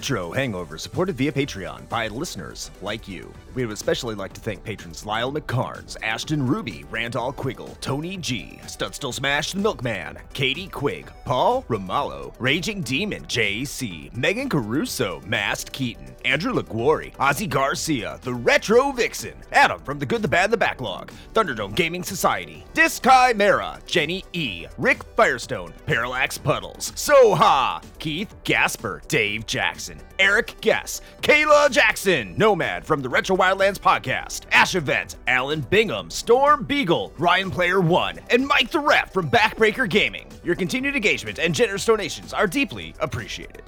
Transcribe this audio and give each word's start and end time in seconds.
Retro 0.00 0.32
Hangover, 0.32 0.78
supported 0.78 1.14
via 1.16 1.30
Patreon 1.30 1.86
by 1.90 2.08
listeners 2.08 2.70
like 2.80 3.06
you. 3.06 3.30
We 3.54 3.66
would 3.66 3.74
especially 3.74 4.14
like 4.14 4.32
to 4.32 4.40
thank 4.40 4.64
patrons 4.64 5.04
Lyle 5.04 5.30
McKarns, 5.30 5.98
Ashton 6.02 6.46
Ruby, 6.46 6.86
Randall 6.90 7.34
Quiggle, 7.34 7.76
Tony 7.82 8.16
G, 8.16 8.58
Studstill 8.62 9.12
Smash 9.12 9.52
the 9.52 9.58
Milkman, 9.58 10.18
Katie 10.32 10.68
Quigg, 10.68 11.12
Paul 11.26 11.64
Romalho, 11.68 12.32
Raging 12.38 12.80
Demon, 12.80 13.24
JC, 13.26 14.16
Meagan 14.16 14.48
Caruso, 14.48 15.20
Masked 15.26 15.72
Keaton, 15.72 16.14
Andrew 16.24 16.52
Liguori, 16.54 17.12
Ozzy 17.18 17.48
Garcia, 17.48 18.18
The 18.22 18.32
Retro 18.32 18.92
Vixen, 18.92 19.34
Adam 19.52 19.80
from 19.80 19.98
The 19.98 20.06
Good, 20.06 20.22
the 20.22 20.28
Bad, 20.28 20.50
the 20.50 20.56
Backlog, 20.56 21.12
Thunderdome 21.34 21.74
Gaming 21.74 22.02
Society, 22.02 22.64
Dischimera, 22.72 23.84
Jenny 23.84 24.24
E, 24.32 24.66
Rick 24.78 25.02
Firestone, 25.16 25.74
Parallax 25.84 26.38
Puddles, 26.38 26.92
Soha, 26.92 27.82
Keith 27.98 28.34
Gasper, 28.44 29.02
Dave 29.08 29.44
Jackson, 29.44 29.89
Eric 30.18 30.54
Gess, 30.60 31.00
Kayla 31.22 31.70
Jackson, 31.70 32.36
Nomad 32.36 32.84
from 32.84 33.00
the 33.00 33.08
Retro 33.08 33.36
Wildlands 33.36 33.78
podcast, 33.78 34.42
Ash 34.52 34.74
Event, 34.74 35.16
Alan 35.26 35.60
Bingham, 35.62 36.10
Storm 36.10 36.64
Beagle, 36.64 37.12
Ryan 37.18 37.50
Player 37.50 37.80
One, 37.80 38.18
and 38.30 38.46
Mike 38.46 38.70
the 38.70 38.80
Ref 38.80 39.12
from 39.12 39.30
Backbreaker 39.30 39.88
Gaming. 39.88 40.26
Your 40.44 40.54
continued 40.54 40.94
engagement 40.94 41.38
and 41.38 41.54
generous 41.54 41.84
donations 41.84 42.32
are 42.32 42.46
deeply 42.46 42.94
appreciated. 43.00 43.62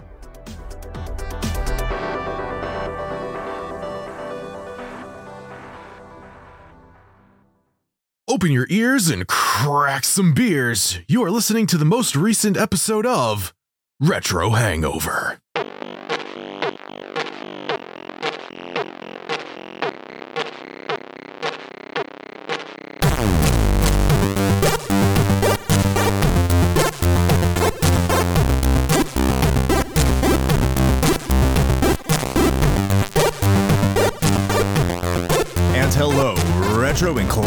Open 8.28 8.50
your 8.50 8.66
ears 8.70 9.10
and 9.10 9.26
crack 9.28 10.04
some 10.04 10.32
beers. 10.32 10.98
You 11.06 11.22
are 11.22 11.30
listening 11.30 11.66
to 11.66 11.76
the 11.76 11.84
most 11.84 12.16
recent 12.16 12.56
episode 12.56 13.04
of 13.04 13.52
Retro 14.00 14.50
Hangover. 14.50 15.38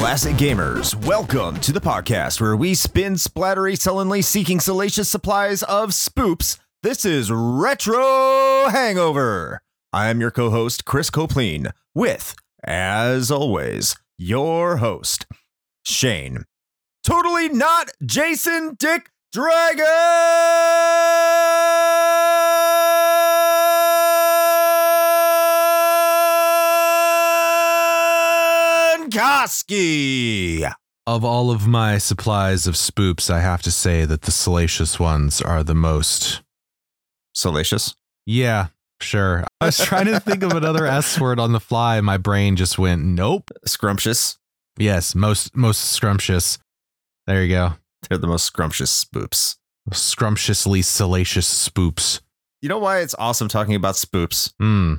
Classic 0.05 0.35
gamers. 0.35 0.93
Welcome 1.07 1.59
to 1.61 1.71
the 1.71 1.81
podcast 1.81 2.39
where 2.39 2.55
we 2.55 2.75
spin 2.75 3.13
splattery, 3.13 3.75
sullenly 3.75 4.21
seeking 4.21 4.59
salacious 4.59 5.09
supplies 5.09 5.63
of 5.63 5.89
spoops. 5.89 6.59
This 6.83 7.05
is 7.05 7.31
Retro 7.31 8.67
Hangover. 8.69 9.63
I 9.91 10.09
am 10.09 10.21
your 10.21 10.29
co 10.29 10.51
host, 10.51 10.85
Chris 10.85 11.09
Copleen, 11.09 11.71
with, 11.95 12.35
as 12.63 13.31
always, 13.31 13.95
your 14.15 14.77
host, 14.77 15.25
Shane. 15.81 16.43
Totally 17.03 17.49
not 17.49 17.89
Jason 18.05 18.75
Dick 18.77 19.09
Dragon 19.33 19.85
Koski. 29.16 30.69
Of 31.07 31.23
all 31.23 31.50
of 31.50 31.66
my 31.66 31.97
supplies 31.97 32.67
of 32.67 32.75
spoops, 32.75 33.29
I 33.29 33.39
have 33.39 33.62
to 33.62 33.72
say 33.72 34.03
that 34.03 34.23
the 34.23 34.31
salacious 34.31 35.00
ones 35.00 35.41
are 35.41 35.63
the 35.63 35.73
most. 35.73 36.41
Salacious. 37.34 37.95
Yeah, 38.25 38.67
sure. 39.00 39.45
I 39.62 39.67
was 39.67 39.78
trying 39.78 40.07
to 40.07 40.19
think 40.19 40.44
of 40.44 40.51
another 40.51 40.85
S 41.01 41.17
word 41.17 41.39
on 41.39 41.53
the 41.53 41.62
fly. 41.62 42.01
My 42.01 42.17
brain 42.17 42.57
just 42.57 42.78
went, 42.78 43.06
nope. 43.06 43.51
Scrumptious. 43.66 44.38
Yes, 44.78 45.16
most 45.16 45.56
most 45.56 45.79
scrumptious. 45.79 46.57
There 47.25 47.41
you 47.41 47.56
go. 47.56 47.75
They're 48.09 48.18
the 48.18 48.28
most 48.28 48.44
scrumptious 48.44 49.06
spoops. 49.06 49.56
Scrumptiously 49.94 50.81
salacious 50.81 51.47
spoops. 51.69 52.19
You 52.62 52.68
know 52.68 52.79
why 52.79 53.00
it's 53.00 53.16
awesome 53.18 53.47
talking 53.47 53.75
about 53.75 53.95
spoops? 53.95 54.53
Hmm. 54.59 54.95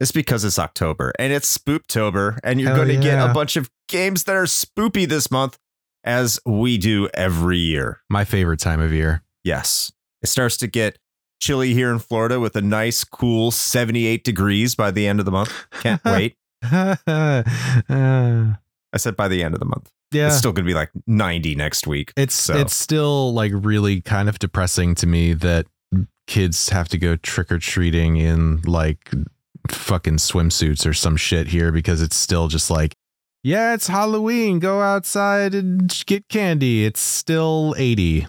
It's 0.00 0.12
because 0.12 0.44
it's 0.44 0.58
October 0.58 1.12
and 1.18 1.32
it's 1.32 1.56
Spooptober, 1.56 2.38
and 2.44 2.60
you're 2.60 2.70
Hell 2.70 2.84
going 2.84 2.96
to 2.96 3.02
get 3.02 3.18
a 3.18 3.32
bunch 3.32 3.56
of 3.56 3.70
games 3.88 4.24
that 4.24 4.36
are 4.36 4.44
spoopy 4.44 5.08
this 5.08 5.30
month, 5.30 5.58
as 6.04 6.38
we 6.44 6.76
do 6.78 7.08
every 7.14 7.58
year. 7.58 8.00
My 8.10 8.24
favorite 8.24 8.60
time 8.60 8.80
of 8.80 8.92
year. 8.92 9.22
Yes. 9.42 9.92
It 10.22 10.26
starts 10.28 10.56
to 10.58 10.66
get 10.66 10.98
chilly 11.40 11.72
here 11.74 11.90
in 11.90 11.98
Florida 11.98 12.38
with 12.40 12.56
a 12.56 12.62
nice, 12.62 13.04
cool 13.04 13.50
78 13.50 14.22
degrees 14.24 14.74
by 14.74 14.90
the 14.90 15.06
end 15.06 15.18
of 15.18 15.24
the 15.24 15.32
month. 15.32 15.52
Can't 15.80 16.02
wait. 16.04 16.36
Uh, 16.62 16.96
I 17.88 18.96
said 18.98 19.16
by 19.16 19.28
the 19.28 19.42
end 19.42 19.54
of 19.54 19.60
the 19.60 19.66
month. 19.66 19.90
yeah. 20.12 20.26
It's 20.28 20.36
still 20.36 20.52
going 20.52 20.64
to 20.64 20.68
be 20.70 20.74
like 20.74 20.90
90 21.06 21.54
next 21.54 21.86
week. 21.86 22.12
It's 22.16 22.34
So- 22.34 22.56
it's 22.56 22.74
still 22.74 23.32
like 23.32 23.52
really 23.54 24.00
kind 24.00 24.28
of 24.28 24.38
depressing 24.38 24.94
to 24.96 25.06
me 25.06 25.32
that 25.34 25.66
kids 26.26 26.70
have 26.70 26.88
to 26.88 26.98
go 26.98 27.16
trick 27.16 27.52
or 27.52 27.58
treating 27.58 28.16
in 28.16 28.60
like 28.62 29.10
fucking 29.72 30.16
swimsuits 30.16 30.86
or 30.86 30.94
some 30.94 31.16
shit 31.16 31.48
here 31.48 31.72
because 31.72 32.00
it's 32.02 32.16
still 32.16 32.48
just 32.48 32.70
like 32.70 32.94
yeah, 33.42 33.74
it's 33.74 33.86
Halloween. 33.86 34.58
Go 34.58 34.80
outside 34.82 35.54
and 35.54 36.02
get 36.06 36.28
candy. 36.28 36.84
It's 36.84 36.98
still 36.98 37.76
80. 37.78 38.26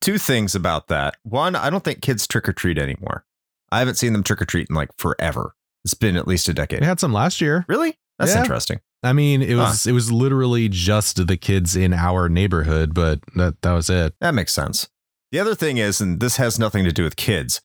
Two 0.00 0.16
things 0.16 0.54
about 0.54 0.86
that. 0.86 1.16
One, 1.24 1.56
I 1.56 1.70
don't 1.70 1.82
think 1.82 2.02
kids 2.02 2.24
trick 2.28 2.48
or 2.48 2.52
treat 2.52 2.78
anymore. 2.78 3.24
I 3.72 3.80
haven't 3.80 3.96
seen 3.96 4.12
them 4.12 4.22
trick 4.22 4.40
or 4.40 4.44
treat 4.44 4.68
in 4.70 4.76
like 4.76 4.90
forever. 4.96 5.56
It's 5.84 5.94
been 5.94 6.16
at 6.16 6.28
least 6.28 6.48
a 6.48 6.54
decade. 6.54 6.80
We 6.82 6.86
had 6.86 7.00
some 7.00 7.12
last 7.12 7.40
year. 7.40 7.64
Really? 7.68 7.98
That's 8.20 8.32
Yeah. 8.32 8.42
interesting. 8.42 8.80
I 9.02 9.12
mean, 9.12 9.42
it 9.42 9.56
was 9.56 9.86
it 9.88 9.92
was 9.92 10.12
literally 10.12 10.68
just 10.68 11.26
the 11.26 11.36
kids 11.36 11.74
in 11.74 11.92
our 11.92 12.28
neighborhood, 12.28 12.94
but 12.94 13.18
that 13.34 13.60
that 13.62 13.72
was 13.72 13.90
it. 13.90 14.14
That 14.20 14.34
makes 14.34 14.52
sense. 14.52 14.88
The 15.32 15.40
other 15.40 15.54
thing 15.56 15.78
is, 15.78 16.00
and 16.00 16.20
this 16.20 16.36
has 16.36 16.58
nothing 16.60 16.84
to 16.84 16.92
do 16.92 17.02
with 17.02 17.16
kids, 17.16 17.60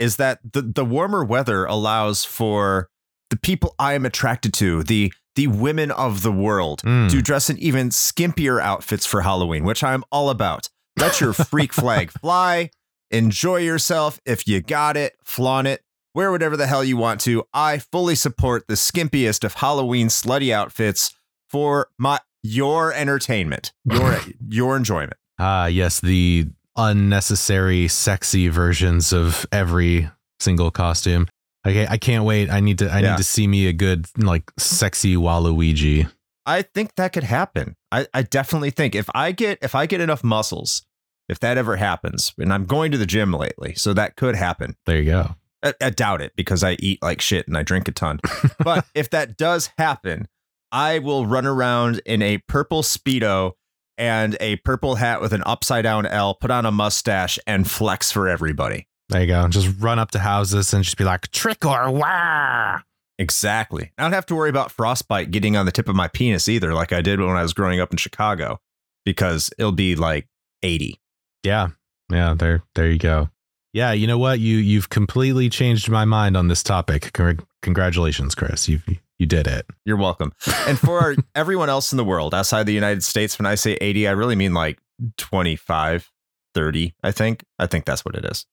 is 0.00 0.16
that 0.16 0.40
the, 0.52 0.62
the 0.62 0.84
warmer 0.84 1.24
weather 1.24 1.64
allows 1.64 2.24
for 2.24 2.88
the 3.30 3.36
people 3.36 3.74
I 3.78 3.92
am 3.94 4.04
attracted 4.04 4.52
to, 4.54 4.82
the 4.82 5.12
the 5.36 5.46
women 5.46 5.92
of 5.92 6.22
the 6.22 6.32
world, 6.32 6.82
Mm. 6.84 7.08
to 7.10 7.22
dress 7.22 7.48
in 7.48 7.56
even 7.58 7.90
skimpier 7.90 8.60
outfits 8.60 9.06
for 9.06 9.20
Halloween, 9.20 9.62
which 9.62 9.84
I'm 9.84 10.02
all 10.10 10.28
about. 10.28 10.68
Let 10.98 11.20
your 11.20 11.32
freak 11.32 11.72
flag 11.72 12.10
fly. 12.20 12.70
Enjoy 13.12 13.58
yourself. 13.58 14.20
If 14.26 14.48
you 14.48 14.60
got 14.60 14.96
it, 14.96 15.14
flaunt 15.24 15.68
it. 15.68 15.82
Wear 16.16 16.32
whatever 16.32 16.56
the 16.56 16.66
hell 16.66 16.82
you 16.82 16.96
want 16.96 17.20
to. 17.22 17.44
I 17.54 17.78
fully 17.78 18.16
support 18.16 18.64
the 18.66 18.74
skimpiest 18.74 19.44
of 19.44 19.54
Halloween 19.54 20.08
slutty 20.08 20.52
outfits 20.52 21.14
for 21.48 21.88
my 21.98 22.18
your 22.42 22.92
entertainment, 22.92 23.72
your 23.84 24.18
your 24.48 24.76
enjoyment. 24.76 25.14
Ah, 25.38 25.66
yes, 25.66 26.00
the 26.00 26.48
unnecessary 26.80 27.88
sexy 27.88 28.48
versions 28.48 29.12
of 29.12 29.46
every 29.52 30.08
single 30.38 30.70
costume. 30.70 31.28
Okay, 31.66 31.86
I 31.88 31.98
can't 31.98 32.24
wait. 32.24 32.50
I 32.50 32.60
need 32.60 32.78
to 32.78 32.90
I 32.90 33.00
Yeah. 33.00 33.10
need 33.10 33.18
to 33.18 33.24
see 33.24 33.46
me 33.46 33.66
a 33.66 33.72
good 33.72 34.06
like 34.16 34.50
sexy 34.58 35.16
Waluigi. 35.16 36.10
I 36.46 36.62
think 36.62 36.94
that 36.96 37.12
could 37.12 37.24
happen. 37.24 37.76
I, 37.92 38.06
I 38.14 38.22
definitely 38.22 38.70
think 38.70 38.94
if 38.94 39.08
I 39.14 39.32
get 39.32 39.58
if 39.62 39.74
I 39.74 39.86
get 39.86 40.00
enough 40.00 40.24
muscles, 40.24 40.82
if 41.28 41.38
that 41.40 41.58
ever 41.58 41.76
happens, 41.76 42.32
and 42.38 42.52
I'm 42.52 42.64
going 42.64 42.90
to 42.92 42.98
the 42.98 43.06
gym 43.06 43.32
lately, 43.32 43.74
so 43.74 43.92
that 43.94 44.16
could 44.16 44.34
happen. 44.36 44.74
There 44.86 44.96
you 44.98 45.10
go. 45.10 45.34
I, 45.62 45.74
I 45.82 45.90
doubt 45.90 46.22
it 46.22 46.32
because 46.36 46.64
I 46.64 46.72
eat 46.80 47.02
like 47.02 47.20
shit 47.20 47.46
and 47.46 47.56
I 47.58 47.62
drink 47.62 47.86
a 47.88 47.92
ton. 47.92 48.20
but 48.64 48.86
if 48.94 49.10
that 49.10 49.36
does 49.36 49.70
happen, 49.76 50.26
I 50.72 50.98
will 51.00 51.26
run 51.26 51.44
around 51.44 52.00
in 52.06 52.22
a 52.22 52.38
purple 52.38 52.82
speedo 52.82 53.52
and 54.00 54.36
a 54.40 54.56
purple 54.56 54.94
hat 54.94 55.20
with 55.20 55.34
an 55.34 55.42
upside 55.44 55.84
down 55.84 56.06
L, 56.06 56.34
put 56.34 56.50
on 56.50 56.64
a 56.64 56.70
mustache, 56.72 57.38
and 57.46 57.70
flex 57.70 58.10
for 58.10 58.28
everybody. 58.28 58.88
There 59.10 59.20
you 59.20 59.26
go. 59.26 59.46
Just 59.48 59.68
run 59.78 59.98
up 59.98 60.10
to 60.12 60.18
houses 60.18 60.72
and 60.72 60.82
just 60.82 60.96
be 60.96 61.04
like 61.04 61.30
trick 61.30 61.64
or 61.66 61.90
wah. 61.90 62.80
Exactly. 63.18 63.92
I 63.98 64.02
don't 64.02 64.12
have 64.12 64.24
to 64.26 64.34
worry 64.34 64.48
about 64.48 64.72
frostbite 64.72 65.30
getting 65.30 65.54
on 65.54 65.66
the 65.66 65.72
tip 65.72 65.88
of 65.88 65.94
my 65.94 66.08
penis 66.08 66.48
either, 66.48 66.72
like 66.72 66.92
I 66.92 67.02
did 67.02 67.20
when 67.20 67.36
I 67.36 67.42
was 67.42 67.52
growing 67.52 67.78
up 67.78 67.90
in 67.90 67.98
Chicago, 67.98 68.58
because 69.04 69.50
it'll 69.58 69.72
be 69.72 69.94
like 69.94 70.26
80. 70.62 70.98
Yeah. 71.42 71.68
Yeah, 72.10 72.34
there 72.36 72.62
there 72.74 72.90
you 72.90 72.98
go. 72.98 73.28
Yeah, 73.72 73.92
you 73.92 74.06
know 74.06 74.18
what? 74.18 74.40
You 74.40 74.56
you've 74.56 74.88
completely 74.88 75.48
changed 75.48 75.88
my 75.88 76.04
mind 76.04 76.36
on 76.36 76.48
this 76.48 76.62
topic. 76.62 77.16
Congratulations, 77.62 78.34
Chris. 78.34 78.68
You 78.68 78.80
you 79.20 79.26
did 79.26 79.46
it. 79.46 79.66
You're 79.84 79.96
welcome. 79.98 80.32
And 80.66 80.76
for 80.78 81.14
everyone 81.36 81.68
else 81.68 81.92
in 81.92 81.96
the 81.98 82.04
world 82.04 82.34
outside 82.34 82.64
the 82.66 82.72
United 82.72 83.04
States, 83.04 83.38
when 83.38 83.46
I 83.46 83.54
say 83.54 83.74
80, 83.80 84.08
I 84.08 84.12
really 84.12 84.34
mean 84.34 84.54
like 84.54 84.80
25, 85.18 86.10
30, 86.54 86.94
I 87.04 87.12
think. 87.12 87.44
I 87.58 87.66
think 87.66 87.84
that's 87.84 88.04
what 88.04 88.16
it 88.16 88.24
is. 88.24 88.46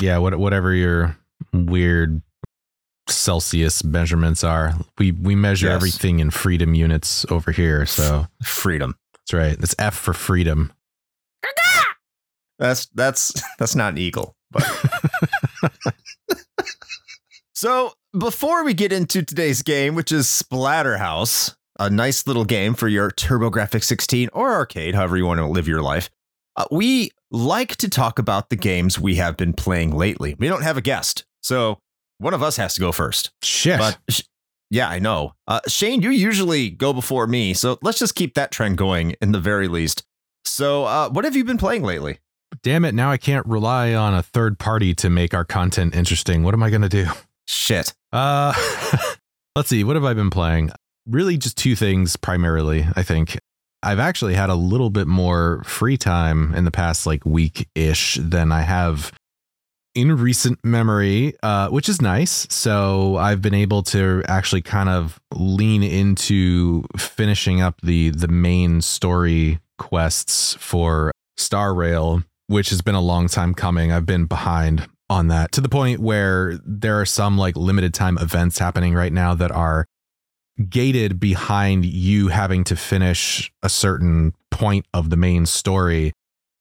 Yeah, 0.00 0.18
what 0.18 0.38
whatever 0.38 0.72
your 0.74 1.18
weird 1.52 2.22
Celsius 3.08 3.84
measurements 3.84 4.42
are. 4.44 4.74
We 4.98 5.10
we 5.12 5.34
measure 5.34 5.66
Yes. 5.66 5.74
everything 5.74 6.20
in 6.20 6.30
freedom 6.30 6.74
units 6.74 7.26
over 7.30 7.50
here. 7.52 7.84
So 7.84 8.26
Freedom. 8.44 8.96
that's 9.12 9.32
right. 9.34 9.56
It's 9.60 9.74
F 9.78 9.94
for 9.94 10.14
freedom. 10.14 10.72
That's 12.58 12.86
that's 12.94 13.32
that's 13.58 13.74
not 13.74 13.92
an 13.94 13.98
eagle, 13.98 14.36
but 14.52 14.62
So, 17.62 17.92
before 18.18 18.64
we 18.64 18.74
get 18.74 18.90
into 18.90 19.22
today's 19.22 19.62
game, 19.62 19.94
which 19.94 20.10
is 20.10 20.26
Splatterhouse, 20.26 21.54
a 21.78 21.88
nice 21.88 22.26
little 22.26 22.44
game 22.44 22.74
for 22.74 22.88
your 22.88 23.12
TurboGrafx 23.12 23.84
16 23.84 24.30
or 24.32 24.52
arcade, 24.52 24.96
however 24.96 25.16
you 25.16 25.26
want 25.26 25.38
to 25.38 25.46
live 25.46 25.68
your 25.68 25.80
life, 25.80 26.10
uh, 26.56 26.64
we 26.72 27.12
like 27.30 27.76
to 27.76 27.88
talk 27.88 28.18
about 28.18 28.50
the 28.50 28.56
games 28.56 28.98
we 28.98 29.14
have 29.14 29.36
been 29.36 29.52
playing 29.52 29.96
lately. 29.96 30.34
We 30.40 30.48
don't 30.48 30.64
have 30.64 30.76
a 30.76 30.80
guest, 30.80 31.24
so 31.40 31.78
one 32.18 32.34
of 32.34 32.42
us 32.42 32.56
has 32.56 32.74
to 32.74 32.80
go 32.80 32.90
first. 32.90 33.30
Shit. 33.44 33.78
But 33.78 33.96
sh- 34.10 34.22
yeah, 34.68 34.88
I 34.88 34.98
know. 34.98 35.34
Uh, 35.46 35.60
Shane, 35.68 36.02
you 36.02 36.10
usually 36.10 36.68
go 36.68 36.92
before 36.92 37.28
me, 37.28 37.54
so 37.54 37.78
let's 37.80 38.00
just 38.00 38.16
keep 38.16 38.34
that 38.34 38.50
trend 38.50 38.76
going 38.76 39.14
in 39.22 39.30
the 39.30 39.38
very 39.38 39.68
least. 39.68 40.02
So, 40.44 40.82
uh, 40.82 41.10
what 41.10 41.24
have 41.24 41.36
you 41.36 41.44
been 41.44 41.58
playing 41.58 41.84
lately? 41.84 42.18
Damn 42.64 42.84
it, 42.84 42.92
now 42.92 43.12
I 43.12 43.18
can't 43.18 43.46
rely 43.46 43.94
on 43.94 44.14
a 44.14 44.22
third 44.24 44.58
party 44.58 44.96
to 44.96 45.08
make 45.08 45.32
our 45.32 45.44
content 45.44 45.94
interesting. 45.94 46.42
What 46.42 46.54
am 46.54 46.62
I 46.64 46.68
going 46.68 46.82
to 46.82 46.88
do? 46.88 47.06
Shit. 47.52 47.92
Uh 48.12 48.54
let's 49.56 49.68
see, 49.68 49.84
what 49.84 49.96
have 49.96 50.04
I 50.04 50.14
been 50.14 50.30
playing? 50.30 50.70
Really 51.06 51.36
just 51.36 51.58
two 51.58 51.76
things 51.76 52.16
primarily, 52.16 52.86
I 52.96 53.02
think. 53.02 53.38
I've 53.82 53.98
actually 53.98 54.34
had 54.34 54.48
a 54.48 54.54
little 54.54 54.90
bit 54.90 55.06
more 55.06 55.62
free 55.64 55.98
time 55.98 56.54
in 56.54 56.64
the 56.64 56.70
past 56.70 57.04
like 57.04 57.26
week-ish 57.26 58.16
than 58.22 58.52
I 58.52 58.62
have 58.62 59.12
in 59.94 60.16
recent 60.16 60.64
memory, 60.64 61.34
uh, 61.42 61.68
which 61.68 61.88
is 61.88 62.00
nice. 62.00 62.46
So 62.48 63.16
I've 63.16 63.42
been 63.42 63.54
able 63.54 63.82
to 63.84 64.22
actually 64.26 64.62
kind 64.62 64.88
of 64.88 65.20
lean 65.34 65.82
into 65.82 66.84
finishing 66.96 67.60
up 67.60 67.80
the 67.82 68.10
the 68.10 68.28
main 68.28 68.80
story 68.80 69.60
quests 69.76 70.54
for 70.54 71.12
Star 71.36 71.74
Rail, 71.74 72.22
which 72.46 72.70
has 72.70 72.80
been 72.80 72.94
a 72.94 73.00
long 73.00 73.28
time 73.28 73.52
coming. 73.52 73.92
I've 73.92 74.06
been 74.06 74.24
behind 74.24 74.88
on 75.12 75.28
that 75.28 75.52
to 75.52 75.60
the 75.60 75.68
point 75.68 76.00
where 76.00 76.58
there 76.64 77.00
are 77.00 77.06
some 77.06 77.36
like 77.36 77.54
limited 77.54 77.92
time 77.92 78.16
events 78.18 78.58
happening 78.58 78.94
right 78.94 79.12
now 79.12 79.34
that 79.34 79.52
are 79.52 79.86
gated 80.68 81.20
behind 81.20 81.84
you 81.84 82.28
having 82.28 82.64
to 82.64 82.76
finish 82.76 83.52
a 83.62 83.68
certain 83.68 84.34
point 84.50 84.86
of 84.94 85.10
the 85.10 85.16
main 85.16 85.44
story. 85.46 86.12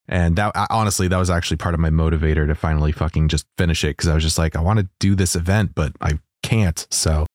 And 0.07 0.35
that 0.35 0.51
honestly, 0.69 1.07
that 1.07 1.17
was 1.17 1.29
actually 1.29 1.57
part 1.57 1.73
of 1.73 1.79
my 1.79 1.89
motivator 1.89 2.45
to 2.45 2.53
finally 2.53 2.91
fucking 2.91 3.29
just 3.29 3.45
finish 3.57 3.83
it 3.83 3.95
because 3.95 4.09
I 4.09 4.13
was 4.13 4.23
just 4.23 4.37
like, 4.37 4.55
I 4.55 4.61
want 4.61 4.79
to 4.79 4.89
do 4.99 5.15
this 5.15 5.35
event, 5.35 5.71
but 5.73 5.93
I 6.01 6.19
can't. 6.43 6.85
So, 6.91 7.25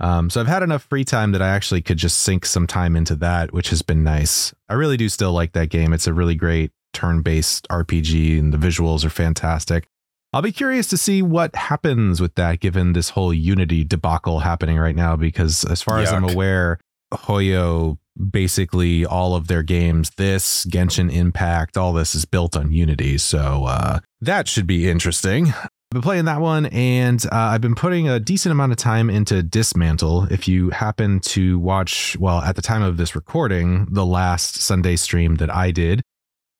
um, 0.00 0.30
so 0.30 0.40
I've 0.40 0.46
had 0.46 0.62
enough 0.62 0.84
free 0.84 1.04
time 1.04 1.32
that 1.32 1.42
I 1.42 1.48
actually 1.48 1.82
could 1.82 1.98
just 1.98 2.18
sink 2.18 2.46
some 2.46 2.66
time 2.66 2.96
into 2.96 3.14
that, 3.16 3.52
which 3.52 3.68
has 3.68 3.82
been 3.82 4.02
nice. 4.02 4.54
I 4.68 4.74
really 4.74 4.96
do 4.96 5.10
still 5.10 5.32
like 5.32 5.52
that 5.52 5.68
game. 5.68 5.92
It's 5.92 6.06
a 6.06 6.14
really 6.14 6.34
great 6.34 6.72
turn-based 6.94 7.68
RPG, 7.68 8.38
and 8.38 8.54
the 8.54 8.58
visuals 8.58 9.04
are 9.04 9.10
fantastic. 9.10 9.88
I'll 10.34 10.42
be 10.42 10.50
curious 10.50 10.88
to 10.88 10.96
see 10.96 11.22
what 11.22 11.54
happens 11.54 12.20
with 12.20 12.34
that 12.34 12.58
given 12.58 12.92
this 12.92 13.10
whole 13.10 13.32
Unity 13.32 13.84
debacle 13.84 14.40
happening 14.40 14.76
right 14.76 14.96
now. 14.96 15.14
Because 15.14 15.64
as 15.64 15.80
far 15.80 15.98
Yuck. 15.98 16.02
as 16.02 16.12
I'm 16.12 16.28
aware, 16.28 16.80
Hoyo 17.12 17.98
basically 18.30 19.06
all 19.06 19.36
of 19.36 19.46
their 19.46 19.62
games, 19.62 20.10
this 20.16 20.64
Genshin 20.66 21.12
Impact, 21.12 21.76
all 21.76 21.92
this 21.92 22.16
is 22.16 22.24
built 22.24 22.56
on 22.56 22.72
Unity. 22.72 23.16
So 23.18 23.66
uh, 23.66 24.00
that 24.22 24.48
should 24.48 24.66
be 24.66 24.90
interesting. 24.90 25.52
I've 25.52 25.68
been 25.92 26.02
playing 26.02 26.24
that 26.24 26.40
one, 26.40 26.66
and 26.66 27.24
uh, 27.26 27.36
I've 27.36 27.60
been 27.60 27.76
putting 27.76 28.08
a 28.08 28.18
decent 28.18 28.50
amount 28.50 28.72
of 28.72 28.78
time 28.78 29.08
into 29.08 29.40
Dysmantle. 29.44 30.28
If 30.32 30.48
you 30.48 30.70
happen 30.70 31.20
to 31.20 31.60
watch, 31.60 32.16
well, 32.18 32.40
at 32.40 32.56
the 32.56 32.62
time 32.62 32.82
of 32.82 32.96
this 32.96 33.14
recording, 33.14 33.86
the 33.88 34.04
last 34.04 34.56
Sunday 34.56 34.96
stream 34.96 35.36
that 35.36 35.54
I 35.54 35.70
did, 35.70 36.02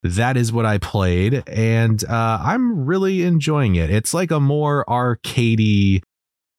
that 0.04 0.36
is 0.36 0.52
what 0.52 0.66
I 0.66 0.76
played, 0.76 1.42
and 1.48 2.04
uh, 2.04 2.38
I'm 2.42 2.84
really 2.84 3.22
enjoying 3.22 3.76
it. 3.76 3.90
It's 3.90 4.12
like 4.12 4.30
a 4.30 4.38
more 4.38 4.84
arcadey 4.86 6.02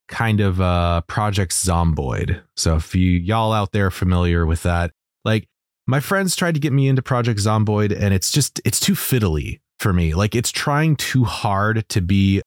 kind 0.08 0.40
of 0.40 0.60
uh, 0.60 1.02
Project 1.02 1.52
Zomboid. 1.52 2.42
So 2.58 2.76
if 2.76 2.96
you 2.96 3.12
y'all 3.12 3.54
out 3.54 3.72
there 3.72 3.92
familiar 3.92 4.48
with 4.48 4.64
that, 4.64 4.92
like 5.24 5.48
my 5.86 6.00
friends 6.00 6.36
tried 6.36 6.56
to 6.56 6.60
get 6.60 6.74
me 6.74 6.88
into 6.88 7.04
Project 7.04 7.40
Zomboid, 7.40 7.96
and 7.96 8.16
it's 8.16 8.32
just 8.32 8.60
it's 8.66 8.80
too 8.80 8.94
fiddly 8.94 9.60
for 9.80 9.94
me. 9.94 10.16
Like 10.16 10.34
it's 10.34 10.52
trying 10.52 10.96
too 10.96 11.24
hard 11.24 11.88
to 11.90 12.02
be 12.02 12.42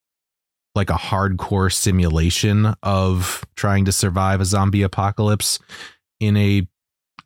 like 0.74 0.90
a 0.90 0.94
hardcore 0.94 1.72
simulation 1.72 2.74
of 2.82 3.44
trying 3.56 3.84
to 3.84 3.92
survive 3.92 4.40
a 4.40 4.44
zombie 4.44 4.82
apocalypse 4.82 5.60
in 6.18 6.36
a 6.36 6.66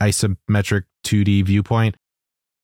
isometric 0.00 0.84
2D 1.04 1.44
viewpoint. 1.44 1.96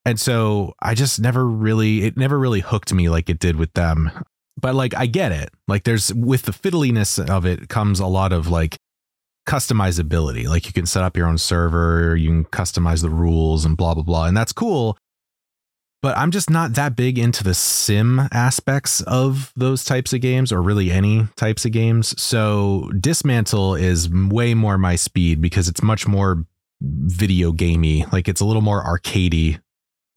And 0.09 0.19
so 0.19 0.73
I 0.81 0.95
just 0.95 1.21
never 1.21 1.47
really, 1.47 2.05
it 2.05 2.17
never 2.17 2.39
really 2.39 2.61
hooked 2.61 2.95
me 2.95 3.11
like 3.11 3.29
it 3.29 3.39
did 3.39 3.57
with 3.57 3.75
them. 3.75 4.11
But 4.59 4.75
like, 4.75 4.95
I 4.95 5.05
get 5.05 5.33
it. 5.33 5.51
Like, 5.69 5.85
there's 5.85 6.15
with 6.15 6.45
the 6.45 6.53
fiddliness 6.53 7.23
of 7.29 7.45
it 7.45 7.69
comes 7.69 8.01
a 8.01 8.07
lot 8.07 8.33
of 8.33 8.49
like 8.49 8.79
customizability. 9.47 10.49
Like, 10.49 10.65
you 10.65 10.73
can 10.73 10.87
set 10.87 11.03
up 11.03 11.15
your 11.15 11.27
own 11.27 11.37
server, 11.37 12.17
you 12.17 12.31
can 12.31 12.45
customize 12.47 13.03
the 13.03 13.11
rules 13.11 13.67
and 13.67 13.77
blah, 13.77 13.93
blah, 13.93 14.03
blah. 14.03 14.25
And 14.25 14.35
that's 14.35 14.51
cool. 14.51 14.97
But 16.01 16.17
I'm 16.17 16.31
just 16.31 16.49
not 16.49 16.73
that 16.73 16.97
big 16.97 17.19
into 17.19 17.45
the 17.45 17.53
sim 17.53 18.29
aspects 18.33 19.03
of 19.03 19.53
those 19.57 19.85
types 19.85 20.15
of 20.15 20.23
games 20.23 20.53
or 20.53 20.63
really 20.63 20.91
any 20.91 21.29
types 21.37 21.67
of 21.67 21.73
games. 21.73 22.19
So, 22.19 22.91
Dysmantle 22.95 23.79
is 23.79 24.09
way 24.09 24.55
more 24.55 24.79
my 24.79 24.97
speed 24.97 25.43
because 25.43 25.69
it's 25.69 25.83
much 25.83 26.09
more 26.09 26.47
video 26.81 27.53
gamey. 27.53 28.07
Like, 28.11 28.27
it's 28.27 28.41
a 28.41 28.47
little 28.47 28.63
more 28.63 28.83
arcadey 28.83 29.61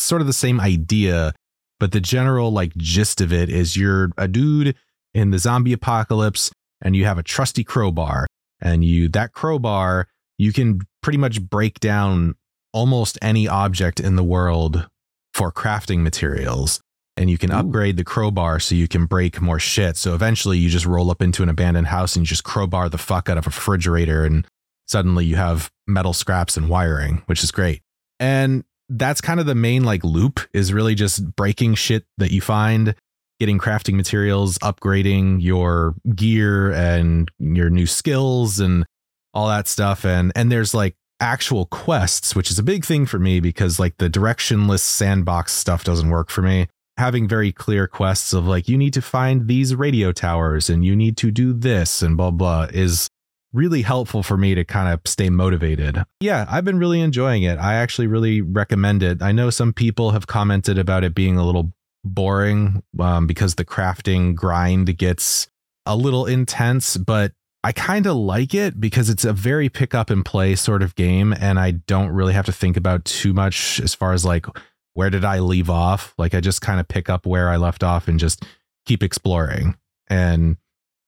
sort 0.02 0.22
of 0.22 0.28
the 0.28 0.34
same 0.34 0.60
idea, 0.60 1.34
but 1.80 1.92
the 1.92 2.02
general 2.02 2.52
like 2.52 2.76
gist 2.78 3.22
of 3.22 3.34
it 3.34 3.50
is 3.50 3.78
you're 3.78 4.12
a 4.18 4.28
dude 4.28 4.76
in 5.14 5.32
the 5.32 5.40
zombie 5.40 5.74
apocalypse 5.74 6.52
and 6.82 6.96
you 6.96 7.06
have 7.06 7.18
a 7.18 7.24
trusty 7.24 7.64
crowbar 7.64 8.28
and 8.62 8.86
you 8.86 9.10
that 9.10 9.34
crowbar 9.34 10.08
you 10.38 10.54
can 10.54 10.82
pretty 11.02 11.18
much 11.18 11.42
break 11.42 11.80
down 11.80 12.36
almost 12.74 13.18
any 13.22 13.48
object 13.48 14.00
in 14.00 14.16
the 14.16 14.24
world 14.24 14.88
for 15.34 15.52
crafting 15.52 16.00
materials 16.00 16.82
and 17.18 17.30
you 17.30 17.38
can 17.38 17.52
Ooh. 17.52 17.58
upgrade 17.58 17.98
the 17.98 18.04
crowbar 18.04 18.60
so 18.60 18.76
you 18.76 18.88
can 18.88 19.06
break 19.06 19.42
more 19.42 19.60
shit. 19.60 19.98
So 19.98 20.16
eventually 20.16 20.58
you 20.58 20.70
just 20.70 20.86
roll 20.86 21.12
up 21.12 21.22
into 21.22 21.44
an 21.44 21.50
abandoned 21.50 21.88
house 21.88 22.16
and 22.16 22.24
you 22.24 22.28
just 22.28 22.44
crowbar 22.44 22.90
the 22.90 22.98
fuck 22.98 23.30
out 23.30 23.38
of 23.38 23.46
a 23.46 23.50
refrigerator 23.50 24.26
and 24.26 24.48
suddenly 24.88 25.26
you 25.26 25.36
have 25.36 25.70
metal 25.88 26.14
scraps 26.14 26.58
and 26.58 26.70
wiring, 26.70 27.22
which 27.26 27.44
is 27.44 27.52
great. 27.52 27.82
And 28.20 28.64
that's 28.92 29.22
kind 29.22 29.40
of 29.40 29.46
the 29.46 29.56
main 29.56 29.84
like 29.84 30.04
loop 30.04 30.42
is 30.54 30.74
really 30.74 30.96
just 30.96 31.36
breaking 31.36 31.76
shit 31.76 32.06
that 32.18 32.32
you 32.32 32.42
find, 32.42 32.94
getting 33.40 33.58
crafting 33.58 33.96
materials, 33.96 34.58
upgrading 34.60 35.42
your 35.42 35.96
gear 36.14 36.72
and 36.72 37.32
your 37.40 37.70
new 37.70 37.86
skills 37.86 38.60
and 38.60 38.86
all 39.34 39.48
that 39.48 39.68
stuff. 39.68 40.06
And 40.06 40.32
and 40.36 40.52
there's 40.52 40.74
like 40.74 40.96
actual 41.22 41.66
quests, 41.68 42.36
which 42.36 42.52
is 42.52 42.60
a 42.60 42.64
big 42.64 42.84
thing 42.84 43.06
for 43.06 43.20
me 43.20 43.40
because 43.40 43.80
like 43.80 43.98
the 43.98 44.10
directionless 44.10 44.80
sandbox 44.80 45.54
stuff 45.54 45.84
doesn't 45.84 46.10
work 46.10 46.30
for 46.30 46.42
me. 46.42 46.68
Having 46.98 47.30
very 47.30 47.54
clear 47.54 47.88
quests 47.88 48.34
of 48.34 48.46
like 48.46 48.68
you 48.68 48.78
need 48.78 48.94
to 48.94 49.02
find 49.02 49.48
these 49.48 49.74
radio 49.74 50.12
towers 50.12 50.70
and 50.70 50.84
you 50.84 50.96
need 50.96 51.16
to 51.18 51.32
do 51.32 51.54
this 51.54 52.02
and 52.02 52.18
blah 52.18 52.32
blah 52.32 52.68
is 52.72 53.08
really 53.54 53.82
helpful 53.82 54.24
for 54.24 54.38
me 54.38 54.56
to 54.56 54.64
kind 54.64 54.94
of 54.94 55.02
stay 55.06 55.30
motivated. 55.30 56.04
Yeah, 56.20 56.46
I've 56.50 56.66
been 56.66 56.80
really 56.80 57.02
enjoying 57.02 57.44
it. 57.44 57.58
I 57.58 57.76
actually 57.76 58.08
really 58.08 58.42
recommend 58.42 59.04
it. 59.04 59.22
I 59.22 59.32
know 59.32 59.50
some 59.50 59.74
people 59.74 60.12
have 60.12 60.28
commented 60.28 60.78
about 60.78 61.04
it 61.04 61.14
being 61.14 61.38
a 61.38 61.46
little 61.46 61.74
boring 62.04 62.84
um, 63.00 63.28
because 63.28 63.56
the 63.56 63.66
crafting 63.66 64.36
grind 64.36 64.98
gets 64.98 65.48
a 65.86 65.96
little 65.96 66.26
intense, 66.26 66.98
but 66.98 67.34
I 67.64 67.72
kind 67.72 68.08
of 68.08 68.16
like 68.16 68.54
it 68.56 68.80
because 68.80 69.10
it's 69.10 69.26
a 69.26 69.34
very 69.34 69.70
pick 69.70 69.94
up 69.94 70.10
and 70.10 70.26
play 70.26 70.56
sort 70.56 70.82
of 70.82 70.96
game. 70.96 71.34
And 71.34 71.60
I 71.60 71.72
don't 71.72 72.10
really 72.10 72.34
have 72.34 72.46
to 72.46 72.52
think 72.52 72.78
about 72.78 73.06
too 73.06 73.34
much 73.34 73.80
as 73.80 73.94
far 73.94 74.14
as 74.14 74.26
like, 74.26 74.46
where 74.94 75.10
did 75.10 75.24
I 75.24 75.40
leave 75.40 75.70
off? 75.70 76.14
Like, 76.18 76.34
I 76.34 76.42
just 76.42 76.62
kind 76.62 76.80
of 76.80 76.88
pick 76.88 77.10
up 77.10 77.26
where 77.26 77.50
I 77.50 77.58
left 77.58 77.84
off 77.84 78.08
and 78.08 78.20
just 78.20 78.44
keep 78.86 79.04
exploring 79.04 79.78
and 80.10 80.58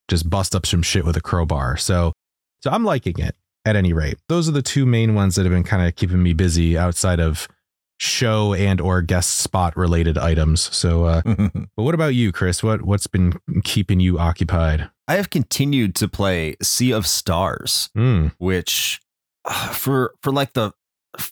just 0.08 0.30
bust 0.30 0.56
up 0.56 0.66
some 0.66 0.82
shit 0.82 1.06
with 1.06 1.18
a 1.18 1.22
crowbar. 1.22 1.76
So 1.76 2.13
so 2.64 2.72
I'm 2.72 2.86
liking 2.86 3.20
it 3.20 3.36
at 3.66 3.76
any 3.76 3.92
rate. 3.92 4.18
Those 4.30 4.48
are 4.48 4.54
the 4.54 4.62
two 4.62 4.86
main 4.86 5.16
ones 5.16 5.36
that 5.36 5.44
have 5.44 5.52
been 5.52 5.64
kind 5.64 5.86
of 5.86 5.96
keeping 5.96 6.24
me 6.24 6.34
busy 6.34 6.78
outside 6.78 7.20
of 7.20 7.48
show 8.00 8.54
and 8.54 8.80
or 8.80 9.02
guest 9.02 9.38
spot 9.38 9.76
related 9.76 10.18
items. 10.18 10.62
So 10.76 11.06
uh 11.06 11.22
but 11.26 11.68
what 11.76 11.94
about 11.94 12.16
you, 12.16 12.32
Chris? 12.32 12.64
What 12.64 12.84
what's 12.84 13.08
been 13.08 13.34
keeping 13.64 14.00
you 14.00 14.18
occupied? 14.18 14.90
I 15.08 15.16
have 15.16 15.30
continued 15.30 15.96
to 15.96 16.08
play 16.08 16.56
Sea 16.62 16.94
of 16.94 17.06
Stars, 17.06 17.90
mm. 17.98 18.32
which 18.38 19.02
uh, 19.46 19.70
for 19.74 20.14
for 20.22 20.32
like 20.32 20.54
the 20.54 20.72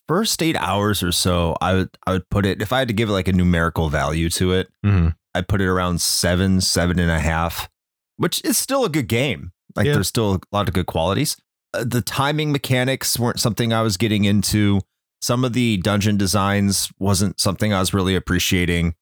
first 0.08 0.44
eight 0.44 0.58
hours 0.58 1.02
or 1.02 1.12
so, 1.12 1.56
I 1.62 1.74
would 1.76 1.98
I 2.06 2.12
would 2.12 2.30
put 2.30 2.46
it 2.46 2.62
if 2.62 2.74
I 2.74 2.80
had 2.80 2.90
to 2.90 2.94
give 2.94 3.10
it 3.10 3.14
like 3.14 3.30
a 3.30 3.34
numerical 3.34 3.90
value 3.90 4.30
to 4.32 4.54
it, 4.54 4.68
mm-hmm. 4.86 5.10
I'd 5.34 5.48
put 5.48 5.62
it 5.62 5.68
around 5.68 6.02
seven, 6.02 6.60
seven 6.60 7.00
and 7.00 7.10
a 7.10 7.20
half, 7.20 7.70
which 8.18 8.44
is 8.44 8.58
still 8.58 8.84
a 8.84 8.90
good 8.90 9.08
game. 9.08 9.52
Like 9.76 9.86
yeah. 9.86 9.94
there's 9.94 10.08
still 10.08 10.36
a 10.36 10.40
lot 10.52 10.68
of 10.68 10.74
good 10.74 10.86
qualities. 10.86 11.38
Uh, 11.74 11.84
the 11.86 12.02
timing 12.02 12.52
mechanics 12.52 13.18
weren't 13.18 13.40
something 13.40 13.74
I 13.74 13.82
was 13.82 13.98
getting 13.98 14.26
into. 14.26 14.82
Some 15.22 15.46
of 15.46 15.54
the 15.54 15.78
dungeon 15.78 16.18
designs 16.18 16.92
wasn't 17.00 17.40
something 17.40 17.74
I 17.74 17.80
was 17.80 17.94
really 17.94 18.16
appreciating. 18.16 18.96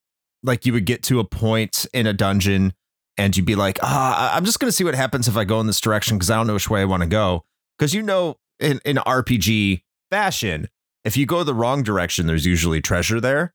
Like 0.44 0.66
you 0.66 0.74
would 0.74 0.86
get 0.86 1.04
to 1.04 1.20
a 1.20 1.24
point 1.24 1.86
in 1.94 2.08
a 2.08 2.14
dungeon 2.14 2.74
and 3.18 3.36
you'd 3.36 3.46
be 3.46 3.56
like, 3.56 3.80
ah, 3.82 4.36
I'm 4.36 4.46
just 4.46 4.60
going 4.60 4.70
to 4.70 4.76
see 4.76 4.84
what 4.84 4.96
happens 4.96 5.28
if 5.28 5.36
I 5.36 5.44
go 5.44 5.60
in 5.60 5.68
this 5.68 5.82
direction 5.82 6.18
because 6.18 6.30
I 6.30 6.36
don't 6.36 6.48
know 6.48 6.54
which 6.54 6.70
way 6.70 6.82
I 6.82 6.86
want 6.86 7.04
to 7.04 7.10
go. 7.10 7.44
Because 7.78 7.94
you 7.94 8.02
know, 8.02 8.38
in, 8.60 8.80
in 8.86 8.98
RPG 8.98 9.82
fashion, 10.10 10.68
if 11.04 11.18
you 11.18 11.26
go 11.26 11.44
the 11.44 11.54
wrong 11.54 11.84
direction, 11.84 12.28
there's 12.28 12.46
usually 12.46 12.82
treasure 12.82 13.20
there. 13.20 13.54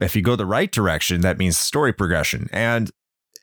If 0.00 0.16
you 0.16 0.22
go 0.22 0.36
the 0.36 0.46
right 0.46 0.70
direction, 0.70 1.20
that 1.20 1.38
means 1.38 1.56
story 1.56 1.92
progression. 1.92 2.48
And 2.52 2.90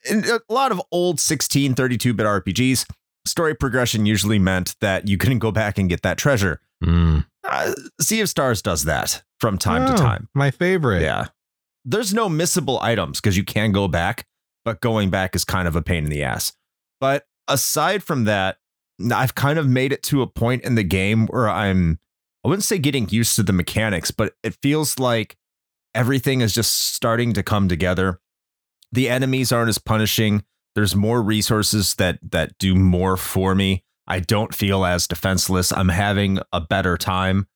in 0.10 0.26
a 0.26 0.40
lot 0.50 0.72
of 0.72 0.82
old 0.92 1.20
16, 1.20 1.74
32 1.74 2.14
bit 2.14 2.26
RPGs, 2.26 2.86
story 3.30 3.56
progression 3.56 4.06
usually 4.06 4.40
meant 4.40 4.76
that 4.82 5.08
you 5.08 5.18
couldn't 5.18 5.40
go 5.40 5.52
back 5.52 5.78
and 5.78 5.90
get 5.90 6.02
that 6.02 6.18
treasure. 6.18 6.62
Mm. 6.84 7.26
Uh, 7.44 7.74
sea 8.02 8.22
of 8.22 8.30
Stars 8.30 8.62
does 8.62 8.84
that 8.84 9.24
from 9.40 9.58
time 9.58 9.84
Oh, 9.84 9.96
to 9.96 9.98
time. 10.02 10.28
My 10.34 10.52
favorite. 10.52 11.02
Yeah. 11.02 11.28
There's 11.86 12.14
no 12.14 12.28
missable 12.30 12.80
items 12.82 13.20
because 13.22 13.38
you 13.38 13.44
can 13.44 13.72
go 13.72 13.88
back, 13.88 14.28
but 14.66 14.82
going 14.82 15.10
back 15.10 15.36
is 15.36 15.46
kind 15.46 15.68
of 15.68 15.76
a 15.76 15.82
pain 15.82 16.04
in 16.04 16.10
the 16.10 16.24
ass. 16.24 16.54
But 17.00 17.26
aside 17.48 18.04
from 18.04 18.26
that, 18.26 18.58
I've 19.14 19.34
kind 19.36 19.58
of 19.58 19.68
made 19.68 19.94
it 19.94 20.04
to 20.04 20.22
a 20.22 20.28
point 20.28 20.64
in 20.64 20.76
the 20.76 20.84
game 20.84 21.28
where 21.28 21.50
I'm, 21.50 22.00
I 22.44 22.50
wouldn't 22.50 22.66
say 22.66 22.78
getting 22.78 23.08
used 23.10 23.36
to 23.38 23.44
the 23.44 23.54
mechanics, 23.54 24.12
but 24.12 24.34
it 24.44 24.58
feels 24.62 25.00
like 25.00 25.38
everything 25.96 26.42
is 26.42 26.54
just 26.54 26.94
starting 26.94 27.34
to 27.34 27.44
come 27.44 27.70
together. 27.70 28.20
The 28.92 29.10
enemies 29.10 29.52
aren't 29.52 29.70
as 29.70 29.78
punishing. 29.78 30.44
There's 30.76 30.96
more 30.96 31.22
resources 31.22 31.96
that 31.96 32.20
that 32.32 32.58
do 32.58 32.76
more 32.76 33.18
for 33.18 33.56
me. 33.56 33.84
I 34.08 34.20
don't 34.20 34.56
feel 34.56 34.86
as 34.86 35.08
defenseless. 35.08 35.72
I'm 35.72 35.90
having 35.90 36.40
a 36.52 36.62
better 36.62 36.98
time 36.98 37.48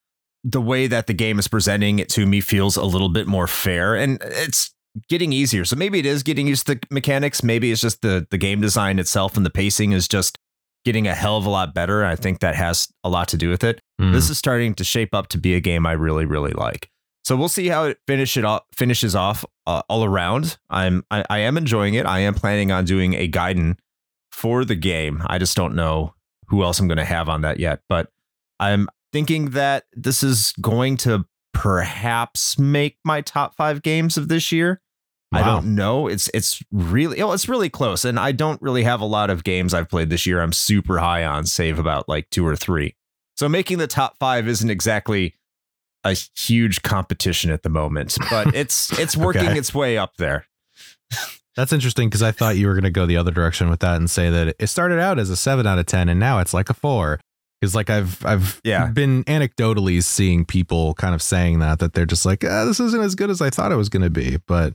the 0.43 0.61
way 0.61 0.87
that 0.87 1.07
the 1.07 1.13
game 1.13 1.39
is 1.39 1.47
presenting 1.47 1.99
it 1.99 2.09
to 2.09 2.25
me 2.25 2.41
feels 2.41 2.75
a 2.75 2.83
little 2.83 3.09
bit 3.09 3.27
more 3.27 3.47
fair 3.47 3.95
and 3.95 4.17
it's 4.21 4.73
getting 5.09 5.31
easier. 5.31 5.65
So 5.65 5.75
maybe 5.75 5.99
it 5.99 6.05
is 6.05 6.21
getting 6.21 6.47
used 6.47 6.67
to 6.67 6.75
the 6.75 6.81
mechanics. 6.91 7.43
Maybe 7.43 7.71
it's 7.71 7.81
just 7.81 8.01
the 8.01 8.27
the 8.29 8.37
game 8.37 8.61
design 8.61 8.99
itself 8.99 9.37
and 9.37 9.45
the 9.45 9.49
pacing 9.49 9.93
is 9.93 10.07
just 10.07 10.37
getting 10.85 11.07
a 11.07 11.15
hell 11.15 11.37
of 11.37 11.45
a 11.45 11.49
lot 11.49 11.73
better. 11.73 12.03
I 12.03 12.15
think 12.15 12.39
that 12.39 12.55
has 12.55 12.89
a 13.03 13.09
lot 13.09 13.29
to 13.29 13.37
do 13.37 13.49
with 13.49 13.63
it. 13.63 13.79
Mm. 13.99 14.11
This 14.11 14.29
is 14.29 14.37
starting 14.37 14.73
to 14.75 14.83
shape 14.83 15.13
up 15.13 15.27
to 15.29 15.37
be 15.37 15.55
a 15.55 15.59
game 15.59 15.85
I 15.85 15.93
really 15.93 16.25
really 16.25 16.51
like. 16.51 16.89
So 17.23 17.35
we'll 17.37 17.49
see 17.49 17.67
how 17.67 17.85
it 17.85 17.99
finish 18.05 18.35
it 18.35 18.43
off, 18.45 18.63
finishes 18.73 19.15
off 19.15 19.45
uh, 19.65 19.81
all 19.89 20.03
around. 20.03 20.57
I'm 20.69 21.03
I, 21.09 21.23
I 21.29 21.39
am 21.39 21.57
enjoying 21.57 21.93
it. 21.93 22.05
I 22.05 22.19
am 22.19 22.33
planning 22.33 22.71
on 22.71 22.85
doing 22.85 23.13
a 23.13 23.27
guidance 23.27 23.79
for 24.31 24.65
the 24.65 24.75
game. 24.75 25.23
I 25.27 25.37
just 25.37 25.55
don't 25.55 25.75
know 25.75 26.15
who 26.47 26.63
else 26.63 26.79
I'm 26.79 26.87
going 26.87 26.97
to 26.97 27.05
have 27.05 27.29
on 27.29 27.41
that 27.41 27.59
yet, 27.59 27.81
but 27.87 28.09
I'm 28.59 28.89
thinking 29.13 29.51
that 29.51 29.85
this 29.93 30.23
is 30.23 30.53
going 30.59 30.97
to 30.97 31.25
perhaps 31.53 32.59
make 32.59 32.97
my 33.05 33.21
top 33.21 33.55
five 33.55 33.81
games 33.81 34.17
of 34.17 34.27
this 34.27 34.51
year. 34.51 34.81
I 35.31 35.41
don't 35.41 35.73
know. 35.73 36.07
It's 36.07 36.29
it's 36.31 36.61
really 36.71 37.17
well, 37.17 37.33
it's 37.33 37.49
really 37.49 37.69
close, 37.69 38.05
and 38.05 38.19
I 38.19 38.31
don't 38.33 38.61
really 38.61 38.83
have 38.83 39.01
a 39.01 39.05
lot 39.05 39.31
of 39.31 39.43
games 39.43 39.73
I've 39.73 39.89
played 39.89 40.11
this 40.11 40.27
year. 40.27 40.41
I'm 40.41 40.53
super 40.53 40.99
high 40.99 41.25
on, 41.25 41.47
save 41.47 41.79
about 41.79 42.07
like 42.07 42.29
two 42.29 42.45
or 42.45 42.55
three. 42.55 42.95
So 43.35 43.49
making 43.49 43.79
the 43.79 43.87
top 43.87 44.17
five 44.19 44.47
isn't 44.47 44.69
exactly 44.69 45.33
a 46.03 46.15
huge 46.35 46.81
competition 46.81 47.49
at 47.51 47.63
the 47.63 47.69
moment, 47.69 48.17
but 48.29 48.47
it's 48.55 48.97
it's 48.99 49.15
working 49.17 49.47
Okay. 49.47 49.57
its 49.57 49.73
way 49.73 49.97
up 49.97 50.15
there. 50.17 50.45
That's 51.55 51.71
interesting 51.71 52.09
because 52.09 52.23
I 52.23 52.31
thought 52.31 52.57
you 52.57 52.65
were 52.67 52.73
going 52.73 52.83
to 52.83 52.89
go 52.89 53.05
the 53.05 53.17
other 53.17 53.29
direction 53.31 53.69
with 53.69 53.79
that 53.81 53.97
and 53.97 54.09
say 54.09 54.29
that 54.31 54.55
it 54.57 54.67
started 54.67 54.99
out 54.99 55.19
as 55.19 55.29
a 55.29 55.35
seven 55.35 55.67
out 55.67 55.77
of 55.77 55.85
ten 55.85 56.09
and 56.09 56.19
now 56.19 56.39
it's 56.39 56.53
like 56.53 56.69
a 56.69 56.73
four. 56.73 57.19
Because 57.61 57.75
like 57.75 57.89
I've 57.89 58.25
I've 58.25 58.59
Yeah. 58.63 58.87
been 58.87 59.23
anecdotally 59.25 60.03
seeing 60.03 60.45
people 60.45 60.95
kind 60.95 61.13
of 61.15 61.21
saying 61.21 61.59
that 61.59 61.79
that 61.79 61.93
they're 61.93 62.05
just 62.07 62.25
like 62.25 62.43
ah, 62.43 62.65
this 62.65 62.79
isn't 62.79 63.01
as 63.01 63.15
good 63.15 63.29
as 63.29 63.41
I 63.41 63.49
thought 63.49 63.71
it 63.71 63.75
was 63.77 63.89
going 63.89 64.01
to 64.01 64.09
be. 64.09 64.37
But 64.47 64.73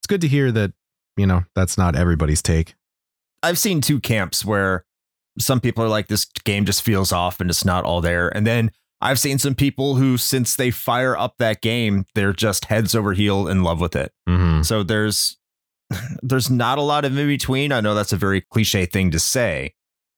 it's 0.00 0.06
good 0.08 0.20
to 0.22 0.28
hear 0.28 0.50
that 0.52 0.72
you 1.16 1.26
know 1.26 1.42
that's 1.54 1.76
not 1.76 1.96
everybody's 1.96 2.40
take. 2.42 2.74
I've 3.42 3.58
seen 3.58 3.80
two 3.80 4.00
camps 4.00 4.44
where 4.44 4.84
some 5.38 5.60
people 5.60 5.82
are 5.84 5.88
like, 5.88 6.08
this 6.08 6.26
game 6.44 6.64
just 6.64 6.82
feels 6.82 7.12
off 7.12 7.40
and 7.40 7.48
it's 7.50 7.64
not 7.64 7.84
all 7.84 8.00
there. 8.00 8.28
And 8.34 8.46
then 8.46 8.70
I've 9.00 9.18
seen 9.18 9.38
some 9.38 9.54
people 9.54 9.94
who, 9.94 10.18
since 10.18 10.56
they 10.56 10.70
fire 10.70 11.16
up 11.16 11.36
that 11.38 11.62
game, 11.62 12.04
they're 12.14 12.32
just 12.32 12.66
heads 12.66 12.94
over 12.94 13.12
heel 13.12 13.48
in 13.48 13.62
love 13.62 13.80
with 13.80 13.96
it. 13.96 14.12
Mm-hmm. 14.28 14.62
So 14.62 14.82
there's 14.82 15.38
there's 16.22 16.50
not 16.50 16.78
a 16.78 16.82
lot 16.82 17.04
of 17.04 17.16
in 17.16 17.26
between. 17.26 17.72
I 17.72 17.80
know 17.80 17.94
that's 17.94 18.12
a 18.12 18.16
very 18.16 18.40
cliche 18.40 18.86
thing 18.86 19.10
to 19.12 19.18
say, 19.18 19.74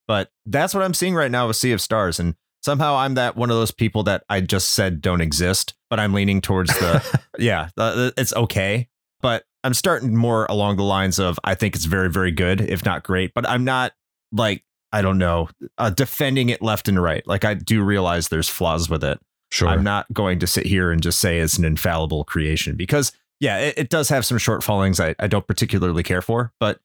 but 0.07 0.31
that's 0.47 0.75
what 0.75 0.83
I'm 0.83 0.95
seeing 0.95 1.15
right 1.15 1.31
now 1.31 1.47
with 1.47 1.57
Sea 1.57 1.73
of 1.73 1.81
Stars. 1.81 2.19
And 2.19 2.35
somehow 2.63 2.97
I'm 2.97 3.15
that 3.15 3.37
one 3.37 3.51
of 3.51 3.57
those 3.57 3.71
people 3.71 4.03
that 4.05 4.25
I 4.29 4.41
just 4.41 4.73
said 4.73 5.01
don't 5.01 5.21
exist, 5.21 5.75
but 5.89 6.01
I'm 6.01 6.13
leaning 6.13 6.41
towards 6.41 6.77
the 6.79 7.21
yeah, 7.39 7.69
the- 7.77 8.13
it's 8.17 8.35
okay. 8.35 8.89
But 9.21 9.45
I'm 9.63 9.75
starting 9.75 10.17
more 10.17 10.47
along 10.47 10.77
the 10.77 10.83
lines 10.83 11.21
of 11.21 11.39
I 11.45 11.55
think 11.55 11.77
it's 11.77 11.85
very, 11.85 12.11
very 12.11 12.33
good, 12.33 12.61
if 12.61 12.85
not 12.85 13.05
great. 13.05 13.33
But 13.33 13.49
I'm 13.49 13.63
not 13.63 13.93
like 14.33 14.65
I 14.93 15.03
don't 15.03 15.19
know, 15.19 15.49
uh, 15.79 15.91
defending 15.91 16.51
it 16.51 16.63
left 16.63 16.89
and 16.89 17.03
right. 17.03 17.27
Like 17.27 17.45
I 17.45 17.55
do 17.55 17.83
realize 17.83 18.29
there's 18.29 18.49
flaws 18.49 18.91
with 18.91 19.03
it. 19.03 19.19
Sure. 19.51 19.69
I'm 19.69 19.83
not 19.83 20.11
going 20.13 20.39
to 20.41 20.47
sit 20.47 20.67
here 20.67 20.91
and 20.91 21.03
just 21.03 21.19
say 21.19 21.39
it's 21.39 21.59
an 21.59 21.65
infallible 21.65 22.25
creation 22.25 22.77
because 22.77 23.13
yeah, 23.41 23.59
it, 23.59 23.75
it 23.77 23.89
does 23.91 24.09
have 24.09 24.25
some 24.25 24.39
shortfallings 24.39 25.03
I, 25.03 25.15
I 25.23 25.27
don't 25.27 25.47
particularly 25.47 26.03
care 26.03 26.23
for, 26.23 26.53
but 26.61 26.81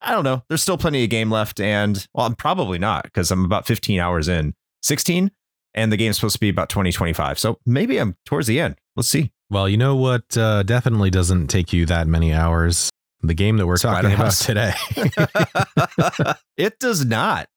I 0.00 0.12
don't 0.12 0.24
know. 0.24 0.44
There's 0.48 0.62
still 0.62 0.78
plenty 0.78 1.02
of 1.02 1.10
game 1.10 1.30
left, 1.30 1.60
and 1.60 2.06
well, 2.14 2.26
I'm 2.26 2.36
probably 2.36 2.78
not 2.78 3.02
because 3.02 3.30
I'm 3.30 3.44
about 3.44 3.66
15 3.66 3.98
hours 3.98 4.28
in, 4.28 4.54
16, 4.82 5.30
and 5.74 5.92
the 5.92 5.96
game's 5.96 6.16
supposed 6.16 6.34
to 6.34 6.40
be 6.40 6.48
about 6.48 6.68
20, 6.68 6.92
25. 6.92 7.38
So 7.38 7.58
maybe 7.66 7.98
I'm 7.98 8.16
towards 8.24 8.46
the 8.46 8.60
end. 8.60 8.76
Let's 8.94 9.08
see. 9.08 9.32
Well, 9.50 9.68
you 9.68 9.76
know 9.76 9.96
what 9.96 10.36
uh, 10.36 10.62
definitely 10.62 11.10
doesn't 11.10 11.48
take 11.48 11.72
you 11.72 11.84
that 11.86 12.06
many 12.06 12.32
hours? 12.32 12.90
The 13.22 13.34
game 13.34 13.56
that 13.56 13.66
we're 13.66 13.78
talking 13.78 14.12
about 14.12 14.32
today. 14.32 14.72
it 16.56 16.78
does 16.78 17.04
not, 17.04 17.48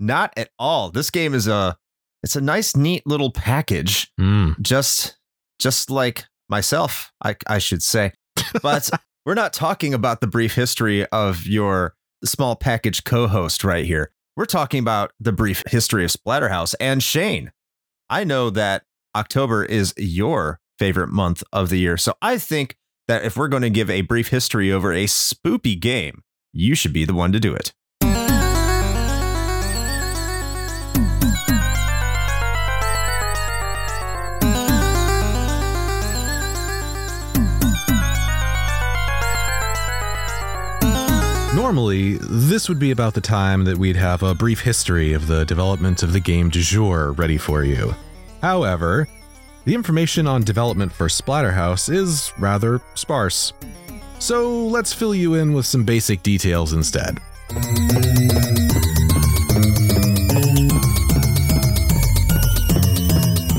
not 0.00 0.32
at 0.36 0.50
all. 0.58 0.90
This 0.90 1.10
game 1.10 1.34
is 1.34 1.46
a, 1.46 1.76
it's 2.22 2.36
a 2.36 2.40
nice, 2.40 2.74
neat 2.74 3.06
little 3.06 3.30
package. 3.30 4.10
Mm. 4.18 4.60
just 4.60 5.16
just 5.58 5.90
like 5.90 6.24
myself 6.48 7.12
i 7.24 7.34
i 7.46 7.58
should 7.58 7.82
say 7.82 8.12
but 8.62 8.90
we're 9.24 9.34
not 9.34 9.52
talking 9.52 9.94
about 9.94 10.20
the 10.20 10.26
brief 10.26 10.54
history 10.54 11.06
of 11.06 11.46
your 11.46 11.94
small 12.24 12.56
package 12.56 13.04
co-host 13.04 13.64
right 13.64 13.86
here 13.86 14.10
we're 14.36 14.44
talking 14.44 14.80
about 14.80 15.12
the 15.20 15.32
brief 15.32 15.62
history 15.68 16.04
of 16.04 16.10
splatterhouse 16.10 16.74
and 16.80 17.02
shane 17.02 17.52
i 18.10 18.24
know 18.24 18.50
that 18.50 18.82
october 19.16 19.64
is 19.64 19.94
your 19.96 20.60
favorite 20.78 21.08
month 21.08 21.44
of 21.52 21.70
the 21.70 21.78
year 21.78 21.96
so 21.96 22.12
i 22.20 22.36
think 22.36 22.76
that 23.08 23.24
if 23.24 23.36
we're 23.36 23.48
going 23.48 23.62
to 23.62 23.70
give 23.70 23.90
a 23.90 24.02
brief 24.02 24.28
history 24.28 24.72
over 24.72 24.92
a 24.92 25.04
spoopy 25.04 25.78
game 25.78 26.22
you 26.52 26.74
should 26.74 26.92
be 26.92 27.04
the 27.04 27.14
one 27.14 27.32
to 27.32 27.40
do 27.40 27.54
it 27.54 27.72
Normally, 41.54 42.18
this 42.18 42.68
would 42.68 42.78
be 42.78 42.90
about 42.90 43.14
the 43.14 43.20
time 43.20 43.64
that 43.64 43.78
we'd 43.78 43.96
have 43.96 44.22
a 44.22 44.34
brief 44.34 44.60
history 44.60 45.12
of 45.12 45.26
the 45.26 45.44
development 45.44 46.02
of 46.02 46.12
the 46.12 46.20
game 46.20 46.48
du 46.48 46.60
jour 46.60 47.12
ready 47.12 47.38
for 47.38 47.62
you. 47.62 47.94
However, 48.40 49.06
the 49.64 49.74
information 49.74 50.26
on 50.26 50.42
development 50.42 50.92
for 50.92 51.08
Splatterhouse 51.08 51.92
is 51.92 52.32
rather 52.38 52.80
sparse. 52.94 53.52
So 54.18 54.66
let's 54.66 54.92
fill 54.92 55.14
you 55.14 55.34
in 55.34 55.52
with 55.52 55.66
some 55.66 55.84
basic 55.84 56.22
details 56.22 56.72
instead. 56.72 57.18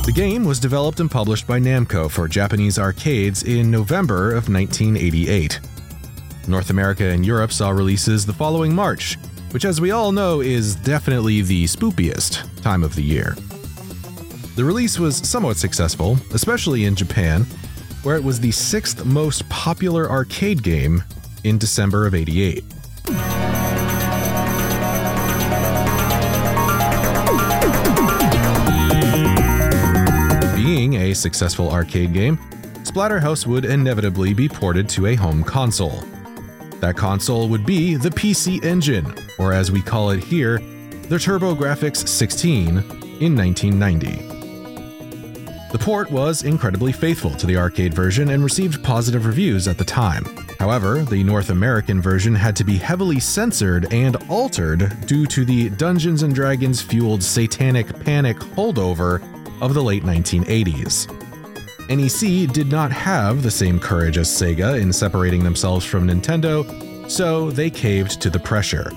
The 0.05 0.11
game 0.15 0.45
was 0.45 0.59
developed 0.59 0.99
and 0.99 1.09
published 1.09 1.47
by 1.47 1.59
Namco 1.59 2.09
for 2.09 2.27
Japanese 2.27 2.77
arcades 2.77 3.43
in 3.43 3.71
November 3.71 4.29
of 4.29 4.47
1988. 4.47 5.59
North 6.47 6.69
America 6.69 7.05
and 7.05 7.25
Europe 7.25 7.51
saw 7.51 7.69
releases 7.69 8.25
the 8.25 8.33
following 8.33 8.75
March, 8.75 9.17
which, 9.51 9.65
as 9.65 9.79
we 9.81 9.91
all 9.91 10.11
know, 10.11 10.41
is 10.41 10.75
definitely 10.75 11.41
the 11.41 11.63
spoopiest 11.65 12.61
time 12.61 12.83
of 12.83 12.95
the 12.95 13.01
year. 13.01 13.35
The 14.55 14.63
release 14.63 14.99
was 14.99 15.17
somewhat 15.17 15.57
successful, 15.57 16.15
especially 16.31 16.85
in 16.85 16.95
Japan, 16.95 17.47
where 18.03 18.15
it 18.15 18.23
was 18.23 18.39
the 18.39 18.51
sixth 18.51 19.03
most 19.03 19.49
popular 19.49 20.07
arcade 20.07 20.61
game 20.61 21.03
in 21.43 21.57
December 21.57 22.05
of 22.05 22.13
88. 22.13 22.63
Being 30.55 30.93
a 30.97 31.13
successful 31.15 31.71
arcade 31.71 32.13
game, 32.13 32.37
Splatterhouse 32.83 33.47
would 33.47 33.65
inevitably 33.65 34.35
be 34.35 34.47
ported 34.47 34.87
to 34.89 35.07
a 35.07 35.15
home 35.15 35.43
console. 35.43 36.03
That 36.79 36.95
console 36.95 37.49
would 37.49 37.65
be 37.65 37.95
the 37.95 38.09
PC 38.09 38.63
Engine, 38.63 39.15
or 39.39 39.51
as 39.51 39.71
we 39.71 39.81
call 39.81 40.11
it 40.11 40.23
here, 40.23 40.59
the 40.59 41.15
TurboGrafx 41.15 42.07
16 42.07 42.69
in 43.19 43.35
1990. 43.35 44.32
The 45.73 45.79
port 45.79 46.11
was 46.11 46.43
incredibly 46.43 46.91
faithful 46.91 47.31
to 47.31 47.47
the 47.47 47.57
arcade 47.57 47.95
version 47.95 48.29
and 48.29 48.43
received 48.43 48.83
positive 48.83 49.25
reviews 49.25 49.67
at 49.67 49.79
the 49.79 49.83
time. 49.83 50.23
However, 50.59 51.01
the 51.01 51.23
North 51.23 51.49
American 51.49 51.99
version 51.99 52.35
had 52.35 52.55
to 52.57 52.63
be 52.63 52.77
heavily 52.77 53.19
censored 53.19 53.91
and 53.91 54.15
altered 54.29 55.07
due 55.07 55.25
to 55.25 55.43
the 55.43 55.71
Dungeons 55.71 56.21
and 56.21 56.35
Dragons 56.35 56.79
fueled 56.79 57.23
satanic 57.23 57.87
panic 58.01 58.37
holdover 58.37 59.19
of 59.63 59.73
the 59.73 59.81
late 59.81 60.03
1980s. 60.03 61.09
NEC 61.89 62.53
did 62.53 62.71
not 62.71 62.91
have 62.91 63.41
the 63.41 63.49
same 63.49 63.79
courage 63.79 64.19
as 64.19 64.29
Sega 64.29 64.79
in 64.79 64.93
separating 64.93 65.43
themselves 65.43 65.83
from 65.83 66.07
Nintendo, 66.07 67.09
so 67.09 67.49
they 67.49 67.71
caved 67.71 68.21
to 68.21 68.29
the 68.29 68.39
pressure. 68.39 68.91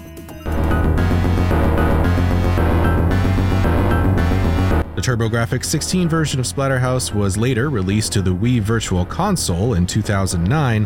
The 5.06 5.12
TurboGrafx 5.12 5.64
16 5.64 6.08
version 6.08 6.40
of 6.40 6.46
Splatterhouse 6.46 7.14
was 7.14 7.36
later 7.36 7.70
released 7.70 8.12
to 8.14 8.22
the 8.22 8.34
Wii 8.34 8.60
Virtual 8.60 9.06
Console 9.06 9.74
in 9.74 9.86
2009, 9.86 10.84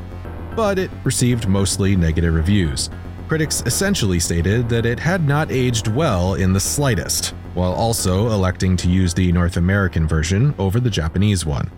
but 0.55 0.79
it 0.79 0.91
received 1.05 1.49
mostly 1.49 1.97
negative 1.97 2.35
reviews. 2.35 2.91
Critics 3.29 3.63
essentially 3.65 4.21
stated 4.21 4.69
that 4.69 4.85
it 4.85 5.01
had 5.01 5.27
not 5.27 5.51
aged 5.51 5.89
well 5.89 6.35
in 6.35 6.53
the 6.53 6.61
slightest, 6.61 7.29
while 7.55 7.73
also 7.73 8.27
electing 8.27 8.77
to 8.77 8.91
use 8.91 9.15
the 9.15 9.33
North 9.33 9.57
American 9.57 10.07
version 10.07 10.55
over 10.59 10.81
the 10.81 10.91
Japanese 10.91 11.47
one. 11.47 11.71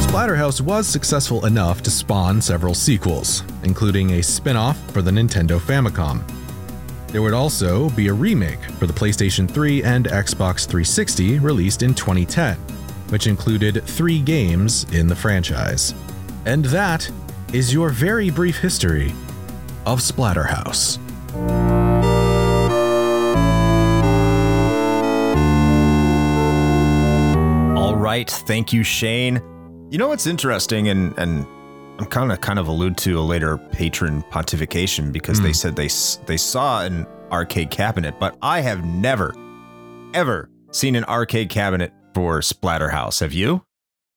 Splatterhouse 0.00 0.62
was 0.62 0.86
successful 0.86 1.44
enough 1.44 1.82
to 1.82 1.90
spawn 1.90 2.40
several 2.40 2.72
sequels, 2.72 3.42
including 3.64 4.12
a 4.12 4.22
spin 4.22 4.56
off 4.56 4.78
for 4.92 5.02
the 5.02 5.10
Nintendo 5.10 5.60
Famicom. 5.60 6.37
There 7.08 7.22
would 7.22 7.32
also 7.32 7.88
be 7.90 8.08
a 8.08 8.12
remake 8.12 8.62
for 8.78 8.86
the 8.86 8.92
PlayStation 8.92 9.50
3 9.50 9.82
and 9.82 10.06
Xbox 10.06 10.66
360 10.66 11.38
released 11.38 11.82
in 11.82 11.94
2010, 11.94 12.56
which 13.08 13.26
included 13.26 13.82
three 13.84 14.20
games 14.20 14.84
in 14.92 15.06
the 15.06 15.16
franchise. 15.16 15.94
And 16.44 16.66
that 16.66 17.10
is 17.54 17.72
your 17.72 17.88
very 17.88 18.28
brief 18.28 18.58
history 18.58 19.14
of 19.86 20.00
Splatterhouse. 20.00 20.98
All 27.74 27.96
right, 27.96 28.28
thank 28.28 28.74
you, 28.74 28.82
Shane. 28.82 29.36
You 29.90 29.96
know 29.96 30.08
what's 30.08 30.26
interesting, 30.26 30.88
and 30.88 31.16
and 31.16 31.46
I'm 31.98 32.06
kind 32.06 32.30
of 32.30 32.40
kind 32.40 32.58
of 32.58 32.68
allude 32.68 32.96
to 32.98 33.18
a 33.18 33.22
later 33.22 33.58
patron 33.58 34.22
pontification 34.30 35.12
because 35.12 35.40
they 35.40 35.48
Hmm. 35.48 35.54
said 35.54 35.76
they 35.76 35.88
they 36.26 36.36
saw 36.36 36.82
an 36.82 37.06
arcade 37.32 37.70
cabinet, 37.70 38.14
but 38.20 38.36
I 38.40 38.60
have 38.60 38.84
never, 38.84 39.34
ever 40.14 40.48
seen 40.72 40.94
an 40.94 41.04
arcade 41.04 41.48
cabinet 41.50 41.92
for 42.14 42.40
Splatterhouse. 42.40 43.20
Have 43.20 43.32
you? 43.32 43.64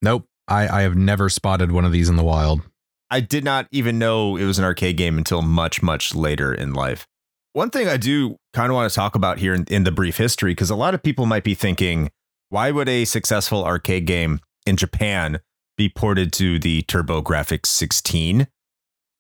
Nope, 0.02 0.26
I, 0.48 0.68
I 0.68 0.82
have 0.84 0.96
never 0.96 1.28
spotted 1.30 1.72
one 1.72 1.86
of 1.86 1.92
these 1.92 2.08
in 2.10 2.16
the 2.18 2.24
wild. 2.24 2.62
I 3.10 3.20
did 3.20 3.44
not 3.44 3.68
even 3.72 4.00
know 4.00 4.38
it 4.38 4.46
was 4.46 4.58
an 4.60 4.66
arcade 4.66 4.96
game 4.98 5.18
until 5.18 5.42
much, 5.42 5.82
much 5.82 6.16
later 6.16 6.54
in 6.54 6.74
life. 6.74 7.06
One 7.54 7.70
thing 7.70 7.88
I 7.90 7.98
do 7.98 8.38
kind 8.54 8.70
of 8.72 8.76
want 8.76 8.90
to 8.90 8.96
talk 8.96 9.16
about 9.16 9.40
here 9.40 9.54
in, 9.54 9.66
in 9.66 9.84
the 9.84 9.92
brief 9.92 10.18
history, 10.18 10.52
because 10.52 10.70
a 10.70 10.76
lot 10.76 10.94
of 10.94 11.04
people 11.04 11.26
might 11.26 11.44
be 11.44 11.54
thinking, 11.54 12.10
why 12.50 12.72
would 12.72 12.88
a 12.88 13.04
successful 13.06 13.66
arcade 13.66 14.06
game 14.06 14.40
in 14.66 14.78
Japan 14.78 15.40
be 15.82 15.90
ported 15.90 16.32
to 16.34 16.60
the 16.60 16.84
TurboGrafx 16.84 17.66
16? 17.66 18.48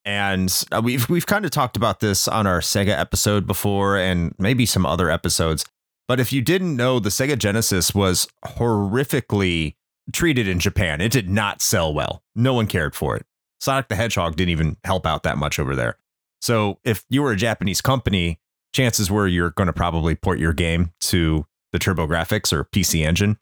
And 0.05 0.65
uh, 0.71 0.81
we've 0.83 1.09
we've 1.09 1.25
kind 1.25 1.45
of 1.45 1.51
talked 1.51 1.75
about 1.75 1.99
this 1.99 2.27
on 2.27 2.45
our 2.45 2.59
Sega 2.59 2.97
episode 2.97 3.47
before, 3.47 3.97
and 3.97 4.33
maybe 4.37 4.65
some 4.65 4.85
other 4.85 5.09
episodes. 5.09 5.65
But 6.07 6.19
if 6.19 6.31
you 6.33 6.41
didn't 6.41 6.75
know, 6.75 6.99
the 6.99 7.09
Sega 7.09 7.37
Genesis 7.37 7.95
was 7.95 8.27
horrifically 8.45 9.75
treated 10.11 10.47
in 10.47 10.59
Japan. 10.59 11.01
It 11.01 11.11
did 11.11 11.29
not 11.29 11.61
sell 11.61 11.93
well. 11.93 12.23
No 12.35 12.53
one 12.53 12.67
cared 12.67 12.95
for 12.95 13.15
it. 13.15 13.25
Sonic 13.59 13.87
the 13.87 13.95
Hedgehog 13.95 14.35
didn't 14.35 14.49
even 14.49 14.77
help 14.83 15.05
out 15.05 15.23
that 15.23 15.37
much 15.37 15.59
over 15.59 15.75
there. 15.75 15.97
So 16.41 16.79
if 16.83 17.05
you 17.09 17.21
were 17.21 17.31
a 17.31 17.37
Japanese 17.37 17.81
company, 17.81 18.39
chances 18.73 19.11
were 19.11 19.27
you're 19.27 19.51
going 19.51 19.67
to 19.67 19.73
probably 19.73 20.15
port 20.15 20.39
your 20.39 20.53
game 20.53 20.91
to 21.01 21.45
the 21.71 21.79
TurboGrafx 21.79 22.51
or 22.51 22.65
PC 22.65 23.05
Engine. 23.05 23.37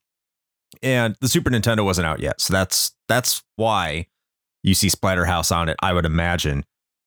And 0.81 1.15
the 1.19 1.27
Super 1.27 1.49
Nintendo 1.49 1.83
wasn't 1.83 2.07
out 2.07 2.19
yet. 2.19 2.39
So 2.41 2.53
that's 2.53 2.93
that's 3.07 3.43
why 3.55 4.07
you 4.63 4.73
see 4.73 4.87
Splatterhouse 4.87 5.55
on 5.55 5.69
it, 5.69 5.77
I 5.81 5.93
would 5.93 6.05
imagine. 6.05 6.65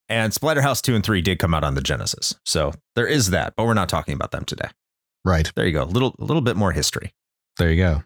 And 0.08 0.32
Splatterhouse 0.32 0.82
2 0.82 0.94
and 0.94 1.04
3 1.04 1.22
did 1.22 1.38
come 1.38 1.54
out 1.54 1.64
on 1.64 1.74
the 1.74 1.80
Genesis. 1.80 2.34
So 2.44 2.72
there 2.96 3.06
is 3.06 3.30
that, 3.30 3.54
but 3.56 3.64
we're 3.64 3.74
not 3.74 3.88
talking 3.88 4.14
about 4.14 4.30
them 4.30 4.44
today. 4.44 4.68
Right, 5.24 5.50
There 5.54 5.64
you 5.66 5.72
go. 5.72 5.84
A 5.84 5.84
little 5.84 6.14
a 6.18 6.24
little 6.24 6.42
bit 6.42 6.56
more 6.56 6.72
history. 6.72 7.14
there 7.58 7.70
you 7.70 7.82
go. 7.82 8.02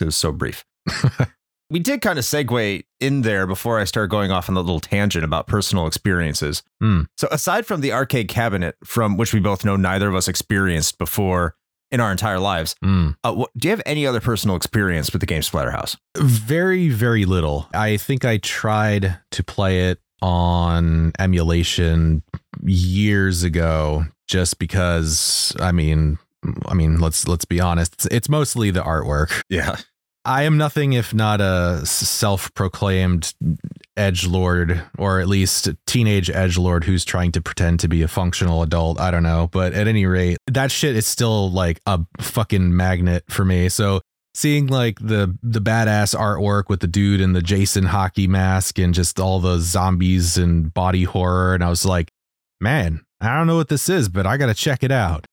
It 0.00 0.04
was 0.04 0.16
so 0.16 0.32
brief. 0.32 0.64
we 1.70 1.78
did 1.78 2.00
kind 2.00 2.18
of 2.18 2.24
segue 2.24 2.84
in 3.00 3.22
there 3.22 3.46
before 3.46 3.78
I 3.78 3.84
start 3.84 4.10
going 4.10 4.30
off 4.30 4.48
on 4.48 4.54
the 4.54 4.62
little 4.62 4.80
tangent 4.80 5.24
about 5.24 5.46
personal 5.46 5.86
experiences. 5.86 6.62
Hmm. 6.80 7.02
So, 7.18 7.28
aside 7.30 7.66
from 7.66 7.82
the 7.82 7.92
arcade 7.92 8.28
cabinet, 8.28 8.76
from 8.84 9.16
which 9.16 9.34
we 9.34 9.40
both 9.40 9.64
know 9.64 9.76
neither 9.76 10.08
of 10.08 10.14
us 10.14 10.28
experienced 10.28 10.98
before 10.98 11.54
in 11.92 12.00
our 12.00 12.10
entire 12.10 12.40
lives, 12.40 12.74
Mm. 12.82 13.14
uh, 13.22 13.32
what, 13.32 13.50
do 13.56 13.68
you 13.68 13.70
have 13.70 13.82
any 13.86 14.06
other 14.06 14.20
personal 14.20 14.56
experience 14.56 15.12
with 15.12 15.20
the 15.20 15.26
game 15.26 15.42
Splatterhouse? 15.42 15.96
Very, 16.16 16.88
very 16.88 17.24
little. 17.24 17.68
I 17.74 17.98
think 17.98 18.24
I 18.24 18.38
tried 18.38 19.18
to 19.32 19.44
play 19.44 19.90
it 19.90 20.00
on 20.22 21.12
emulation 21.18 22.22
years 22.64 23.42
ago 23.42 24.04
just 24.28 24.58
because 24.58 25.52
I 25.60 25.72
mean 25.72 26.18
I 26.66 26.74
mean 26.74 27.00
let's 27.00 27.26
let's 27.26 27.44
be 27.44 27.60
honest 27.60 27.92
it's, 27.94 28.06
it's 28.06 28.28
mostly 28.28 28.70
the 28.70 28.82
artwork. 28.82 29.42
Yeah. 29.48 29.76
I 30.24 30.44
am 30.44 30.56
nothing 30.56 30.92
if 30.92 31.12
not 31.12 31.40
a 31.40 31.84
self-proclaimed 31.84 33.34
edge 33.96 34.26
lord 34.26 34.82
or 34.98 35.20
at 35.20 35.28
least 35.28 35.68
teenage 35.86 36.30
edge 36.30 36.56
lord 36.56 36.84
who's 36.84 37.04
trying 37.04 37.30
to 37.32 37.42
pretend 37.42 37.78
to 37.80 37.88
be 37.88 38.02
a 38.02 38.08
functional 38.08 38.62
adult. 38.62 38.98
I 38.98 39.10
don't 39.10 39.22
know, 39.22 39.48
but 39.52 39.74
at 39.74 39.86
any 39.86 40.06
rate, 40.06 40.38
that 40.50 40.70
shit 40.70 40.96
is 40.96 41.06
still 41.06 41.50
like 41.50 41.80
a 41.86 42.00
fucking 42.20 42.74
magnet 42.74 43.24
for 43.28 43.44
me. 43.44 43.68
So 43.68 44.00
seeing 44.34 44.66
like 44.66 44.98
the 44.98 45.36
the 45.42 45.60
badass 45.60 46.16
artwork 46.16 46.64
with 46.68 46.80
the 46.80 46.86
dude 46.86 47.20
in 47.20 47.32
the 47.32 47.42
Jason 47.42 47.84
hockey 47.84 48.26
mask 48.26 48.78
and 48.78 48.94
just 48.94 49.20
all 49.20 49.40
the 49.40 49.58
zombies 49.58 50.38
and 50.38 50.72
body 50.72 51.04
horror 51.04 51.54
and 51.54 51.62
I 51.62 51.68
was 51.68 51.84
like, 51.84 52.10
"Man, 52.60 53.02
I 53.20 53.36
don't 53.36 53.46
know 53.46 53.56
what 53.56 53.68
this 53.68 53.88
is, 53.88 54.08
but 54.08 54.26
I 54.26 54.36
got 54.36 54.46
to 54.46 54.54
check 54.54 54.82
it 54.82 54.92
out." 54.92 55.26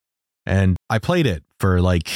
And 0.46 0.78
I 0.90 1.00
played 1.00 1.28
it 1.28 1.44
for 1.60 1.82
like 1.82 2.10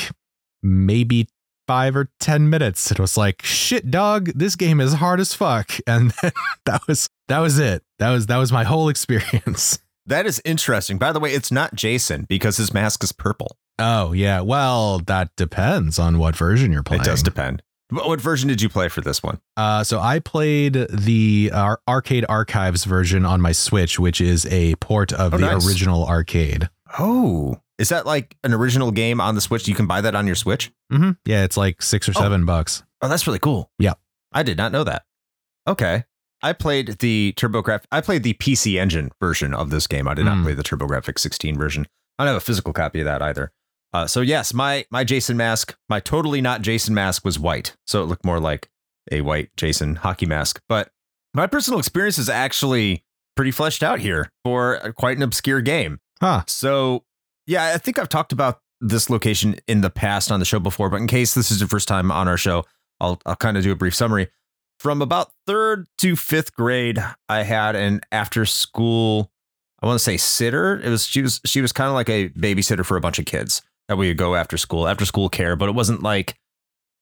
maybe 0.62 1.28
five 1.68 1.96
or 1.96 2.10
ten 2.20 2.50
minutes. 2.50 2.92
It 2.92 3.00
was 3.00 3.18
like, 3.18 3.42
shit, 3.44 3.90
dog, 3.92 4.32
this 4.36 4.56
game 4.56 4.80
is 4.82 4.94
hard 4.94 5.20
as 5.20 5.34
fuck. 5.34 5.72
And 5.88 6.12
that 6.66 6.82
was 6.88 7.10
that 7.28 7.40
was 7.40 7.60
it. 7.60 7.84
That 8.00 8.12
was 8.12 8.28
that 8.28 8.38
was 8.38 8.52
my 8.52 8.64
whole 8.64 8.90
experience. 8.90 9.80
That 10.06 10.26
is 10.26 10.42
interesting. 10.44 10.98
By 10.98 11.14
the 11.14 11.22
way, 11.22 11.32
it's 11.32 11.50
not 11.50 11.76
Jason 11.76 12.26
because 12.28 12.58
his 12.58 12.74
mask 12.74 13.06
is 13.06 13.14
purple. 13.14 13.56
Oh 13.80 14.12
yeah. 14.12 14.42
Well, 14.42 15.00
that 15.00 15.30
depends 15.38 15.98
on 15.98 16.18
what 16.20 16.36
version 16.36 16.74
you're 16.74 16.84
playing. 16.84 17.04
It 17.04 17.06
does 17.06 17.24
depend. 17.24 17.64
What 17.90 18.20
version 18.20 18.50
did 18.50 18.62
you 18.62 18.68
play 18.68 18.90
for 18.90 19.00
this 19.00 19.24
one? 19.24 19.40
Uh, 19.56 19.86
so 19.86 20.02
I 20.02 20.20
played 20.20 20.74
the 20.90 21.52
uh, 21.54 21.78
Arcade 21.88 22.26
Archives 22.28 22.84
version 22.84 23.26
on 23.26 23.40
my 23.40 23.54
Switch, 23.54 23.98
which 23.98 24.20
is 24.20 24.46
a 24.48 24.76
port 24.76 25.14
of 25.14 25.34
Oh, 25.36 25.38
the 25.38 25.46
nice. 25.54 25.66
original 25.66 26.06
arcade. 26.06 26.70
Oh, 27.00 27.62
is 27.84 27.90
that 27.90 28.06
like 28.06 28.36
an 28.44 28.54
original 28.54 28.92
game 28.92 29.20
on 29.22 29.36
the 29.36 29.42
Switch? 29.42 29.68
You 29.68 29.76
can 29.76 29.86
buy 29.86 30.00
that 30.02 30.16
on 30.16 30.26
your 30.26 30.36
Switch? 30.36 30.72
hmm 30.90 31.12
Yeah, 31.26 31.44
it's 31.44 31.58
like 31.58 31.82
six 31.82 32.08
or 32.08 32.14
Oh. 32.16 32.22
seven 32.22 32.46
bucks. 32.46 32.82
Oh, 33.02 33.10
that's 33.10 33.28
really 33.28 33.40
cool. 33.40 33.70
Yeah. 33.78 33.94
I 34.32 34.42
did 34.42 34.58
not 34.58 34.72
know 34.72 34.84
that. 34.86 35.04
Okay. 35.68 36.06
I 36.42 36.54
played 36.54 37.00
the 37.00 37.34
TurboGrafx. 37.38 37.82
I 37.92 38.02
played 38.02 38.24
the 38.24 38.34
PC 38.34 38.80
Engine 38.80 39.12
version 39.20 39.54
of 39.54 39.70
this 39.70 39.88
game. 39.88 40.08
I 40.08 40.14
did 40.14 40.26
not 40.26 40.38
Hmm. 40.38 40.44
play 40.44 40.54
the 40.54 40.64
TurboGrafx 40.64 41.20
16 41.20 41.58
version. 41.58 41.86
I 42.18 42.24
don't 42.24 42.34
have 42.34 42.42
a 42.42 42.46
physical 42.46 42.74
copy 42.74 43.00
of 43.02 43.06
that 43.06 43.22
either. 43.22 43.52
Uh, 43.94 44.08
so 44.08 44.22
yes, 44.22 44.54
my 44.54 44.86
my 44.90 45.04
Jason 45.04 45.38
mask, 45.38 45.76
my 45.90 46.00
totally 46.00 46.42
not 46.42 46.62
Jason 46.62 46.94
mask 46.96 47.24
was 47.26 47.38
white, 47.38 47.76
so 47.86 48.02
it 48.02 48.08
looked 48.08 48.26
more 48.26 48.40
like 48.40 48.70
a 49.12 49.22
white 49.22 49.50
Jason 49.56 49.98
hockey 49.98 50.26
mask. 50.26 50.60
But 50.68 50.90
my 51.34 51.46
personal 51.48 51.80
experience 51.80 52.18
is 52.18 52.28
actually 52.30 53.04
pretty 53.36 53.52
fleshed 53.52 53.84
out 53.84 54.00
here 54.00 54.30
for 54.44 54.94
quite 54.98 55.18
an 55.18 55.24
obscure 55.24 55.62
game. 55.62 56.00
Huh. 56.22 56.44
So, 56.48 57.04
yeah, 57.46 57.72
I 57.74 57.78
think 57.78 58.00
I've 58.00 58.10
talked 58.10 58.32
about 58.32 58.62
this 58.82 59.10
location 59.10 59.56
in 59.68 59.82
the 59.82 59.90
past 59.90 60.32
on 60.32 60.40
the 60.40 60.46
show 60.46 60.60
before, 60.60 60.90
but 60.90 60.98
in 60.98 61.08
case 61.08 61.34
this 61.34 61.52
is 61.52 61.60
your 61.62 61.70
first 61.70 61.88
time 61.88 62.12
on 62.12 62.28
our 62.28 62.38
show, 62.38 62.66
I'll 63.00 63.22
I'll 63.26 63.36
kind 63.36 63.58
of 63.58 63.64
do 63.64 63.72
a 63.72 63.76
brief 63.76 63.96
summary. 63.96 64.30
From 64.80 65.02
about 65.02 65.32
third 65.48 65.88
to 66.00 66.16
fifth 66.16 66.54
grade, 66.54 67.04
I 67.30 67.44
had 67.44 67.76
an 67.76 68.02
after 68.12 68.46
school, 68.46 69.32
I 69.82 69.86
want 69.86 69.98
to 69.98 70.04
say 70.04 70.18
sitter. 70.18 70.80
It 70.80 70.90
was 70.90 71.06
she 71.06 71.22
was 71.22 71.40
she 71.46 71.62
was 71.62 71.72
kind 71.72 71.88
of 71.88 71.94
like 71.94 72.10
a 72.10 72.30
babysitter 72.30 72.86
for 72.86 72.98
a 72.98 73.02
bunch 73.02 73.20
of 73.20 73.26
kids 73.26 73.62
that 73.88 73.98
we 73.98 74.08
would 74.08 74.18
go 74.18 74.36
after 74.36 74.58
school, 74.58 74.88
after 74.88 75.06
school 75.06 75.30
care, 75.30 75.56
but 75.56 75.70
it 75.70 75.76
wasn't 75.76 76.04
like 76.04 76.36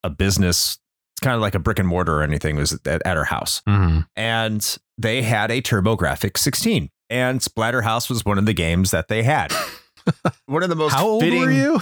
a 0.04 0.10
business. 0.10 0.78
It's 1.16 1.22
kind 1.22 1.36
of 1.36 1.42
like 1.42 1.56
a 1.56 1.60
brick 1.60 1.80
and 1.80 1.88
mortar 1.88 2.20
or 2.20 2.24
anything. 2.24 2.58
It 2.58 2.60
was 2.60 2.80
at, 2.86 3.06
at 3.06 3.18
her 3.18 3.26
house 3.26 3.62
hmm 3.66 4.00
and 4.16 4.78
they 4.98 5.24
had 5.24 5.50
a 5.50 5.62
TurboGrafx 5.62 6.38
16, 6.38 6.90
and 7.10 7.40
Splatterhouse 7.40 8.08
was 8.10 8.24
one 8.24 8.38
of 8.38 8.46
the 8.46 8.54
games 8.54 8.92
that 8.92 9.08
they 9.08 9.24
had. 9.24 9.52
One 10.46 10.64
of 10.64 10.70
the 10.70 10.76
most 10.76 10.94
How 10.94 11.08
old 11.08 11.24
fitting. 11.24 11.42
were 11.42 11.52
you? 11.52 11.80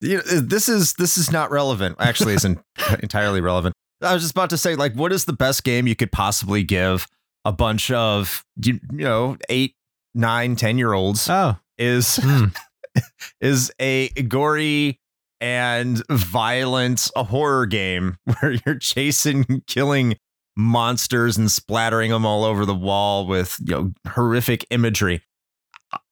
You 0.00 0.16
know, 0.16 0.22
this 0.40 0.68
is 0.68 0.94
this 0.94 1.16
is 1.16 1.32
not 1.32 1.50
relevant. 1.50 1.96
Actually, 1.98 2.34
isn't 2.34 2.58
entirely 3.02 3.40
relevant. 3.40 3.74
I 4.02 4.12
was 4.12 4.22
just 4.22 4.32
about 4.32 4.50
to 4.50 4.58
say, 4.58 4.74
like, 4.76 4.94
what 4.94 5.12
is 5.12 5.24
the 5.24 5.32
best 5.32 5.64
game 5.64 5.86
you 5.86 5.96
could 5.96 6.12
possibly 6.12 6.62
give 6.62 7.06
a 7.44 7.52
bunch 7.52 7.90
of 7.90 8.44
you, 8.62 8.80
you 8.92 9.04
know 9.04 9.38
eight, 9.48 9.74
nine, 10.14 10.56
ten 10.56 10.78
year 10.78 10.92
olds? 10.92 11.28
Oh, 11.30 11.56
is 11.78 12.16
hmm. 12.22 12.46
is 13.40 13.72
a 13.80 14.08
gory 14.08 15.00
and 15.40 16.02
violent 16.08 17.10
a 17.16 17.24
horror 17.24 17.66
game 17.66 18.16
where 18.40 18.56
you're 18.64 18.78
chasing, 18.78 19.62
killing 19.66 20.16
monsters 20.56 21.36
and 21.36 21.50
splattering 21.50 22.10
them 22.10 22.24
all 22.24 22.44
over 22.44 22.64
the 22.64 22.74
wall 22.74 23.26
with 23.26 23.58
you 23.64 23.74
know 23.74 23.92
horrific 24.08 24.66
imagery. 24.70 25.22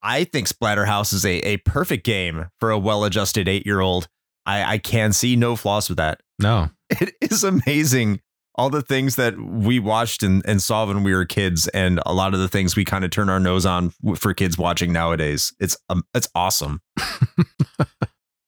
I 0.05 0.25
think 0.25 0.47
Splatterhouse 0.49 1.13
is 1.13 1.25
a, 1.25 1.39
a 1.41 1.57
perfect 1.59 2.05
game 2.05 2.47
for 2.61 2.71
a 2.71 2.79
well-adjusted 2.79 3.49
eight-year-old. 3.49 4.07
I, 4.47 4.75
I 4.75 4.79
can 4.79 5.13
see 5.13 5.35
no 5.35 5.57
flaws 5.57 5.89
with 5.89 5.99
that. 5.99 6.21
no. 6.39 6.71
It 7.01 7.15
is 7.23 7.43
amazing 7.43 8.21
all 8.57 8.71
the 8.71 8.83
things 8.83 9.17
that 9.17 9.37
we 9.39 9.81
watched 9.81 10.23
and, 10.23 10.43
and 10.47 10.63
saw 10.63 10.87
when 10.87 11.03
we 11.03 11.13
were 11.15 11.25
kids, 11.25 11.67
and 11.69 11.99
a 12.07 12.13
lot 12.15 12.35
of 12.35 12.41
the 12.41 12.47
things 12.47 12.77
we 12.77 12.85
kind 12.85 13.05
of 13.05 13.11
turn 13.11 13.29
our 13.29 13.41
nose 13.41 13.67
on 13.67 13.93
for 14.17 14.33
kids 14.35 14.57
watching 14.57 14.93
nowadays. 14.93 15.53
It's 15.59 15.77
um, 15.89 16.05
it's 16.15 16.29
awesome. 16.35 16.83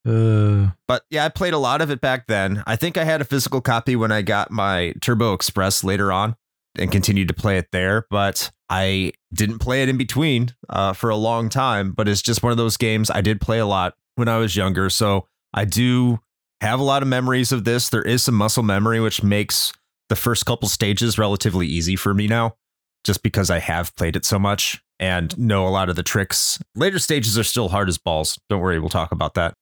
Uh, 0.07 0.69
But 0.87 1.03
yeah, 1.09 1.25
I 1.25 1.29
played 1.29 1.53
a 1.53 1.57
lot 1.57 1.81
of 1.81 1.91
it 1.91 1.99
back 1.99 2.27
then. 2.27 2.63
I 2.65 2.77
think 2.77 2.95
I 2.95 3.03
had 3.03 3.19
a 3.19 3.25
physical 3.25 3.59
copy 3.59 3.97
when 3.97 4.09
I 4.09 4.21
got 4.21 4.51
my 4.51 4.93
Turbo 5.01 5.33
Express 5.33 5.83
later 5.83 6.13
on 6.13 6.37
and 6.79 6.91
continued 6.91 7.27
to 7.29 7.33
play 7.33 7.57
it 7.57 7.67
there. 7.71 8.05
But 8.09 8.51
I 8.69 9.13
didn't 9.33 9.59
play 9.59 9.83
it 9.83 9.89
in 9.89 9.97
between 9.97 10.55
uh, 10.69 10.93
for 10.93 11.09
a 11.09 11.15
long 11.15 11.49
time. 11.49 11.91
But 11.91 12.07
it's 12.07 12.21
just 12.21 12.43
one 12.43 12.51
of 12.51 12.57
those 12.57 12.77
games 12.77 13.09
I 13.09 13.21
did 13.21 13.41
play 13.41 13.59
a 13.59 13.65
lot 13.65 13.95
when 14.15 14.27
I 14.27 14.37
was 14.37 14.55
younger. 14.55 14.89
So 14.89 15.27
I 15.53 15.65
do 15.65 16.19
have 16.61 16.79
a 16.79 16.83
lot 16.83 17.01
of 17.01 17.07
memories 17.07 17.51
of 17.51 17.63
this. 17.63 17.89
There 17.89 18.01
is 18.01 18.23
some 18.23 18.35
muscle 18.35 18.63
memory, 18.63 18.99
which 18.99 19.23
makes 19.23 19.73
the 20.09 20.15
first 20.15 20.45
couple 20.45 20.67
stages 20.67 21.17
relatively 21.17 21.67
easy 21.67 21.95
for 21.95 22.13
me 22.13 22.27
now, 22.27 22.55
just 23.03 23.23
because 23.23 23.49
I 23.49 23.59
have 23.59 23.95
played 23.95 24.15
it 24.15 24.25
so 24.25 24.39
much 24.39 24.81
and 24.99 25.37
know 25.37 25.67
a 25.67 25.69
lot 25.69 25.89
of 25.89 25.95
the 25.95 26.03
tricks. 26.03 26.59
Later 26.75 26.99
stages 26.99 27.37
are 27.37 27.43
still 27.43 27.69
hard 27.69 27.89
as 27.89 27.97
balls. 27.97 28.39
Don't 28.49 28.61
worry, 28.61 28.79
we'll 28.79 28.89
talk 28.89 29.11
about 29.11 29.35
that. 29.35 29.53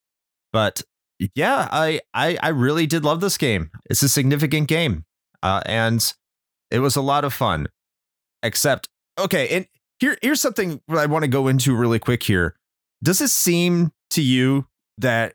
But 0.54 0.82
yeah, 1.34 1.67
I, 1.71 2.01
I 2.13 2.38
I 2.41 2.49
really 2.49 2.88
did 2.88 3.04
love 3.04 3.21
this 3.21 3.38
game. 3.38 3.71
It's 3.89 4.04
a 4.04 4.10
significant 4.10 4.67
game, 4.67 5.06
uh, 5.43 5.62
and 5.65 6.13
it 6.71 6.80
was 6.80 6.95
a 6.95 7.01
lot 7.01 7.23
of 7.23 7.34
fun. 7.34 7.67
Except, 8.43 8.88
okay, 9.19 9.47
and 9.49 9.67
here 9.99 10.17
here's 10.21 10.41
something 10.41 10.82
I 10.89 11.06
want 11.08 11.23
to 11.23 11.28
go 11.30 11.47
into 11.47 11.75
really 11.75 11.99
quick. 11.99 12.23
Here, 12.23 12.56
does 13.04 13.21
it 13.21 13.30
seem 13.30 13.91
to 14.12 14.21
you 14.21 14.67
that 14.97 15.34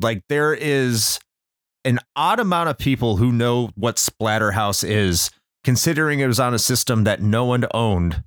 like 0.00 0.22
there 0.28 0.54
is 0.54 1.18
an 1.84 1.98
odd 2.16 2.40
amount 2.40 2.68
of 2.68 2.78
people 2.78 3.16
who 3.16 3.30
know 3.30 3.70
what 3.74 3.96
Splatterhouse 3.96 4.88
is, 4.88 5.30
considering 5.64 6.20
it 6.20 6.26
was 6.26 6.40
on 6.40 6.54
a 6.54 6.58
system 6.58 7.04
that 7.04 7.20
no 7.20 7.44
one 7.44 7.64
owned, 7.72 8.22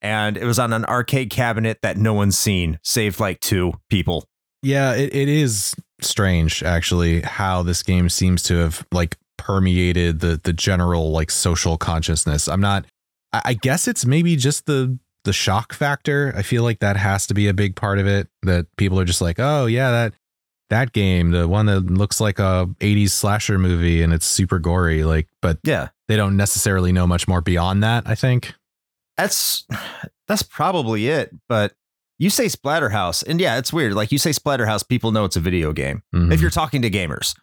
and 0.00 0.36
it 0.36 0.44
was 0.44 0.58
on 0.58 0.72
an 0.72 0.84
arcade 0.86 1.30
cabinet 1.30 1.78
that 1.82 1.96
no 1.96 2.14
one's 2.14 2.38
seen, 2.38 2.78
save 2.82 3.20
like 3.20 3.40
two 3.40 3.72
people. 3.90 4.24
yeah, 4.62 4.94
it, 4.94 5.14
it 5.14 5.28
is 5.28 5.74
strange 6.00 6.62
actually 6.64 7.20
how 7.20 7.62
this 7.62 7.82
game 7.82 8.08
seems 8.08 8.42
to 8.42 8.56
have 8.56 8.84
like 8.92 9.16
permeated 9.46 10.20
the 10.20 10.40
the 10.42 10.52
general 10.52 11.10
like 11.10 11.30
social 11.30 11.76
consciousness. 11.76 12.48
I'm 12.48 12.60
not. 12.60 12.84
I, 13.32 13.42
I 13.46 13.54
guess 13.54 13.88
it's 13.88 14.06
maybe 14.06 14.36
just 14.36 14.66
the 14.66 14.98
the 15.24 15.32
shock 15.32 15.72
factor. 15.72 16.32
I 16.36 16.42
feel 16.42 16.62
like 16.62 16.78
that 16.80 16.96
has 16.96 17.26
to 17.28 17.34
be 17.34 17.48
a 17.48 17.54
big 17.54 17.76
part 17.76 17.98
of 17.98 18.06
it. 18.06 18.28
That 18.42 18.66
people 18.76 18.98
are 19.00 19.04
just 19.04 19.20
like, 19.20 19.36
oh 19.38 19.66
yeah, 19.66 19.90
that 19.90 20.14
that 20.70 20.92
game, 20.92 21.32
the 21.32 21.46
one 21.48 21.66
that 21.66 21.80
looks 21.86 22.18
like 22.20 22.38
a 22.38 22.66
80s 22.80 23.10
slasher 23.10 23.58
movie 23.58 24.00
and 24.02 24.12
it's 24.12 24.24
super 24.24 24.58
gory. 24.58 25.04
Like, 25.04 25.28
but 25.42 25.58
Yeah. 25.64 25.88
they 26.08 26.16
don't 26.16 26.34
necessarily 26.36 26.92
know 26.92 27.06
much 27.06 27.28
more 27.28 27.42
beyond 27.42 27.82
that. 27.82 28.04
I 28.06 28.14
think. 28.14 28.54
that's 29.18 29.66
that's 30.28 30.42
probably 30.42 31.08
it. 31.08 31.30
But 31.48 31.74
you 32.18 32.30
say 32.30 32.46
Splatterhouse, 32.46 33.22
and 33.26 33.40
yeah, 33.40 33.58
it's 33.58 33.72
weird. 33.72 33.94
Like 33.94 34.12
you 34.12 34.18
say 34.18 34.30
Splatterhouse, 34.30 34.86
people 34.88 35.12
know 35.12 35.24
it's 35.24 35.36
a 35.36 35.40
video 35.40 35.72
game. 35.72 36.02
Mhm. 36.14 36.32
If 36.32 36.40
you're 36.40 36.50
talking 36.50 36.80
to 36.82 36.90
gamers, 36.90 37.34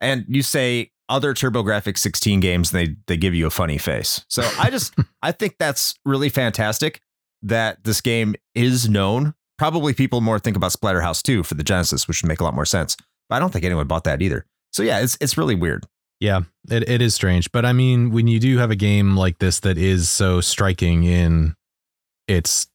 and 0.00 0.24
you 0.28 0.42
say 0.42 0.90
other 1.08 1.34
TurboGrafx 1.34 1.98
16 1.98 2.40
games, 2.40 2.70
they 2.70 2.96
they 3.06 3.16
give 3.16 3.34
you 3.34 3.46
a 3.46 3.50
funny 3.50 3.78
face. 3.78 4.24
So 4.28 4.48
I 4.58 4.70
just 4.70 4.94
I 5.22 5.32
think 5.32 5.56
that's 5.58 5.94
really 6.04 6.28
fantastic 6.28 7.00
that 7.42 7.84
this 7.84 8.00
game 8.00 8.34
is 8.54 8.88
known. 8.88 9.34
Probably 9.56 9.92
people 9.92 10.20
more 10.20 10.38
think 10.38 10.56
about 10.56 10.72
Splatterhouse 10.72 11.22
2 11.22 11.42
for 11.42 11.54
the 11.54 11.64
Genesis, 11.64 12.06
which 12.06 12.22
would 12.22 12.28
make 12.28 12.40
a 12.40 12.44
lot 12.44 12.54
more 12.54 12.66
sense. 12.66 12.96
But 13.28 13.36
I 13.36 13.38
don't 13.40 13.52
think 13.52 13.64
anyone 13.64 13.86
bought 13.86 14.04
that 14.04 14.22
either. 14.22 14.46
So 14.72 14.82
yeah, 14.82 15.00
it's 15.00 15.16
it's 15.20 15.36
really 15.36 15.54
weird. 15.54 15.86
Yeah, 16.20 16.42
it, 16.68 16.88
it 16.88 17.00
is 17.00 17.14
strange. 17.14 17.50
But 17.52 17.64
I 17.64 17.72
mean, 17.72 18.10
when 18.10 18.26
you 18.26 18.40
do 18.40 18.58
have 18.58 18.70
a 18.70 18.76
game 18.76 19.16
like 19.16 19.38
this 19.38 19.60
that 19.60 19.78
is 19.78 20.10
so 20.10 20.40
striking 20.40 21.04
in 21.04 21.54
its, 22.26 22.66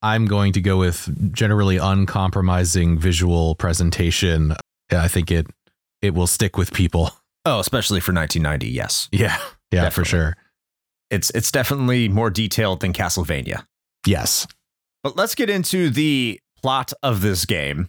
I'm 0.00 0.26
going 0.26 0.52
to 0.52 0.60
go 0.60 0.78
with 0.78 1.32
generally 1.32 1.76
uncompromising 1.76 2.98
visual 2.98 3.54
presentation. 3.56 4.54
I 4.90 5.08
think 5.08 5.30
it 5.30 5.48
it 6.00 6.14
will 6.14 6.26
stick 6.26 6.56
with 6.56 6.72
people. 6.72 7.10
Oh, 7.48 7.60
especially 7.60 8.00
for 8.00 8.12
1990. 8.12 8.68
Yes, 8.68 9.08
Yeah, 9.12 9.38
yeah, 9.72 9.88
for 9.90 10.04
sure. 10.04 10.36
it's 11.10 11.30
it's 11.30 11.50
definitely 11.50 12.08
more 12.08 12.28
detailed 12.30 12.80
than 12.80 12.92
Castlevania. 12.92 13.64
Yes. 14.06 14.46
But 15.02 15.16
let's 15.16 15.34
get 15.34 15.48
into 15.48 15.88
the 15.90 16.40
plot 16.62 16.92
of 17.02 17.20
this 17.22 17.44
game, 17.46 17.88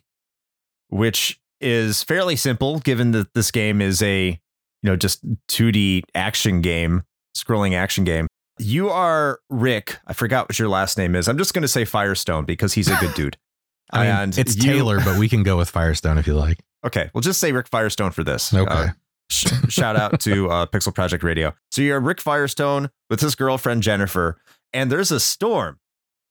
which 0.90 1.40
is 1.60 2.04
fairly 2.04 2.36
simple 2.36 2.80
given 2.80 3.12
that 3.12 3.34
this 3.34 3.52
game 3.52 3.82
is 3.82 4.02
a, 4.02 4.28
you 4.30 4.40
know, 4.84 4.96
just 4.96 5.22
2D 5.48 6.04
action 6.16 6.62
game, 6.62 7.04
scrolling 7.36 7.74
action 7.74 8.04
game. 8.06 8.28
You 8.60 8.90
are 8.90 9.40
Rick. 9.50 9.98
I 10.08 10.14
forgot 10.14 10.48
what 10.50 10.60
your 10.60 10.70
last 10.70 10.98
name 10.98 11.16
is. 11.16 11.28
I'm 11.28 11.38
just 11.38 11.54
going 11.54 11.62
to 11.64 11.68
say 11.68 11.84
Firestone 11.86 12.46
because 12.46 12.74
he's 12.74 12.90
a 12.90 12.96
good 12.98 13.14
dude. 13.14 13.38
I 13.92 14.04
mean, 14.04 14.12
And 14.16 14.38
it's 14.38 14.56
you- 14.56 14.64
Taylor, 14.72 15.00
but 15.04 15.18
we 15.18 15.28
can 15.28 15.44
go 15.44 15.58
with 15.58 15.70
Firestone 15.70 16.18
if 16.18 16.28
you 16.28 16.36
like. 16.36 16.60
Okay, 16.86 17.10
we'll 17.14 17.22
just 17.22 17.40
say 17.42 17.52
Rick 17.52 17.68
Firestone 17.68 18.12
for 18.12 18.24
this. 18.24 18.54
Okay. 18.54 18.66
Uh, 18.72 18.88
sh- 18.88 18.92
shout 19.30 19.96
out 19.96 20.20
to 20.22 20.50
uh, 20.50 20.66
Pixel 20.66 20.94
Project 20.94 21.24
Radio. 21.24 21.54
So 21.72 21.82
you're 21.82 22.00
Rick 22.00 22.22
Firestone 22.22 22.90
with 23.10 23.22
his 23.22 23.36
girlfriend 23.36 23.84
Jennifer, 23.84 24.42
and 24.74 24.92
there's 24.92 25.12
a 25.12 25.20
storm. 25.20 25.80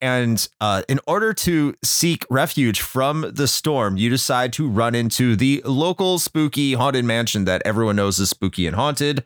And 0.00 0.48
uh, 0.60 0.82
in 0.88 1.00
order 1.08 1.32
to 1.34 1.74
seek 1.82 2.24
refuge 2.30 2.80
from 2.80 3.32
the 3.34 3.48
storm, 3.48 3.96
you 3.96 4.10
decide 4.10 4.52
to 4.54 4.68
run 4.68 4.94
into 4.94 5.34
the 5.34 5.60
local 5.64 6.20
spooky 6.20 6.74
haunted 6.74 7.04
mansion 7.04 7.46
that 7.46 7.62
everyone 7.64 7.96
knows 7.96 8.20
is 8.20 8.30
spooky 8.30 8.66
and 8.66 8.76
haunted. 8.76 9.24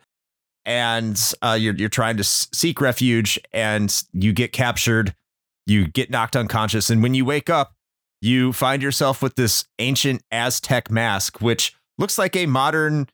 And 0.65 1.19
uh, 1.41 1.57
you're 1.59 1.75
you're 1.75 1.89
trying 1.89 2.17
to 2.17 2.23
seek 2.23 2.79
refuge, 2.79 3.37
and 3.51 3.93
you 4.13 4.31
get 4.33 4.53
captured. 4.53 5.13
You 5.65 5.87
get 5.87 6.09
knocked 6.09 6.35
unconscious, 6.35 6.89
and 6.89 7.03
when 7.03 7.13
you 7.13 7.25
wake 7.25 7.49
up, 7.49 7.73
you 8.21 8.53
find 8.53 8.81
yourself 8.81 9.21
with 9.21 9.35
this 9.35 9.65
ancient 9.79 10.23
Aztec 10.31 10.89
mask, 10.89 11.41
which 11.41 11.75
looks 11.97 12.17
like 12.17 12.35
a 12.35 12.45
modern 12.45 13.07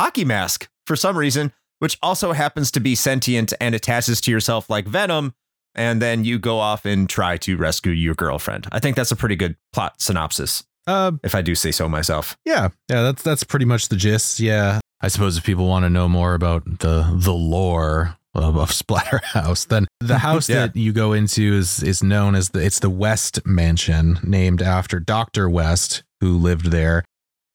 hockey 0.00 0.24
mask 0.24 0.68
for 0.86 0.96
some 0.96 1.16
reason, 1.16 1.52
which 1.78 1.98
also 2.02 2.32
happens 2.32 2.70
to 2.72 2.80
be 2.80 2.94
sentient 2.94 3.52
and 3.60 3.74
attaches 3.74 4.20
to 4.22 4.30
yourself 4.30 4.70
like 4.70 4.86
venom. 4.86 5.34
And 5.74 6.00
then 6.02 6.24
you 6.24 6.38
go 6.38 6.58
off 6.58 6.84
and 6.84 7.08
try 7.08 7.36
to 7.38 7.56
rescue 7.56 7.92
your 7.92 8.14
girlfriend. 8.14 8.66
I 8.72 8.80
think 8.80 8.96
that's 8.96 9.12
a 9.12 9.16
pretty 9.16 9.36
good 9.36 9.56
plot 9.72 10.00
synopsis, 10.00 10.64
Uh, 10.86 11.12
if 11.22 11.34
I 11.34 11.42
do 11.42 11.54
say 11.54 11.70
so 11.70 11.88
myself. 11.88 12.36
yeah, 12.44 12.68
yeah. 12.88 13.02
That's 13.02 13.22
that's 13.22 13.44
pretty 13.44 13.66
much 13.66 13.88
the 13.88 13.96
gist. 13.96 14.40
Yeah. 14.40 14.80
I 15.02 15.08
suppose 15.08 15.36
if 15.38 15.44
people 15.44 15.68
want 15.68 15.84
to 15.84 15.90
know 15.90 16.08
more 16.08 16.34
about 16.34 16.64
the 16.80 17.06
the 17.14 17.32
lore 17.32 18.16
of, 18.34 18.56
of 18.56 18.70
Splatterhouse, 18.70 19.66
then 19.68 19.86
the 20.00 20.18
house 20.28 20.48
Yeah. 20.48 20.66
that 20.66 20.76
you 20.76 20.92
go 20.92 21.12
into 21.12 21.54
is 21.56 21.82
is 21.82 22.02
known 22.02 22.34
as 22.34 22.48
the 22.50 22.64
it's 22.64 22.80
the 22.80 22.90
West 22.90 23.38
Mansion, 23.46 24.18
named 24.24 24.62
after 24.62 24.98
Doctor 24.98 25.48
West, 25.48 26.02
who 26.20 26.36
lived 26.36 26.66
there. 26.72 27.04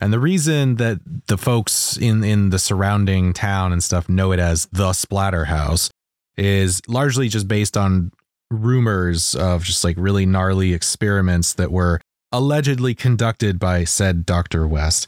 And 0.05 0.13
the 0.13 0.19
reason 0.19 0.75
that 0.75 0.99
the 1.25 1.35
folks 1.35 1.97
in 1.97 2.23
in 2.23 2.51
the 2.51 2.59
surrounding 2.59 3.33
town 3.33 3.73
and 3.73 3.83
stuff 3.83 4.07
know 4.07 4.33
it 4.33 4.39
as 4.39 4.67
the 4.67 4.89
Splatterhouse 4.89 5.89
is 6.37 6.79
largely 6.87 7.27
just 7.27 7.47
based 7.47 7.75
on 7.75 8.11
rumors 8.51 9.33
of 9.33 9.63
just 9.63 9.83
like 9.83 9.95
really 9.97 10.27
gnarly 10.27 10.75
experiments 10.75 11.53
that 11.53 11.71
were 11.71 11.99
allegedly 12.31 12.93
conducted 12.93 13.57
by 13.57 13.83
said 13.83 14.27
Dr. 14.27 14.67
West, 14.67 15.07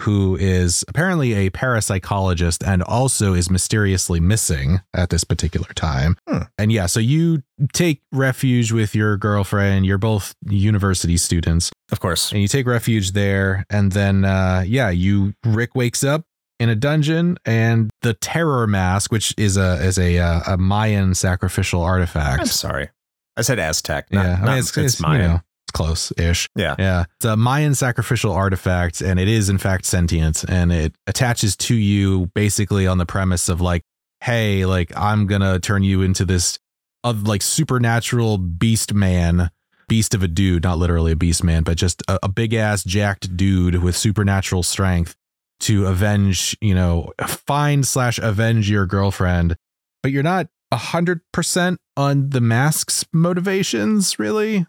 who 0.00 0.36
is 0.36 0.84
apparently 0.88 1.32
a 1.34 1.50
parapsychologist 1.50 2.66
and 2.66 2.82
also 2.82 3.34
is 3.34 3.50
mysteriously 3.50 4.20
missing 4.20 4.80
at 4.94 5.10
this 5.10 5.24
particular 5.24 5.68
time. 5.74 6.16
Hmm. 6.28 6.42
And 6.58 6.72
yeah, 6.72 6.86
so 6.86 7.00
you 7.00 7.42
take 7.72 8.00
refuge 8.12 8.72
with 8.72 8.94
your 8.94 9.16
girlfriend. 9.16 9.86
You're 9.86 9.98
both 9.98 10.34
university 10.46 11.16
students, 11.16 11.70
Of 11.92 12.00
course. 12.00 12.32
and 12.32 12.40
you 12.40 12.48
take 12.48 12.66
refuge 12.66 13.12
there. 13.12 13.64
And 13.70 13.92
then, 13.92 14.24
uh, 14.24 14.64
yeah, 14.66 14.90
you 14.90 15.34
Rick 15.44 15.74
wakes 15.74 16.04
up 16.04 16.24
in 16.60 16.68
a 16.68 16.74
dungeon, 16.74 17.38
and 17.44 17.88
the 18.02 18.14
terror 18.14 18.66
mask, 18.66 19.12
which 19.12 19.32
is 19.38 19.56
a 19.56 19.74
is 19.84 19.96
a 19.98 20.18
uh, 20.18 20.40
a 20.46 20.58
Mayan 20.58 21.14
sacrificial 21.14 21.82
artifact. 21.82 22.40
I'm 22.40 22.46
sorry. 22.46 22.90
I 23.36 23.42
said 23.42 23.60
Aztec. 23.60 24.12
Not, 24.12 24.24
yeah, 24.26 24.32
I 24.34 24.38
not- 24.40 24.48
mean, 24.48 24.58
it's, 24.58 24.76
it's, 24.76 25.00
you 25.00 25.06
Mayan. 25.06 25.20
know, 25.30 25.40
close 25.70 26.12
ish. 26.16 26.48
Yeah. 26.56 26.74
Yeah. 26.78 27.04
It's 27.18 27.24
a 27.24 27.36
Mayan 27.36 27.74
sacrificial 27.74 28.32
artifact, 28.32 29.00
and 29.00 29.18
it 29.18 29.28
is, 29.28 29.48
in 29.48 29.58
fact, 29.58 29.84
sentient. 29.84 30.44
And 30.48 30.72
it 30.72 30.94
attaches 31.06 31.56
to 31.56 31.74
you 31.74 32.30
basically 32.34 32.86
on 32.86 32.98
the 32.98 33.06
premise 33.06 33.48
of 33.48 33.60
like, 33.60 33.82
hey, 34.22 34.64
like, 34.64 34.92
I'm 34.96 35.26
going 35.26 35.42
to 35.42 35.60
turn 35.60 35.82
you 35.82 36.02
into 36.02 36.24
this 36.24 36.58
of 37.04 37.22
like 37.28 37.42
supernatural 37.42 38.38
beast 38.38 38.92
man, 38.92 39.50
beast 39.88 40.14
of 40.14 40.22
a 40.22 40.28
dude, 40.28 40.64
not 40.64 40.78
literally 40.78 41.12
a 41.12 41.16
beast 41.16 41.44
man, 41.44 41.62
but 41.62 41.76
just 41.76 42.02
a, 42.08 42.18
a 42.24 42.28
big 42.28 42.52
ass 42.54 42.82
jacked 42.82 43.36
dude 43.36 43.82
with 43.82 43.96
supernatural 43.96 44.62
strength 44.62 45.14
to 45.60 45.86
avenge, 45.86 46.56
you 46.60 46.74
know, 46.74 47.12
find 47.26 47.86
slash 47.86 48.18
avenge 48.18 48.68
your 48.68 48.86
girlfriend. 48.86 49.56
But 50.02 50.12
you're 50.12 50.22
not 50.22 50.48
a 50.70 50.76
hundred 50.76 51.20
percent 51.32 51.80
on 51.96 52.30
the 52.30 52.40
mask's 52.40 53.04
motivations, 53.12 54.18
really. 54.18 54.66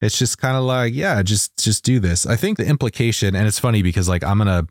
It's 0.00 0.18
just 0.18 0.38
kind 0.38 0.56
of 0.56 0.62
like, 0.64 0.94
yeah, 0.94 1.22
just 1.22 1.56
just 1.58 1.84
do 1.84 1.98
this. 2.00 2.24
I 2.26 2.36
think 2.36 2.56
the 2.58 2.66
implication, 2.66 3.34
and 3.34 3.46
it's 3.46 3.58
funny 3.58 3.82
because 3.82 4.08
like 4.08 4.22
I'm 4.24 4.38
gonna 4.38 4.66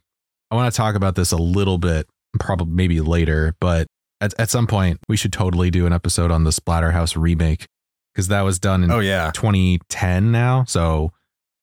I 0.51 0.55
want 0.55 0.71
to 0.73 0.77
talk 0.77 0.95
about 0.95 1.15
this 1.15 1.31
a 1.31 1.37
little 1.37 1.77
bit, 1.77 2.07
probably 2.39 2.73
maybe 2.73 3.01
later, 3.01 3.53
but 3.59 3.87
at, 4.21 4.33
at 4.39 4.49
some 4.49 4.67
point 4.67 4.99
we 5.09 5.17
should 5.17 5.33
totally 5.33 5.69
do 5.69 5.85
an 5.85 5.93
episode 5.93 6.31
on 6.31 6.43
the 6.45 6.51
Splatterhouse 6.51 7.21
remake 7.21 7.65
because 8.13 8.29
that 8.29 8.41
was 8.41 8.57
done 8.59 8.83
in 8.83 8.91
Oh 8.91 8.99
yeah. 8.99 9.31
2010 9.33 10.31
now. 10.31 10.63
So 10.65 11.11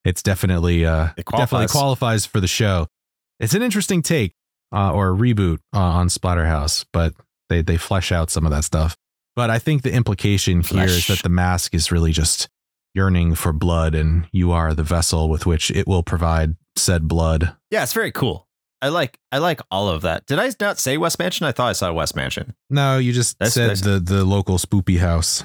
it's 0.05 0.23
definitely 0.23 0.85
uh 0.85 1.07
It 1.17 1.25
definitely 1.25 1.67
qualifies. 1.67 1.71
qualifies 1.73 2.27
for 2.27 2.41
the 2.41 2.47
show. 2.47 2.87
It's 3.41 3.55
an 3.55 3.63
interesting 3.63 4.03
take 4.03 4.35
uh, 4.73 4.93
or 4.93 5.11
a 5.11 5.13
reboot 5.17 5.59
uh, 5.75 5.79
on 5.81 6.09
Splatterhouse, 6.09 6.85
but 6.93 7.15
they 7.49 7.63
they 7.63 7.77
flesh 7.79 8.13
out 8.13 8.31
some 8.31 8.45
of 8.45 8.51
that 8.53 8.65
stuff. 8.65 8.97
But 9.37 9.49
I 9.51 9.59
think 9.59 9.83
the 9.83 9.93
implication 9.93 10.61
here 10.61 10.85
is 10.85 11.05
Flesh. 11.07 11.19
that 11.19 11.23
the 11.23 11.29
mask 11.31 11.75
is 11.75 11.91
really 11.91 12.13
just 12.13 12.49
yearning 12.95 13.35
for 13.35 13.53
blood, 13.53 13.95
and 13.95 14.27
you 14.33 14.53
are 14.53 14.73
the 14.75 14.83
vessel 14.83 15.29
with 15.29 15.47
which 15.47 15.71
it 15.71 15.87
will 15.87 16.03
provide 16.03 16.57
said 16.77 17.09
blood. 17.09 17.55
Yeah, 17.71 17.83
it's 17.83 17.93
very 17.93 18.13
cool. 18.13 18.47
I 18.83 18.89
like 18.89 19.19
I 19.33 19.39
like 19.39 19.61
all 19.71 19.89
of 19.89 20.03
that. 20.03 20.27
Did 20.27 20.39
I 20.39 20.51
not 20.61 20.79
say 20.79 20.97
West 20.99 21.19
Mansion? 21.19 21.47
I 21.47 21.53
thought 21.53 21.71
I 21.71 21.73
saw 21.73 21.93
West 21.93 22.15
Mansion. 22.17 22.55
No, 22.71 22.99
you 22.99 23.13
just 23.13 23.39
That's- 23.39 23.55
said 23.55 23.77
the 23.79 23.99
the 24.01 24.25
local 24.25 24.59
spoopy 24.59 24.99
house. 24.99 25.43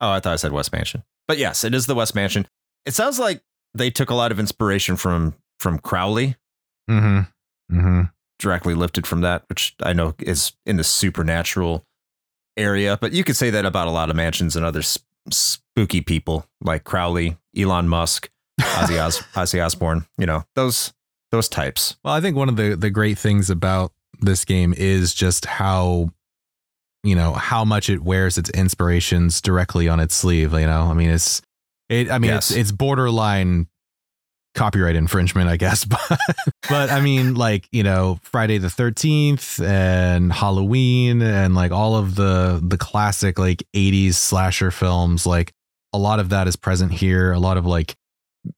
Oh, 0.00 0.10
I 0.10 0.20
thought 0.20 0.34
I 0.34 0.36
said 0.36 0.52
West 0.52 0.72
Mansion. 0.72 1.02
But 1.26 1.38
yes, 1.38 1.64
it 1.64 1.74
is 1.74 1.86
the 1.86 1.94
West 1.94 2.14
Mansion. 2.14 2.46
It 2.86 2.94
sounds 2.94 3.18
like 3.18 3.42
they 3.74 3.90
took 3.90 4.10
a 4.10 4.14
lot 4.14 4.32
of 4.32 4.38
inspiration 4.38 4.96
from 4.96 5.34
from 5.60 5.78
Crowley, 5.78 6.36
Mm-hmm. 6.90 7.76
Mm-hmm. 7.76 8.02
directly 8.38 8.74
lifted 8.74 9.06
from 9.06 9.22
that, 9.22 9.44
which 9.48 9.74
I 9.82 9.92
know 9.92 10.14
is 10.18 10.52
in 10.66 10.76
the 10.76 10.84
supernatural 10.84 11.84
area. 12.56 12.98
But 13.00 13.12
you 13.12 13.24
could 13.24 13.36
say 13.36 13.50
that 13.50 13.64
about 13.66 13.88
a 13.88 13.90
lot 13.90 14.10
of 14.10 14.16
mansions 14.16 14.56
and 14.56 14.64
other 14.64 14.80
s- 14.80 14.98
spooky 15.78 16.00
people 16.00 16.44
like 16.60 16.82
Crowley, 16.84 17.36
Elon 17.56 17.88
Musk, 17.88 18.30
Ozzy, 18.60 19.00
Os- 19.00 19.20
Ozzy 19.34 19.64
Osbourne. 19.64 20.06
You 20.18 20.26
know 20.26 20.44
those 20.54 20.92
those 21.30 21.48
types. 21.48 21.96
Well, 22.04 22.14
I 22.14 22.20
think 22.20 22.36
one 22.36 22.48
of 22.48 22.56
the 22.56 22.74
the 22.76 22.90
great 22.90 23.18
things 23.18 23.48
about 23.50 23.92
this 24.20 24.44
game 24.44 24.74
is 24.76 25.14
just 25.14 25.44
how 25.46 26.10
you 27.04 27.14
know 27.14 27.32
how 27.32 27.64
much 27.64 27.88
it 27.88 28.02
wears 28.02 28.38
its 28.38 28.50
inspirations 28.50 29.40
directly 29.40 29.88
on 29.88 30.00
its 30.00 30.16
sleeve. 30.16 30.52
You 30.52 30.66
know, 30.66 30.82
I 30.90 30.94
mean, 30.94 31.10
it's 31.10 31.42
it. 31.88 32.10
I 32.10 32.18
mean, 32.18 32.30
Yes. 32.32 32.50
it's 32.50 32.58
it's 32.58 32.72
borderline 32.72 33.68
copyright 34.56 34.96
infringement, 34.96 35.48
I 35.48 35.56
guess. 35.56 35.84
But 36.08 36.18
but 36.68 36.90
I 36.90 37.00
mean, 37.00 37.34
like 37.36 37.68
you 37.70 37.84
know, 37.84 38.18
Friday 38.24 38.58
the 38.58 38.68
Thirteenth 38.70 39.60
and 39.62 40.32
Halloween 40.32 41.22
and 41.22 41.54
like 41.54 41.70
all 41.70 41.94
of 41.94 42.16
the 42.16 42.58
the 42.66 42.76
classic 42.78 43.38
like 43.38 43.62
'80s 43.76 44.14
slasher 44.14 44.72
films. 44.72 45.24
Like 45.24 45.52
a 45.98 46.00
lot 46.00 46.20
of 46.20 46.28
that 46.28 46.46
is 46.46 46.54
present 46.54 46.92
here. 46.92 47.32
A 47.32 47.38
lot 47.40 47.56
of 47.56 47.66
like 47.66 47.96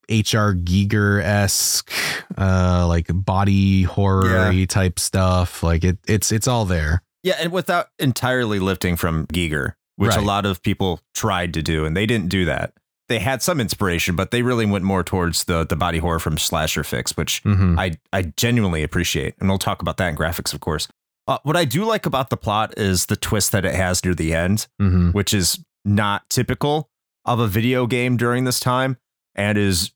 HR 0.09 0.53
Giger 0.53 1.21
esque, 1.21 1.91
uh, 2.37 2.85
like 2.87 3.07
body 3.11 3.83
horror 3.83 4.53
type 4.67 4.99
stuff. 4.99 5.63
Like 5.63 5.83
it, 5.83 5.97
it's 6.07 6.31
it's 6.31 6.47
all 6.47 6.65
there. 6.65 7.01
Yeah, 7.23 7.35
and 7.39 7.51
without 7.51 7.87
entirely 7.99 8.59
lifting 8.59 8.95
from 8.95 9.25
Giger, 9.27 9.73
which 9.95 10.15
a 10.15 10.21
lot 10.21 10.45
of 10.45 10.61
people 10.61 11.01
tried 11.13 11.53
to 11.55 11.61
do, 11.61 11.83
and 11.85 11.97
they 11.97 12.05
didn't 12.05 12.29
do 12.29 12.45
that. 12.45 12.73
They 13.09 13.19
had 13.19 13.41
some 13.41 13.59
inspiration, 13.59 14.15
but 14.15 14.31
they 14.31 14.41
really 14.43 14.65
went 14.65 14.83
more 14.85 15.03
towards 15.03 15.43
the 15.45 15.65
the 15.65 15.75
body 15.75 15.97
horror 15.97 16.19
from 16.19 16.37
Slasher 16.37 16.83
Fix, 16.83 17.17
which 17.17 17.43
Mm-hmm. 17.43 17.77
I 17.79 17.93
I 18.13 18.21
genuinely 18.37 18.83
appreciate, 18.83 19.33
and 19.39 19.49
we'll 19.49 19.57
talk 19.57 19.81
about 19.81 19.97
that 19.97 20.09
in 20.09 20.15
graphics, 20.15 20.53
of 20.53 20.59
course. 20.59 20.87
Uh, 21.27 21.39
what 21.43 21.55
I 21.57 21.65
do 21.65 21.85
like 21.85 22.05
about 22.05 22.29
the 22.29 22.37
plot 22.37 22.73
is 22.77 23.07
the 23.07 23.15
twist 23.15 23.51
that 23.51 23.65
it 23.65 23.73
has 23.75 24.03
near 24.05 24.13
the 24.13 24.33
end, 24.33 24.67
Mm-hmm. 24.81 25.09
which 25.11 25.33
is 25.33 25.59
not 25.83 26.29
typical 26.29 26.90
of 27.25 27.39
a 27.39 27.47
video 27.47 27.87
game 27.87 28.17
during 28.17 28.43
this 28.43 28.59
time, 28.59 28.97
and 29.35 29.57
is 29.57 29.91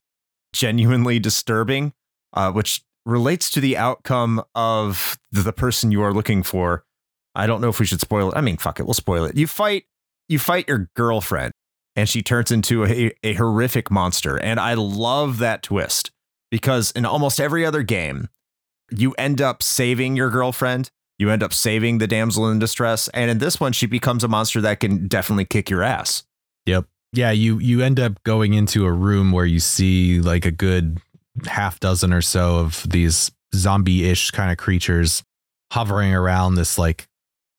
genuinely 0.52 1.18
disturbing, 1.18 1.92
uh, 2.32 2.50
which 2.52 2.82
relates 3.04 3.50
to 3.50 3.60
the 3.60 3.76
outcome 3.76 4.42
of 4.54 5.18
the, 5.30 5.52
person 5.52 5.92
you 5.92 6.02
are 6.02 6.12
looking 6.12 6.42
for. 6.42 6.84
I 7.34 7.46
don't 7.46 7.60
know 7.60 7.68
if 7.68 7.78
we 7.78 7.86
should 7.86 8.00
spoil 8.00 8.30
it. 8.30 8.36
I 8.36 8.40
mean, 8.40 8.56
fuck 8.56 8.80
it, 8.80 8.84
we'll 8.84 8.94
spoil 8.94 9.24
it. 9.24 9.36
You 9.36 9.46
fight, 9.46 9.84
you 10.28 10.38
fight 10.38 10.66
your 10.68 10.90
girlfriend, 10.96 11.52
and 11.94 12.08
she 12.08 12.22
turns 12.22 12.50
into 12.50 12.84
a, 12.84 13.12
a 13.22 13.34
horrific 13.34 13.90
monster. 13.90 14.38
And 14.38 14.58
I 14.58 14.74
love 14.74 15.38
that 15.38 15.62
twist 15.62 16.10
because 16.50 16.90
in 16.92 17.04
almost 17.04 17.40
every 17.40 17.64
other 17.64 17.82
game, 17.82 18.28
you 18.90 19.12
end 19.12 19.40
up 19.40 19.62
saving 19.62 20.16
your 20.16 20.30
girlfriend. 20.30 20.90
You 21.18 21.30
end 21.30 21.42
up 21.42 21.52
saving 21.52 21.98
the 21.98 22.06
damsel 22.06 22.50
in 22.50 22.58
distress, 22.58 23.08
and 23.08 23.30
in 23.30 23.38
this 23.38 23.58
one, 23.58 23.72
she 23.72 23.86
becomes 23.86 24.22
a 24.22 24.28
monster 24.28 24.60
that 24.60 24.80
can 24.80 25.08
definitely 25.08 25.46
kick 25.46 25.70
your 25.70 25.82
ass. 25.82 26.24
Yeah, 27.16 27.30
you 27.30 27.58
you 27.58 27.80
end 27.80 27.98
up 27.98 28.22
going 28.24 28.52
into 28.52 28.84
a 28.84 28.92
room 28.92 29.32
where 29.32 29.46
you 29.46 29.58
see 29.58 30.20
like 30.20 30.44
a 30.44 30.50
good 30.50 31.00
half 31.46 31.80
dozen 31.80 32.12
or 32.12 32.20
so 32.20 32.58
of 32.58 32.86
these 32.88 33.30
zombie-ish 33.54 34.32
kind 34.32 34.50
of 34.50 34.58
creatures 34.58 35.22
hovering 35.72 36.14
around 36.14 36.56
this 36.56 36.78
like 36.78 37.06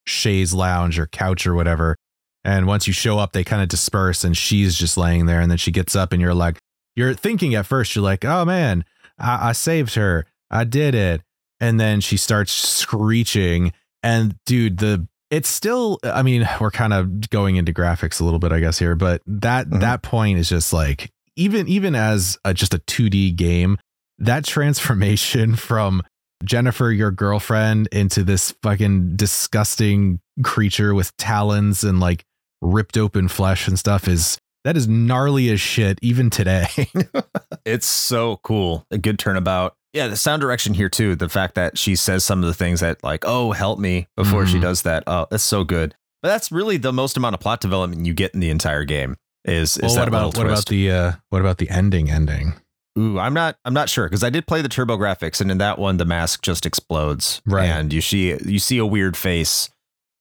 chaise 0.06 0.54
lounge 0.54 1.00
or 1.00 1.08
couch 1.08 1.48
or 1.48 1.56
whatever. 1.56 1.96
And 2.44 2.68
once 2.68 2.86
you 2.86 2.94
show 2.94 3.18
up, 3.18 3.34
they 3.34 3.44
kind 3.44 3.62
of 3.64 3.68
disperse, 3.68 4.24
and 4.24 4.38
she's 4.38 4.76
just 4.76 4.96
laying 4.96 5.26
there. 5.26 5.42
And 5.42 5.50
then 5.50 5.58
she 5.58 5.72
gets 5.72 5.96
up, 5.96 6.14
and 6.14 6.22
you're 6.22 6.36
like, 6.36 6.60
you're 6.96 7.16
thinking 7.16 7.56
at 7.56 7.66
first, 7.66 7.96
you're 7.96 8.04
like, 8.04 8.24
oh 8.24 8.46
man, 8.46 8.86
I, 9.18 9.50
I 9.50 9.52
saved 9.54 9.96
her, 9.96 10.26
I 10.52 10.64
did 10.66 10.94
it. 10.96 11.22
And 11.60 11.80
then 11.80 12.00
she 12.00 12.16
starts 12.16 12.52
screeching, 12.52 13.74
and 14.04 14.36
dude, 14.46 14.78
the 14.78 15.08
it's 15.30 15.50
still 15.50 16.00
i 16.04 16.22
mean 16.24 16.48
we're 16.62 16.72
kind 16.72 16.94
of 16.94 17.30
going 17.30 17.56
into 17.58 17.74
graphics 17.74 18.22
a 18.22 18.24
little 18.24 18.40
bit 18.40 18.52
i 18.52 18.60
guess 18.60 18.80
here 18.80 18.96
but 18.96 19.22
that 19.28 19.68
Mhm. 19.68 19.82
that 19.82 20.02
point 20.02 20.38
is 20.40 20.48
just 20.50 20.72
like 20.74 21.10
even 21.36 21.68
even 21.68 21.96
as 21.96 22.38
a, 22.46 22.54
just 22.54 22.74
a 22.74 22.80
2d 22.80 23.36
game 23.36 23.78
that 24.20 24.46
transformation 24.46 25.56
from 25.68 26.02
jennifer 26.44 26.92
your 26.92 27.12
girlfriend 27.12 27.88
into 27.92 28.24
this 28.24 28.52
fucking 28.64 29.16
disgusting 29.16 30.20
creature 30.44 30.94
with 30.94 31.16
talons 31.18 31.84
and 31.84 32.00
like 32.00 32.24
ripped 32.62 32.98
open 32.98 33.28
flesh 33.28 33.68
and 33.68 33.78
stuff 33.78 34.08
is 34.08 34.38
that 34.64 34.76
is 34.78 34.88
gnarly 34.88 35.50
as 35.50 35.60
shit 35.62 36.00
even 36.02 36.30
today 36.30 36.68
It's 37.66 37.86
so 37.86 38.38
cool. 38.44 38.86
A 38.92 38.98
good 38.98 39.20
turnabout. 39.20 39.76
Yeah, 39.98 40.08
the 40.08 40.16
sound 40.16 40.42
direction 40.42 40.74
here 40.76 40.90
too. 40.90 41.16
The 41.16 41.28
fact 41.30 41.56
that 41.56 41.78
she 41.78 41.96
says 41.96 42.24
some 42.24 42.40
of 42.42 42.46
the 42.48 42.54
things 42.54 42.80
that 42.82 43.04
like, 43.04 43.24
"Oh, 43.26 43.52
help 43.52 43.80
me" 43.80 44.08
before 44.16 44.46
she 44.46 44.58
Mhm. 44.58 44.62
does 44.62 44.82
that. 44.84 45.04
Oh, 45.08 45.26
that's 45.30 45.44
so 45.44 45.64
good. 45.64 45.96
But 46.22 46.30
that's 46.30 46.52
really 46.52 46.78
the 46.78 46.94
most 46.94 47.18
amount 47.18 47.34
of 47.36 47.40
plot 47.40 47.62
development 47.62 48.06
you 48.06 48.14
get 48.14 48.34
in 48.34 48.40
the 48.40 48.50
entire 48.50 48.84
game. 48.84 49.18
Is 49.46 49.78
is 49.78 49.84
well, 49.84 49.94
that 49.96 50.00
what 50.02 50.08
about 50.10 50.38
what 50.38 50.46
about 50.46 50.66
the 50.66 50.92
uh 50.92 51.12
what 51.30 51.40
about 51.42 51.58
the 51.58 51.70
ending 51.70 52.10
ending 52.12 52.54
Ooh, 53.00 53.20
I'm 53.20 53.34
not. 53.34 53.58
I'm 53.64 53.76
not 53.76 53.90
sure 53.90 54.06
because 54.08 54.24
I 54.24 54.32
did 54.32 54.48
play 54.48 54.62
the 54.64 54.68
TurboGrafx, 54.70 55.40
and 55.40 55.52
in 55.52 55.60
that 55.60 55.78
one, 55.78 55.98
the 55.98 56.06
mask 56.06 56.42
just 56.42 56.66
explodes, 56.66 57.42
Right. 57.46 57.66
And 57.68 57.94
you 57.94 58.02
see 58.02 58.36
you 58.44 58.58
see 58.60 58.78
a 58.80 58.86
weird 58.88 59.16
face, 59.16 59.70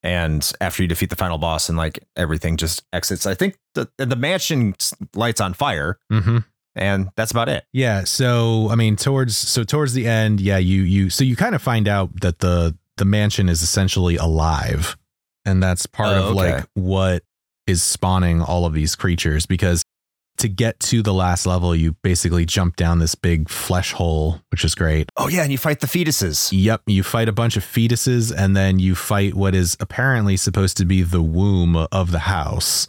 and 0.03 0.53
after 0.61 0.83
you 0.83 0.87
defeat 0.89 1.09
the 1.11 1.17
final 1.17 1.39
boss, 1.39 1.69
and 1.71 1.77
like 1.79 2.01
everything 2.17 2.57
just 2.59 2.85
exits. 2.93 3.25
I 3.27 3.35
think 3.35 3.57
the 3.75 3.89
the 3.99 4.15
mansion 4.17 4.75
lights 5.15 5.41
on 5.41 5.55
fire, 5.55 5.99
mm-hmm 6.13 6.39
and 6.77 7.09
that's 7.17 7.33
about 7.33 7.49
it. 7.49 7.65
Yeah, 7.73 8.05
so 8.05 8.69
I 8.71 8.77
mean 8.77 8.95
towards 8.97 9.37
so 9.37 9.65
towards 9.65 9.93
the 9.95 10.07
end, 10.07 10.41
yeah, 10.41 10.59
you 10.59 10.83
you 10.83 11.11
so 11.11 11.25
you 11.25 11.35
kind 11.35 11.55
of 11.55 11.63
find 11.63 11.89
out 11.89 12.21
that 12.21 12.39
the 12.39 12.77
the 12.97 13.05
mansion 13.05 13.49
is 13.49 13.63
essentially 13.63 14.17
alive. 14.17 14.97
And 15.45 15.63
that's 15.63 15.87
part 15.87 16.11
Oh, 16.17 16.31
of 16.31 16.37
okay. 16.37 16.55
like 16.57 16.65
what 16.75 17.23
is 17.67 17.83
spawning 17.83 18.41
all 18.43 18.65
of 18.67 18.73
these 18.75 18.95
creatures 18.97 19.47
because 19.47 19.83
to 20.39 20.49
get 20.49 20.79
to 20.81 21.03
the 21.03 21.15
last 21.15 21.47
level, 21.47 21.75
you 21.75 21.93
basically 22.03 22.45
jump 22.45 22.77
down 22.77 22.99
this 22.99 23.15
big 23.15 23.49
flesh 23.49 23.93
hole, 23.93 24.41
which 24.51 24.65
is 24.65 24.75
great. 24.75 25.09
Oh 25.17 25.29
yeah, 25.29 25.43
and 25.43 25.51
you 25.53 25.57
fight 25.57 25.81
the 25.81 25.87
fetuses. 25.87 26.51
Yep, 26.53 26.83
you 26.87 27.03
fight 27.03 27.29
a 27.29 27.33
bunch 27.33 27.57
of 27.57 27.65
fetuses 27.65 28.35
and 28.37 28.55
then 28.57 28.79
you 28.79 28.95
fight 28.95 29.35
what 29.35 29.55
is 29.55 29.77
apparently 29.81 30.37
supposed 30.37 30.77
to 30.77 30.85
be 30.85 31.03
the 31.03 31.23
womb 31.23 31.77
of 31.91 32.11
the 32.11 32.19
house. 32.21 32.89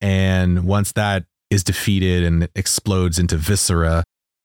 And 0.00 0.64
once 0.64 0.92
that 0.92 1.24
is 1.50 1.62
defeated 1.64 2.24
and 2.24 2.48
explodes 2.54 3.18
into 3.18 3.36
viscera, 3.36 4.02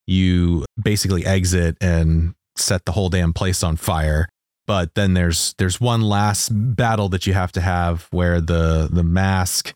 you 0.07 0.65
basically 0.81 1.25
exit 1.25 1.77
and 1.81 2.33
set 2.57 2.85
the 2.85 2.91
whole 2.91 3.09
damn 3.09 3.33
place 3.33 3.63
on 3.63 3.75
fire. 3.75 4.27
But 4.67 4.93
then 4.95 5.13
there's 5.15 5.53
there's 5.57 5.81
one 5.81 6.01
last 6.01 6.49
battle 6.53 7.09
that 7.09 7.25
you 7.27 7.33
have 7.33 7.51
to 7.53 7.61
have 7.61 8.07
where 8.11 8.39
the 8.39 8.87
the 8.91 9.03
mask 9.03 9.73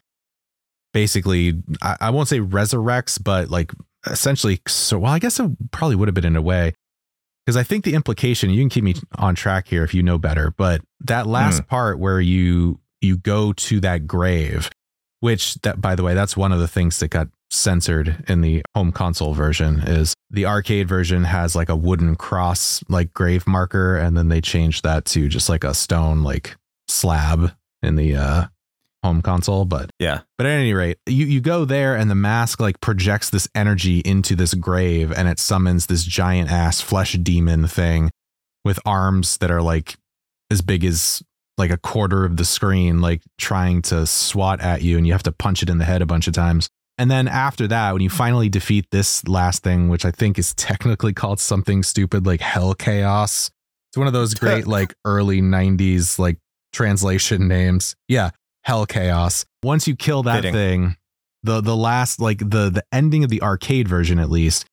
basically 0.94 1.62
I, 1.82 1.98
I 2.02 2.10
won't 2.12 2.28
say 2.28 2.40
resurrects, 2.40 3.22
but 3.22 3.50
like 3.50 3.72
essentially 4.08 4.62
so 4.68 5.00
well, 5.00 5.12
I 5.14 5.20
guess 5.20 5.40
it 5.40 5.52
probably 5.72 5.96
would 5.96 6.08
have 6.08 6.16
been 6.16 6.26
in 6.26 6.36
a 6.36 6.42
way. 6.42 6.74
Because 7.46 7.58
I 7.58 7.64
think 7.64 7.84
the 7.84 7.94
implication, 7.94 8.50
you 8.50 8.60
can 8.62 8.70
keep 8.70 8.84
me 8.84 8.96
on 9.18 9.36
track 9.36 9.68
here 9.68 9.84
if 9.84 9.94
you 9.94 10.02
know 10.02 10.18
better, 10.18 10.52
but 10.58 10.82
that 11.02 11.28
last 11.28 11.60
Hmm. 11.60 11.66
part 11.68 12.00
where 12.00 12.20
you 12.20 12.80
you 13.02 13.18
go 13.18 13.54
to 13.54 13.80
that 13.82 14.08
grave, 14.08 14.70
which 15.26 15.56
that 15.64 15.82
by 15.82 15.96
the 15.96 16.04
way, 16.04 16.14
that's 16.14 16.38
one 16.38 16.52
of 16.52 16.60
the 16.60 16.68
things 16.68 17.00
that 17.00 17.08
got 17.08 17.28
censored 17.50 18.24
in 18.28 18.42
the 18.42 18.62
home 18.76 18.92
console 18.92 19.34
version 19.34 19.80
is 19.80 20.14
the 20.30 20.46
arcade 20.46 20.88
version 20.88 21.24
has 21.24 21.56
like 21.56 21.68
a 21.68 21.76
wooden 21.76 22.16
cross 22.16 22.84
like 22.90 23.12
grave 23.12 23.48
marker 23.48 23.98
and 23.98 24.16
then 24.16 24.28
they 24.30 24.40
changed 24.40 24.84
that 24.84 25.06
to 25.06 25.28
just 25.28 25.50
like 25.50 25.64
a 25.64 25.74
stone 25.74 26.22
like 26.22 26.56
slab 26.88 27.52
in 27.82 27.96
the 27.96 28.16
uh 28.16 28.44
home 29.04 29.22
console 29.24 29.66
but 29.66 29.90
Yeah. 30.00 30.22
but 30.38 30.46
at 30.46 30.52
any 30.60 30.74
rate 30.74 30.98
you 31.08 31.26
you 31.26 31.42
go 31.42 31.66
there 31.66 31.96
and 31.96 32.10
the 32.10 32.16
mask 32.16 32.60
like 32.60 32.80
projects 32.80 33.32
this 33.32 33.48
energy 33.56 34.00
into 34.00 34.36
this 34.36 34.54
grave 34.54 35.12
and 35.12 35.28
it 35.28 35.40
summons 35.40 35.88
this 35.88 36.04
giant 36.04 36.52
ass 36.52 36.82
flesh 36.82 37.14
demon 37.14 37.66
thing 37.68 38.12
with 38.64 38.80
arms 38.86 39.38
that 39.38 39.50
are 39.50 39.62
like 39.62 39.98
as 40.52 40.62
big 40.62 40.84
as 40.84 41.24
like 41.58 41.72
a 41.72 41.78
quarter 41.78 42.26
of 42.26 42.38
the 42.38 42.46
screen 42.46 43.02
like 43.02 43.22
trying 43.38 43.82
to 43.82 44.06
swat 44.06 44.60
at 44.62 44.82
you 44.82 44.98
and 44.98 45.08
you 45.08 45.14
have 45.14 45.24
to 45.24 45.32
punch 45.32 45.64
it 45.64 45.70
in 45.70 45.78
the 45.78 45.86
head 45.86 46.02
a 46.02 46.06
bunch 46.06 46.28
of 46.28 46.34
times. 46.34 46.70
And 46.98 47.12
then 47.12 47.28
after 47.28 47.68
that 47.68 47.92
when 47.94 48.02
you 48.02 48.10
finally 48.10 48.50
defeat 48.50 48.88
this 48.92 49.28
last 49.28 49.64
thing 49.64 49.90
which 49.90 50.06
i 50.06 50.12
think 50.12 50.40
is 50.40 50.54
technically 50.56 51.12
called 51.12 51.40
something 51.42 51.84
stupid 51.84 52.26
like 52.26 52.40
hell 52.40 52.74
chaos 52.74 53.52
it's 53.90 53.98
one 53.98 54.08
of 54.08 54.14
those 54.14 54.34
great 54.34 54.66
like 54.78 54.94
early 55.04 55.42
90s 55.42 56.18
like 56.20 56.38
translation 56.74 57.48
names. 57.48 57.96
Yeah 58.08 58.32
hell 58.66 58.86
chaos. 58.86 59.46
Once 59.64 59.88
you 59.88 59.96
kill 59.96 60.24
that 60.24 60.38
Fitting. 60.38 60.54
thing 60.54 60.96
the 61.44 61.62
the 61.62 61.76
last 61.76 62.20
like 62.20 62.40
the 62.40 62.70
the 62.70 62.84
ending 62.92 63.24
of 63.24 63.30
the 63.30 63.42
arcade 63.42 63.88
version 63.88 64.20
at 64.20 64.30
least 64.30 64.66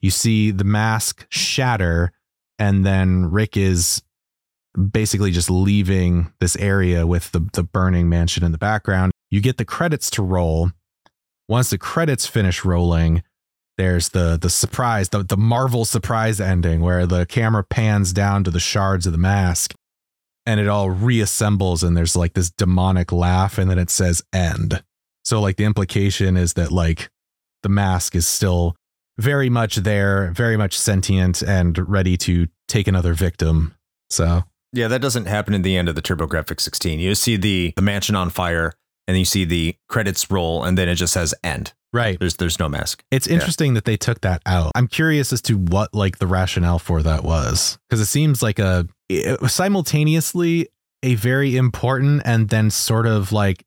you 0.00 0.10
see 0.10 0.50
the 0.50 0.64
mask 0.64 1.26
shatter 1.30 2.12
and 2.58 2.84
then 2.84 3.30
rick 3.30 3.56
is 3.56 4.02
basically 4.90 5.30
just 5.30 5.50
leaving 5.50 6.32
this 6.40 6.56
area 6.56 7.06
with 7.06 7.32
the 7.32 7.48
the 7.52 7.62
burning 7.62 8.08
mansion 8.08 8.44
in 8.44 8.52
the 8.52 8.58
background. 8.58 9.12
You 9.30 9.40
get 9.40 9.58
the 9.58 9.64
credits 9.64 10.10
to 10.10 10.22
roll. 10.22 10.70
Once 11.48 11.70
the 11.70 11.78
credits 11.78 12.26
finish 12.26 12.64
rolling 12.64 13.22
there's 13.78 14.10
the 14.10 14.36
the 14.36 14.50
surprise 14.50 15.08
the, 15.08 15.22
the 15.22 15.36
marvel 15.36 15.84
surprise 15.86 16.40
ending 16.40 16.80
where 16.80 17.06
the 17.06 17.24
camera 17.24 17.64
pans 17.64 18.12
down 18.12 18.44
to 18.44 18.50
the 18.50 18.60
shards 18.60 19.06
of 19.06 19.12
the 19.12 19.18
mask 19.18 19.72
and 20.44 20.60
it 20.60 20.68
all 20.68 20.88
reassembles 20.88 21.86
and 21.86 21.96
there's 21.96 22.16
like 22.16 22.34
this 22.34 22.50
demonic 22.50 23.12
laugh 23.12 23.56
and 23.56 23.70
then 23.70 23.78
it 23.78 23.88
says 23.88 24.22
end. 24.32 24.82
So 25.24 25.40
like 25.40 25.56
the 25.56 25.64
implication 25.64 26.36
is 26.36 26.54
that 26.54 26.72
like 26.72 27.08
the 27.62 27.68
mask 27.68 28.14
is 28.14 28.26
still 28.26 28.74
very 29.16 29.48
much 29.48 29.76
there 29.76 30.32
very 30.32 30.56
much 30.56 30.76
sentient 30.76 31.40
and 31.42 31.78
ready 31.88 32.16
to 32.18 32.48
take 32.66 32.88
another 32.88 33.14
victim. 33.14 33.74
So 34.10 34.42
Yeah, 34.72 34.88
that 34.88 35.00
doesn't 35.00 35.26
happen 35.26 35.54
in 35.54 35.62
the 35.62 35.76
end 35.76 35.88
of 35.88 35.94
the 35.94 36.02
TurboGrafx 36.02 36.60
16. 36.60 37.00
You 37.00 37.14
see 37.14 37.36
the 37.36 37.72
the 37.76 37.82
mansion 37.82 38.14
on 38.14 38.30
fire, 38.30 38.74
and 39.06 39.14
then 39.14 39.18
you 39.18 39.24
see 39.24 39.44
the 39.44 39.76
credits 39.88 40.30
roll, 40.30 40.64
and 40.64 40.76
then 40.76 40.88
it 40.88 40.96
just 40.96 41.12
says 41.12 41.34
end. 41.42 41.72
right 41.92 42.18
There's 42.18 42.36
there's 42.36 42.58
no 42.58 42.68
mask. 42.68 43.02
It's 43.10 43.26
interesting 43.26 43.74
that 43.74 43.84
they 43.84 43.96
took 43.96 44.20
that 44.22 44.42
out. 44.46 44.72
I'm 44.74 44.88
curious 44.88 45.32
as 45.32 45.42
to 45.42 45.56
what 45.56 45.94
like 45.94 46.18
the 46.18 46.26
rationale 46.26 46.78
for 46.78 47.02
that 47.02 47.24
was 47.24 47.78
because 47.88 48.00
it 48.00 48.06
seems 48.06 48.42
like 48.42 48.58
a 48.58 48.86
it 49.08 49.40
was 49.40 49.54
simultaneously 49.54 50.68
a 51.02 51.14
very 51.14 51.56
important 51.56 52.22
and 52.24 52.48
then 52.48 52.70
sort 52.70 53.06
of 53.06 53.32
like 53.32 53.64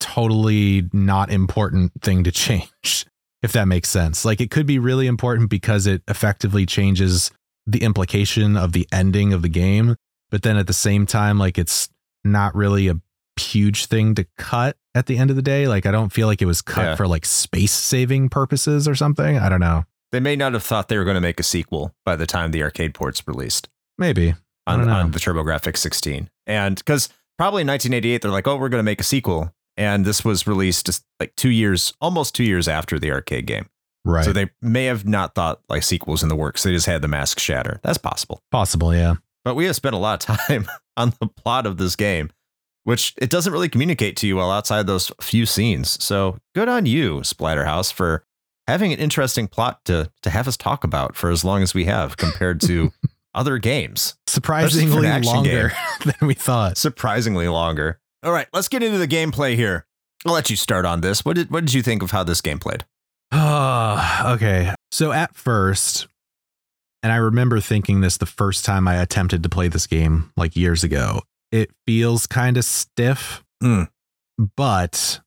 totally 0.00 0.88
not 0.92 1.30
important 1.30 1.92
thing 2.02 2.22
to 2.24 2.30
change 2.32 3.06
if 3.42 3.52
that 3.52 3.68
makes 3.68 3.88
sense. 3.88 4.24
Like 4.24 4.40
it 4.40 4.50
could 4.50 4.66
be 4.66 4.78
really 4.78 5.06
important 5.06 5.50
because 5.50 5.86
it 5.86 6.02
effectively 6.08 6.66
changes 6.66 7.30
the 7.66 7.82
implication 7.82 8.56
of 8.56 8.72
the 8.72 8.88
ending 8.92 9.32
of 9.32 9.42
the 9.42 9.48
game, 9.48 9.96
but 10.30 10.42
then 10.42 10.56
at 10.56 10.66
the 10.66 10.72
same 10.72 11.06
time 11.06 11.38
like 11.38 11.58
it's 11.58 11.88
not 12.24 12.54
really 12.54 12.88
a 12.88 13.00
huge 13.38 13.86
thing 13.86 14.14
to 14.16 14.26
cut 14.36 14.76
at 14.94 15.06
the 15.06 15.16
end 15.16 15.30
of 15.30 15.36
the 15.36 15.42
day. 15.42 15.68
Like 15.68 15.86
I 15.86 15.90
don't 15.90 16.12
feel 16.12 16.26
like 16.26 16.42
it 16.42 16.46
was 16.46 16.60
cut 16.62 16.82
Yeah. 16.82 16.96
for 16.96 17.06
like 17.06 17.24
space 17.24 17.72
saving 17.72 18.28
purposes 18.28 18.88
or 18.88 18.94
something. 18.94 19.38
I 19.38 19.48
don't 19.48 19.60
know. 19.60 19.84
They 20.10 20.20
may 20.20 20.36
not 20.36 20.54
have 20.54 20.62
thought 20.62 20.88
they 20.88 20.98
were 20.98 21.04
going 21.04 21.14
to 21.16 21.20
make 21.20 21.38
a 21.38 21.42
sequel 21.44 21.94
by 22.04 22.16
the 22.16 22.26
time 22.26 22.50
the 22.50 22.62
arcade 22.62 22.94
port's 22.94 23.26
released 23.28 23.68
Maybe. 23.98 24.34
I 24.66 24.72
on, 24.72 24.78
don't 24.80 24.88
know. 24.88 24.94
on 24.94 25.10
the 25.12 25.18
TurboGrafx 25.18 25.76
16. 25.76 26.28
And 26.46 26.76
because 26.76 27.08
probably 27.36 27.62
in 27.62 27.68
1988, 27.68 28.22
they're 28.22 28.30
like, 28.30 28.46
oh, 28.48 28.56
we're 28.56 28.68
going 28.68 28.80
to 28.80 28.84
make 28.84 29.00
a 29.00 29.04
sequel. 29.04 29.52
And 29.76 30.04
this 30.04 30.24
was 30.24 30.46
released 30.46 30.86
just 30.86 31.04
like 31.20 31.34
two 31.36 31.50
years, 31.50 31.94
almost 32.00 32.34
two 32.34 32.44
years 32.44 32.68
after 32.68 32.98
the 32.98 33.10
arcade 33.12 33.46
game. 33.46 33.68
Right. 34.04 34.24
So 34.24 34.32
they 34.32 34.50
may 34.62 34.86
have 34.86 35.06
not 35.06 35.34
thought 35.34 35.60
like 35.68 35.82
sequels 35.82 36.22
in 36.22 36.28
the 36.28 36.36
works. 36.36 36.62
They 36.62 36.72
just 36.72 36.86
had 36.86 37.02
the 37.02 37.08
mask 37.08 37.38
shatter. 37.38 37.78
That's 37.82 37.98
possible. 37.98 38.40
Possible, 38.50 38.94
yeah. 38.94 39.14
But 39.48 39.54
we 39.54 39.64
have 39.64 39.76
spent 39.76 39.94
a 39.94 39.98
lot 39.98 40.28
of 40.28 40.36
time 40.46 40.68
on 40.98 41.14
the 41.20 41.26
plot 41.26 41.64
of 41.64 41.78
this 41.78 41.96
game, 41.96 42.28
which 42.84 43.14
it 43.16 43.30
doesn't 43.30 43.50
really 43.50 43.70
communicate 43.70 44.14
to 44.18 44.26
you 44.26 44.36
well 44.36 44.50
outside 44.50 44.86
those 44.86 45.10
few 45.22 45.46
scenes. 45.46 46.04
So 46.04 46.36
good 46.54 46.68
on 46.68 46.84
you, 46.84 47.20
Splatterhouse, 47.20 47.90
for 47.90 48.26
having 48.66 48.92
an 48.92 48.98
interesting 48.98 49.48
plot 49.48 49.82
to 49.86 50.10
to 50.20 50.28
have 50.28 50.48
us 50.48 50.58
talk 50.58 50.84
about 50.84 51.16
for 51.16 51.30
as 51.30 51.46
long 51.46 51.62
as 51.62 51.72
we 51.72 51.86
have 51.86 52.18
compared 52.18 52.60
to 52.60 52.92
other 53.34 53.56
games. 53.56 54.18
Surprisingly 54.26 55.18
longer 55.22 55.72
than 56.04 56.28
we 56.28 56.34
thought. 56.34 56.76
Surprisingly 56.76 57.48
longer. 57.48 58.00
All 58.22 58.32
right, 58.32 58.48
let's 58.52 58.68
get 58.68 58.82
into 58.82 58.98
the 58.98 59.08
gameplay 59.08 59.54
here. 59.54 59.86
I'll 60.26 60.34
let 60.34 60.50
you 60.50 60.56
start 60.56 60.84
on 60.84 61.00
this. 61.00 61.24
What 61.24 61.36
did 61.36 61.50
what 61.50 61.64
did 61.64 61.72
you 61.72 61.80
think 61.80 62.02
of 62.02 62.10
how 62.10 62.22
this 62.22 62.42
game 62.42 62.58
played? 62.58 62.84
Okay. 64.28 64.74
So 64.90 65.10
at 65.12 65.34
first, 65.34 66.06
and 67.08 67.14
I 67.14 67.16
remember 67.20 67.58
thinking 67.58 68.02
this 68.02 68.18
the 68.18 68.26
first 68.26 68.66
time 68.66 68.86
I 68.86 68.96
attempted 68.96 69.42
to 69.42 69.48
play 69.48 69.68
this 69.68 69.86
game 69.86 70.30
like 70.36 70.56
years 70.56 70.84
ago, 70.84 71.22
it 71.50 71.70
feels 71.86 72.26
kind 72.26 72.58
of 72.58 72.66
stiff, 72.66 73.42
Hmm. 73.62 73.84
but 74.56 75.20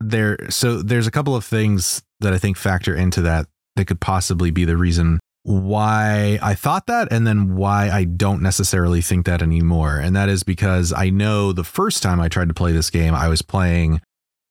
there, 0.00 0.50
so 0.50 0.82
there's 0.82 1.06
a 1.06 1.12
couple 1.12 1.36
of 1.36 1.44
things 1.44 2.02
that 2.18 2.34
I 2.34 2.38
think 2.38 2.56
factor 2.56 2.96
into 2.96 3.22
that 3.22 3.46
that 3.76 3.84
could 3.84 4.00
possibly 4.00 4.50
be 4.50 4.64
the 4.64 4.76
reason 4.76 5.20
why 5.44 6.36
I 6.42 6.54
thought 6.54 6.88
that 6.88 7.12
and 7.12 7.24
then 7.24 7.54
why 7.54 7.90
I 7.90 8.02
don't 8.02 8.42
necessarily 8.42 9.00
think 9.00 9.24
that 9.26 9.40
anymore. 9.40 9.98
And 9.98 10.16
that 10.16 10.28
is 10.28 10.42
because 10.42 10.92
I 10.92 11.10
know 11.10 11.52
the 11.52 11.62
first 11.62 12.02
time 12.02 12.20
I 12.20 12.28
tried 12.28 12.48
to 12.48 12.54
play 12.54 12.72
this 12.72 12.90
game, 12.90 13.14
I 13.14 13.28
was 13.28 13.40
playing 13.40 14.00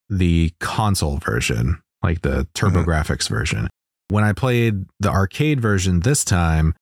the 0.10 0.54
console 0.62 1.18
version, 1.18 1.82
like 2.02 2.22
the 2.22 2.48
TurboGrafx 2.56 3.28
version. 3.28 3.68
When 4.14 4.24
I 4.24 4.32
played 4.32 4.86
the 5.00 5.10
arcade 5.10 5.60
version 5.60 6.02
this 6.02 6.24
time, 6.24 6.76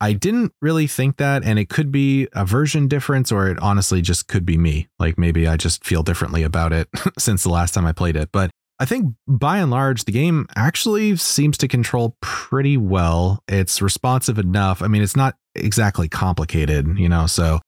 I 0.00 0.14
didn't 0.14 0.52
really 0.60 0.88
think 0.88 1.16
that, 1.18 1.44
and 1.44 1.60
it 1.60 1.68
could 1.68 1.92
be 1.92 2.26
a 2.32 2.44
version 2.44 2.88
difference, 2.88 3.30
or 3.30 3.46
it 3.46 3.56
honestly 3.60 4.02
just 4.02 4.26
could 4.26 4.44
be 4.44 4.58
me. 4.58 4.88
Like 4.98 5.16
maybe 5.16 5.46
I 5.46 5.56
just 5.56 5.84
feel 5.84 6.02
differently 6.02 6.42
about 6.42 6.72
it 6.72 6.88
since 7.20 7.44
the 7.44 7.50
last 7.50 7.72
time 7.72 7.86
I 7.86 7.92
played 7.92 8.16
it. 8.16 8.30
But 8.32 8.50
I 8.80 8.84
think 8.84 9.14
by 9.28 9.58
and 9.58 9.70
large, 9.70 10.06
the 10.06 10.10
game 10.12 10.48
actually 10.56 11.14
seems 11.18 11.56
to 11.58 11.68
control 11.68 12.16
pretty 12.20 12.76
well. 12.76 13.44
It's 13.46 13.80
responsive 13.80 14.36
enough. 14.36 14.82
I 14.82 14.88
mean, 14.88 15.02
it's 15.02 15.14
not 15.14 15.36
exactly 15.54 16.08
complicated, 16.08 16.98
you 16.98 17.08
know, 17.08 17.28
so 17.28 17.60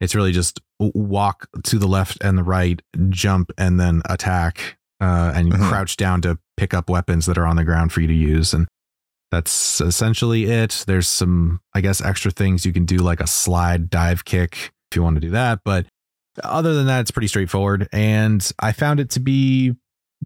it's 0.00 0.14
really 0.14 0.32
just 0.32 0.58
walk 0.80 1.48
to 1.64 1.78
the 1.78 1.86
left 1.86 2.16
and 2.24 2.38
the 2.38 2.44
right, 2.44 2.80
jump, 3.10 3.52
and 3.58 3.78
then 3.78 4.00
attack, 4.08 4.77
uh, 5.00 5.32
and 5.34 5.52
Mhm. 5.52 5.68
crouch 5.68 5.96
down 5.96 6.20
to 6.22 6.38
pick 6.56 6.74
up 6.74 6.88
weapons 6.90 7.26
that 7.26 7.38
are 7.38 7.46
on 7.46 7.56
the 7.56 7.64
ground 7.64 7.92
for 7.92 8.00
you 8.00 8.06
to 8.06 8.14
use. 8.14 8.52
And 8.52 8.66
that's 9.30 9.80
essentially 9.80 10.44
it. 10.44 10.84
There's 10.86 11.06
some, 11.06 11.60
I 11.74 11.80
guess, 11.80 12.00
extra 12.00 12.30
things 12.30 12.64
you 12.64 12.72
can 12.72 12.84
do, 12.84 12.96
like 12.98 13.20
a 13.20 13.26
slide 13.26 13.90
dive 13.90 14.24
kick 14.24 14.72
if 14.90 14.96
you 14.96 15.02
want 15.02 15.16
to 15.16 15.20
do 15.20 15.30
that. 15.30 15.60
But 15.64 15.86
other 16.42 16.74
than 16.74 16.86
that, 16.86 17.00
it's 17.00 17.10
pretty 17.10 17.28
straightforward. 17.28 17.88
And 17.92 18.50
I 18.58 18.72
found 18.72 19.00
it 19.00 19.10
to 19.10 19.20
be 19.20 19.74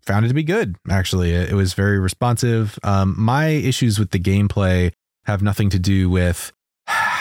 found 0.07 0.25
it 0.25 0.29
to 0.29 0.35
be 0.35 0.43
good. 0.43 0.77
Actually, 0.89 1.33
it, 1.33 1.51
it 1.51 1.55
was 1.55 1.75
very 1.75 1.99
responsive. 1.99 2.79
Um, 2.83 3.15
my 3.19 3.47
issues 3.49 3.99
with 3.99 4.11
the 4.11 4.19
gameplay 4.19 4.93
have 5.27 5.43
nothing 5.43 5.69
to 5.71 5.79
do 5.79 6.09
with 6.09 6.53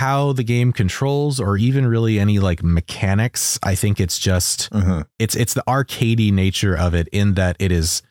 how 0.02 0.34
the 0.34 0.43
game 0.43 0.74
controls 0.74 1.39
or 1.39 1.58
even 1.58 1.86
really 1.86 2.20
any 2.20 2.39
like 2.39 2.64
mechanics. 2.64 3.60
I 3.64 3.76
think 3.76 3.99
it's 3.99 4.18
just 4.20 4.70
Mm-hmm. 4.72 5.02
it's 5.20 5.36
it's 5.36 5.54
the 5.54 5.64
arcadey 5.68 6.32
nature 6.34 6.76
of 6.76 6.93
it 6.95 7.08
in 7.12 7.36
that 7.36 7.56
it 7.60 7.72
is 7.72 8.02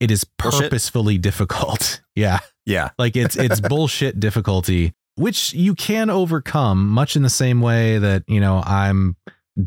it 0.00 0.10
is 0.10 0.24
Bullshit. 0.24 0.62
purposefully 0.70 1.18
difficult. 1.18 2.00
Yeah. 2.16 2.38
Yeah. 2.64 2.90
Like 2.98 3.16
it's 3.16 3.36
it's 3.36 3.60
bullshit 3.60 4.20
difficulty, 4.20 4.92
which 5.16 5.52
you 5.52 5.74
can 5.74 6.10
overcome 6.10 6.88
much 6.88 7.16
in 7.16 7.22
the 7.22 7.28
same 7.42 7.60
way 7.60 7.98
that, 7.98 8.22
you 8.28 8.40
know, 8.40 8.62
I'm 8.64 9.16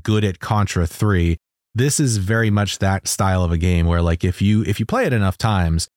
good 0.02 0.24
at 0.24 0.40
Contra 0.40 0.88
3. 0.88 1.38
This 1.76 2.00
is 2.00 2.18
very 2.18 2.50
much 2.50 2.80
that 2.80 3.08
style 3.08 3.44
of 3.44 3.52
a 3.52 3.58
game 3.58 3.86
where 3.86 4.02
like 4.02 4.24
if 4.24 4.42
you 4.42 4.64
if 4.64 4.80
you 4.80 4.86
play 4.86 5.06
it 5.06 5.14
enough 5.14 5.38
times, 5.38 5.90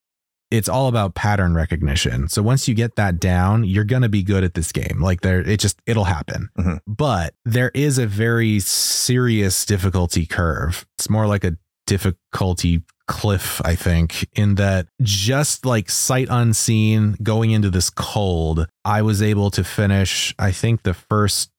it's 0.51 0.69
all 0.69 0.89
about 0.89 1.15
pattern 1.15 1.55
recognition. 1.55 2.29
So 2.29 2.43
once 2.43 2.67
you 2.67 2.75
get 2.75 2.97
that 2.97 3.21
down, 3.21 3.65
you're 3.65 3.85
going 3.85 4.03
to 4.03 4.09
be 4.09 4.23
good 4.23 4.45
at 4.45 4.55
this 4.55 4.73
game. 4.73 5.01
Like 5.01 5.21
there 5.21 5.41
it 5.41 5.61
just 5.61 5.81
it'll 5.87 6.05
happen. 6.05 6.49
Mhm. 6.59 6.81
But 6.87 7.35
there 7.45 7.71
is 7.75 7.99
a 7.99 8.07
very 8.07 8.61
serious 8.61 9.65
difficulty 9.65 10.27
curve. 10.27 10.87
It's 10.99 11.09
more 11.09 11.27
like 11.27 11.45
a 11.45 11.57
difficulty 11.87 12.83
cliff, 13.09 13.61
I 13.65 13.75
think, 13.75 14.29
in 14.35 14.55
that 14.55 14.87
just 15.03 15.67
like 15.67 15.91
sight 15.91 16.29
unseen 16.31 17.17
going 17.23 17.51
into 17.51 17.71
this 17.71 17.91
cold, 17.91 18.67
I 18.85 19.03
was 19.03 19.21
able 19.21 19.51
to 19.51 19.65
finish, 19.65 20.33
I 20.39 20.53
think, 20.53 20.85
the 20.85 20.95
first 20.95 21.51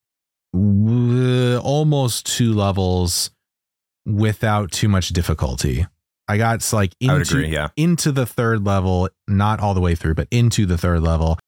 almost 0.54 2.26
two 2.26 2.52
levels 2.52 3.30
without 4.06 4.72
too 4.72 4.88
much 4.88 5.10
difficulty. 5.10 5.86
I 6.32 6.38
got 6.38 6.72
like 6.72 6.94
into, 6.98 7.20
agree. 7.20 7.48
Yeah. 7.48 7.68
into 7.76 8.10
the 8.10 8.24
third 8.24 8.64
level, 8.64 9.10
not 9.28 9.60
all 9.60 9.74
the 9.74 9.82
way 9.82 9.94
through, 9.94 10.14
but 10.14 10.28
into 10.30 10.64
the 10.64 10.78
third 10.78 11.02
level 11.02 11.38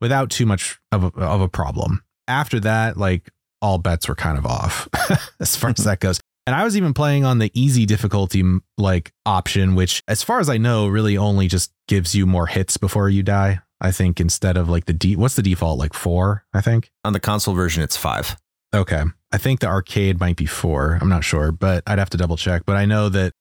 without 0.00 0.30
too 0.30 0.46
much 0.46 0.80
of 0.90 1.04
a, 1.04 1.20
of 1.20 1.40
a 1.40 1.48
problem. 1.48 2.02
After 2.26 2.58
that, 2.60 2.96
like 2.96 3.30
all 3.60 3.78
bets 3.78 4.08
were 4.08 4.16
kind 4.16 4.36
of 4.36 4.44
off 4.44 4.88
as 5.40 5.54
far 5.54 5.70
as 5.70 5.84
that 5.84 6.00
goes. 6.00 6.18
And 6.44 6.56
I 6.56 6.64
was 6.64 6.76
even 6.76 6.92
playing 6.92 7.24
on 7.24 7.38
the 7.38 7.52
easy 7.54 7.86
difficulty 7.86 8.42
like 8.76 9.12
option, 9.24 9.76
which, 9.76 10.02
as 10.08 10.24
far 10.24 10.40
as 10.40 10.48
I 10.48 10.58
know, 10.58 10.88
really 10.88 11.16
only 11.16 11.46
just 11.46 11.72
gives 11.86 12.16
you 12.16 12.26
more 12.26 12.48
hits 12.48 12.76
before 12.76 13.08
you 13.08 13.22
die. 13.22 13.60
I 13.80 13.92
think 13.92 14.20
instead 14.20 14.56
of 14.56 14.68
like 14.68 14.86
the 14.86 14.92
D, 14.92 15.14
what's 15.14 15.36
the 15.36 15.42
default? 15.42 15.78
Like 15.78 15.94
four, 15.94 16.44
I 16.52 16.60
think. 16.60 16.90
On 17.04 17.12
the 17.12 17.20
console 17.20 17.54
version, 17.54 17.82
it's 17.84 17.96
five. 17.96 18.36
Okay. 18.74 19.04
I 19.30 19.38
think 19.38 19.60
the 19.60 19.68
arcade 19.68 20.18
might 20.18 20.36
be 20.36 20.46
four. 20.46 20.98
I'm 21.00 21.08
not 21.08 21.22
sure, 21.22 21.52
but 21.52 21.84
I'd 21.86 21.98
have 22.00 22.10
to 22.10 22.16
double 22.16 22.36
check. 22.36 22.62
But 22.66 22.76
I 22.76 22.86
know 22.86 23.08
that 23.08 23.34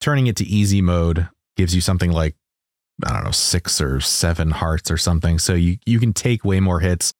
turning 0.00 0.26
it 0.26 0.36
to 0.36 0.44
easy 0.44 0.80
mode 0.80 1.28
gives 1.56 1.74
you 1.74 1.80
something 1.80 2.12
like, 2.12 2.36
I 3.04 3.12
don't 3.12 3.24
know, 3.24 3.30
six 3.30 3.80
or 3.80 4.00
seven 4.00 4.50
hearts 4.50 4.90
or 4.90 4.96
something. 4.96 5.38
So 5.38 5.54
you, 5.54 5.78
you 5.86 5.98
can 6.00 6.12
take 6.12 6.44
way 6.44 6.60
more 6.60 6.80
hits. 6.80 7.12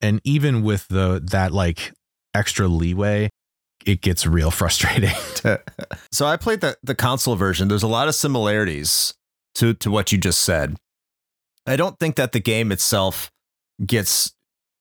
And 0.00 0.20
even 0.24 0.62
with 0.62 0.88
the 0.88 1.22
that 1.30 1.52
like 1.52 1.92
extra 2.34 2.66
leeway, 2.66 3.30
it 3.86 4.00
gets 4.00 4.26
real 4.26 4.50
frustrating. 4.60 5.14
so 6.10 6.26
I 6.26 6.36
played 6.36 6.60
the 6.60 6.76
the 6.82 6.94
console 6.94 7.36
version. 7.36 7.68
There's 7.68 7.82
a 7.82 7.88
lot 7.88 8.08
of 8.08 8.14
similarities 8.14 9.14
to 9.56 9.74
to 9.74 9.90
what 9.90 10.12
you 10.12 10.18
just 10.18 10.40
said. 10.40 10.76
I 11.66 11.76
don't 11.76 11.98
think 11.98 12.16
that 12.16 12.32
the 12.32 12.40
game 12.40 12.72
itself 12.72 13.30
gets 13.84 14.32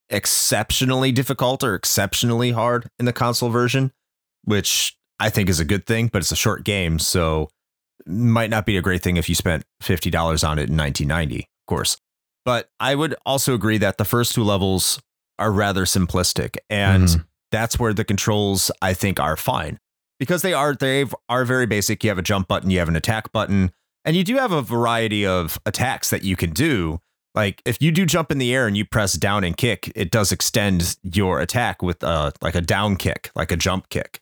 exceptionally 0.09 1.11
difficult 1.11 1.63
or 1.63 1.75
exceptionally 1.75 2.51
hard 2.51 2.87
in 2.99 3.05
the 3.05 3.13
console 3.13 3.49
version, 3.49 3.91
which 4.43 4.97
I 5.21 5.29
think 5.29 5.47
is 5.49 5.59
a 5.59 5.65
good 5.65 5.85
thing, 5.85 6.07
but 6.07 6.21
it's 6.21 6.31
a 6.31 6.35
short 6.35 6.63
game, 6.65 6.99
so 6.99 7.49
might 8.05 8.49
not 8.49 8.65
be 8.65 8.75
a 8.77 8.81
great 8.81 9.03
thing 9.03 9.17
if 9.17 9.29
you 9.29 9.35
spent 9.35 9.63
$50 9.83 10.43
on 10.47 10.57
it 10.59 10.69
in 10.69 10.75
1990, 10.77 11.39
of 11.39 11.45
course. 11.67 11.97
But 12.43 12.69
I 12.79 12.95
would 12.95 13.15
also 13.25 13.53
agree 13.53 13.77
that 13.77 13.97
the 13.99 14.05
first 14.05 14.33
two 14.33 14.43
levels 14.43 14.99
are 15.37 15.51
rather 15.51 15.85
simplistic 15.85 16.57
and 16.69 17.07
Mhm. 17.07 17.25
that's 17.51 17.77
where 17.77 17.93
the 17.93 18.03
controls 18.03 18.71
I 18.81 18.93
think 18.95 19.19
are 19.19 19.37
fine 19.37 19.79
because 20.19 20.41
they 20.41 20.53
are 20.53 20.73
they 20.73 21.05
are 21.29 21.45
very 21.45 21.67
basic. 21.67 22.03
You 22.03 22.09
have 22.09 22.17
a 22.17 22.23
jump 22.23 22.47
button, 22.47 22.71
you 22.71 22.79
have 22.79 22.89
an 22.89 22.95
attack 22.95 23.31
button, 23.31 23.71
and 24.03 24.15
you 24.15 24.23
do 24.23 24.37
have 24.37 24.51
a 24.51 24.61
variety 24.63 25.25
of 25.25 25.59
attacks 25.67 26.09
that 26.09 26.23
you 26.23 26.35
can 26.35 26.51
do. 26.51 26.99
Like 27.35 27.61
if 27.65 27.79
you 27.81 27.91
do 27.91 28.05
jump 28.07 28.31
in 28.31 28.39
the 28.39 28.53
air 28.53 28.65
and 28.67 28.75
you 28.75 28.85
press 28.85 29.13
down 29.13 29.43
and 29.43 29.55
kick, 29.55 29.91
it 29.95 30.09
does 30.09 30.31
extend 30.31 30.97
your 31.03 31.39
attack 31.39 31.83
with 31.83 32.01
a 32.03 32.33
like 32.41 32.55
a 32.55 32.61
down 32.61 32.95
kick, 32.95 33.29
like 33.35 33.51
a 33.51 33.57
jump 33.57 33.89
kick. 33.89 34.19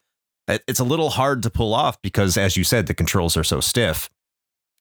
It- 0.50 0.64
It's 0.68 0.80
a 0.80 0.84
little 0.84 1.12
hard 1.12 1.44
to 1.44 1.50
pull 1.50 1.74
off 1.74 2.02
because 2.02 2.38
as 2.38 2.58
you 2.58 2.64
said, 2.64 2.88
the 2.88 2.94
controls 2.94 3.38
are 3.38 3.44
so 3.44 3.60
stiff. 3.62 4.10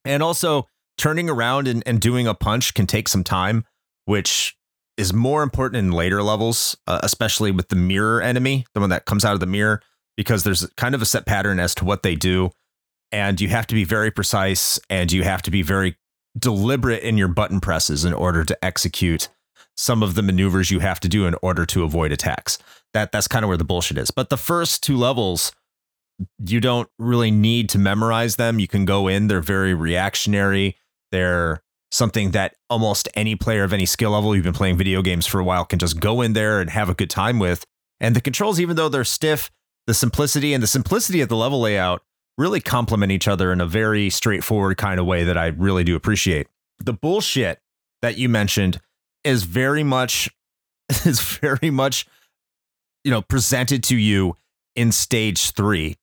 And 0.05 0.23
also 0.23 0.67
turning 0.97 1.29
around 1.31 1.69
and, 1.69 1.83
and 1.87 2.01
doing 2.01 2.27
a 2.27 2.35
punch 2.35 2.75
can 2.75 2.87
take 2.87 3.07
some 3.09 3.23
time, 3.23 3.65
which 4.07 4.57
is 4.97 5.13
more 5.13 5.43
important 5.45 5.79
in 5.79 5.93
later 5.93 6.23
levels, 6.23 6.77
uh, 6.89 6.99
especially 7.03 7.53
with 7.53 7.69
the 7.69 7.77
mirror 7.77 8.21
enemy, 8.21 8.67
the 8.75 8.81
one 8.81 8.91
that 8.91 9.05
comes 9.05 9.25
out 9.25 9.35
of 9.35 9.41
the 9.41 9.47
mirror, 9.47 9.81
because 10.17 10.43
there's 10.43 10.67
kind 10.77 10.95
of 10.95 11.03
a 11.03 11.07
set 11.07 11.25
pattern 11.27 11.61
as 11.61 11.75
to 11.77 11.85
what 11.85 12.03
they 12.03 12.17
do. 12.17 12.51
And 13.13 13.41
you 13.41 13.49
have 13.49 13.67
to 13.69 13.75
be 13.75 13.85
very 13.85 14.11
precise 14.11 14.81
and 14.91 15.13
you 15.13 15.23
have 15.23 15.43
to 15.43 15.51
be 15.51 15.63
very 15.63 15.97
deliberate 16.39 17.03
in 17.03 17.17
your 17.17 17.29
button 17.29 17.61
presses 17.61 18.05
in 18.05 18.13
order 18.13 18.45
to 18.45 18.65
execute 18.65 19.29
some 19.77 20.03
of 20.03 20.15
the 20.15 20.23
maneuvers 20.23 20.71
you 20.71 20.81
have 20.81 20.99
to 21.01 21.09
do 21.09 21.27
in 21.27 21.35
order 21.43 21.65
to 21.67 21.85
avoid 21.85 22.11
attacks. 22.13 22.59
That 22.93 23.13
that's 23.13 23.29
kind 23.29 23.45
of 23.45 23.49
where 23.49 23.57
the 23.57 23.65
bullshit 23.65 23.99
is. 23.99 24.11
But 24.11 24.29
the 24.31 24.37
first 24.37 24.83
two 24.83 24.97
levels, 24.97 25.53
you 26.45 26.61
don't 26.61 26.89
really 26.99 27.31
need 27.31 27.69
to 27.71 27.79
memorize 27.79 28.37
them. 28.37 28.59
You 28.59 28.69
can 28.69 28.85
go 28.85 29.09
in, 29.09 29.29
they're 29.29 29.41
very 29.41 29.75
reactionary. 29.75 30.77
They're 31.13 31.63
something 31.91 32.33
that 32.33 32.55
almost 32.69 33.09
any 33.15 33.35
player 33.35 33.65
of 33.65 33.73
any 33.73 33.87
skill 33.87 34.11
level 34.11 34.35
you've 34.35 34.45
been 34.45 34.53
playing 34.53 34.77
video 34.77 35.01
games 35.01 35.27
for 35.27 35.41
a 35.41 35.45
while 35.45 35.65
can 35.65 35.79
just 35.79 36.01
go 36.01 36.21
in 36.21 36.33
there 36.33 36.61
and 36.61 36.71
have 36.71 36.89
a 36.89 36.95
good 36.95 37.11
time 37.11 37.39
with. 37.39 37.65
And 38.01 38.15
the 38.15 38.21
controls, 38.21 38.61
even 38.61 38.77
though 38.77 38.89
they're 38.89 39.05
stiff, 39.05 39.51
the 39.87 39.95
simplicity 39.95 40.53
and 40.53 40.63
the 40.63 40.69
simplicity 40.69 41.21
of 41.21 41.29
the 41.29 41.37
level 41.37 41.61
layout 41.61 42.03
really 42.37 42.61
complement 42.61 43.11
each 43.11 43.27
other 43.27 43.53
in 43.53 43.61
a 43.61 43.67
very 43.67 44.11
straightforward 44.11 44.77
kind 44.77 45.01
of 45.01 45.07
way 45.07 45.25
that 45.25 45.37
I 45.37 45.47
really 45.47 45.83
do 45.83 45.97
appreciate. 45.97 46.47
The 46.79 46.93
bullshit 46.93 47.61
that 48.03 48.17
you 48.17 48.29
mentioned 48.29 48.81
is 49.25 49.43
very 49.43 49.83
much 49.83 50.31
is 51.05 51.21
very 51.21 51.71
much 51.71 52.07
you 53.03 53.11
know 53.11 53.23
presented 53.23 53.83
to 53.85 53.97
you 53.97 54.37
in 54.77 54.93
stage 54.93 55.51
3. 55.53 55.97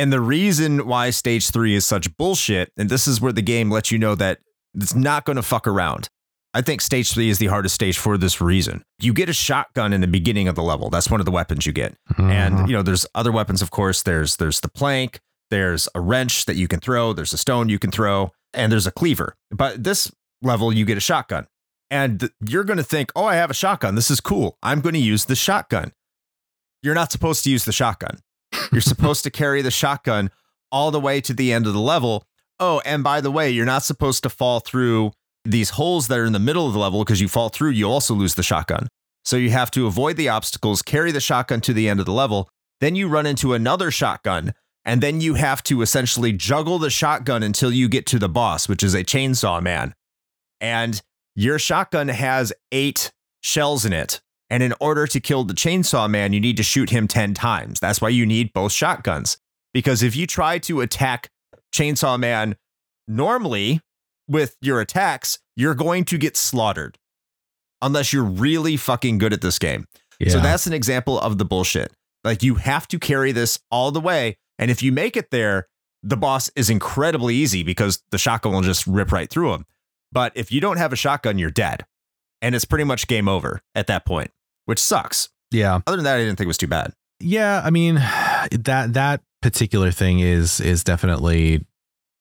And 0.00 0.10
the 0.10 0.20
reason 0.20 0.86
why 0.86 1.10
stage 1.10 1.50
3 1.50 1.74
is 1.74 1.84
such 1.84 2.16
bullshit 2.16 2.72
and 2.78 2.88
this 2.88 3.06
is 3.06 3.20
where 3.20 3.34
the 3.34 3.42
game 3.42 3.70
lets 3.70 3.92
you 3.92 3.98
know 3.98 4.14
that 4.14 4.38
it's 4.74 4.94
not 4.94 5.26
going 5.26 5.36
to 5.36 5.42
fuck 5.42 5.66
around. 5.66 6.08
I 6.54 6.62
think 6.62 6.80
stage 6.80 7.12
3 7.12 7.28
is 7.28 7.36
the 7.36 7.48
hardest 7.48 7.74
stage 7.74 7.98
for 7.98 8.16
this 8.16 8.40
reason. 8.40 8.82
You 8.98 9.12
get 9.12 9.28
a 9.28 9.34
shotgun 9.34 9.92
in 9.92 10.00
the 10.00 10.06
beginning 10.06 10.48
of 10.48 10.54
the 10.54 10.62
level. 10.62 10.88
That's 10.88 11.10
one 11.10 11.20
of 11.20 11.26
the 11.26 11.30
weapons 11.30 11.66
you 11.66 11.74
get. 11.74 11.98
Mhm. 12.14 12.30
and 12.30 12.66
you 12.66 12.74
know 12.74 12.82
there's 12.82 13.04
other 13.14 13.30
weapons 13.30 13.60
of 13.60 13.70
course. 13.70 14.02
There's 14.02 14.36
there's 14.36 14.60
the 14.60 14.70
plank. 14.70 15.20
There's 15.50 15.86
a 15.94 16.00
wrench 16.00 16.46
that 16.46 16.56
you 16.56 16.66
can 16.66 16.80
throw. 16.80 17.12
There's 17.12 17.34
a 17.34 17.38
stone 17.38 17.68
you 17.68 17.78
can 17.78 17.90
throw. 17.90 18.32
And 18.54 18.72
there's 18.72 18.86
a 18.86 18.90
cleaver. 18.92 19.36
But 19.50 19.84
this 19.84 20.10
level 20.40 20.72
you 20.72 20.86
get 20.86 20.96
a 20.96 21.00
shotgun. 21.00 21.46
And 21.90 22.30
you're 22.48 22.64
going 22.64 22.78
to 22.78 22.82
think 22.84 23.12
oh 23.14 23.26
i 23.26 23.34
have 23.34 23.50
a 23.50 23.54
shotgun. 23.54 23.96
This 23.96 24.10
is 24.10 24.22
cool. 24.22 24.56
I'm 24.62 24.80
going 24.80 24.94
to 24.94 24.98
use 24.98 25.26
the 25.26 25.36
shotgun. 25.36 25.92
You're 26.82 26.94
not 26.94 27.12
supposed 27.12 27.44
to 27.44 27.50
use 27.50 27.66
the 27.66 27.72
shotgun 27.72 28.20
you're 28.72 28.80
supposed 28.80 29.24
to 29.24 29.30
carry 29.30 29.62
the 29.62 29.70
shotgun 29.70 30.30
all 30.72 30.90
the 30.90 31.00
way 31.00 31.20
to 31.20 31.34
the 31.34 31.52
end 31.52 31.66
of 31.66 31.72
the 31.72 31.80
level 31.80 32.24
oh 32.58 32.80
and 32.84 33.02
by 33.02 33.20
the 33.20 33.30
way 33.30 33.50
you're 33.50 33.66
not 33.66 33.82
supposed 33.82 34.22
to 34.22 34.30
fall 34.30 34.60
through 34.60 35.12
these 35.44 35.70
holes 35.70 36.08
that 36.08 36.18
are 36.18 36.26
in 36.26 36.32
the 36.32 36.38
middle 36.38 36.66
of 36.66 36.72
the 36.72 36.78
level 36.78 37.02
because 37.02 37.20
you 37.20 37.28
fall 37.28 37.48
through 37.48 37.70
you 37.70 37.88
also 37.88 38.14
lose 38.14 38.34
the 38.34 38.42
shotgun 38.42 38.86
so 39.24 39.36
you 39.36 39.50
have 39.50 39.70
to 39.72 39.86
avoid 39.86 40.16
the 40.16 40.28
obstacles, 40.28 40.82
carry 40.82 41.12
the 41.12 41.20
shotgun 41.20 41.60
to 41.62 41.72
the 41.72 41.88
end 41.88 42.00
of 42.00 42.06
the 42.06 42.12
level. 42.12 42.48
Then 42.80 42.96
you 42.96 43.08
run 43.08 43.26
into 43.26 43.54
another 43.54 43.90
shotgun, 43.90 44.54
and 44.84 45.02
then 45.02 45.20
you 45.20 45.34
have 45.34 45.62
to 45.64 45.82
essentially 45.82 46.32
juggle 46.32 46.78
the 46.78 46.90
shotgun 46.90 47.42
until 47.42 47.72
you 47.72 47.88
get 47.88 48.06
to 48.06 48.18
the 48.18 48.28
boss, 48.28 48.68
which 48.68 48.82
is 48.82 48.94
a 48.94 49.04
chainsaw 49.04 49.62
man. 49.62 49.94
And 50.60 51.00
your 51.34 51.58
shotgun 51.58 52.08
has 52.08 52.52
eight 52.72 53.12
shells 53.40 53.84
in 53.84 53.92
it. 53.92 54.20
And 54.50 54.62
in 54.62 54.74
order 54.80 55.06
to 55.06 55.20
kill 55.20 55.44
the 55.44 55.54
chainsaw 55.54 56.10
man, 56.10 56.32
you 56.32 56.40
need 56.40 56.56
to 56.56 56.62
shoot 56.62 56.90
him 56.90 57.06
10 57.06 57.34
times. 57.34 57.78
That's 57.78 58.00
why 58.00 58.08
you 58.08 58.26
need 58.26 58.52
both 58.52 58.72
shotguns. 58.72 59.38
Because 59.72 60.02
if 60.02 60.16
you 60.16 60.26
try 60.26 60.58
to 60.58 60.80
attack 60.80 61.30
Chainsaw 61.72 62.18
Man 62.18 62.56
normally 63.06 63.80
with 64.26 64.56
your 64.60 64.80
attacks, 64.80 65.38
you're 65.56 65.74
going 65.74 66.04
to 66.06 66.18
get 66.18 66.36
slaughtered 66.36 66.98
unless 67.80 68.12
you're 68.12 68.24
really 68.24 68.76
fucking 68.76 69.18
good 69.18 69.32
at 69.32 69.40
this 69.40 69.58
game. 69.58 69.86
yeah. 70.18 70.30
So 70.30 70.40
that's 70.40 70.66
an 70.66 70.72
example 70.72 71.18
of 71.20 71.38
the 71.38 71.44
bullshit. 71.44 71.92
Like 72.24 72.42
you 72.42 72.56
have 72.56 72.86
to 72.88 72.98
carry 72.98 73.32
this 73.32 73.58
all 73.70 73.90
the 73.90 74.00
way. 74.00 74.36
And 74.58 74.70
if 74.70 74.82
you 74.82 74.92
make 74.92 75.16
it 75.16 75.30
there, 75.30 75.68
the 76.02 76.16
boss 76.16 76.50
is 76.56 76.68
incredibly 76.68 77.34
easy 77.34 77.62
because 77.62 78.02
the 78.10 78.18
shotgun 78.18 78.52
will 78.52 78.60
just 78.60 78.86
rip 78.86 79.12
right 79.12 79.30
through 79.30 79.54
him. 79.54 79.66
But 80.12 80.32
if 80.34 80.50
you 80.50 80.60
don't 80.60 80.76
have 80.76 80.92
a 80.92 80.96
shotgun, 80.96 81.38
you're 81.38 81.50
dead. 81.50 81.86
And 82.42 82.54
it's 82.54 82.64
pretty 82.64 82.84
much 82.84 83.06
game 83.06 83.28
over 83.28 83.60
at 83.74 83.86
that 83.86 84.04
point, 84.04 84.30
which 84.66 84.78
sucks. 84.78 85.28
yeah. 85.50 85.80
Other 85.86 85.96
than 85.96 86.04
that, 86.04 86.16
I 86.16 86.18
didn't 86.18 86.36
think 86.36 86.46
it 86.46 86.48
was 86.48 86.58
too 86.58 86.66
bad. 86.68 86.92
Yeah, 87.20 87.60
I 87.64 87.70
mean 87.70 87.96
that 87.96 88.92
that 88.94 89.20
particular 89.42 89.90
thing 89.90 90.20
is 90.20 90.60
is 90.60 90.82
definitely 90.84 91.66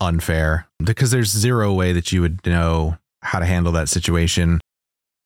unfair 0.01 0.67
because 0.83 1.11
there's 1.11 1.29
zero 1.29 1.73
way 1.73 1.93
that 1.93 2.11
you 2.11 2.21
would 2.21 2.45
know 2.45 2.97
how 3.21 3.39
to 3.39 3.45
handle 3.45 3.71
that 3.73 3.89
situation 3.89 4.59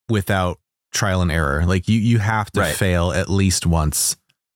without 0.09 0.59
trial 0.93 1.21
and 1.21 1.31
error. 1.31 1.65
Like 1.65 1.87
you 1.87 1.99
you 1.99 2.19
have 2.19 2.51
to 2.51 2.59
Right. 2.61 2.75
fail 2.75 3.11
at 3.11 3.29
least 3.29 3.65
once 3.65 4.15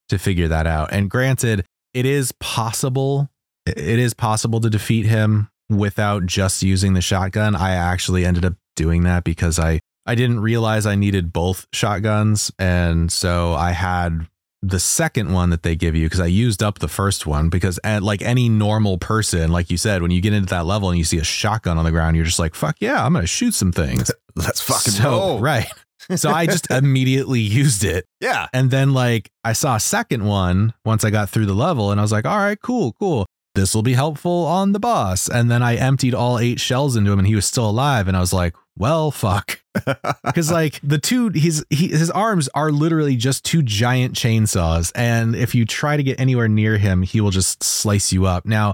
to 0.09 0.17
figure 0.17 0.47
that 0.47 0.67
out. 0.67 0.89
And 0.91 1.09
granted, 1.09 1.65
it 1.93 2.05
is 2.05 2.31
possible 2.39 3.29
it 3.65 3.77
is 3.99 4.13
possible 4.13 4.61
to 4.61 4.69
defeat 4.69 5.05
him 5.05 5.49
without 5.69 6.25
just 6.25 6.63
using 6.63 6.93
the 6.93 7.01
shotgun. 7.01 7.53
I 7.55 7.71
actually 7.71 8.23
ended 8.25 8.45
up 8.45 8.53
doing 8.77 9.03
that 9.03 9.23
because 9.25 9.59
I 9.59 9.79
I 10.07 10.15
didn't 10.15 10.39
realize 10.39 10.85
I 10.85 10.95
needed 10.95 11.31
both 11.33 11.67
shotguns 11.73 12.51
and 12.57 13.11
so 13.11 13.53
I 13.53 13.71
had 13.71 14.27
the 14.63 14.79
second 14.79 15.31
one 15.33 15.51
that 15.51 15.61
they 15.61 15.75
give 15.75 15.95
you 15.95 16.05
because 16.07 16.19
I 16.19 16.25
used 16.25 16.63
up 16.63 16.79
the 16.79 16.87
first 16.87 17.27
one 17.27 17.49
because 17.49 17.79
at 17.83 18.01
like 18.01 18.21
any 18.23 18.49
normal 18.49 18.97
person 18.97 19.51
like 19.51 19.69
you 19.69 19.77
said 19.77 20.01
when 20.01 20.09
you 20.09 20.19
get 20.19 20.33
into 20.33 20.49
that 20.49 20.65
level 20.65 20.89
and 20.89 20.97
you 20.97 21.03
see 21.03 21.19
a 21.19 21.23
shotgun 21.23 21.77
on 21.77 21.85
the 21.85 21.91
ground 21.91 22.15
you're 22.15 22.25
just 22.25 22.39
like 22.39 22.55
fuck 22.55 22.75
yeah 22.79 23.05
I'm 23.05 23.13
going 23.13 23.21
to 23.23 23.27
shoot 23.27 23.53
some 23.53 23.71
things. 23.71 24.09
Let's 24.35 24.61
fucking 24.61 24.93
so. 24.93 25.37
Right. 25.39 25.67
So 26.15 26.29
I 26.31 26.45
just 26.45 26.71
immediately 26.71 27.41
used 27.41 27.83
it 27.83 28.05
Yeah. 28.21 28.47
and 28.53 28.71
then 28.71 28.93
like 28.93 29.29
I 29.43 29.51
saw 29.53 29.75
a 29.75 29.79
second 29.79 30.23
one 30.23 30.73
once 30.85 31.03
I 31.03 31.09
got 31.09 31.29
through 31.29 31.47
the 31.47 31.53
level 31.53 31.91
and 31.91 31.99
I 31.99 32.03
was 32.03 32.13
like, 32.13 32.25
all 32.25 32.37
right, 32.37 32.57
cool, 32.61 32.93
cool. 32.97 33.25
this 33.55 33.75
will 33.75 33.83
be 33.83 33.93
helpful 33.93 34.45
on 34.45 34.71
the 34.71 34.79
boss. 34.79 35.27
And 35.27 35.51
then 35.51 35.61
I 35.61 35.75
emptied 35.75 36.13
all 36.15 36.39
eight 36.39 36.61
shells 36.61 36.95
into 36.95 37.11
him 37.11 37.19
and 37.19 37.27
he 37.27 37.35
was 37.35 37.45
still 37.45 37.69
alive. 37.69 38.07
And 38.07 38.15
I 38.15 38.21
was 38.21 38.31
like, 38.31 38.55
well, 38.77 39.11
fuck. 39.11 39.61
Because 40.25 40.51
like 40.51 40.79
the 40.81 40.97
two, 40.97 41.29
he's 41.29 41.63
he, 41.69 41.89
his 41.89 42.09
arms 42.09 42.49
are 42.55 42.71
literally 42.71 43.15
just 43.15 43.45
two 43.45 43.61
giant 43.61 44.15
chainsaws, 44.15 44.91
and 44.95 45.35
if 45.35 45.53
you 45.53 45.65
try 45.65 45.95
to 45.95 46.03
get 46.03 46.19
anywhere 46.19 46.47
near 46.47 46.77
him, 46.77 47.03
he 47.03 47.21
will 47.21 47.29
just 47.29 47.63
slice 47.63 48.11
you 48.11 48.25
up. 48.25 48.45
Now, 48.45 48.73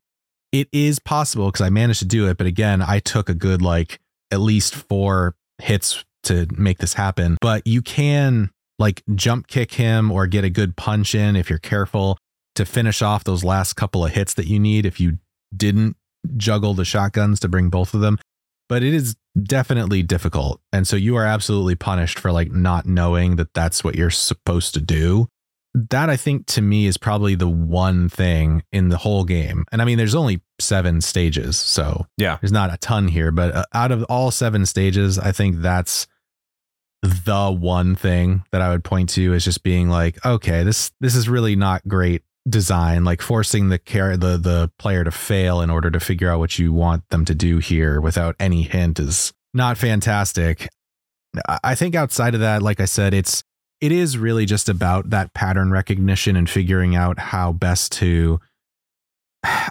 it 0.54 0.70
is 0.72 1.00
possible 1.00 1.48
because 1.48 1.62
I 1.62 1.70
managed 1.70 2.00
to 2.00 2.06
do 2.06 2.30
it, 2.30 2.38
but 2.38 2.48
again, 2.48 2.82
I 2.82 3.00
took 3.00 3.28
a 3.28 3.34
good 3.34 3.62
like 3.62 4.00
at 4.32 4.40
least 4.40 4.76
four 4.76 5.36
hits 5.62 6.04
to 6.24 6.48
make 6.58 6.78
this 6.78 6.94
happen. 6.94 7.38
But 7.42 7.68
you 7.68 7.82
can 7.82 8.50
like 8.80 9.04
jump 9.14 9.48
kick 9.48 9.74
him 9.74 10.12
or 10.12 10.28
get 10.28 10.44
a 10.44 10.50
good 10.50 10.76
punch 10.76 11.16
in 11.16 11.36
if 11.36 11.50
you're 11.50 11.60
careful 11.60 12.18
to 12.56 12.66
finish 12.66 13.02
off 13.02 13.24
those 13.24 13.44
last 13.44 13.74
couple 13.74 14.06
of 14.06 14.12
hits 14.12 14.34
that 14.36 14.48
you 14.48 14.60
need 14.60 14.86
if 14.86 15.00
you 15.00 15.18
didn't 15.56 15.98
juggle 16.38 16.74
the 16.74 16.86
shotguns 16.86 17.40
to 17.42 17.48
bring 17.48 17.70
both 17.70 17.94
of 17.94 18.02
them. 18.02 18.20
But 18.74 18.82
it 18.82 18.96
is 18.96 19.16
definitely 19.40 20.02
difficult. 20.02 20.60
And 20.72 20.88
so 20.88 20.96
you 20.96 21.16
are 21.16 21.26
absolutely 21.26 21.76
punished 21.76 22.18
for 22.18 22.32
like 22.32 22.52
not 22.52 22.88
knowing 22.88 23.36
that 23.36 23.54
that's 23.54 23.84
what 23.84 23.94
you're 23.94 24.10
supposed 24.10 24.74
to 24.74 24.82
do. 24.82 25.28
That 25.76 26.10
I 26.10 26.18
think 26.18 26.48
to 26.48 26.62
me 26.64 26.88
is 26.88 26.98
probably 26.98 27.36
the 27.36 27.48
one 27.48 28.10
thing 28.10 28.64
in 28.72 28.90
the 28.90 28.98
whole 28.98 29.26
game. 29.26 29.66
And 29.72 29.80
I 29.80 29.86
mean, 29.86 30.00
there's 30.00 30.16
only 30.16 30.42
seven 30.60 31.02
stages. 31.02 31.56
So 31.56 32.08
Yeah. 32.18 32.40
there's 32.42 32.52
not 32.52 32.74
a 32.74 32.78
ton 32.78 33.10
here, 33.10 33.30
but 33.32 33.54
uh, 33.54 33.64
out 33.76 33.92
of 33.92 34.02
all 34.06 34.32
seven 34.32 34.66
stages, 34.66 35.20
I 35.20 35.32
think 35.34 35.58
that's 35.58 36.08
the 37.04 37.52
one 37.52 37.94
thing 37.96 38.44
that 38.52 38.62
I 38.64 38.70
would 38.70 38.84
point 38.84 39.10
to 39.10 39.36
as 39.36 39.46
just 39.46 39.62
being 39.62 39.88
like, 39.88 40.26
okay, 40.26 40.64
this 40.64 40.92
this 41.00 41.16
is 41.16 41.30
really 41.30 41.56
not 41.56 41.88
great 41.88 42.24
design, 42.48 43.04
like 43.04 43.22
forcing 43.22 43.70
the 43.70 43.80
care 43.80 44.18
the 44.18 44.38
the 44.38 44.72
player 44.78 45.04
to 45.04 45.12
fail 45.12 45.62
in 45.62 45.70
order 45.70 45.90
to 45.90 46.00
figure 46.00 46.30
out 46.30 46.40
what 46.40 46.60
you 46.60 46.74
want 46.74 47.08
them 47.10 47.26
to 47.26 47.36
do 47.36 47.60
here 47.60 48.02
without 48.02 48.36
any 48.40 48.64
hint 48.64 49.00
is 49.00 49.34
not 49.54 49.78
fantastic. 49.78 50.68
I- 51.64 51.76
think 51.76 51.96
outside 51.96 52.34
of 52.34 52.42
that, 52.42 52.62
like 52.62 52.80
I 52.80 52.86
said, 52.86 53.14
it's 53.14 53.44
it 53.82 53.92
is 53.92 54.18
really 54.18 54.46
just 54.46 54.70
about 54.70 55.10
that 55.10 55.34
pattern 55.34 55.72
recognition 55.72 56.36
and 56.36 56.50
figuring 56.50 56.96
out 56.96 57.20
how 57.20 57.52
best 57.54 57.92
to 57.94 58.40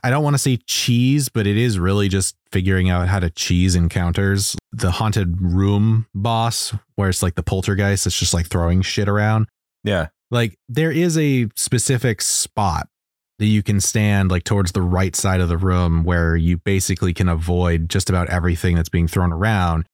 I 0.04 0.10
don't 0.10 0.22
want 0.22 0.34
to 0.34 0.38
say 0.38 0.58
cheese, 0.66 1.30
but 1.30 1.46
it 1.46 1.56
is 1.56 1.78
really 1.78 2.08
just 2.08 2.36
figuring 2.50 2.90
out 2.90 3.08
how 3.08 3.20
to 3.20 3.30
cheese 3.30 3.74
encounters. 3.74 4.54
The 4.70 4.90
haunted 4.90 5.40
room 5.40 6.06
boss, 6.14 6.74
where 6.96 7.08
it's 7.08 7.22
like 7.22 7.36
the 7.36 7.42
poltergeist, 7.42 8.06
it's 8.06 8.18
just 8.18 8.34
like 8.34 8.46
throwing 8.46 8.82
shit 8.82 9.08
around. 9.08 9.46
Yeah. 9.82 10.08
Like 10.32 10.58
there 10.68 10.90
is 10.90 11.18
a 11.18 11.48
specific 11.56 12.22
spot 12.22 12.88
that 13.38 13.46
you 13.46 13.62
can 13.62 13.80
stand 13.80 14.30
like 14.30 14.44
towards 14.44 14.72
the 14.72 14.80
right 14.80 15.14
side 15.14 15.40
of 15.40 15.48
the 15.48 15.58
room 15.58 16.04
where 16.04 16.36
you 16.36 16.56
basically 16.56 17.12
can 17.12 17.28
avoid 17.28 17.90
just 17.90 18.08
about 18.08 18.30
everything 18.30 18.74
that's 18.74 18.88
being 18.88 19.06
thrown 19.06 19.32
around, 19.32 19.84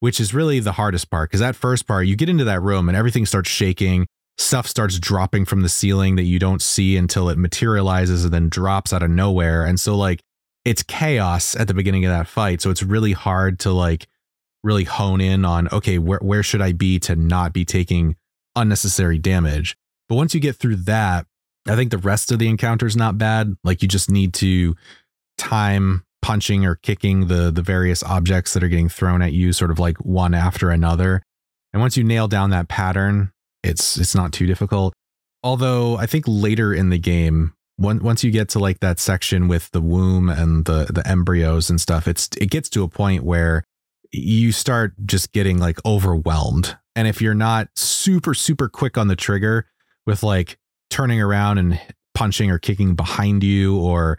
which 0.00 0.18
is 0.18 0.34
really 0.34 0.58
the 0.58 0.72
hardest 0.72 1.10
part. 1.10 1.30
Because 1.30 1.40
that 1.40 1.54
first 1.54 1.86
part, 1.86 2.08
you 2.08 2.16
get 2.16 2.28
into 2.28 2.44
that 2.44 2.60
room 2.60 2.88
and 2.88 2.96
everything 2.96 3.24
starts 3.24 3.48
shaking. 3.48 4.06
Stuff 4.36 4.66
starts 4.66 4.98
dropping 4.98 5.44
from 5.44 5.62
the 5.62 5.68
ceiling 5.68 6.16
that 6.16 6.24
you 6.24 6.40
don't 6.40 6.62
see 6.62 6.96
until 6.96 7.28
it 7.28 7.38
materializes 7.38 8.24
and 8.24 8.34
then 8.34 8.48
drops 8.48 8.92
out 8.92 9.02
of 9.02 9.10
nowhere. 9.10 9.64
And 9.64 9.78
so, 9.78 9.96
like, 9.96 10.20
it's 10.64 10.82
chaos 10.82 11.54
at 11.54 11.68
the 11.68 11.74
beginning 11.74 12.04
of 12.04 12.10
that 12.10 12.26
fight. 12.26 12.60
So 12.60 12.70
it's 12.70 12.82
really 12.82 13.12
hard 13.12 13.60
to 13.60 13.70
like 13.70 14.06
really 14.64 14.84
hone 14.84 15.20
in 15.20 15.44
on, 15.44 15.68
okay, 15.72 15.98
where, 15.98 16.18
where 16.20 16.42
should 16.42 16.62
I 16.62 16.72
be 16.72 16.98
to 17.00 17.16
not 17.16 17.52
be 17.52 17.64
taking 17.64 18.16
unnecessary 18.58 19.18
damage. 19.18 19.76
But 20.08 20.16
once 20.16 20.34
you 20.34 20.40
get 20.40 20.56
through 20.56 20.76
that, 20.76 21.26
I 21.66 21.76
think 21.76 21.90
the 21.90 21.98
rest 21.98 22.32
of 22.32 22.38
the 22.38 22.48
encounter 22.48 22.86
is 22.86 22.96
not 22.96 23.18
bad. 23.18 23.56
Like 23.64 23.82
you 23.82 23.88
just 23.88 24.10
need 24.10 24.34
to 24.34 24.74
time 25.36 26.04
punching 26.22 26.64
or 26.64 26.74
kicking 26.74 27.28
the 27.28 27.50
the 27.50 27.62
various 27.62 28.02
objects 28.02 28.54
that 28.54 28.62
are 28.62 28.68
getting 28.68 28.88
thrown 28.88 29.22
at 29.22 29.32
you 29.32 29.52
sort 29.52 29.70
of 29.70 29.78
like 29.78 29.98
one 29.98 30.34
after 30.34 30.70
another. 30.70 31.22
And 31.72 31.80
once 31.80 31.96
you 31.96 32.04
nail 32.04 32.28
down 32.28 32.50
that 32.50 32.68
pattern, 32.68 33.32
it's 33.62 33.98
it's 33.98 34.14
not 34.14 34.32
too 34.32 34.46
difficult. 34.46 34.94
Although 35.42 35.96
I 35.96 36.06
think 36.06 36.24
later 36.26 36.74
in 36.74 36.90
the 36.90 36.98
game, 36.98 37.54
once 37.78 38.02
once 38.02 38.24
you 38.24 38.30
get 38.30 38.48
to 38.50 38.58
like 38.58 38.80
that 38.80 38.98
section 38.98 39.48
with 39.48 39.70
the 39.70 39.80
womb 39.80 40.28
and 40.28 40.64
the 40.64 40.86
the 40.92 41.06
embryos 41.06 41.70
and 41.70 41.80
stuff, 41.80 42.08
it's 42.08 42.28
it 42.40 42.50
gets 42.50 42.68
to 42.70 42.82
a 42.82 42.88
point 42.88 43.24
where 43.24 43.62
you 44.10 44.52
start 44.52 44.94
just 45.04 45.32
getting 45.32 45.58
like 45.58 45.78
overwhelmed. 45.84 46.76
And 46.98 47.06
if 47.06 47.22
you're 47.22 47.32
not 47.32 47.68
super 47.76 48.34
super 48.34 48.68
quick 48.68 48.98
on 48.98 49.06
the 49.06 49.14
trigger 49.14 49.68
with 50.04 50.24
like 50.24 50.58
turning 50.90 51.20
around 51.20 51.58
and 51.58 51.80
punching 52.12 52.50
or 52.50 52.58
kicking 52.58 52.96
behind 52.96 53.44
you 53.44 53.78
or 53.78 54.18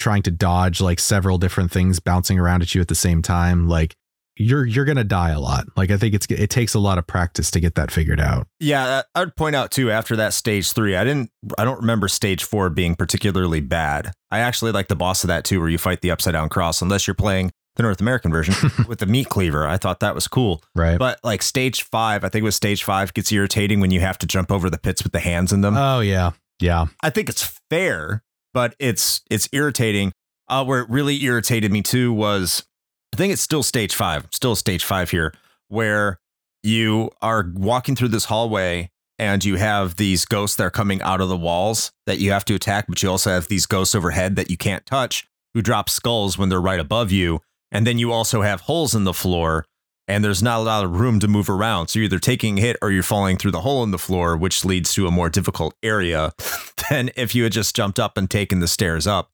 trying 0.00 0.22
to 0.22 0.32
dodge 0.32 0.80
like 0.80 0.98
several 0.98 1.38
different 1.38 1.70
things 1.70 2.00
bouncing 2.00 2.36
around 2.36 2.62
at 2.62 2.74
you 2.74 2.80
at 2.80 2.88
the 2.88 2.96
same 2.96 3.22
time, 3.22 3.68
like 3.68 3.94
you're 4.34 4.66
you're 4.66 4.84
gonna 4.84 5.04
die 5.04 5.30
a 5.30 5.38
lot. 5.38 5.66
Like 5.76 5.92
I 5.92 5.96
think 5.98 6.14
it's 6.14 6.26
it 6.26 6.50
takes 6.50 6.74
a 6.74 6.80
lot 6.80 6.98
of 6.98 7.06
practice 7.06 7.48
to 7.52 7.60
get 7.60 7.76
that 7.76 7.92
figured 7.92 8.18
out. 8.18 8.48
Yeah, 8.58 9.02
I 9.14 9.20
would 9.20 9.36
point 9.36 9.54
out 9.54 9.70
too 9.70 9.92
after 9.92 10.16
that 10.16 10.34
stage 10.34 10.72
three, 10.72 10.96
I 10.96 11.04
didn't 11.04 11.30
I 11.56 11.64
don't 11.64 11.78
remember 11.78 12.08
stage 12.08 12.42
four 12.42 12.70
being 12.70 12.96
particularly 12.96 13.60
bad. 13.60 14.10
I 14.32 14.40
actually 14.40 14.72
like 14.72 14.88
the 14.88 14.96
boss 14.96 15.22
of 15.22 15.28
that 15.28 15.44
too, 15.44 15.60
where 15.60 15.68
you 15.68 15.78
fight 15.78 16.00
the 16.00 16.10
upside 16.10 16.32
down 16.32 16.48
cross, 16.48 16.82
unless 16.82 17.06
you're 17.06 17.14
playing 17.14 17.52
the 17.76 17.82
North 17.82 18.00
American 18.00 18.30
version 18.30 18.54
with 18.88 18.98
the 18.98 19.06
meat 19.06 19.28
cleaver. 19.28 19.66
I 19.66 19.76
thought 19.76 20.00
that 20.00 20.14
was 20.14 20.26
cool. 20.28 20.62
Right. 20.74 20.98
But 20.98 21.20
like 21.22 21.42
stage 21.42 21.82
five, 21.82 22.24
I 22.24 22.28
think 22.28 22.42
it 22.42 22.44
was 22.44 22.56
stage 22.56 22.84
five 22.84 23.14
gets 23.14 23.30
irritating 23.30 23.80
when 23.80 23.90
you 23.90 24.00
have 24.00 24.18
to 24.18 24.26
jump 24.26 24.50
over 24.50 24.68
the 24.68 24.78
pits 24.78 25.02
with 25.02 25.12
the 25.12 25.20
hands 25.20 25.52
in 25.52 25.60
them. 25.60 25.76
oh 25.76 26.00
yeah. 26.00 26.32
Yeah. 26.60 26.86
I 27.02 27.10
think 27.10 27.28
it's 27.28 27.60
fair, 27.70 28.22
but 28.54 28.74
it's 28.78 29.22
it's 29.30 29.48
irritating. 29.52 30.12
Uh, 30.48 30.64
where 30.64 30.80
it 30.80 30.88
really 30.88 31.22
irritated 31.24 31.72
me 31.72 31.82
too 31.82 32.12
was 32.12 32.64
I 33.12 33.16
think 33.16 33.32
it's 33.32 33.42
still 33.42 33.62
stage 33.62 33.94
five, 33.94 34.26
still 34.30 34.54
stage 34.54 34.84
five 34.84 35.10
here, 35.10 35.34
where 35.68 36.18
you 36.62 37.10
are 37.20 37.50
walking 37.54 37.96
through 37.96 38.08
this 38.08 38.26
hallway 38.26 38.90
and 39.18 39.44
you 39.44 39.56
have 39.56 39.96
these 39.96 40.24
ghosts 40.24 40.56
that 40.56 40.64
are 40.64 40.70
coming 40.70 41.00
out 41.02 41.20
of 41.20 41.28
the 41.28 41.36
walls 41.36 41.90
that 42.06 42.18
you 42.18 42.30
have 42.32 42.44
to 42.44 42.54
attack, 42.54 42.86
but 42.88 43.02
you 43.02 43.10
also 43.10 43.30
have 43.30 43.48
these 43.48 43.66
ghosts 43.66 43.94
overhead 43.94 44.36
that 44.36 44.50
you 44.50 44.56
can't 44.56 44.84
touch 44.86 45.26
who 45.54 45.62
drop 45.62 45.88
skulls 45.88 46.36
when 46.36 46.50
they're 46.50 46.60
right 46.60 46.80
above 46.80 47.10
you. 47.10 47.40
And 47.76 47.86
then 47.86 47.98
you 47.98 48.10
also 48.10 48.40
have 48.40 48.62
holes 48.62 48.94
in 48.94 49.04
the 49.04 49.12
floor 49.12 49.66
and 50.08 50.24
there's 50.24 50.42
not 50.42 50.60
a 50.60 50.62
lot 50.62 50.82
of 50.82 50.98
room 50.98 51.20
to 51.20 51.28
move 51.28 51.50
around. 51.50 51.88
So 51.88 51.98
you're 51.98 52.04
either 52.04 52.18
taking 52.18 52.56
a 52.56 52.60
hit 52.62 52.78
or 52.80 52.90
you're 52.90 53.02
falling 53.02 53.36
through 53.36 53.50
the 53.50 53.60
hole 53.60 53.82
in 53.82 53.90
the 53.90 53.98
floor, 53.98 54.34
which 54.34 54.64
leads 54.64 54.94
to 54.94 55.06
a 55.06 55.10
more 55.10 55.28
difficult 55.28 55.74
area 55.82 56.32
than 56.88 57.10
if 57.16 57.34
you 57.34 57.42
had 57.42 57.52
just 57.52 57.76
jumped 57.76 58.00
up 58.00 58.16
and 58.16 58.30
taken 58.30 58.60
the 58.60 58.66
stairs 58.66 59.06
up. 59.06 59.28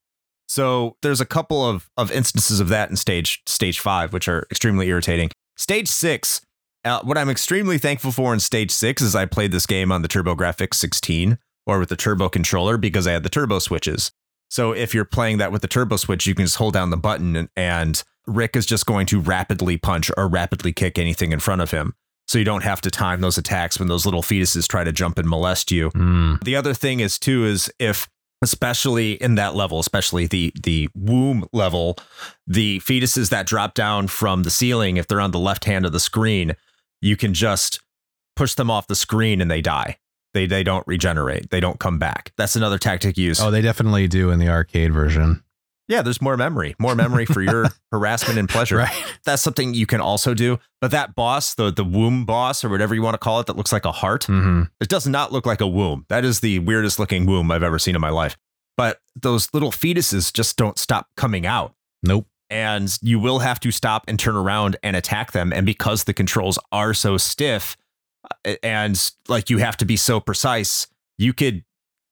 So 0.49 0.97
there's 1.01 1.21
a 1.21 1.25
couple 1.25 1.65
of, 1.65 1.89
of 1.95 2.11
instances 2.11 2.59
of 2.59 2.67
that 2.67 2.89
in 2.89 2.97
stage 2.97 3.41
stage 3.47 3.79
five, 3.79 4.11
which 4.11 4.27
are 4.27 4.45
extremely 4.51 4.89
irritating. 4.89 5.29
Stage 5.55 5.87
six, 5.87 6.41
uh, 6.83 6.99
what 7.01 7.17
I'm 7.17 7.29
extremely 7.29 7.77
thankful 7.77 8.11
for 8.11 8.33
in 8.33 8.41
stage 8.41 8.71
six 8.71 9.01
is 9.01 9.15
I 9.15 9.25
played 9.25 9.53
this 9.53 9.65
game 9.65 9.89
on 9.89 10.01
the 10.01 10.09
TurboGrafx 10.09 10.73
16 10.73 11.37
or 11.65 11.79
with 11.79 11.87
the 11.87 11.95
turbo 11.95 12.27
controller 12.27 12.75
because 12.75 13.07
I 13.07 13.13
had 13.13 13.23
the 13.23 13.29
turbo 13.29 13.59
switches. 13.59 14.11
So 14.53 14.71
if 14.71 14.93
you're 14.93 15.03
playing 15.03 15.39
that 15.39 15.51
with 15.51 15.63
the 15.63 15.67
turbo 15.67 15.95
switch, 15.95 16.27
you 16.27 16.35
can 16.35 16.45
just 16.45 16.57
hold 16.57 16.75
down 16.75 16.91
the 16.91 16.95
button 16.95 17.35
and, 17.35 17.49
and 17.55 18.03
Rick 18.27 18.55
is 18.55 18.67
just 18.67 18.85
going 18.85 19.07
to 19.07 19.19
rapidly 19.19 19.77
punch 19.77 20.11
or 20.15 20.27
rapidly 20.27 20.71
kick 20.71 20.99
anything 20.99 21.31
in 21.31 21.39
front 21.39 21.63
of 21.63 21.71
him. 21.71 21.95
So 22.27 22.37
you 22.37 22.43
don't 22.43 22.63
have 22.63 22.79
to 22.81 22.91
time 22.91 23.21
those 23.21 23.39
attacks 23.39 23.79
when 23.79 23.87
those 23.87 24.05
little 24.05 24.21
fetuses 24.21 24.67
try 24.67 24.83
to 24.83 24.91
jump 24.91 25.17
and 25.17 25.27
molest 25.27 25.71
you. 25.71 25.89
Mm. 25.89 26.43
The 26.43 26.55
other 26.55 26.75
thing 26.75 26.99
is 26.99 27.17
too 27.17 27.45
is 27.45 27.73
if 27.79 28.07
especially 28.43 29.13
in 29.13 29.33
that 29.35 29.55
level, 29.55 29.79
especially 29.79 30.27
the 30.27 30.53
the 30.61 30.87
womb 30.93 31.47
level, 31.51 31.97
the 32.45 32.79
fetuses 32.81 33.31
that 33.31 33.47
drop 33.47 33.73
down 33.73 34.07
from 34.07 34.43
the 34.43 34.51
ceiling, 34.51 34.97
if 34.97 35.07
they're 35.07 35.19
on 35.19 35.31
the 35.31 35.39
left 35.39 35.65
hand 35.65 35.83
of 35.83 35.93
the 35.93 35.99
screen, 35.99 36.55
you 37.01 37.17
can 37.17 37.33
just 37.33 37.81
push 38.35 38.53
them 38.53 38.69
off 38.69 38.85
the 38.85 38.95
screen 38.95 39.41
and 39.41 39.49
they 39.49 39.61
die. 39.61 39.97
They 40.33 40.45
they 40.45 40.63
don't 40.63 40.85
regenerate. 40.87 41.49
They 41.49 41.59
don't 41.59 41.79
come 41.79 41.99
back. 41.99 42.31
That's 42.37 42.55
another 42.55 42.77
tactic 42.77 43.17
used. 43.17 43.41
Oh, 43.41 43.51
they 43.51 43.61
definitely 43.61 44.07
do 44.07 44.29
in 44.31 44.39
the 44.39 44.49
arcade 44.49 44.91
version. 44.93 45.43
yeah, 45.87 46.01
there's 46.01 46.21
more 46.21 46.37
memory, 46.37 46.75
more 46.79 46.95
memory 46.95 47.25
for 47.25 47.41
your 47.41 47.67
harassment 47.91 48.39
and 48.39 48.47
pleasure. 48.49 48.77
Right. 48.77 49.03
That's 49.25 49.41
something 49.41 49.73
you 49.73 49.85
can 49.85 50.01
also 50.01 50.33
do. 50.33 50.59
But 50.81 50.91
that 50.91 51.13
boss, 51.15 51.53
the 51.55 51.71
the 51.71 51.83
womb 51.83 52.25
boss 52.25 52.63
or 52.63 52.69
whatever 52.69 52.95
you 52.95 53.01
want 53.01 53.13
to 53.13 53.19
call 53.19 53.39
it, 53.39 53.45
that 53.47 53.55
looks 53.57 53.71
like 53.71 53.85
a 53.85 53.91
heart, 53.91 54.23
hmm 54.25 54.63
it 54.81 54.89
does 54.89 55.07
not 55.07 55.31
look 55.31 55.45
like 55.45 55.61
a 55.61 55.67
womb. 55.67 56.05
That 56.09 56.25
is 56.25 56.39
the 56.39 56.59
weirdest 56.59 56.99
looking 56.99 57.25
womb 57.25 57.51
I've 57.51 57.63
ever 57.63 57.77
seen 57.79 57.95
in 57.95 58.01
my 58.01 58.09
life. 58.09 58.35
But 58.75 58.99
those 59.15 59.53
little 59.53 59.71
fetuses 59.71 60.33
just 60.33 60.57
don't 60.57 60.79
stop 60.79 61.07
coming 61.15 61.45
out. 61.45 61.75
Nope. 62.01 62.25
And 62.49 62.95
you 63.01 63.19
will 63.19 63.39
have 63.39 63.59
to 63.61 63.71
stop 63.71 64.03
and 64.07 64.19
turn 64.19 64.35
around 64.35 64.77
and 64.83 64.95
attack 64.95 65.31
them. 65.31 65.53
And 65.53 65.65
because 65.65 66.03
the 66.05 66.13
controls 66.13 66.57
are 66.71 66.93
so 66.93 67.17
stiff 67.17 67.77
and 68.61 69.11
like 69.27 69.49
you 69.49 69.57
have 69.57 69.77
to 69.77 69.85
be 69.85 69.97
so 69.97 70.19
precise, 70.19 70.87
you 71.17 71.33
could 71.33 71.63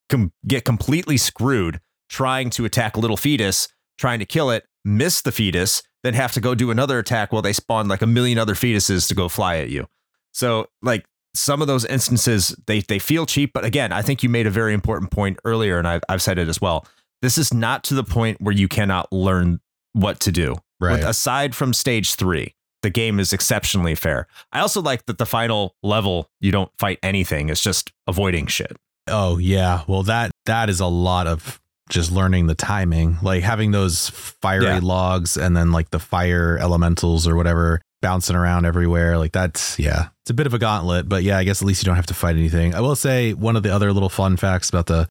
com- 0.09 0.31
get 0.47 0.65
completely 0.65 1.17
screwed 1.17 1.79
trying 2.09 2.49
to 2.51 2.65
attack 2.65 2.97
a 2.97 2.99
little 2.99 3.17
fetus, 3.17 3.69
trying 3.97 4.19
to 4.19 4.25
kill 4.25 4.49
it, 4.49 4.65
miss 4.83 5.21
the 5.21 5.31
fetus, 5.31 5.81
then 6.03 6.13
have 6.13 6.33
to 6.33 6.41
go 6.41 6.53
do 6.53 6.71
another 6.71 6.99
attack 6.99 7.31
while 7.31 7.41
they 7.41 7.53
spawn 7.53 7.87
like 7.87 8.01
a 8.01 8.07
million 8.07 8.37
other 8.37 8.55
fetuses 8.55 9.07
to 9.07 9.15
go 9.15 9.29
fly 9.29 9.57
at 9.57 9.69
you. 9.69 9.87
So, 10.33 10.67
like, 10.81 11.05
some 11.33 11.61
of 11.61 11.67
those 11.67 11.85
instances 11.85 12.53
they 12.67 12.81
they 12.81 12.99
feel 12.99 13.25
cheap 13.25 13.51
but 13.53 13.63
again 13.63 13.93
i 13.93 14.01
think 14.01 14.21
you 14.21 14.27
made 14.27 14.45
a 14.45 14.49
very 14.49 14.73
important 14.73 15.11
point 15.11 15.39
earlier 15.45 15.79
and 15.79 15.87
i've, 15.87 16.01
I've 16.09 16.21
said 16.21 16.37
it 16.37 16.49
as 16.49 16.59
well 16.59 16.85
this 17.21 17.37
is 17.37 17.53
not 17.53 17.83
to 17.85 17.93
the 17.93 18.03
point 18.03 18.41
where 18.41 18.53
you 18.53 18.67
cannot 18.67 19.11
learn 19.13 19.61
what 19.93 20.19
to 20.21 20.31
do. 20.31 20.55
Right. 20.79 20.93
With, 20.93 21.05
aside 21.05 21.55
from 21.55 21.73
stage 21.73 22.15
three, 22.15 22.55
the 22.81 22.89
game 22.89 23.19
is 23.19 23.33
exceptionally 23.33 23.95
fair. 23.95 24.27
I 24.51 24.59
also 24.59 24.81
like 24.81 25.05
that 25.05 25.17
the 25.17 25.25
final 25.25 25.75
level 25.83 26.29
you 26.39 26.51
don't 26.51 26.71
fight 26.77 26.99
anything; 27.03 27.49
it's 27.49 27.61
just 27.61 27.91
avoiding 28.07 28.47
shit. 28.47 28.75
Oh 29.07 29.37
yeah. 29.37 29.83
Well 29.87 30.03
that 30.03 30.31
that 30.45 30.69
is 30.69 30.79
a 30.79 30.85
lot 30.87 31.27
of 31.27 31.59
just 31.89 32.11
learning 32.11 32.47
the 32.47 32.55
timing. 32.55 33.17
Like 33.21 33.43
having 33.43 33.71
those 33.71 34.09
fiery 34.09 34.65
Yeah. 34.65 34.79
logs 34.81 35.35
and 35.37 35.57
then 35.57 35.71
like 35.71 35.89
the 35.89 35.99
fire 35.99 36.57
elementals 36.61 37.27
or 37.27 37.35
whatever 37.35 37.81
bouncing 38.01 38.35
around 38.35 38.65
everywhere. 38.65 39.17
Like 39.17 39.31
that's 39.33 39.77
yeah. 39.77 40.09
It's 40.23 40.29
a 40.29 40.33
bit 40.33 40.47
of 40.47 40.53
a 40.53 40.59
gauntlet, 40.59 41.09
but 41.09 41.23
yeah, 41.23 41.37
I 41.37 41.43
guess 41.43 41.61
at 41.61 41.67
least 41.67 41.81
you 41.83 41.87
don't 41.87 41.95
have 41.97 42.05
to 42.07 42.13
fight 42.13 42.35
anything. 42.35 42.73
I 42.75 42.79
will 42.79 42.95
say 42.95 43.33
one 43.33 43.55
of 43.55 43.63
the 43.63 43.73
other 43.73 43.91
little 43.91 44.07
fun 44.09 44.37
facts 44.37 44.69
about 44.69 44.85
the 44.85 45.09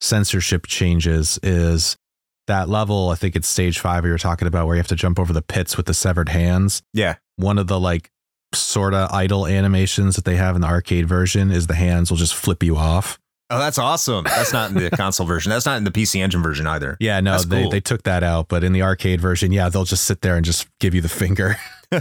censorship 0.00 0.66
changes 0.66 1.38
is 1.42 1.96
that 2.48 2.68
level, 2.68 3.08
I 3.10 3.14
think 3.14 3.34
it's 3.36 3.48
stage 3.48 3.78
five 3.78 4.04
we 4.04 4.10
were 4.10 4.18
talking 4.18 4.46
about 4.48 4.66
where 4.66 4.74
you 4.76 4.80
have 4.80 4.88
to 4.88 4.96
jump 4.96 5.18
over 5.18 5.32
the 5.32 5.40
pits 5.40 5.76
with 5.78 5.86
the 5.86 5.94
severed 5.94 6.28
hands 6.28 6.82
Yeah, 6.92 7.14
one 7.36 7.58
of 7.58 7.66
the 7.68 7.80
like 7.80 8.10
sort 8.54 8.92
of 8.94 9.10
idle 9.12 9.46
animations 9.46 10.16
that 10.16 10.24
they 10.24 10.36
have 10.36 10.54
in 10.56 10.60
the 10.62 10.66
arcade 10.68 11.06
version 11.06 11.50
is 11.50 11.66
the 11.66 11.74
hands 11.74 12.10
will 12.10 12.18
just 12.18 12.34
flip 12.34 12.62
you 12.62 12.76
off. 12.76 13.18
Oh, 13.50 13.58
that's 13.58 13.78
awesome. 13.78 14.24
That's 14.24 14.52
not 14.52 14.70
in 14.70 14.76
the 14.76 14.90
console 14.96 15.26
version. 15.26 15.48
That's 15.48 15.64
not 15.64 15.78
in 15.78 15.84
the 15.84 15.90
PC 15.90 16.20
Engine 16.20 16.42
version 16.42 16.66
either. 16.66 16.98
Yeah, 17.00 17.20
no, 17.20 17.32
That's 17.32 17.46
they, 17.46 17.62
cool. 17.62 17.70
they 17.70 17.80
took 17.80 18.02
that 18.02 18.22
out, 18.22 18.48
but 18.48 18.62
in 18.62 18.72
the 18.72 18.82
arcade 18.82 19.22
version, 19.22 19.52
yeah, 19.52 19.70
they'll 19.70 19.84
just 19.84 20.04
sit 20.04 20.20
there 20.20 20.36
and 20.36 20.44
just 20.44 20.66
give 20.80 20.94
you 20.94 21.00
the 21.00 21.08
finger. 21.08 21.56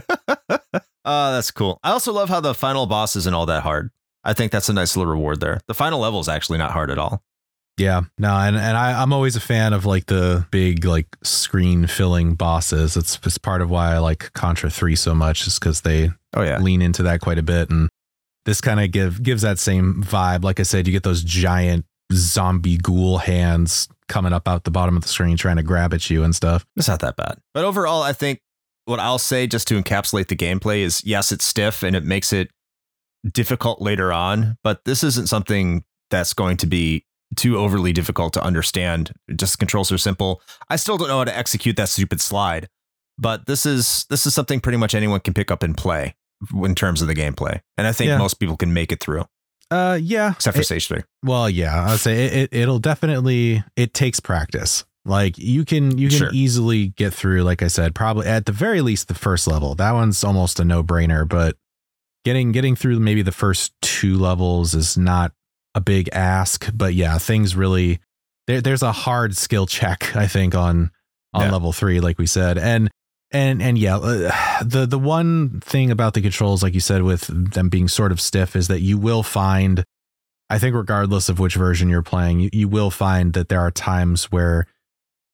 Oh, 1.10 1.32
that's 1.32 1.52
cool. 1.52 1.80
I 1.86 1.92
also 1.92 2.12
love 2.12 2.28
how 2.28 2.42
the 2.42 2.54
final 2.54 2.86
boss 2.86 3.16
isn't 3.16 3.34
all 3.34 3.46
that 3.46 3.64
hard. 3.64 3.92
I 4.26 4.34
think 4.34 4.52
that's 4.52 4.68
a 4.68 4.74
nice 4.74 4.98
little 4.98 5.10
reward 5.10 5.40
there. 5.40 5.62
The 5.68 5.74
final 5.74 6.02
level 6.02 6.20
is 6.20 6.28
actually 6.28 6.58
not 6.58 6.72
hard 6.72 6.92
at 6.92 6.98
all. 7.00 7.24
Yeah, 7.78 8.02
no, 8.18 8.34
and 8.36 8.56
and 8.56 8.76
I, 8.78 9.02
I'm 9.02 9.14
always 9.14 9.36
a 9.36 9.40
fan 9.40 9.74
of 9.74 9.86
like 9.86 10.08
the 10.08 10.46
big 10.52 10.86
like 10.86 11.08
screen 11.24 11.88
filling 11.88 12.36
bosses. 12.36 12.98
It's 12.98 13.20
it's 13.24 13.38
part 13.38 13.62
of 13.62 13.70
why 13.70 13.94
I 13.94 14.00
like 14.00 14.34
Contra 14.34 14.70
Three 14.70 14.96
so 14.96 15.14
much, 15.14 15.46
is 15.48 15.60
because 15.60 15.82
they 15.82 16.12
Oh 16.36 16.42
yeah. 16.44 16.60
lean 16.60 16.82
into 16.82 17.04
that 17.04 17.22
quite 17.22 17.38
a 17.38 17.44
bit, 17.44 17.70
and 17.70 17.90
this 18.46 18.62
kind 18.62 18.80
of 18.80 18.92
give 18.92 19.22
gives 19.22 19.44
that 19.44 19.60
same 19.60 20.04
vibe. 20.04 20.44
Like 20.44 20.60
I 20.60 20.64
said, 20.64 20.88
you 20.88 20.94
get 20.94 21.04
those 21.04 21.24
giant 21.24 21.86
zombie 22.14 22.78
ghoul 22.78 23.18
hands 23.20 23.88
coming 24.08 24.32
up 24.34 24.48
out 24.48 24.64
the 24.64 24.72
bottom 24.72 24.96
of 24.96 25.04
the 25.04 25.10
screen 25.10 25.36
trying 25.38 25.58
to 25.58 25.64
grab 25.64 25.94
at 25.94 26.10
you 26.10 26.24
and 26.24 26.36
stuff. 26.36 26.66
It's 26.78 26.88
not 26.88 27.02
that 27.02 27.18
bad. 27.18 27.38
But 27.54 27.66
overall, 27.66 28.02
I 28.02 28.14
think 28.14 28.40
what 28.86 29.00
I'll 29.00 29.20
say 29.20 29.46
just 29.48 29.68
to 29.68 29.82
encapsulate 29.82 30.28
the 30.30 30.36
gameplay 30.36 30.80
is 30.80 31.04
yes, 31.04 31.32
it's 31.32 31.44
stiff 31.46 31.84
and 31.84 31.96
it 31.96 32.06
makes 32.06 32.32
it 32.32 32.50
difficult 33.30 33.82
later 33.82 34.14
on, 34.14 34.58
but 34.64 34.86
this 34.86 35.04
isn't 35.04 35.28
something 35.28 35.84
that's 36.10 36.34
going 36.34 36.56
to 36.58 36.68
be 36.68 37.04
too 37.36 37.58
overly 37.58 37.94
difficult 37.94 38.34
to 38.34 38.44
understand. 38.44 39.12
Just 39.36 39.60
controls 39.60 39.92
are 39.92 39.98
simple. 39.98 40.42
I 40.70 40.76
still 40.78 40.98
don't 40.98 41.08
know 41.10 41.18
how 41.20 41.24
to 41.26 41.38
execute 41.38 41.76
that 41.78 41.90
stupid 41.90 42.22
slide, 42.22 42.70
but 43.18 43.46
this 43.46 43.66
is 43.66 44.06
this 44.10 44.26
is 44.26 44.34
something 44.34 44.60
pretty 44.60 44.78
much 44.78 44.96
anyone 44.96 45.20
can 45.20 45.34
pick 45.34 45.52
up 45.52 45.62
and 45.64 45.76
play 45.78 46.16
in 46.64 46.76
terms 46.76 47.02
of 47.02 47.08
the 47.08 47.16
gameplay. 47.16 47.62
And 47.78 47.86
I 47.88 47.92
think 47.92 48.10
Yeah. 48.10 48.18
most 48.18 48.36
people 48.36 48.58
can 48.58 48.74
make 48.74 48.92
it 48.92 49.00
through, 49.02 49.26
Uh, 49.70 50.00
yeah, 50.02 50.32
except 50.32 50.56
for 50.56 50.62
It- 50.62 50.66
stage 50.66 50.88
three. 50.88 51.02
Well, 51.24 51.50
yeah, 51.50 51.90
I'd 51.92 52.00
say 52.00 52.26
it, 52.26 52.34
it 52.34 52.50
it'll 52.54 52.80
definitely 52.80 53.64
it 53.76 53.94
takes 53.94 54.20
practice. 54.20 54.86
Like 55.04 55.38
you 55.38 55.64
can 55.66 55.98
you 55.98 56.10
can 56.10 56.18
Sure. 56.18 56.30
easily 56.34 56.88
get 56.90 57.14
through, 57.14 57.44
like 57.44 57.62
I 57.64 57.68
said, 57.68 57.96
probably 57.96 58.28
at 58.28 58.46
the 58.46 58.52
very 58.52 58.82
least 58.82 59.08
the 59.08 59.14
first 59.14 59.48
level. 59.48 59.74
That 59.76 59.94
one's 59.94 60.24
almost 60.24 60.60
a 60.60 60.66
no 60.66 60.84
brainer, 60.84 61.28
but 61.28 61.58
getting 62.26 62.52
getting 62.52 62.76
through 62.76 63.00
maybe 63.00 63.22
the 63.22 63.32
first 63.32 63.72
two 63.82 64.18
levels 64.18 64.74
is 64.76 64.98
not 64.98 65.32
a 65.78 65.82
big 65.82 66.10
ask. 66.12 66.70
But 66.74 66.94
yeah, 66.96 67.18
things 67.20 67.56
really 67.56 68.00
there, 68.48 68.62
there's 68.62 68.84
a 68.84 68.92
hard 68.92 69.38
skill 69.38 69.68
check, 69.68 70.16
I 70.16 70.28
think, 70.28 70.56
on 70.56 70.92
on 71.34 71.46
Yeah. 71.46 71.52
level 71.52 71.72
three, 71.74 72.00
like 72.00 72.18
we 72.18 72.26
said. 72.26 72.58
And 72.58 72.90
and 73.32 73.62
and 73.62 73.78
yeah, 73.78 73.98
uh, 73.98 74.64
the 74.64 74.86
the 74.86 75.00
one 75.00 75.60
thing 75.62 75.92
about 75.92 76.14
the 76.14 76.22
controls, 76.22 76.64
like 76.64 76.74
you 76.74 76.80
said, 76.80 77.04
with 77.04 77.28
them 77.54 77.70
being 77.70 77.88
sort 77.88 78.12
of 78.12 78.20
stiff, 78.22 78.56
is 78.56 78.68
that 78.70 78.82
you 78.82 78.98
will 78.98 79.24
find 79.24 79.84
I 80.50 80.60
think 80.60 80.76
regardless 80.76 81.28
of 81.28 81.40
which 81.40 81.56
version 81.56 81.90
you're 81.90 82.02
playing, 82.02 82.40
you, 82.40 82.50
you 82.54 82.68
will 82.70 82.90
find 82.90 83.34
that 83.34 83.50
there 83.50 83.60
are 83.60 83.72
times 83.72 84.32
where 84.32 84.66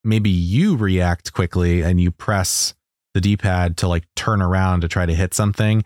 maybe 0.04 0.32
you 0.32 0.76
react 0.76 1.34
quickly 1.34 1.82
and 1.82 2.02
you 2.02 2.10
press 2.12 2.74
the 3.14 3.22
D-pad 3.22 3.78
to 3.78 3.88
like 3.88 4.06
turn 4.16 4.41
around 4.41 4.82
to 4.82 4.88
try 4.88 5.06
to 5.06 5.14
hit 5.14 5.36
something 5.36 5.84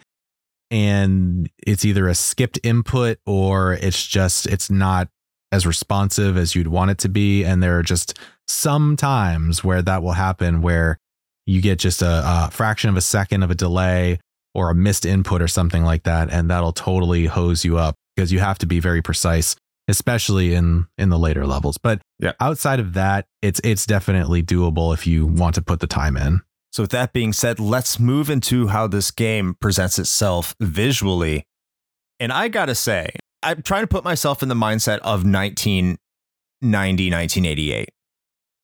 and 0.72 1.50
it's 1.66 1.86
either 1.86 2.08
a 2.08 2.16
skipped 2.16 2.60
input 2.64 3.20
or 3.26 3.74
it's 3.74 4.06
just 4.06 4.48
it's 4.48 4.70
not 4.70 5.08
as 5.52 5.66
responsive 5.66 6.36
as 6.38 6.56
you'd 6.56 6.68
want 6.68 6.92
it 6.92 6.98
to 7.00 7.10
be. 7.10 7.44
And 7.44 7.64
there 7.64 7.78
are 7.80 7.84
just 7.84 8.18
some 8.48 8.96
times 8.98 9.64
where 9.64 9.82
that 9.82 10.04
will 10.04 10.12
happen 10.14 10.62
where 10.62 10.98
you 11.46 11.62
get 11.62 11.80
just 11.80 12.02
a, 12.02 12.22
a 12.26 12.50
fraction 12.52 12.90
of 12.90 12.98
a 12.98 13.02
second 13.02 13.44
of 13.44 13.52
a 13.52 13.56
delay 13.56 14.20
or 14.54 14.70
a 14.70 14.76
missed 14.76 15.06
input 15.06 15.42
or 15.42 15.48
something 15.48 15.84
like 15.84 16.04
that 16.04 16.30
and 16.32 16.50
that'll 16.50 16.74
totally 16.74 17.26
hose 17.28 17.64
you 17.64 17.78
up 17.78 17.96
because 18.16 18.32
you 18.32 18.40
have 18.40 18.58
to 18.58 18.66
be 18.66 18.80
very 18.80 19.02
precise 19.02 19.56
especially 19.90 20.54
in 20.54 20.86
in 20.98 21.08
the 21.10 21.18
later 21.18 21.46
levels. 21.48 21.78
But 21.78 22.02
Yeah. 22.20 22.34
outside 22.42 22.82
of 22.82 22.94
that 22.96 23.26
it's 23.42 23.62
it's 23.64 23.86
definitely 23.86 24.44
doable 24.44 24.94
if 24.94 25.08
you 25.08 25.26
want 25.26 25.56
to 25.56 25.62
put 25.62 25.80
the 25.80 25.88
time 25.88 26.18
in 26.18 26.42
So, 26.78 26.84
with 26.84 26.92
that 26.92 27.12
being 27.12 27.34
said, 27.34 27.60
let's 27.60 28.00
move 28.00 28.30
into 28.30 28.68
how 28.68 28.86
this 28.86 29.10
game 29.10 29.56
presents 29.60 29.98
itself 29.98 30.56
visually. 30.60 31.48
And 32.20 32.32
I 32.32 32.50
gotta 32.50 32.76
say, 32.76 33.10
I'm 33.42 33.64
trying 33.64 33.82
to 33.82 33.88
put 33.88 34.04
myself 34.04 34.44
in 34.44 34.48
the 34.48 34.54
mindset 34.54 35.00
of 35.00 35.26
1990, 35.26 35.98
1988. 36.62 37.90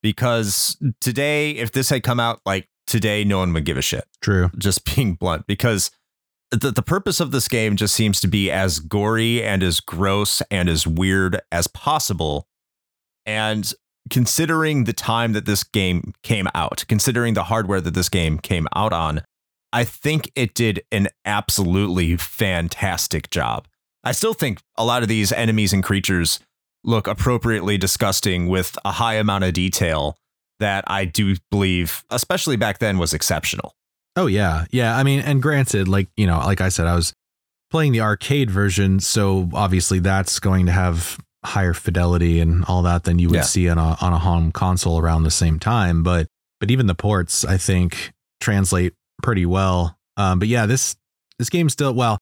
Because 0.03 0.77
today, 1.01 1.53
if 1.53 1.71
this 1.71 1.89
had 1.89 2.03
come 2.03 2.19
out 2.19 2.39
like 2.45 2.69
today, 2.85 3.23
no 3.23 3.39
one 3.39 3.51
would 3.53 3.65
give 3.65 3.77
a 3.77 3.81
shit. 3.81 4.05
true 4.21 4.51
Just 4.59 4.85
being 4.95 5.15
blunt. 5.15 5.47
Because 5.47 5.89
the, 6.51 6.69
the 6.69 6.83
purpose 6.83 7.19
of 7.19 7.31
this 7.31 7.47
game 7.47 7.75
just 7.75 7.95
seems 7.95 8.21
to 8.21 8.27
be 8.27 8.51
as 8.51 8.77
gory 8.77 9.43
and 9.43 9.63
as 9.63 9.79
gross 9.79 10.43
and 10.51 10.69
as 10.69 10.85
weird 10.85 11.41
as 11.51 11.65
possible. 11.65 12.47
And 13.25 13.73
considering 14.09 14.83
the 14.83 14.93
time 14.93 15.33
that 15.33 15.45
this 15.45 15.63
game 15.63 16.13
came 16.23 16.47
out, 16.53 16.85
considering 16.87 17.33
the 17.33 17.43
hardware 17.43 17.81
that 17.81 17.93
this 17.93 18.09
game 18.09 18.37
came 18.37 18.67
out 18.75 18.93
on, 18.93 19.21
I 19.71 19.83
think 19.83 20.31
it 20.35 20.53
did 20.53 20.83
an 20.91 21.07
absolutely 21.25 22.15
fantastic 22.17 23.29
job. 23.29 23.67
I 24.03 24.11
still 24.11 24.33
think 24.33 24.59
a 24.77 24.85
lot 24.85 25.01
of 25.01 25.09
these 25.09 25.31
enemies 25.31 25.73
and 25.73 25.83
creatures 25.83 26.39
look 26.83 27.07
appropriately 27.07 27.77
disgusting 27.77 28.47
with 28.47 28.77
a 28.83 28.91
high 28.91 29.15
amount 29.15 29.45
of 29.45 29.53
detail 29.53 30.17
that 30.59 30.83
I 30.87 31.05
do 31.05 31.35
believe, 31.49 32.03
especially 32.09 32.57
back 32.57 32.79
then, 32.79 32.97
was 32.97 33.13
exceptional. 33.13 33.73
Oh 34.15 34.27
yeah, 34.27 34.65
yeah. 34.71 34.95
I 34.95 35.03
mean, 35.03 35.21
and 35.21 35.41
granted, 35.41 35.87
like 35.87 36.09
you 36.15 36.27
know, 36.27 36.37
like 36.39 36.61
I 36.61 36.69
said, 36.69 36.85
I 36.85 36.95
was 36.95 37.13
playing 37.71 37.93
the 37.93 38.01
arcade 38.01 38.51
version, 38.51 38.99
so 38.99 39.49
obviously 39.53 39.99
that's 39.99 40.39
going 40.39 40.67
to 40.67 40.71
have 40.71 41.17
higher 41.45 41.73
fidelity 41.73 42.39
and 42.39 42.63
all 42.65 42.81
that 42.83 43.03
than 43.03 43.19
you 43.19 43.29
would 43.29 43.35
Yeah. 43.37 43.41
see 43.43 43.69
on 43.69 43.77
a 43.77 43.97
on 44.01 44.13
a 44.13 44.19
home 44.19 44.51
console 44.51 44.99
around 44.99 45.23
the 45.23 45.31
same 45.31 45.59
time. 45.59 46.03
But 46.03 46.27
but 46.59 46.71
even 46.71 46.87
the 46.87 46.95
ports, 46.95 47.43
I 47.43 47.57
think, 47.57 48.13
translate 48.39 48.93
pretty 49.21 49.45
well. 49.45 49.97
Um, 50.17 50.39
but 50.39 50.47
yeah, 50.47 50.65
this 50.65 50.95
this 51.39 51.49
game 51.49 51.69
still 51.69 51.93
well. 51.93 52.17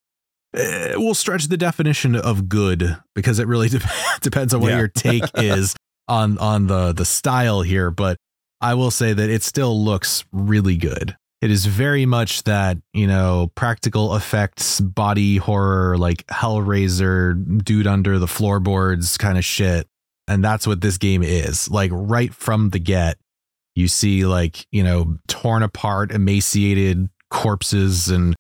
eh, 0.56 0.94
We'll 0.98 1.14
stretch 1.14 1.48
the 1.48 1.58
definition 1.58 2.16
of 2.16 2.50
good 2.50 2.98
because 3.16 3.40
it 3.40 3.48
really 3.48 3.70
de- 3.76 3.82
depends 4.22 4.54
on 4.54 4.62
what 4.62 4.72
Yeah. 4.72 4.80
your 4.80 4.88
take 4.88 5.24
is 5.36 5.76
on 6.08 6.38
on 6.40 6.68
the 6.68 6.92
the 6.94 7.06
style 7.06 7.62
here. 7.62 7.92
But 7.92 8.18
I 8.60 8.74
will 8.76 8.92
say 8.92 9.14
that 9.14 9.30
it 9.30 9.44
still 9.44 9.84
looks 9.84 10.24
really 10.32 10.78
good. 10.78 11.16
It 11.42 11.50
is 11.50 11.66
very 11.66 12.06
much 12.06 12.44
that, 12.44 12.78
you 12.94 13.08
know, 13.08 13.52
practical 13.56 14.16
effects, 14.16 14.80
body 14.80 15.38
horror, 15.38 15.98
like 15.98 16.26
Hellraiser, 16.28 17.64
dude 17.64 17.88
under 17.88 18.20
the 18.20 18.28
floorboards 18.28 19.18
kind 19.18 19.38
of 19.38 19.46
shit. 19.46 19.88
And 20.28 20.44
that's 20.44 20.68
what 20.68 20.82
this 20.82 20.98
game 20.98 21.24
is. 21.24 21.70
Like 21.70 21.90
right 21.94 22.34
from 22.34 22.70
the 22.70 22.80
get, 22.80 23.18
you 23.76 23.88
see 23.88 24.26
like, 24.26 24.68
you 24.72 24.84
know, 24.84 25.18
torn 25.28 25.64
apart, 25.64 26.12
emaciated 26.12 27.10
corpses 27.32 28.10
and 28.10 28.36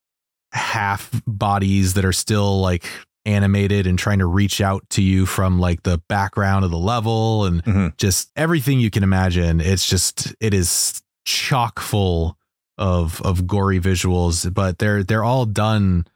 half 0.53 1.09
bodies 1.25 1.95
that 1.95 2.05
are 2.05 2.13
still 2.13 2.59
like 2.61 2.85
animated 3.25 3.87
and 3.87 3.97
trying 3.97 4.19
to 4.19 4.25
reach 4.25 4.61
out 4.61 4.87
to 4.89 5.01
you 5.01 5.25
from 5.25 5.59
like 5.59 5.83
the 5.83 5.97
background 6.07 6.65
of 6.65 6.71
the 6.71 6.77
level 6.77 7.45
and 7.45 7.63
Mhm. 7.63 7.97
just 7.97 8.31
everything 8.35 8.79
you 8.79 8.89
can 8.89 9.03
imagine. 9.03 9.59
It's 9.61 9.87
just 9.87 10.35
it 10.39 10.53
is 10.53 11.01
chock 11.25 11.79
full 11.79 12.37
of 12.81 13.21
of 13.21 13.45
gory 13.45 13.79
visuals, 13.79 14.51
but 14.51 14.79
they're 14.79 15.03
they're 15.03 15.23
all 15.23 15.45
done 15.45 16.07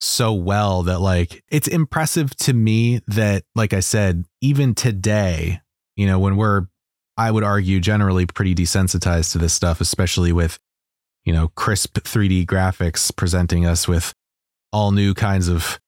so 0.00 0.32
well 0.32 0.84
that 0.84 1.00
like 1.00 1.42
it's 1.50 1.66
impressive 1.66 2.34
to 2.36 2.52
me 2.52 3.00
that 3.08 3.42
like 3.56 3.72
I 3.72 3.80
said, 3.80 4.24
even 4.40 4.74
today, 4.74 5.60
you 5.96 6.06
know, 6.06 6.20
when 6.20 6.36
we're 6.36 6.66
I 7.18 7.30
would 7.30 7.44
argue 7.44 7.80
generally 7.80 8.24
pretty 8.24 8.54
desensitized 8.54 9.32
to 9.32 9.38
this 9.38 9.52
stuff, 9.52 9.80
especially 9.80 10.32
with 10.32 10.60
you 11.24 11.32
know 11.32 11.48
crisp 11.48 11.98
3D 11.98 12.46
graphics 12.46 13.14
presenting 13.14 13.66
us 13.66 13.88
with 13.88 14.14
all 14.72 14.92
new 14.92 15.14
kinds 15.14 15.48
of 15.48 15.80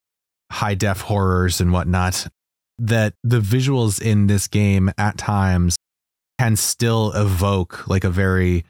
high 0.50 0.74
def 0.74 1.02
horrors 1.02 1.60
and 1.60 1.72
whatnot. 1.72 2.26
That 2.78 3.14
the 3.22 3.38
visuals 3.38 4.02
in 4.02 4.26
this 4.26 4.48
game 4.48 4.90
at 4.98 5.16
times 5.16 5.76
can 6.40 6.56
still 6.56 7.12
evoke 7.12 7.86
like 7.86 8.02
a 8.02 8.10
very 8.10 8.64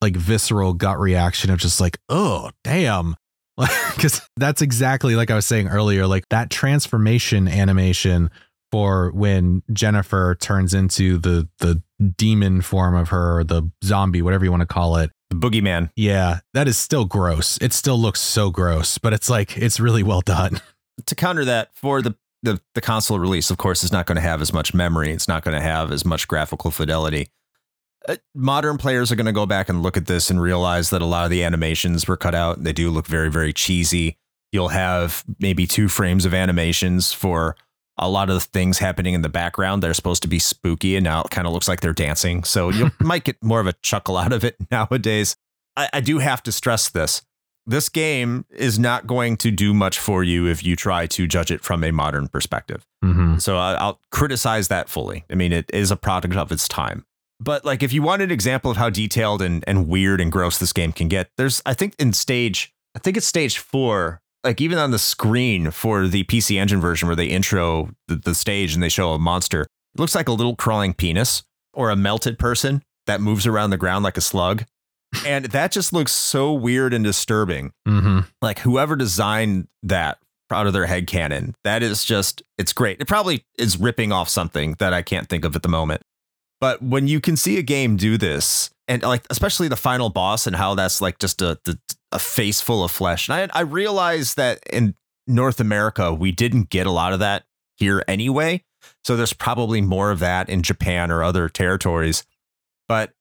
like 0.00 0.16
visceral 0.16 0.74
gut 0.74 0.98
reaction 0.98 1.50
of 1.50 1.58
just 1.58 1.80
like, 1.80 1.98
oh, 2.08 2.50
damn. 2.64 3.16
Because 3.96 4.20
that's 4.36 4.62
exactly 4.62 5.16
like 5.16 5.32
I 5.32 5.34
was 5.34 5.44
saying 5.44 5.66
earlier, 5.66 6.06
like 6.06 6.28
that 6.28 6.50
transformation 6.50 7.48
animation 7.48 8.30
for 8.70 9.10
when 9.10 9.62
Jennifer 9.72 10.36
turns 10.40 10.72
into 10.72 11.18
the 11.18 11.48
the 11.58 11.82
demon 12.16 12.60
form 12.60 12.94
of 12.94 13.08
her 13.08 13.38
or 13.38 13.44
the 13.44 13.70
zombie, 13.82 14.22
whatever 14.22 14.44
you 14.44 14.52
want 14.52 14.60
to 14.60 14.66
call 14.66 14.96
it. 14.98 15.10
The 15.30 15.36
boogeyman. 15.36 15.90
Yeah, 15.96 16.40
that 16.54 16.68
is 16.68 16.78
still 16.78 17.04
gross. 17.04 17.58
It 17.60 17.72
still 17.72 17.98
looks 17.98 18.20
so 18.20 18.50
gross, 18.50 18.98
but 18.98 19.12
it's 19.12 19.28
like 19.28 19.58
it's 19.58 19.80
really 19.80 20.02
well 20.02 20.20
done. 20.20 20.60
To 21.06 21.14
counter 21.14 21.44
that, 21.44 21.72
for 21.76 22.02
the 22.02 22.16
the, 22.42 22.60
the 22.74 22.80
console 22.80 23.20
release, 23.20 23.50
of 23.50 23.56
course, 23.56 23.84
is 23.84 23.92
not 23.92 24.06
going 24.06 24.16
to 24.16 24.20
have 24.20 24.40
as 24.42 24.52
much 24.52 24.74
memory. 24.74 25.12
It's 25.12 25.28
not 25.28 25.44
going 25.44 25.54
to 25.56 25.62
have 25.62 25.92
as 25.92 26.04
much 26.04 26.26
graphical 26.26 26.72
fidelity. 26.72 27.28
Uh, 28.08 28.16
modern 28.34 28.78
players 28.78 29.12
are 29.12 29.16
going 29.16 29.26
to 29.26 29.32
go 29.32 29.46
back 29.46 29.68
and 29.68 29.82
look 29.82 29.96
at 29.96 30.06
this 30.06 30.30
and 30.30 30.40
realize 30.40 30.90
that 30.90 31.02
a 31.02 31.06
lot 31.06 31.24
of 31.24 31.30
the 31.30 31.44
animations 31.44 32.08
were 32.08 32.16
cut 32.16 32.34
out. 32.34 32.62
They 32.64 32.72
do 32.72 32.90
look 32.90 33.06
very, 33.06 33.30
very 33.30 33.52
cheesy. 33.52 34.16
You'll 34.50 34.68
have 34.68 35.24
maybe 35.38 35.66
two 35.66 35.88
frames 35.88 36.24
of 36.24 36.32
animations 36.32 37.12
for 37.12 37.54
a 37.98 38.08
lot 38.08 38.30
of 38.30 38.34
the 38.36 38.40
things 38.40 38.78
happening 38.78 39.12
in 39.12 39.22
the 39.22 39.28
background 39.28 39.82
that 39.82 39.90
are 39.90 39.94
supposed 39.94 40.22
to 40.22 40.28
be 40.28 40.38
spooky, 40.38 40.96
and 40.96 41.04
now 41.04 41.20
it 41.22 41.30
kind 41.30 41.46
of 41.46 41.52
looks 41.52 41.68
like 41.68 41.80
they're 41.80 41.92
dancing. 41.92 42.44
So 42.44 42.68
you 42.70 42.90
might 43.00 43.24
get 43.24 43.36
more 43.42 43.60
of 43.60 43.66
a 43.66 43.74
chuckle 43.82 44.16
out 44.16 44.32
of 44.32 44.44
it 44.44 44.56
nowadays. 44.70 45.36
I, 45.76 45.88
I 45.92 46.00
do 46.00 46.18
have 46.18 46.42
to 46.44 46.52
stress 46.52 46.88
this. 46.88 47.22
This 47.66 47.90
game 47.90 48.46
is 48.48 48.78
not 48.78 49.06
going 49.06 49.36
to 49.38 49.50
do 49.50 49.74
much 49.74 49.98
for 49.98 50.24
you 50.24 50.46
if 50.46 50.64
you 50.64 50.74
try 50.74 51.06
to 51.08 51.26
judge 51.26 51.50
it 51.50 51.62
from 51.62 51.84
a 51.84 51.90
modern 51.90 52.28
perspective. 52.28 52.86
Mm-hmm. 53.04 53.36
So 53.38 53.58
I- 53.58 53.74
I'll 53.74 54.00
criticize 54.10 54.68
that 54.68 54.88
fully. 54.88 55.26
I 55.30 55.34
mean, 55.34 55.52
it 55.52 55.70
is 55.74 55.90
a 55.90 55.96
product 55.96 56.34
of 56.34 56.50
its 56.50 56.66
time. 56.66 57.04
But 57.40 57.64
like, 57.64 57.82
if 57.82 57.92
you 57.92 58.02
want 58.02 58.22
an 58.22 58.30
example 58.30 58.70
of 58.70 58.76
how 58.76 58.90
detailed 58.90 59.42
and, 59.42 59.62
and 59.66 59.86
weird 59.88 60.20
and 60.20 60.30
gross 60.32 60.58
this 60.58 60.72
game 60.72 60.92
can 60.92 61.08
get, 61.08 61.30
there's 61.36 61.62
I 61.64 61.74
think 61.74 61.94
in 61.98 62.12
stage, 62.12 62.72
I 62.96 62.98
think 62.98 63.16
it's 63.16 63.26
stage 63.26 63.58
four. 63.58 64.20
Like 64.44 64.60
even 64.60 64.78
on 64.78 64.92
the 64.92 64.98
screen 64.98 65.70
for 65.70 66.06
the 66.06 66.24
PC 66.24 66.58
Engine 66.58 66.80
version, 66.80 67.08
where 67.08 67.16
they 67.16 67.26
intro 67.26 67.90
the, 68.06 68.16
the 68.16 68.34
stage 68.34 68.74
and 68.74 68.82
they 68.82 68.88
show 68.88 69.12
a 69.12 69.18
monster, 69.18 69.62
it 69.62 70.00
looks 70.00 70.14
like 70.14 70.28
a 70.28 70.32
little 70.32 70.54
crawling 70.56 70.94
penis 70.94 71.42
or 71.74 71.90
a 71.90 71.96
melted 71.96 72.38
person 72.38 72.82
that 73.06 73.20
moves 73.20 73.46
around 73.46 73.70
the 73.70 73.76
ground 73.76 74.04
like 74.04 74.16
a 74.16 74.20
slug, 74.20 74.64
and 75.26 75.46
that 75.46 75.72
just 75.72 75.92
looks 75.92 76.12
so 76.12 76.52
weird 76.52 76.92
and 76.94 77.04
disturbing 77.04 77.72
Mm-hmm. 77.86 78.20
like 78.42 78.60
whoever 78.60 78.94
designed 78.96 79.66
that 79.82 80.18
out 80.50 80.66
of 80.66 80.72
their 80.72 80.86
head 80.86 81.06
cannon, 81.06 81.54
that 81.64 81.82
is 81.82 82.04
just 82.04 82.42
it's 82.58 82.72
great 82.72 83.00
it 83.00 83.08
probably 83.08 83.44
is 83.58 83.78
ripping 83.78 84.12
off 84.12 84.28
something 84.28 84.74
that 84.78 84.92
i 84.94 85.02
can't 85.02 85.28
think 85.28 85.44
of 85.44 85.54
at 85.56 85.62
the 85.62 85.68
moment 85.68 86.00
but 86.60 86.82
when 86.82 87.08
you 87.08 87.20
can 87.20 87.36
see 87.36 87.58
a 87.58 87.62
game 87.62 87.96
do 87.96 88.16
this 88.16 88.70
and 88.86 89.02
like 89.02 89.24
especially 89.30 89.68
the 89.68 89.76
final 89.76 90.08
boss 90.08 90.46
and 90.46 90.56
how 90.56 90.74
that's 90.74 91.00
like 91.00 91.18
just 91.18 91.42
a 91.42 91.58
a 92.10 92.18
face 92.18 92.60
full 92.60 92.82
of 92.82 92.90
flesh 92.90 93.28
and 93.28 93.50
I, 93.52 93.58
I 93.58 93.62
realize 93.62 94.34
that 94.34 94.60
in 94.72 94.94
north 95.26 95.60
america 95.60 96.12
we 96.12 96.32
didn't 96.32 96.70
get 96.70 96.86
a 96.86 96.90
lot 96.90 97.12
of 97.12 97.18
that 97.18 97.44
here 97.78 98.02
anyway. 98.08 98.64
So 99.04 99.16
there's 99.16 99.32
probably 99.32 99.80
more 99.80 100.10
of 100.10 100.18
that 100.18 100.48
in 100.48 100.62
japan 100.62 101.10
or 101.10 101.22
other 101.22 101.48
territories. 101.48 102.24
But 102.86 103.12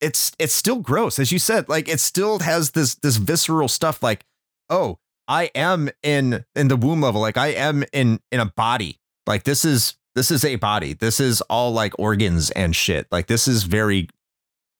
it's 0.00 0.32
it's 0.38 0.52
still 0.52 0.80
gross. 0.80 1.18
As 1.18 1.32
you 1.32 1.38
said 1.38 1.68
like 1.68 1.88
it 1.88 2.00
still 2.00 2.38
has 2.40 2.72
this 2.72 2.94
this 2.96 3.16
visceral 3.16 3.68
stuff 3.68 4.02
like 4.02 4.24
oh 4.68 4.98
i 5.26 5.44
am 5.54 5.88
in 6.02 6.44
in 6.54 6.68
the 6.68 6.76
womb 6.76 7.00
level. 7.00 7.20
Like 7.20 7.38
i 7.38 7.48
am 7.48 7.84
in 7.92 8.20
in 8.30 8.40
a 8.40 8.46
body. 8.46 9.00
Like 9.26 9.44
this 9.44 9.64
is 9.64 9.96
this 10.14 10.30
is 10.30 10.44
a 10.44 10.56
body. 10.56 10.92
This 10.92 11.20
is 11.20 11.40
all 11.42 11.72
like 11.72 11.98
organs 11.98 12.50
and 12.52 12.74
shit. 12.74 13.06
Like 13.10 13.26
this 13.26 13.48
is 13.48 13.64
very 13.64 14.08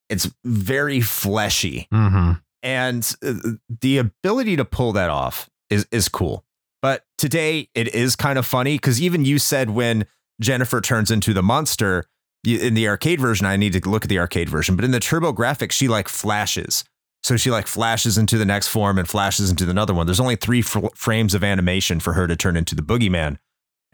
it's 0.09 0.31
very 0.45 1.01
fleshy. 1.01 1.89
Mm-hmm. 1.93 2.33
and 2.63 3.17
uh, 3.25 3.35
the 3.81 3.99
ability 3.99 4.57
to 4.57 4.65
pull 4.65 4.93
that 4.93 5.11
off 5.11 5.49
is 5.71 5.87
is 5.91 6.09
cool. 6.09 6.45
But 6.83 7.05
today 7.19 7.69
it 7.75 7.95
is 7.95 8.17
kind 8.17 8.39
of 8.39 8.47
funny 8.47 8.77
because 8.77 9.01
even 9.01 9.25
you 9.25 9.39
said 9.39 9.71
when 9.71 10.07
jennifer 10.41 10.81
turns 10.81 11.11
into 11.13 11.33
the 11.33 11.43
monster 11.43 12.05
in 12.45 12.75
the 12.75 12.89
arcade 12.89 13.21
version 13.21 13.47
i 13.47 13.57
need 13.57 13.73
to 13.73 13.89
look 13.89 14.05
at 14.05 14.09
the 14.09 14.19
arcade 14.19 14.49
version 14.49 14.75
but 14.75 14.85
in 14.85 14.91
the 14.91 14.99
TurboGrafx 14.99 15.71
she 15.73 15.89
like 15.89 16.09
flashes. 16.09 16.85
So 17.23 17.39
she 17.39 17.51
like 17.51 17.67
flashes 17.67 18.19
into 18.19 18.37
the 18.37 18.45
next 18.45 18.69
form 18.69 18.99
and 18.99 19.09
flashes 19.09 19.49
into 19.49 19.71
another 19.71 19.95
one. 19.95 20.05
There's 20.07 20.21
only 20.21 20.37
three 20.37 20.61
fr- 20.61 20.89
frames 20.95 21.33
of 21.33 21.43
animation 21.43 21.99
for 21.99 22.13
her 22.13 22.27
to 22.27 22.37
turn 22.37 22.55
into 22.55 22.75
the 22.75 22.83
boogeyman 22.83 23.39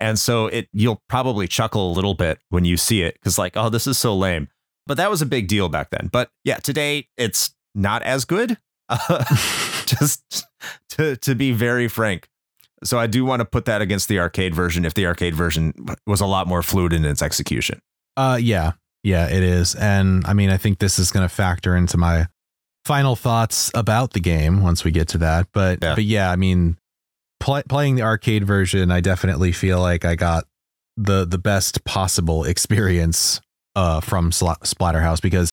and 0.01 0.19
so 0.19 0.47
it 0.47 0.69
you'll 0.73 1.03
probably 1.09 1.47
chuckle 1.47 1.91
a 1.91 1.95
little 1.95 2.15
bit 2.15 2.39
when 2.49 2.65
you 2.65 2.77
see 2.77 3.03
it 3.03 3.15
because 3.15 3.39
like 3.39 3.57
oh 3.57 3.69
this 3.69 3.87
is 3.87 3.99
so 3.99 4.17
lame. 4.17 4.49
But 4.87 4.97
that 4.97 5.11
was 5.11 5.23
a 5.23 5.27
big 5.27 5.47
deal 5.47 5.69
back 5.69 5.91
then. 5.91 6.09
But 6.11 6.31
yeah 6.45 6.57
today 6.57 7.09
it's 7.17 7.55
not 7.75 8.03
as 8.03 8.25
good 8.25 8.59
uh, 8.89 9.25
just 9.87 10.47
to 10.91 11.17
to 11.17 11.35
be 11.35 11.53
very 11.53 11.87
frank. 11.89 12.29
So 12.83 12.99
i 12.99 13.07
do 13.07 13.25
want 13.27 13.41
to 13.41 13.45
put 13.45 13.67
that 13.67 13.83
against 13.83 14.09
the 14.09 14.19
arcade 14.19 14.55
version 14.55 14.85
if 14.87 14.95
the 14.95 15.07
arcade 15.07 15.35
version 15.35 15.75
was 16.07 16.21
a 16.21 16.27
lot 16.27 16.47
more 16.49 16.63
fluid 16.63 16.93
in 16.95 17.05
its 17.05 17.21
execution. 17.23 17.81
Uh, 18.17 18.39
yeah, 18.41 18.73
yeah, 19.05 19.29
it 19.29 19.43
is, 19.43 19.75
and 19.77 20.27
I 20.27 20.33
mean, 20.33 20.51
I 20.51 20.57
think 20.57 20.79
this 20.79 20.99
is 20.99 21.13
going 21.13 21.25
to 21.29 21.35
factor 21.35 21.77
into 21.77 21.97
my 21.97 22.27
final 22.87 23.15
thoughts 23.17 23.71
about 23.75 24.15
the 24.15 24.21
game 24.21 24.63
once 24.63 24.83
we 24.85 24.91
get 24.91 25.09
to 25.09 25.19
that. 25.19 25.47
But 25.53 25.79
Yeah. 25.83 25.95
but 25.95 26.05
yeah, 26.05 26.31
I 26.31 26.37
mean, 26.37 26.77
pl- 27.41 27.62
playing 27.68 27.97
the 27.97 28.03
arcade 28.03 28.47
version, 28.47 28.91
I 28.91 29.01
definitely 29.01 29.53
feel 29.53 29.80
like 29.80 30.05
I 30.05 30.14
got 30.14 30.45
the 30.97 31.24
the 31.24 31.38
best 31.38 31.84
possible 31.84 32.45
experience 32.45 33.41
uh 33.74 34.01
from 34.01 34.30
Sla- 34.30 34.59
Splatterhouse 34.61 35.22
because 35.22 35.51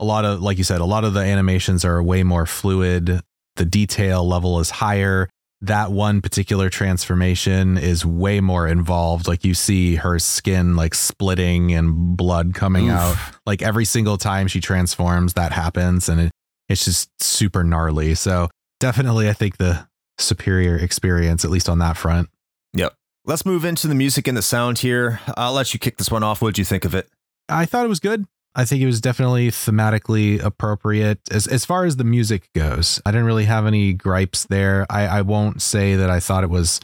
a 0.00 0.04
lot 0.04 0.24
of 0.24 0.42
like 0.42 0.58
you 0.58 0.64
said, 0.64 0.80
a 0.80 0.84
lot 0.84 1.04
of 1.04 1.14
the 1.14 1.20
animations 1.20 1.84
are 1.84 2.02
way 2.02 2.22
more 2.22 2.46
fluid. 2.46 3.20
The 3.56 3.64
detail 3.64 4.26
level 4.26 4.60
is 4.60 4.70
higher. 4.70 5.28
That 5.62 5.90
one 5.90 6.20
particular 6.20 6.68
transformation 6.68 7.78
is 7.78 8.04
way 8.04 8.40
more 8.40 8.68
involved. 8.68 9.26
Like 9.26 9.42
you 9.44 9.54
see 9.54 9.96
her 9.96 10.18
skin 10.18 10.76
like 10.76 10.94
splitting 10.94 11.72
and 11.72 12.16
blood 12.16 12.52
coming 12.52 12.88
Oof. 12.90 12.94
out. 12.94 13.16
Like 13.46 13.62
every 13.62 13.86
single 13.86 14.18
time 14.18 14.48
she 14.48 14.60
transforms, 14.60 15.32
that 15.32 15.52
happens, 15.52 16.10
and 16.10 16.20
it, 16.20 16.32
it's 16.68 16.84
just 16.84 17.10
super 17.22 17.64
gnarly. 17.64 18.14
So 18.14 18.48
definitely, 18.80 19.30
I 19.30 19.32
think 19.32 19.56
the 19.56 19.88
superior 20.18 20.76
experience, 20.76 21.44
at 21.44 21.50
least 21.50 21.68
on 21.68 21.78
that 21.80 21.96
front. 21.96 22.28
Yep. 22.74 22.94
Let's 23.24 23.44
move 23.44 23.64
into 23.64 23.88
the 23.88 23.94
music 23.94 24.28
and 24.28 24.36
the 24.36 24.42
sound 24.42 24.78
here 24.78 25.18
i'll 25.36 25.52
let 25.52 25.74
you 25.74 25.80
kick 25.80 25.96
this 25.96 26.12
one 26.12 26.22
off 26.22 26.40
what'd 26.40 26.58
you 26.58 26.64
think 26.64 26.84
of 26.84 26.94
it 26.94 27.08
I 27.48 27.64
thought 27.64 27.84
it 27.84 27.88
was 27.88 28.00
good. 28.00 28.26
I 28.54 28.64
think 28.64 28.82
it 28.82 28.86
was 28.86 29.00
definitely 29.00 29.50
thematically 29.50 30.42
appropriate 30.42 31.20
as 31.30 31.46
as 31.46 31.64
far 31.64 31.84
as 31.84 31.96
the 31.96 32.04
music 32.04 32.48
goes. 32.54 33.02
I 33.04 33.10
didn't 33.10 33.26
really 33.26 33.44
have 33.44 33.66
any 33.66 33.92
gripes 33.92 34.46
there. 34.46 34.86
I, 34.88 35.06
I 35.06 35.22
won't 35.22 35.60
say 35.60 35.96
that 35.96 36.08
I 36.08 36.20
thought 36.20 36.44
it 36.44 36.50
was 36.50 36.80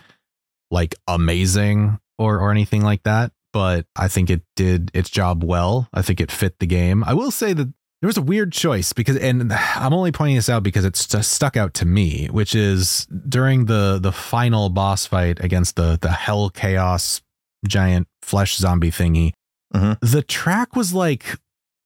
like 0.70 0.94
amazing 1.08 1.98
or 2.18 2.38
or 2.40 2.50
anything 2.50 2.82
like 2.82 3.04
that, 3.04 3.32
but 3.52 3.86
I 3.96 4.08
think 4.08 4.28
it 4.28 4.42
did 4.54 4.90
its 4.92 5.08
job 5.08 5.42
well. 5.42 5.88
I 5.94 6.02
think 6.02 6.20
it 6.20 6.30
fit 6.30 6.58
the 6.58 6.66
game. 6.66 7.04
I 7.04 7.14
will 7.14 7.30
say 7.30 7.54
that 7.54 7.72
there 8.02 8.08
was 8.08 8.18
a 8.18 8.22
weird 8.22 8.52
choice 8.52 8.92
because 8.92 9.16
and 9.16 9.50
I'm 9.52 9.94
only 9.94 10.12
pointing 10.12 10.36
this 10.36 10.50
out 10.50 10.62
because 10.62 10.84
it's 10.84 11.26
stuck 11.26 11.56
out 11.56 11.72
to 11.74 11.86
me, 11.86 12.26
which 12.26 12.54
is 12.54 13.06
during 13.28 13.64
the 13.64 13.98
the 14.02 14.12
final 14.12 14.68
boss 14.68 15.06
fight 15.06 15.42
against 15.42 15.76
the 15.76 15.98
the 16.02 16.10
hell 16.10 16.50
chaos 16.50 17.22
giant 17.64 18.08
flesh 18.20 18.56
zombie 18.56 18.90
thingy 18.90 19.32
the 19.72 20.24
track 20.26 20.76
was 20.76 20.92
like 20.92 21.36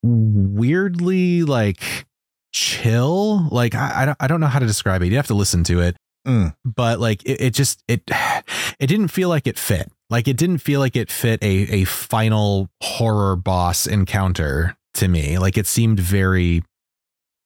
weirdly 0.03 1.43
like 1.43 2.05
chill. 2.51 3.47
Like 3.49 3.75
I, 3.75 4.01
I 4.01 4.05
don't 4.05 4.17
i 4.19 4.27
don't 4.27 4.39
know 4.39 4.47
how 4.47 4.59
to 4.59 4.65
describe 4.65 5.01
it. 5.01 5.07
You 5.07 5.15
have 5.17 5.27
to 5.27 5.33
listen 5.33 5.63
to 5.65 5.81
it. 5.81 5.95
Mm. 6.27 6.53
but 6.65 6.99
like 6.99 7.23
it, 7.23 7.39
it 7.39 7.53
just 7.53 7.81
it 7.87 8.01
it 8.79 8.87
didn't 8.87 9.07
feel 9.09 9.29
like 9.29 9.47
it 9.47 9.57
fit. 9.57 9.91
Like 10.09 10.27
it 10.27 10.35
didn't 10.35 10.57
feel 10.57 10.79
like 10.79 10.95
it 10.95 11.09
fit 11.09 11.41
a 11.41 11.47
a 11.47 11.83
final 11.85 12.69
horror 12.81 13.35
boss 13.35 13.87
encounter 13.87 14.75
to 14.97 15.07
me 15.07 15.37
like 15.37 15.57
it 15.57 15.65
seemed 15.67 15.99
very 15.99 16.61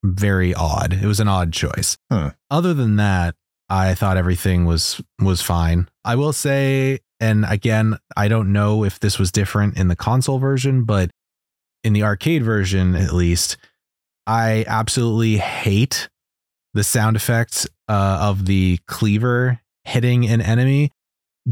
very 0.04 0.52
odd 0.54 0.92
it 0.92 1.06
was 1.06 1.20
an 1.20 1.28
odd 1.28 1.52
choice 1.52 1.96
Huh. 2.10 2.32
other 2.50 2.74
than 2.74 2.96
that 2.96 3.34
i 3.68 3.94
thought 3.94 4.16
everything 4.16 4.64
was 4.64 5.00
was 5.20 5.40
fine 5.40 5.88
i 6.04 6.16
will 6.16 6.32
say 6.32 6.98
and 7.20 7.44
again 7.48 7.96
i 8.16 8.26
don't 8.28 8.52
know 8.52 8.84
if 8.84 8.98
this 8.98 9.18
was 9.18 9.30
different 9.30 9.76
in 9.78 9.88
the 9.88 9.96
console 9.96 10.38
version 10.38 10.84
but 10.84 11.10
in 11.84 11.92
the 11.92 12.02
arcade 12.02 12.42
version 12.42 12.96
at 12.96 13.12
least 13.12 13.56
i 14.26 14.64
absolutely 14.66 15.36
hate 15.36 16.08
the 16.74 16.82
sound 16.84 17.14
effects 17.16 17.66
uh, 17.88 18.18
of 18.22 18.46
the 18.46 18.78
cleaver 18.88 19.60
hitting 19.84 20.26
an 20.26 20.40
enemy 20.40 20.90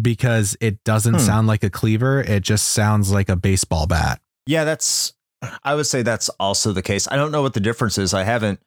because 0.01 0.57
it 0.61 0.83
doesn't 0.85 1.15
Hmm. 1.15 1.21
sound 1.21 1.47
like 1.47 1.63
a 1.63 1.71
cleaver 1.71 2.21
it 2.21 2.43
just 2.43 2.69
sounds 2.71 3.13
like 3.13 3.29
a 3.29 3.37
baseball 3.37 3.87
bat 3.87 4.21
Yeah, 4.47 4.65
that's. 4.65 5.13
I 5.65 5.75
would 5.75 5.87
say 5.87 6.03
that's 6.03 6.29
also 6.41 6.73
the 6.73 6.83
case. 6.83 7.09
I 7.11 7.17
don't 7.17 7.33
know 7.33 7.43
what 7.43 7.55
the 7.55 7.61
difference 7.61 7.97
is. 7.99 8.13
I 8.15 8.25
haven't 8.25 8.61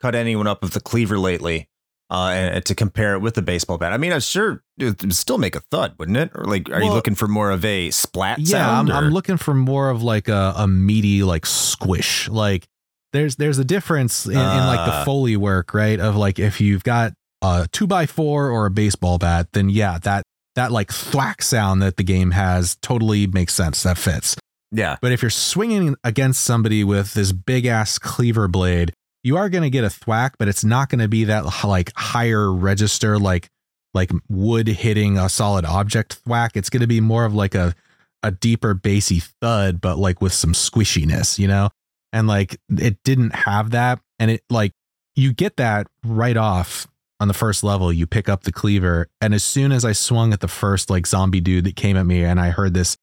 cut 0.00 0.14
anyone 0.14 0.46
up 0.46 0.62
with 0.62 0.72
the 0.72 0.80
cleaver 0.80 1.18
lately, 1.18 1.68
uh, 2.10 2.28
and 2.34 2.64
to 2.66 2.74
compare 2.74 3.14
it 3.14 3.20
with 3.20 3.34
the 3.34 3.42
baseball 3.42 3.78
bat. 3.78 3.92
I 3.92 3.96
mean, 3.96 4.12
I'm 4.12 4.20
sure 4.20 4.62
it 4.78 5.02
would 5.02 5.14
still 5.14 5.38
make 5.38 5.54
a 5.56 5.60
thud, 5.70 5.94
wouldn't 5.98 6.16
it? 6.18 6.30
Or 6.34 6.44
like, 6.44 6.68
are 6.70 6.82
you 6.82 6.90
looking 6.92 7.14
for 7.14 7.28
more 7.28 7.50
of 7.50 7.64
a 7.64 7.90
splat 7.90 8.38
yeah 8.40 8.80
I'm. 8.80 8.90
I'm 8.90 9.10
looking 9.10 9.36
for 9.36 9.54
more 9.54 9.90
of 9.90 10.02
like 10.02 10.28
a, 10.28 10.54
a 10.56 10.66
meaty 10.66 11.22
like 11.22 11.46
squish 11.46 12.28
like 12.28 12.66
there's 13.12 13.36
there's 13.36 13.58
a 13.58 13.64
difference 13.64 14.26
in, 14.26 14.32
in 14.32 14.38
like 14.38 14.86
the 14.86 14.92
Ah. 14.92 15.04
foley 15.04 15.36
work 15.36 15.74
right 15.74 15.98
of 15.98 16.16
like 16.16 16.38
if 16.38 16.60
you've 16.60 16.84
got 16.84 17.12
a 17.42 17.66
two 17.72 17.86
by 17.86 18.06
four 18.06 18.50
or 18.50 18.66
a 18.66 18.70
baseball 18.70 19.18
bat 19.18 19.48
then 19.52 19.68
yeah 19.68 19.98
that 20.02 20.22
that 20.54 20.70
like 20.72 20.92
thwack 20.92 21.42
sound 21.42 21.82
that 21.82 21.96
the 21.96 22.04
game 22.04 22.30
has 22.32 22.76
totally 22.82 23.26
makes 23.26 23.52
sense 23.54 23.82
that 23.82 23.98
fits 23.98 24.36
yeah, 24.72 24.96
but 25.00 25.12
if 25.12 25.22
you're 25.22 25.30
swinging 25.30 25.96
against 26.04 26.42
somebody 26.44 26.84
with 26.84 27.14
this 27.14 27.32
big 27.32 27.66
ass 27.66 27.98
cleaver 27.98 28.48
blade 28.48 28.92
you 29.22 29.36
are 29.36 29.48
going 29.48 29.62
to 29.62 29.70
get 29.70 29.84
a 29.84 29.90
thwack 29.90 30.36
but 30.38 30.48
it's 30.48 30.64
not 30.64 30.88
going 30.88 30.98
to 30.98 31.08
be 31.08 31.24
that 31.24 31.44
like 31.64 31.92
higher 31.96 32.52
register 32.52 33.18
like 33.18 33.50
like 33.94 34.10
wood 34.28 34.68
hitting 34.68 35.18
a 35.18 35.28
solid 35.28 35.64
object 35.64 36.14
thwack. 36.24 36.56
It's 36.56 36.70
going 36.70 36.80
to 36.80 36.86
be 36.86 37.00
more 37.00 37.24
of 37.24 37.34
like 37.34 37.54
a 37.54 37.74
a 38.22 38.30
deeper 38.30 38.74
bassy 38.74 39.20
thud 39.40 39.80
but 39.80 39.96
like 39.96 40.20
with 40.20 40.32
some 40.32 40.52
squishiness 40.52 41.38
you 41.38 41.48
know? 41.48 41.70
And 42.12 42.26
like 42.26 42.58
it 42.68 42.98
didn't 43.04 43.34
have 43.34 43.70
that 43.70 44.00
and 44.18 44.30
it 44.30 44.42
like 44.50 44.72
you 45.14 45.32
get 45.32 45.56
that 45.56 45.86
right 46.04 46.36
off 46.36 46.86
on 47.18 47.28
the 47.28 47.34
first 47.34 47.62
level. 47.62 47.92
You 47.92 48.06
pick 48.06 48.28
up 48.28 48.44
the 48.44 48.52
cleaver 48.52 49.08
and 49.20 49.34
as 49.34 49.44
soon 49.44 49.72
as 49.72 49.84
i 49.84 49.92
swung 49.92 50.32
at 50.32 50.40
the 50.40 50.48
first 50.48 50.90
like 50.90 51.06
zombie 51.06 51.40
dude 51.40 51.64
that 51.64 51.76
came 51.76 51.96
at 51.96 52.06
me 52.06 52.24
and 52.24 52.40
i 52.40 52.50
heard 52.50 52.74
this 52.74 52.96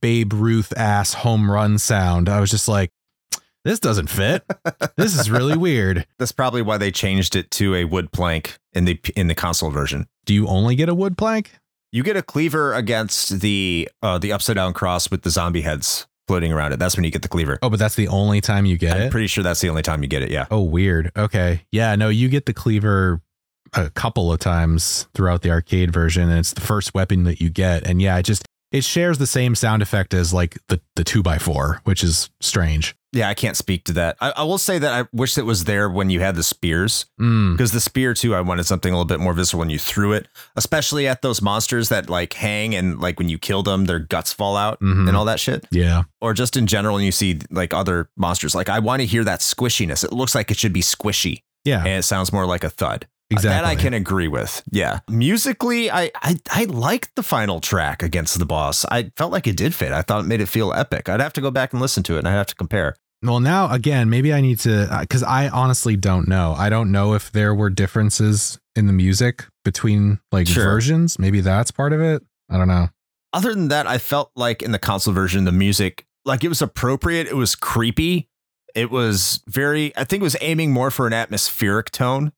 babe 0.00 0.32
ruth 0.32 0.72
ass 0.76 1.14
home 1.14 1.50
run 1.50 1.78
sound 1.78 2.28
i 2.28 2.40
was 2.40 2.50
just 2.50 2.68
like 2.68 2.90
this 3.64 3.80
doesn't 3.80 4.08
fit 4.08 4.42
this 4.96 5.18
is 5.18 5.30
really 5.30 5.56
weird 5.68 6.06
that's 6.18 6.32
probably 6.32 6.62
why 6.62 6.78
they 6.78 6.90
changed 6.90 7.36
it 7.36 7.50
to 7.50 7.74
a 7.74 7.84
wood 7.84 8.12
plank 8.12 8.58
in 8.72 8.84
the 8.84 8.98
in 9.16 9.26
the 9.26 9.34
console 9.34 9.70
version. 9.70 10.06
do 10.24 10.32
you 10.34 10.46
only 10.46 10.74
get 10.76 10.88
a 10.88 10.94
wood 10.94 11.18
plank 11.18 11.52
You 11.92 12.02
get 12.02 12.16
a 12.16 12.22
cleaver 12.22 12.72
against 12.74 13.40
the 13.40 13.88
uh, 14.02 14.18
the 14.18 14.32
upside 14.32 14.56
down 14.56 14.72
cross 14.72 15.10
with 15.10 15.22
the 15.22 15.30
zombie 15.30 15.62
heads 15.62 16.06
floating 16.28 16.52
around 16.52 16.72
it. 16.72 16.78
That's 16.78 16.94
when 16.96 17.02
you 17.02 17.10
get 17.10 17.22
the 17.22 17.28
cleaver. 17.28 17.58
oh 17.60 17.68
but 17.68 17.80
that's 17.80 17.96
the 17.96 18.06
only 18.06 18.40
time 18.40 18.64
you 18.64 18.78
get 18.78 18.96
I'm 18.96 19.02
it 19.02 19.10
pretty 19.10 19.26
sure 19.26 19.42
that's 19.42 19.60
the 19.60 19.68
only 19.68 19.82
time 19.82 20.02
you 20.02 20.08
get 20.08 20.22
it. 20.22 20.30
Yeah. 20.30 20.46
Oh, 20.48 20.62
weird. 20.62 21.10
Okay. 21.16 21.66
Yeah, 21.72 21.96
no, 21.96 22.08
you 22.08 22.28
get 22.28 22.46
the 22.46 22.54
cleaver 22.54 23.20
a 23.72 23.90
couple 23.90 24.32
of 24.32 24.38
times 24.38 25.08
throughout 25.14 25.42
the 25.42 25.50
arcade 25.50 25.92
version, 25.92 26.28
and 26.30 26.38
it's 26.38 26.52
the 26.52 26.60
first 26.60 26.94
weapon 26.94 27.24
that 27.24 27.40
you 27.40 27.50
get. 27.50 27.84
And 27.84 28.00
yeah, 28.00 28.16
it 28.18 28.22
just 28.22 28.44
it 28.72 28.84
shares 28.84 29.18
the 29.18 29.26
same 29.26 29.54
sound 29.54 29.82
effect 29.82 30.14
as 30.14 30.32
like 30.32 30.58
the 30.68 30.80
the 30.96 31.04
two 31.04 31.22
by 31.22 31.38
four, 31.38 31.80
which 31.84 32.02
is 32.04 32.30
strange. 32.40 32.94
Yeah, 33.12 33.28
I 33.28 33.34
can't 33.34 33.56
speak 33.56 33.82
to 33.86 33.92
that. 33.94 34.16
I, 34.20 34.32
I 34.36 34.42
will 34.44 34.56
say 34.58 34.78
that 34.78 34.92
I 34.92 35.08
wish 35.12 35.36
it 35.36 35.44
was 35.44 35.64
there 35.64 35.90
when 35.90 36.10
you 36.10 36.20
had 36.20 36.36
the 36.36 36.44
spears. 36.44 37.06
Mm. 37.20 37.54
because 37.56 37.72
the 37.72 37.80
spear 37.80 38.14
too 38.14 38.34
i 38.34 38.40
wanted 38.40 38.64
something 38.64 38.92
a 38.92 38.96
little 38.96 39.04
bit 39.04 39.18
more 39.20 39.34
visceral 39.34 39.58
when 39.58 39.68
you 39.68 39.78
threw 39.78 40.12
it 40.12 40.26
especially 40.56 41.06
at 41.08 41.20
those 41.22 41.42
monsters 41.42 41.88
that 41.90 42.08
like 42.08 42.32
hang 42.32 42.74
and 42.74 42.98
like 43.00 43.18
when 43.18 43.28
you 43.28 43.36
kill 43.38 43.62
them 43.62 43.84
their 43.86 43.98
guts 43.98 44.32
fall 44.32 44.56
out 44.56 44.80
Mhm. 44.80 45.06
and 45.08 45.16
all 45.16 45.24
that 45.26 45.38
shit 45.40 45.66
Yeah. 45.70 46.04
or 46.20 46.32
just 46.32 46.56
in 46.56 46.66
general 46.66 46.94
when 46.94 47.04
you 47.04 47.12
see 47.12 47.40
like 47.50 47.74
other 47.74 48.08
monsters 48.16 48.54
like 48.54 48.68
i 48.70 48.78
want 48.78 49.00
to 49.00 49.06
hear 49.06 49.24
that 49.24 49.40
squishiness 49.40 50.02
it 50.04 50.12
looks 50.12 50.34
like 50.34 50.50
it 50.50 50.56
should 50.56 50.72
be 50.72 50.80
squishy 50.82 51.42
Yeah. 51.64 51.80
and 51.80 51.88
it 51.98 52.04
sounds 52.04 52.32
more 52.32 52.46
like 52.46 52.64
a 52.64 52.70
thud 52.70 53.06
Exactly. 53.32 53.50
that 53.50 53.64
i 53.64 53.74
can 53.80 53.94
agree 53.94 54.28
with 54.28 54.62
yeah 54.72 55.00
musically 55.08 55.90
i 55.90 56.10
i, 56.16 56.36
I 56.50 56.64
liked 56.64 57.14
the 57.14 57.22
final 57.22 57.60
track 57.60 58.02
against 58.02 58.38
the 58.38 58.46
boss 58.46 58.84
i 58.86 59.10
felt 59.16 59.30
like 59.32 59.46
it 59.46 59.56
did 59.56 59.74
fit 59.74 59.92
i 59.92 60.02
thought 60.02 60.24
it 60.24 60.26
made 60.26 60.40
it 60.40 60.46
feel 60.46 60.72
epic 60.72 61.08
i'd 61.08 61.20
have 61.20 61.32
to 61.34 61.40
go 61.40 61.50
back 61.50 61.72
and 61.72 61.80
listen 61.80 62.02
to 62.04 62.16
it 62.16 62.20
and 62.20 62.28
i'd 62.28 62.32
have 62.32 62.46
to 62.48 62.54
compare 62.56 62.96
Well, 63.22 63.38
now 63.40 63.70
again, 63.70 64.08
maybe 64.08 64.32
I 64.32 64.40
need 64.40 64.60
to 64.60 64.88
uh, 64.90 65.00
because 65.02 65.22
I 65.22 65.48
honestly 65.50 65.94
don't 65.94 66.26
know. 66.26 66.54
I 66.56 66.70
don't 66.70 66.90
know 66.90 67.12
if 67.12 67.30
there 67.30 67.54
were 67.54 67.68
differences 67.68 68.58
in 68.74 68.86
the 68.86 68.94
music 68.94 69.44
between 69.62 70.20
like 70.32 70.46
Sure. 70.48 70.64
versions. 70.64 71.18
Maybe 71.18 71.42
that's 71.42 71.70
part 71.70 71.92
of 71.92 72.00
it. 72.00 72.22
I 72.48 72.56
don't 72.56 72.66
know. 72.68 72.88
other 73.34 73.52
than 73.54 73.68
that, 73.68 73.86
I 73.86 73.98
felt 73.98 74.30
like 74.36 74.62
in 74.62 74.72
the 74.72 74.78
console 74.78 75.12
version, 75.12 75.44
the 75.44 75.52
music, 75.52 76.06
like 76.24 76.44
it 76.44 76.48
was 76.48 76.62
appropriate. 76.62 77.26
It 77.26 77.36
was 77.36 77.54
creepy. 77.54 78.30
It 78.74 78.90
was 78.90 79.42
very, 79.46 79.92
I 79.98 80.04
think 80.04 80.22
it 80.22 80.24
was 80.24 80.36
aiming 80.40 80.72
more 80.72 80.90
for 80.90 81.06
an 81.06 81.12
atmospheric 81.12 81.90
tone. 81.90 82.32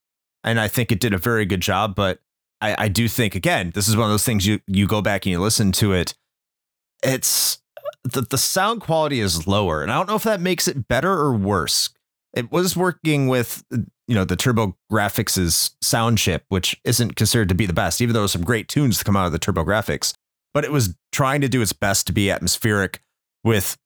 And 0.45 0.59
I 0.59 0.69
think 0.69 0.91
it 0.91 1.01
did 1.01 1.15
a 1.15 1.19
very 1.19 1.45
good 1.45 1.61
job. 1.61 1.95
But 1.95 2.21
I, 2.61 2.85
I 2.85 2.89
do 2.89 3.09
think, 3.09 3.35
again, 3.35 3.73
this 3.75 3.89
is 3.89 3.97
one 3.97 4.07
of 4.07 4.11
those 4.11 4.25
things 4.25 4.47
you, 4.47 4.61
you 4.67 4.87
go 4.87 5.03
back 5.03 5.27
and 5.27 5.31
you 5.31 5.41
listen 5.41 5.73
to 5.73 5.93
it. 5.93 6.15
It's 7.03 7.59
the, 8.05 8.23
the 8.23 8.39
sound 8.39 8.81
quality 8.81 9.21
is 9.21 9.47
lower. 9.47 9.83
And 9.83 9.91
I 9.91 9.97
don't 9.97 10.09
know 10.09 10.17
if 10.17 10.25
that 10.25 10.41
makes 10.41 10.69
it 10.69 10.89
better 10.89 11.13
or 11.13 11.35
worse. 11.35 11.91
It 12.35 12.51
was 12.51 12.77
working 12.77 13.29
with, 13.29 13.63
you 13.71 14.15
know, 14.15 14.25
the 14.25 14.37
Turbo 14.37 14.77
Graphics' 14.91 15.75
sound 15.83 16.19
chip, 16.19 16.45
which 16.49 16.81
isn't 16.85 17.17
considered 17.17 17.51
to 17.51 17.55
be 17.55 17.67
the 17.67 17.73
best, 17.73 18.01
even 18.01 18.15
though 18.15 18.21
there's 18.21 18.33
some 18.33 18.45
great 18.45 18.69
tunes 18.69 18.99
that 18.99 19.05
come 19.05 19.17
out 19.17 19.27
of 19.27 19.33
the 19.33 19.39
TurboGrafx 19.39 20.15
but 20.55 20.65
it 20.65 20.73
was 20.73 20.97
trying 21.11 21.41
to 21.41 21.49
do 21.49 21.63
its 21.63 21.73
best 21.73 22.07
to 22.07 22.13
be 22.13 22.31
atmospheric 22.31 23.03
with 23.45 23.77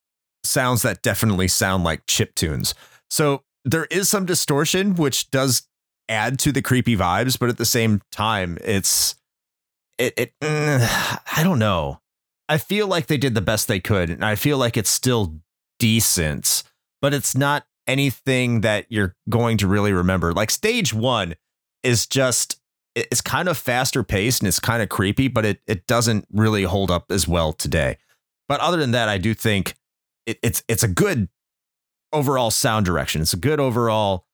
sounds 0.44 0.82
that 0.82 1.02
definitely 1.02 1.48
sound 1.48 1.84
like 1.84 2.06
chip 2.06 2.34
tunes. 2.34 2.74
So 3.10 3.42
there 3.64 3.86
is 3.86 4.08
some 4.08 4.26
distortion, 4.26 4.94
which 4.94 5.30
does 5.30 5.66
add 6.08 6.38
to 6.40 6.52
the 6.52 6.62
creepy 6.62 6.96
vibes, 6.96 7.38
but 7.38 7.48
at 7.48 7.58
the 7.58 7.64
same 7.64 8.02
time, 8.10 8.58
it's 8.64 9.16
it. 9.98 10.14
it 10.16 10.32
mm, 10.42 11.20
I 11.36 11.42
don't 11.42 11.58
know. 11.58 12.00
I 12.48 12.58
feel 12.58 12.86
like 12.86 13.06
they 13.06 13.16
did 13.16 13.34
the 13.34 13.40
best 13.40 13.66
they 13.66 13.80
could, 13.80 14.10
and 14.10 14.24
I 14.24 14.36
feel 14.36 14.58
like 14.58 14.76
it's 14.76 14.90
still 14.90 15.40
decent, 15.78 16.62
but 17.02 17.12
it's 17.12 17.36
not 17.36 17.66
anything 17.86 18.60
that 18.62 18.86
you're 18.88 19.14
going 19.28 19.58
to 19.58 19.68
really 19.68 19.92
remember. 19.92 20.32
Like 20.32 20.50
stage 20.50 20.92
one 20.92 21.34
is 21.82 22.06
just 22.06 22.60
it's 22.94 23.20
kind 23.20 23.48
of 23.48 23.58
faster 23.58 24.02
paced 24.02 24.40
and 24.40 24.48
it's 24.48 24.58
kind 24.58 24.82
of 24.82 24.88
creepy, 24.88 25.28
but 25.28 25.44
it 25.44 25.60
it 25.66 25.86
doesn't 25.86 26.26
really 26.32 26.64
hold 26.64 26.90
up 26.90 27.10
as 27.10 27.28
well 27.28 27.52
today. 27.52 27.98
But 28.48 28.60
other 28.60 28.78
than 28.78 28.92
that, 28.92 29.08
I 29.08 29.18
do 29.18 29.34
think 29.34 29.74
it, 30.24 30.38
it's 30.42 30.62
it's 30.68 30.82
a 30.82 30.88
good 30.88 31.28
overall 32.12 32.50
sound 32.50 32.86
direction. 32.86 33.22
It's 33.22 33.32
a 33.32 33.38
good 33.38 33.60
overall 33.60 34.25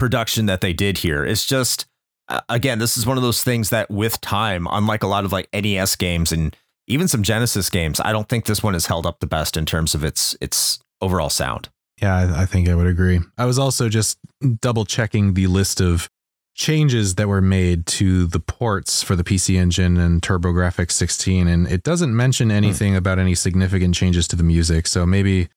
production 0.00 0.46
that 0.46 0.60
they 0.60 0.72
did 0.72 0.98
here. 0.98 1.24
It's 1.24 1.46
just 1.46 1.86
uh, 2.28 2.40
again, 2.48 2.78
this 2.78 2.96
is 2.96 3.06
one 3.06 3.16
of 3.16 3.22
those 3.22 3.42
things 3.42 3.70
that 3.70 3.90
with 3.90 4.20
time, 4.20 4.66
unlike 4.70 5.02
a 5.02 5.06
lot 5.06 5.24
of 5.24 5.32
like 5.32 5.48
NES 5.52 5.96
games 5.96 6.32
and 6.32 6.56
even 6.86 7.08
some 7.08 7.22
Genesis 7.22 7.70
games, 7.70 8.00
I 8.00 8.12
don't 8.12 8.28
think 8.28 8.46
this 8.46 8.62
one 8.62 8.74
has 8.74 8.86
held 8.86 9.06
up 9.06 9.20
the 9.20 9.26
best 9.26 9.56
in 9.56 9.66
terms 9.66 9.94
of 9.94 10.02
its 10.02 10.36
its 10.40 10.80
overall 11.00 11.30
sound. 11.30 11.68
Yeah, 12.00 12.16
I, 12.16 12.42
I 12.42 12.46
think 12.46 12.68
I 12.68 12.74
would 12.74 12.86
agree. 12.86 13.20
I 13.36 13.44
was 13.44 13.58
also 13.58 13.88
just 13.88 14.18
double 14.60 14.84
checking 14.84 15.34
the 15.34 15.46
list 15.46 15.80
of 15.80 16.08
changes 16.54 17.14
that 17.14 17.28
were 17.28 17.40
made 17.40 17.86
to 17.86 18.26
the 18.26 18.40
ports 18.40 19.02
for 19.02 19.16
the 19.16 19.24
PC 19.24 19.56
Engine 19.56 19.96
and 19.96 20.20
TurboGrafx 20.20 20.90
16, 20.90 21.46
and 21.46 21.66
it 21.68 21.82
doesn't 21.82 22.14
mention 22.14 22.50
anything 22.50 22.96
about 22.96 23.18
any 23.18 23.34
significant 23.34 23.94
changes 23.94 24.26
to 24.28 24.36
the 24.36 24.42
music. 24.42 24.86
So 24.86 25.06
maybe, 25.06 25.48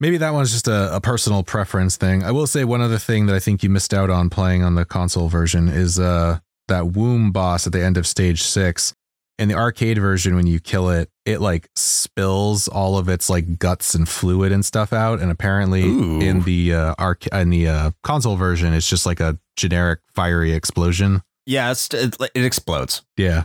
maybe 0.00 0.16
that 0.16 0.32
one's 0.32 0.50
just 0.50 0.66
a, 0.66 0.96
a 0.96 1.00
personal 1.00 1.42
preference 1.42 1.96
thing. 1.96 2.24
I 2.24 2.32
will 2.32 2.46
say 2.46 2.64
one 2.64 2.80
other 2.80 2.98
thing 2.98 3.26
that 3.26 3.36
I 3.36 3.38
think 3.38 3.62
you 3.62 3.70
missed 3.70 3.94
out 3.94 4.10
on 4.10 4.30
playing 4.30 4.64
on 4.64 4.74
the 4.74 4.84
console 4.84 5.28
version 5.28 5.68
is 5.68 6.00
uh, 6.00 6.38
that 6.68 6.92
womb 6.92 7.30
boss 7.30 7.66
at 7.66 7.72
the 7.72 7.84
end 7.84 7.96
of 7.96 8.06
stage 8.06 8.42
six. 8.42 8.94
In 9.38 9.48
the 9.48 9.54
arcade 9.54 9.96
version, 9.96 10.36
when 10.36 10.46
you 10.46 10.60
kill 10.60 10.90
it, 10.90 11.08
it 11.24 11.40
like 11.40 11.70
spills 11.74 12.68
all 12.68 12.98
of 12.98 13.08
its 13.08 13.30
like 13.30 13.58
guts 13.58 13.94
and 13.94 14.06
fluid 14.06 14.52
and 14.52 14.62
stuff 14.64 14.92
out. 14.92 15.20
And 15.20 15.30
apparently, 15.30 15.84
Ooh. 15.84 16.20
in 16.20 16.42
the 16.42 16.74
uh, 16.74 16.94
arc 16.98 17.26
in 17.28 17.48
the 17.48 17.68
uh, 17.68 17.90
console 18.02 18.36
version, 18.36 18.74
it's 18.74 18.88
just 18.88 19.06
like 19.06 19.18
a 19.18 19.38
generic 19.56 20.00
fiery 20.14 20.52
explosion. 20.52 21.22
Yeah, 21.46 21.70
it, 21.70 22.16
it 22.34 22.44
explodes. 22.44 23.00
Yeah, 23.16 23.44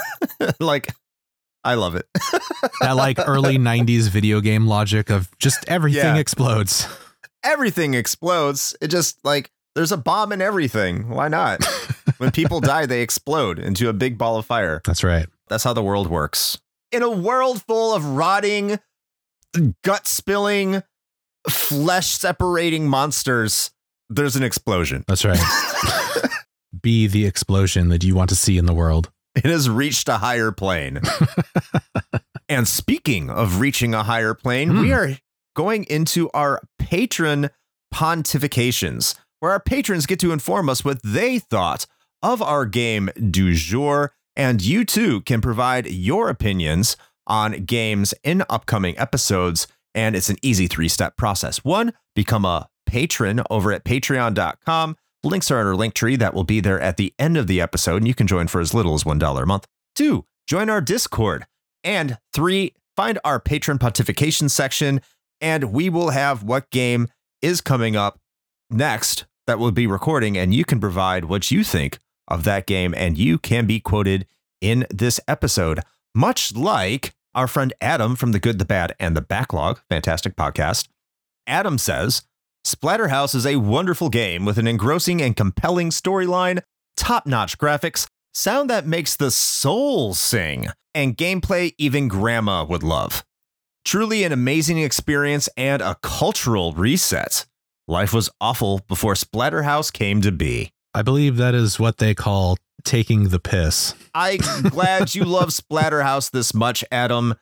like 0.60 0.94
I 1.64 1.74
love 1.74 1.94
it. 1.94 2.06
that 2.80 2.92
like 2.96 3.18
early 3.26 3.56
'90s 3.58 4.08
video 4.08 4.40
game 4.40 4.66
logic 4.66 5.10
of 5.10 5.30
just 5.38 5.64
everything 5.68 6.14
Yeah. 6.14 6.18
explodes. 6.18 6.86
everything 7.42 7.94
explodes. 7.94 8.76
It 8.80 8.88
just 8.88 9.18
like 9.24 9.50
there's 9.74 9.92
a 9.92 9.96
bomb 9.96 10.32
in 10.32 10.40
everything. 10.42 11.08
Why 11.08 11.28
not? 11.28 11.64
when 12.18 12.30
people 12.30 12.60
die, 12.60 12.86
they 12.86 13.02
explode 13.02 13.58
into 13.58 13.88
a 13.88 13.92
big 13.92 14.18
ball 14.18 14.36
of 14.36 14.46
fire. 14.46 14.80
That's 14.84 15.02
right. 15.02 15.26
That's 15.48 15.64
how 15.64 15.72
the 15.72 15.82
world 15.82 16.08
works. 16.08 16.58
In 16.92 17.02
a 17.02 17.10
world 17.10 17.62
full 17.66 17.94
of 17.94 18.04
rotting, 18.04 18.78
gut 19.82 20.06
spilling, 20.06 20.82
flesh 21.48 22.08
separating 22.08 22.86
monsters, 22.88 23.72
there's 24.08 24.36
an 24.36 24.42
explosion. 24.44 25.04
That's 25.08 25.24
right. 25.24 25.40
Be 26.82 27.06
the 27.06 27.26
explosion 27.26 27.88
that 27.88 28.04
you 28.04 28.14
want 28.14 28.28
to 28.30 28.36
see 28.36 28.58
in 28.58 28.66
the 28.66 28.74
world. 28.74 29.10
It 29.36 29.44
has 29.46 29.68
reached 29.68 30.08
a 30.08 30.18
higher 30.18 30.52
plane. 30.52 31.00
and 32.48 32.68
speaking 32.68 33.30
of 33.30 33.60
reaching 33.60 33.94
a 33.94 34.02
higher 34.02 34.34
plane, 34.34 34.78
we 34.78 34.88
Hmm. 34.88 34.94
are 34.94 35.18
going 35.56 35.84
into 35.84 36.30
our 36.30 36.62
patron 36.78 37.50
pontifications, 37.92 39.14
where 39.40 39.52
our 39.52 39.60
patrons 39.60 40.06
get 40.06 40.18
to 40.20 40.32
inform 40.32 40.68
us 40.68 40.84
what 40.84 41.00
they 41.02 41.38
thought 41.38 41.86
of 42.22 42.40
our 42.42 42.64
game 42.66 43.10
du 43.30 43.54
jour. 43.54 44.12
And 44.36 44.60
you 44.62 44.84
too 44.84 45.20
can 45.22 45.40
provide 45.40 45.86
your 45.88 46.28
opinions 46.28 46.96
on 47.26 47.64
games 47.64 48.14
in 48.24 48.42
upcoming 48.48 48.98
episodes. 48.98 49.66
And 49.94 50.16
it's 50.16 50.28
an 50.28 50.36
easy 50.42 50.66
three 50.66 50.88
step 50.88 51.16
process. 51.16 51.62
One, 51.64 51.92
become 52.16 52.44
a 52.44 52.68
patron 52.86 53.42
over 53.50 53.72
at 53.72 53.84
patreon.com 53.84 54.96
Links 55.24 55.50
are 55.50 55.58
in 55.58 55.66
our 55.66 55.74
link 55.74 55.94
tree 55.94 56.16
that 56.16 56.34
will 56.34 56.44
be 56.44 56.60
there 56.60 56.78
at 56.78 56.98
the 56.98 57.14
end 57.18 57.38
of 57.38 57.46
the 57.46 57.58
episode, 57.58 57.96
and 57.96 58.06
you 58.06 58.14
can 58.14 58.26
join 58.26 58.46
for 58.46 58.60
as 58.60 58.74
little 58.74 58.92
as 58.92 59.04
$1 59.04 59.42
a 59.42 59.46
month. 59.46 59.66
Two, 59.94 60.26
join 60.46 60.68
our 60.68 60.82
Discord. 60.82 61.46
And 61.82 62.18
three, 62.34 62.74
find 62.94 63.18
our 63.24 63.40
patron 63.40 63.78
pontification 63.78 64.50
section, 64.50 65.00
and 65.40 65.72
we 65.72 65.88
will 65.88 66.10
have 66.10 66.42
what 66.42 66.68
game 66.68 67.08
is 67.40 67.62
coming 67.62 67.96
up 67.96 68.20
next 68.68 69.24
that 69.46 69.58
we'll 69.58 69.70
be 69.70 69.86
recording, 69.86 70.36
and 70.36 70.54
you 70.54 70.62
can 70.62 70.78
provide 70.78 71.24
what 71.24 71.50
you 71.50 71.64
think 71.64 71.98
of 72.28 72.44
that 72.44 72.66
game, 72.66 72.94
and 72.94 73.16
you 73.16 73.38
can 73.38 73.66
be 73.66 73.80
quoted 73.80 74.26
in 74.60 74.86
this 74.90 75.20
episode, 75.26 75.80
much 76.14 76.54
like 76.54 77.14
our 77.34 77.48
friend 77.48 77.72
Adam 77.80 78.14
from 78.14 78.32
The 78.32 78.38
Good, 78.38 78.58
the 78.58 78.66
Bad, 78.66 78.94
and 79.00 79.16
the 79.16 79.22
Backlog, 79.22 79.80
fantastic 79.88 80.36
podcast. 80.36 80.88
Adam 81.46 81.78
says, 81.78 82.24
Splatterhouse 82.66 83.34
is 83.34 83.44
a 83.44 83.56
wonderful 83.56 84.08
game 84.08 84.46
with 84.46 84.56
an 84.56 84.66
engrossing 84.66 85.20
and 85.20 85.36
compelling 85.36 85.90
storyline, 85.90 86.62
top 86.96 87.26
notch 87.26 87.58
graphics, 87.58 88.06
sound 88.32 88.70
that 88.70 88.86
makes 88.86 89.16
the 89.16 89.30
soul 89.30 90.14
sing, 90.14 90.68
and 90.94 91.14
gameplay 91.14 91.74
even 91.76 92.08
Grandma 92.08 92.64
would 92.64 92.82
love. 92.82 93.22
Truly 93.84 94.24
an 94.24 94.32
amazing 94.32 94.78
experience 94.78 95.46
and 95.58 95.82
a 95.82 95.96
cultural 95.96 96.72
reset. 96.72 97.44
Life 97.86 98.14
was 98.14 98.30
awful 98.40 98.80
before 98.88 99.12
Splatterhouse 99.12 99.92
came 99.92 100.22
to 100.22 100.32
be. 100.32 100.70
I 100.94 101.02
believe 101.02 101.36
that 101.36 101.54
is 101.54 101.78
what 101.78 101.98
they 101.98 102.14
call 102.14 102.56
taking 102.82 103.28
the 103.28 103.40
piss. 103.40 103.94
I'm 104.14 104.38
glad 104.70 105.14
you 105.14 105.26
love 105.26 105.48
Splatterhouse 105.50 106.30
this 106.30 106.54
much, 106.54 106.82
Adam. 106.90 107.34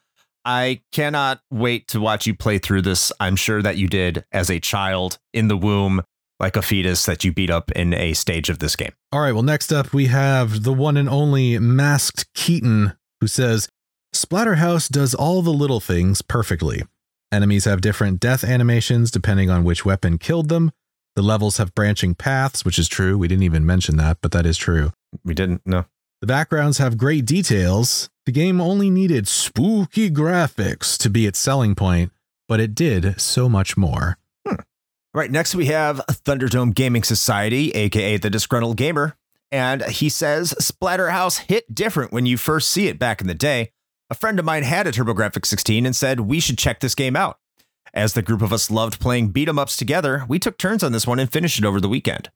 I 0.45 0.83
cannot 0.93 1.41
wait 1.51 1.89
to 1.89 2.01
watch 2.01 2.27
you 2.27 2.35
play 2.35 2.59
through 2.59 2.83
this. 2.83 3.13
I'm 3.21 3.37
sure 3.37 3.63
that 3.63 3.77
you 3.77 3.87
did 3.89 4.25
as 4.33 4.51
a 4.51 4.61
child 4.61 5.19
in 5.33 5.49
the 5.49 5.57
womb, 5.57 6.03
like 6.41 6.57
a 6.57 6.63
fetus 6.63 7.07
that 7.07 7.25
you 7.25 7.33
beat 7.33 7.51
up 7.51 7.71
in 7.73 7.95
a 7.95 8.13
stage 8.15 8.51
of 8.51 8.59
this 8.59 8.75
game. 8.75 8.93
All 9.13 9.21
right, 9.21 9.33
well, 9.33 9.43
next 9.43 9.73
up 9.73 9.93
we 9.93 10.07
have 10.07 10.65
the 10.65 10.73
one 10.73 10.97
and 10.97 11.09
only 11.09 11.59
Masked 11.59 12.33
Keaton, 12.35 12.95
who 13.21 13.27
says 13.27 13.69
Splatterhouse 14.15 14.89
does 14.89 15.15
all 15.15 15.43
the 15.43 15.53
little 15.53 15.81
things 15.81 16.23
perfectly. 16.23 16.83
Enemies 17.31 17.65
have 17.65 17.81
different 17.81 18.21
death 18.21 18.45
animations 18.45 19.11
depending 19.11 19.49
on 19.49 19.65
which 19.65 19.85
weapon 19.85 20.19
killed 20.19 20.49
them. 20.49 20.73
The 21.15 21.23
levels 21.23 21.59
have 21.59 21.75
branching 21.75 22.15
paths, 22.15 22.65
which 22.65 22.79
is 22.79 22.89
true. 22.89 23.17
We 23.17 23.29
didn't 23.29 23.45
even 23.45 23.65
mention 23.65 23.97
that, 23.99 24.19
but 24.21 24.33
that 24.33 24.47
is 24.47 24.57
true. 24.57 24.93
We 25.25 25.35
didn't, 25.35 25.63
no. 25.67 25.85
The 26.23 26.29
backgrounds 26.29 26.79
have 26.79 26.97
great 26.97 27.25
details. 27.25 28.09
The 28.27 28.31
game 28.31 28.61
only 28.61 28.91
needed 28.91 29.27
spooky 29.27 30.09
graphics 30.09 30.97
to 30.99 31.11
be 31.11 31.27
its 31.27 31.41
selling 31.41 31.75
point, 31.75 32.13
but 32.47 32.61
it 32.61 32.77
did 32.77 33.21
so 33.21 33.49
much 33.49 33.77
more. 33.77 34.19
Hmm. 34.47 34.55
Right, 35.13 35.33
next 35.33 35.57
we 35.57 35.67
have 35.67 35.97
Thunderdome 36.09 36.77
Gaming 36.77 37.03
Society, 37.03 37.73
aka 37.73 38.19
the 38.19 38.31
Disgruntled 38.31 38.77
Gamer. 38.77 39.17
And 39.51 39.83
he 39.83 40.09
says 40.09 40.55
Splatterhouse 40.61 41.39
hit 41.39 41.75
different 41.75 42.13
when 42.13 42.25
you 42.25 42.37
first 42.37 42.71
see 42.71 42.87
it 42.87 43.01
back 43.01 43.21
in 43.21 43.27
the 43.27 43.35
day. 43.35 43.73
A 44.09 44.15
friend 44.15 44.39
of 44.39 44.45
mine 44.45 44.63
had 44.63 44.87
a 44.87 44.93
TurboGrafx 44.93 45.45
16 45.45 45.85
and 45.85 45.97
said 45.97 46.21
we 46.21 46.39
should 46.39 46.57
check 46.57 46.79
this 46.79 46.95
game 46.95 47.17
out. 47.17 47.41
As 47.93 48.13
the 48.13 48.23
group 48.23 48.43
of 48.43 48.53
us 48.53 48.71
loved 48.71 49.01
playing 49.01 49.31
beat 49.31 49.49
'em 49.49 49.59
ups 49.59 49.77
together, 49.77 50.25
we 50.29 50.39
took 50.39 50.57
turns 50.57 50.85
on 50.85 50.93
this 50.93 51.05
one 51.05 51.19
and 51.19 51.33
finished 51.33 51.59
it 51.59 51.65
over 51.65 51.81
the 51.81 51.89
weekend. 51.89 52.31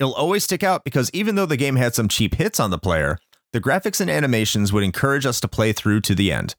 It'll 0.00 0.14
always 0.14 0.42
stick 0.42 0.64
out 0.64 0.82
because 0.84 1.08
even 1.12 1.36
though 1.36 1.46
the 1.46 1.56
game 1.56 1.76
had 1.76 1.94
some 1.94 2.08
cheap 2.08 2.34
hits 2.34 2.58
on 2.58 2.70
the 2.70 2.78
player, 2.78 3.18
the 3.52 3.60
graphics 3.60 4.00
and 4.00 4.10
animations 4.10 4.72
would 4.72 4.84
encourage 4.84 5.24
us 5.24 5.40
to 5.40 5.48
play 5.48 5.72
through 5.72 6.00
to 6.02 6.14
the 6.14 6.30
end. 6.32 6.54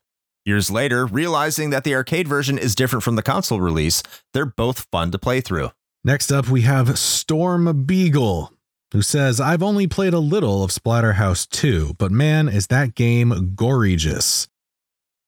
Years 0.46 0.72
later, 0.72 1.06
realizing 1.06 1.70
that 1.70 1.84
the 1.84 1.94
arcade 1.94 2.28
version 2.28 2.58
is 2.58 2.74
different 2.74 3.04
from 3.04 3.16
the 3.16 3.22
console 3.22 3.62
release, 3.62 4.02
they're 4.34 4.46
both 4.46 4.88
fun 4.92 5.12
to 5.12 5.20
play 5.20 5.42
through. 5.42 5.70
Next 6.04 6.32
up, 6.32 6.48
we 6.48 6.62
have 6.62 6.98
Storm 6.98 7.84
Beagle, 7.86 8.54
who 8.92 9.02
says, 9.02 9.40
I've 9.40 9.62
only 9.62 9.86
played 9.86 10.14
a 10.14 10.20
little 10.20 10.64
of 10.64 10.72
Splatterhouse 10.72 11.48
2, 11.50 11.96
but 11.98 12.12
man, 12.12 12.48
is 12.50 12.68
that 12.68 12.96
game 12.96 13.54
gorgeous. 13.56 14.48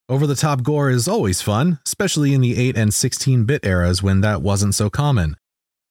Over 0.10 0.26
the 0.26 0.36
top 0.36 0.64
gore 0.64 0.90
is 0.90 1.08
always 1.08 1.42
fun, 1.42 1.80
especially 1.86 2.34
in 2.34 2.42
the 2.42 2.58
8 2.58 2.78
and 2.78 2.94
16 2.94 3.46
bit 3.46 3.66
eras 3.66 4.02
when 4.02 4.22
that 4.22 4.42
wasn't 4.42 4.76
so 4.76 4.90
common. 4.90 5.38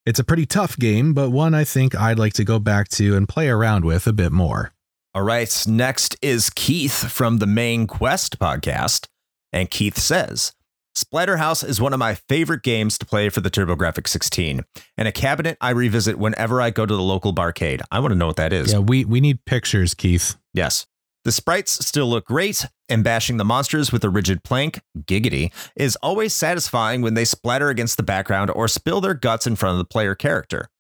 It's 0.05 0.19
a 0.19 0.25
pretty 0.25 0.47
tough 0.47 0.79
game, 0.79 1.15
but 1.15 1.31
one 1.31 1.55
I 1.55 1.65
think 1.65 1.95
I'd 1.95 2.19
like 2.19 2.33
to 2.35 2.45
go 2.45 2.59
back 2.59 2.89
to 2.89 3.17
and 3.17 3.29
play 3.29 3.49
around 3.49 3.85
with 3.85 4.07
a 4.07 4.13
bit 4.13 4.33
more. 4.33 4.73
All 5.13 5.23
right, 5.23 5.65
next 5.67 6.17
is 6.23 6.51
Keith 6.51 7.11
from 7.11 7.39
the 7.39 7.47
Main 7.47 7.89
Quest 7.89 8.39
podcast. 8.39 9.09
And 9.53 9.69
Keith 9.69 9.99
says, 9.99 10.53
Splatterhouse 10.97 11.67
is 11.67 11.81
one 11.81 11.93
of 11.93 11.99
my 11.99 12.15
favorite 12.15 12.63
games 12.63 12.97
to 12.99 13.07
play 13.07 13.29
for 13.29 13.41
the 13.41 13.51
TurboGrafx 13.51 14.07
16, 14.07 14.65
and 14.97 15.09
a 15.09 15.11
cabinet 15.11 15.59
I 15.61 15.71
revisit 15.71 16.17
whenever 16.17 16.63
I 16.63 16.71
go 16.71 16.87
to 16.87 16.95
the 16.95 17.03
local 17.03 17.35
barcade. 17.35 17.81
I 17.91 17.99
want 17.99 18.13
to 18.13 18.17
know 18.17 18.29
what 18.29 18.37
that 18.37 18.53
is. 18.53 18.73
Yeah, 18.73 18.79
we, 18.79 19.05
we 19.05 19.21
need 19.21 19.45
pictures, 19.47 19.95
Keith. 19.95 20.37
Yes. 20.55 20.87
The 21.25 21.33
sprites 21.33 21.85
still 21.85 22.07
look 22.07 22.27
great, 22.27 22.67
and 22.89 23.03
bashing 23.03 23.37
the 23.37 23.45
monsters 23.45 23.91
with 23.91 24.05
a 24.05 24.11
rigid 24.11 24.45
plank, 24.45 24.81
giggity, 24.97 25.51
is 25.75 25.97
always 25.97 26.35
satisfying 26.35 27.03
when 27.03 27.15
they 27.15 27.25
splatter 27.25 27.69
against 27.69 27.97
the 27.97 28.05
background 28.05 28.53
or 28.53 28.69
spill 28.69 29.01
their 29.01 29.15
guts 29.15 29.45
in 29.45 29.57
front 29.57 29.73
of 29.73 29.79
the 29.79 29.85
player 29.85 30.15
character. 30.15 30.71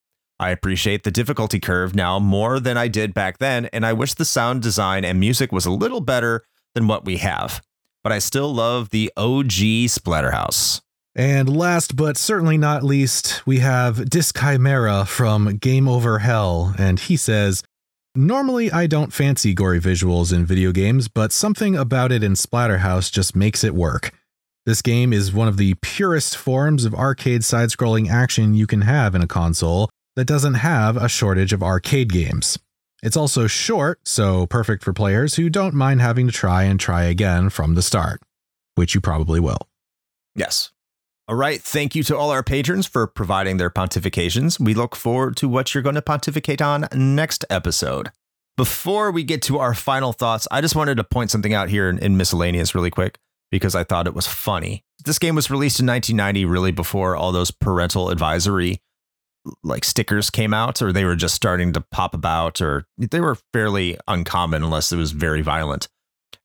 I 0.41 0.49
appreciate 0.49 1.03
the 1.03 1.11
difficulty 1.11 1.61
curve 1.61 1.95
now 1.95 2.18
more 2.18 2.61
than 2.61 2.78
I 2.78 2.88
did 2.88 3.12
back 3.12 3.36
then, 3.36 3.66
and 3.66 3.84
I 3.84 3.93
wish 3.93 4.14
the 4.14 4.24
sound 4.24 4.62
design 4.62 5.05
and 5.05 5.20
music 5.20 5.53
was 5.53 5.66
a 5.66 5.70
little 5.70 6.01
better 6.01 6.45
than 6.74 6.86
what 6.88 7.05
we 7.05 7.18
have. 7.18 7.61
But 8.03 8.12
I 8.12 8.20
still 8.20 8.51
love 8.55 8.88
the 8.88 9.12
OG 9.18 9.91
Splatterhouse. 9.93 10.80
And 11.14 11.55
last 11.55 11.95
but 11.95 12.16
certainly 12.16 12.57
not 12.57 12.82
least, 12.82 13.47
we 13.47 13.59
have 13.59 13.97
Dischimera 13.97 15.07
from 15.07 15.59
Game 15.59 15.86
Over 15.86 16.20
Hell, 16.20 16.74
and 16.78 16.99
he 16.99 17.18
says, 17.18 17.62
Normally, 18.14 18.72
I 18.72 18.86
don't 18.86 19.12
fancy 19.12 19.53
gory 19.53 19.78
visuals 19.78 20.32
in 20.32 20.47
video 20.47 20.72
games, 20.72 21.09
but 21.09 21.32
something 21.32 21.76
about 21.76 22.12
it 22.12 22.22
in 22.24 22.32
Splatterhouse 22.32 23.12
just 23.12 23.36
makes 23.36 23.62
it 23.62 23.74
work. 23.74 24.12
This 24.64 24.80
game 24.80 25.12
is 25.12 25.34
one 25.34 25.49
of 25.49 25.59
the 25.59 25.74
purest 25.82 26.34
forms 26.34 26.86
of 26.86 26.95
arcade 26.95 27.45
side 27.45 27.68
scrolling 27.68 28.09
action 28.09 28.55
you 28.55 28.66
can 28.66 28.80
have 28.80 29.14
in 29.14 29.20
a 29.20 29.26
console, 29.26 29.91
that 30.20 30.26
doesn't 30.26 30.52
have 30.52 30.98
a 30.98 31.08
shortage 31.08 31.54
of 31.54 31.62
arcade 31.62 32.12
games. 32.12 32.58
It's 33.02 33.16
also 33.16 33.46
short, 33.46 34.06
so 34.06 34.46
perfect 34.46 34.84
for 34.84 34.92
players 34.92 35.36
who 35.36 35.48
don't 35.48 35.72
mind 35.72 36.02
having 36.02 36.26
to 36.26 36.32
try 36.32 36.64
and 36.64 36.78
try 36.78 37.04
again 37.04 37.48
from 37.48 37.74
the 37.74 37.80
start, 37.80 38.20
which 38.74 38.94
you 38.94 39.00
probably 39.00 39.40
will. 39.40 39.66
Yes. 40.34 40.72
All 41.26 41.36
right. 41.36 41.62
Thank 41.62 41.94
you 41.94 42.02
to 42.02 42.18
all 42.18 42.30
our 42.30 42.42
patrons 42.42 42.86
for 42.86 43.06
providing 43.06 43.56
their 43.56 43.70
pontifications. 43.70 44.60
We 44.60 44.74
look 44.74 44.94
forward 44.94 45.38
to 45.38 45.48
what 45.48 45.72
you're 45.72 45.82
going 45.82 45.94
to 45.94 46.02
pontificate 46.02 46.60
on 46.60 46.86
next 46.94 47.46
episode. 47.48 48.10
Before 48.58 49.10
we 49.10 49.24
get 49.24 49.40
to 49.44 49.58
our 49.58 49.72
final 49.72 50.12
thoughts, 50.12 50.46
I 50.50 50.60
just 50.60 50.76
wanted 50.76 50.98
to 50.98 51.04
point 51.04 51.30
something 51.30 51.54
out 51.54 51.70
here 51.70 51.88
in, 51.88 51.98
in 51.98 52.18
miscellaneous 52.18 52.74
really 52.74 52.90
quick 52.90 53.16
because 53.50 53.74
I 53.74 53.84
thought 53.84 54.06
it 54.06 54.12
was 54.12 54.26
funny. 54.26 54.84
This 55.02 55.18
game 55.18 55.34
was 55.34 55.50
released 55.50 55.80
in 55.80 55.86
1990, 55.86 56.44
really 56.44 56.72
before 56.72 57.16
all 57.16 57.32
those 57.32 57.50
parental 57.50 58.10
advisory 58.10 58.82
like 59.62 59.84
stickers 59.84 60.30
came 60.30 60.53
out 60.53 60.82
or 60.82 60.93
they 60.93 61.05
were 61.05 61.16
just 61.16 61.34
starting 61.34 61.72
to 61.72 61.80
pop 61.80 62.14
about 62.14 62.61
or 62.61 62.86
they 62.99 63.20
were 63.20 63.36
fairly 63.53 63.99
uncommon 64.07 64.62
unless 64.62 64.93
it 64.93 64.97
was 64.97 65.12
very 65.12 65.43
violent. 65.43 65.88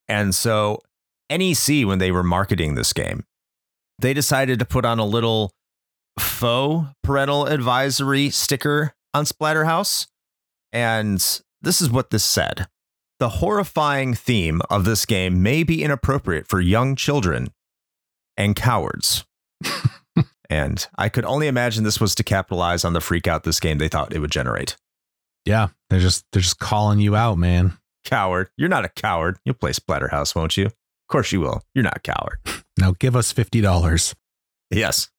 And 0.07 0.33
so 0.33 0.81
NEC 1.29 1.85
when 1.85 1.99
they 1.99 2.11
were 2.11 2.23
marketing 2.23 2.75
this 2.75 2.93
game, 2.93 3.25
they 3.99 4.13
decided 4.13 4.59
to 4.59 4.65
put 4.65 4.85
on 4.85 4.99
a 4.99 5.05
little 5.05 5.51
faux 6.19 6.87
parental 7.03 7.45
advisory 7.45 8.29
sticker 8.29 8.93
on 9.13 9.25
Splatterhouse. 9.25 10.07
And 10.71 11.19
this 11.61 11.81
is 11.81 11.89
what 11.89 12.09
this 12.09 12.23
said. 12.23 12.67
The 13.19 13.29
horrifying 13.29 14.13
theme 14.13 14.61
of 14.69 14.83
this 14.83 15.05
game 15.05 15.41
may 15.41 15.63
be 15.63 15.83
inappropriate 15.83 16.47
for 16.47 16.59
young 16.59 16.95
children 16.95 17.53
and 18.35 18.55
cowards. 18.55 19.25
And 20.49 20.85
I 20.97 21.09
could 21.09 21.25
only 21.25 21.47
imagine 21.47 21.83
this 21.83 21.99
was 21.99 22.15
to 22.15 22.23
capitalize 22.23 22.85
on 22.85 22.93
the 22.93 23.01
freak 23.01 23.27
out 23.27 23.43
this 23.43 23.59
game 23.59 23.77
they 23.77 23.87
thought 23.87 24.13
it 24.13 24.19
would 24.19 24.31
generate. 24.31 24.77
Yeah, 25.45 25.69
they're 25.89 25.99
just 25.99 26.25
they're 26.31 26.41
just 26.41 26.59
calling 26.59 26.99
you 26.99 27.15
out, 27.15 27.37
man. 27.37 27.77
Coward. 28.03 28.49
You're 28.57 28.69
not 28.69 28.85
a 28.85 28.89
coward. 28.89 29.37
You'll 29.45 29.55
play 29.55 29.71
Splatterhouse, 29.71 30.35
won't 30.35 30.57
you? 30.57 30.65
Of 30.65 31.07
course 31.09 31.31
you 31.31 31.41
will. 31.41 31.63
You're 31.73 31.83
not 31.83 31.97
a 31.97 32.01
coward. 32.01 32.39
Now 32.77 32.93
give 32.99 33.15
us 33.15 33.31
$50. 33.31 34.15
Yes. 34.69 35.09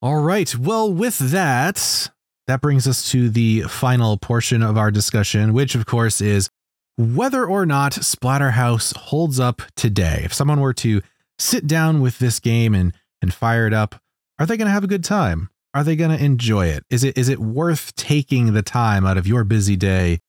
All 0.00 0.22
right. 0.22 0.56
Well, 0.56 0.90
with 0.90 1.18
that, 1.18 2.10
that 2.46 2.62
brings 2.62 2.86
us 2.86 3.10
to 3.10 3.28
the 3.28 3.62
final 3.62 4.16
portion 4.16 4.62
of 4.62 4.78
our 4.78 4.90
discussion, 4.90 5.52
which 5.52 5.74
of 5.74 5.84
course 5.84 6.22
is 6.22 6.48
whether 6.96 7.44
or 7.44 7.66
not 7.66 7.92
Splatterhouse 7.92 8.96
holds 8.96 9.38
up 9.38 9.60
today. 9.76 10.22
If 10.24 10.32
someone 10.32 10.60
were 10.60 10.72
to 10.74 11.02
sit 11.38 11.66
down 11.66 12.00
with 12.00 12.18
this 12.18 12.40
game 12.40 12.74
and 12.74 12.94
and 13.20 13.32
fire 13.32 13.66
it 13.66 13.72
up, 13.72 13.96
are 14.38 14.46
they 14.46 14.56
going 14.56 14.66
to 14.66 14.72
have 14.72 14.84
a 14.84 14.88
good 14.88 15.04
time? 15.04 15.50
Are 15.74 15.84
they 15.84 15.96
going 15.96 16.16
to 16.16 16.24
enjoy 16.24 16.66
it? 16.66 16.84
Is 16.88 17.02
it 17.02 17.18
is 17.18 17.28
it 17.28 17.40
worth 17.40 17.94
taking 17.96 18.52
the 18.52 18.62
time 18.62 19.04
out 19.04 19.18
of 19.18 19.26
your 19.26 19.44
busy 19.44 19.76
day 19.76 20.20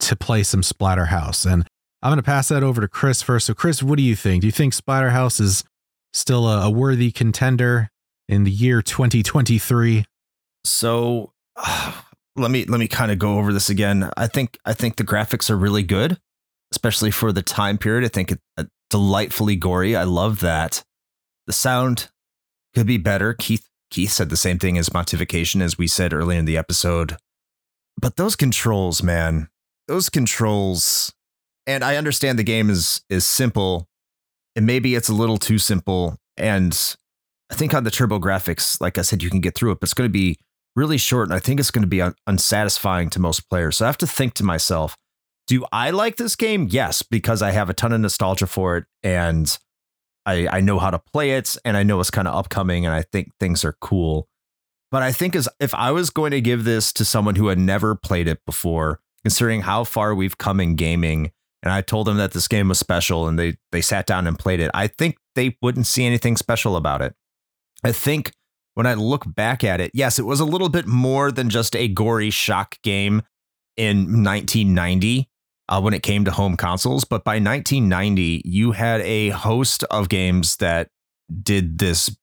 to 0.00 0.14
play 0.16 0.42
some 0.42 0.62
Splatterhouse? 0.62 1.50
And 1.50 1.66
I'm 2.02 2.10
going 2.10 2.18
to 2.18 2.22
pass 2.22 2.48
that 2.48 2.62
over 2.62 2.80
to 2.80 2.88
Chris 2.88 3.20
first. 3.20 3.46
So, 3.46 3.54
Chris, 3.54 3.82
what 3.82 3.96
do 3.96 4.02
you 4.02 4.14
think? 4.14 4.42
Do 4.42 4.46
you 4.46 4.52
think 4.52 4.72
Splatterhouse 4.74 5.40
is 5.40 5.64
still 6.12 6.48
a, 6.48 6.66
a 6.66 6.70
worthy 6.70 7.10
contender 7.10 7.90
in 8.28 8.44
the 8.44 8.52
year 8.52 8.82
2023? 8.82 10.04
So, 10.64 11.32
uh, 11.56 11.92
let 12.36 12.52
me 12.52 12.64
let 12.64 12.78
me 12.78 12.86
kind 12.86 13.10
of 13.10 13.18
go 13.18 13.38
over 13.38 13.52
this 13.52 13.68
again. 13.68 14.10
I 14.16 14.28
think 14.28 14.58
I 14.64 14.74
think 14.74 14.96
the 14.96 15.04
graphics 15.04 15.50
are 15.50 15.56
really 15.56 15.82
good, 15.82 16.18
especially 16.70 17.10
for 17.10 17.32
the 17.32 17.42
time 17.42 17.78
period. 17.78 18.04
I 18.04 18.08
think 18.08 18.32
it, 18.32 18.40
uh, 18.56 18.64
delightfully 18.90 19.56
gory. 19.56 19.96
I 19.96 20.04
love 20.04 20.38
that. 20.40 20.84
The 21.48 21.52
sound 21.52 22.10
could 22.74 22.86
be 22.86 22.98
better. 22.98 23.34
Keith 23.34 23.68
Keith 23.90 24.10
said 24.10 24.28
the 24.28 24.36
same 24.36 24.58
thing 24.58 24.76
as 24.76 24.92
Montification, 24.92 25.62
as 25.62 25.78
we 25.78 25.86
said 25.86 26.12
earlier 26.12 26.38
in 26.38 26.44
the 26.44 26.56
episode. 26.56 27.16
But 28.00 28.16
those 28.16 28.36
controls, 28.36 29.02
man, 29.02 29.48
those 29.86 30.08
controls, 30.08 31.12
and 31.66 31.82
I 31.82 31.96
understand 31.96 32.38
the 32.38 32.44
game 32.44 32.70
is 32.70 33.02
is 33.08 33.26
simple, 33.26 33.88
and 34.54 34.66
maybe 34.66 34.94
it's 34.94 35.08
a 35.08 35.14
little 35.14 35.38
too 35.38 35.58
simple. 35.58 36.16
And 36.36 36.96
I 37.50 37.54
think 37.54 37.74
on 37.74 37.84
the 37.84 37.90
TurboGrafx, 37.90 38.80
like 38.80 38.98
I 38.98 39.02
said, 39.02 39.22
you 39.22 39.30
can 39.30 39.40
get 39.40 39.54
through 39.54 39.72
it, 39.72 39.80
but 39.80 39.86
it's 39.86 39.94
going 39.94 40.08
to 40.08 40.12
be 40.12 40.38
really 40.76 40.98
short, 40.98 41.28
and 41.28 41.34
I 41.34 41.40
think 41.40 41.58
it's 41.58 41.70
going 41.70 41.82
to 41.82 41.88
be 41.88 42.02
un- 42.02 42.14
unsatisfying 42.26 43.10
to 43.10 43.20
most 43.20 43.48
players. 43.48 43.78
So 43.78 43.84
I 43.84 43.88
have 43.88 43.98
to 43.98 44.06
think 44.06 44.34
to 44.34 44.44
myself, 44.44 44.96
do 45.46 45.64
I 45.72 45.90
like 45.90 46.16
this 46.16 46.36
game? 46.36 46.68
Yes, 46.70 47.02
because 47.02 47.42
I 47.42 47.50
have 47.50 47.70
a 47.70 47.74
ton 47.74 47.92
of 47.92 48.00
nostalgia 48.00 48.46
for 48.46 48.76
it, 48.76 48.84
and 49.02 49.58
I, 50.28 50.58
I 50.58 50.60
know 50.60 50.78
how 50.78 50.90
to 50.90 50.98
play 50.98 51.30
it 51.32 51.56
and 51.64 51.74
I 51.74 51.82
know 51.82 51.98
it's 52.00 52.10
kind 52.10 52.28
of 52.28 52.34
upcoming 52.34 52.84
and 52.84 52.94
I 52.94 53.00
think 53.00 53.30
things 53.40 53.64
are 53.64 53.76
cool. 53.80 54.28
But 54.90 55.02
I 55.02 55.10
think 55.10 55.34
as 55.34 55.48
if 55.58 55.74
I 55.74 55.90
was 55.90 56.10
going 56.10 56.32
to 56.32 56.40
give 56.42 56.64
this 56.64 56.92
to 56.94 57.04
someone 57.04 57.36
who 57.36 57.48
had 57.48 57.58
never 57.58 57.94
played 57.94 58.28
it 58.28 58.44
before, 58.44 59.00
considering 59.24 59.62
how 59.62 59.84
far 59.84 60.14
we've 60.14 60.36
come 60.36 60.60
in 60.60 60.76
gaming, 60.76 61.32
and 61.62 61.72
I 61.72 61.80
told 61.80 62.06
them 62.06 62.18
that 62.18 62.32
this 62.32 62.46
game 62.46 62.68
was 62.68 62.78
special 62.78 63.26
and 63.26 63.38
they 63.38 63.56
they 63.72 63.80
sat 63.80 64.06
down 64.06 64.26
and 64.26 64.38
played 64.38 64.60
it, 64.60 64.70
I 64.74 64.86
think 64.86 65.16
they 65.34 65.56
wouldn't 65.62 65.86
see 65.86 66.04
anything 66.04 66.36
special 66.36 66.76
about 66.76 67.00
it. 67.00 67.14
I 67.82 67.92
think 67.92 68.32
when 68.74 68.86
I 68.86 68.94
look 68.94 69.24
back 69.34 69.64
at 69.64 69.80
it, 69.80 69.90
yes, 69.94 70.18
it 70.18 70.26
was 70.26 70.40
a 70.40 70.44
little 70.44 70.68
bit 70.68 70.86
more 70.86 71.32
than 71.32 71.48
just 71.48 71.74
a 71.74 71.88
gory 71.88 72.30
shock 72.30 72.76
game 72.82 73.22
in 73.76 74.22
1990 74.22 75.28
uh, 75.68 75.80
when 75.80 75.94
it 75.94 76.02
came 76.02 76.24
to 76.24 76.30
home 76.30 76.56
consoles. 76.56 77.04
But 77.04 77.24
by 77.24 77.34
1990, 77.34 78.42
you 78.44 78.72
had 78.72 79.00
a 79.02 79.30
host 79.30 79.84
of 79.84 80.08
games 80.08 80.56
that 80.56 80.90
did 81.42 81.78
this 81.78 82.16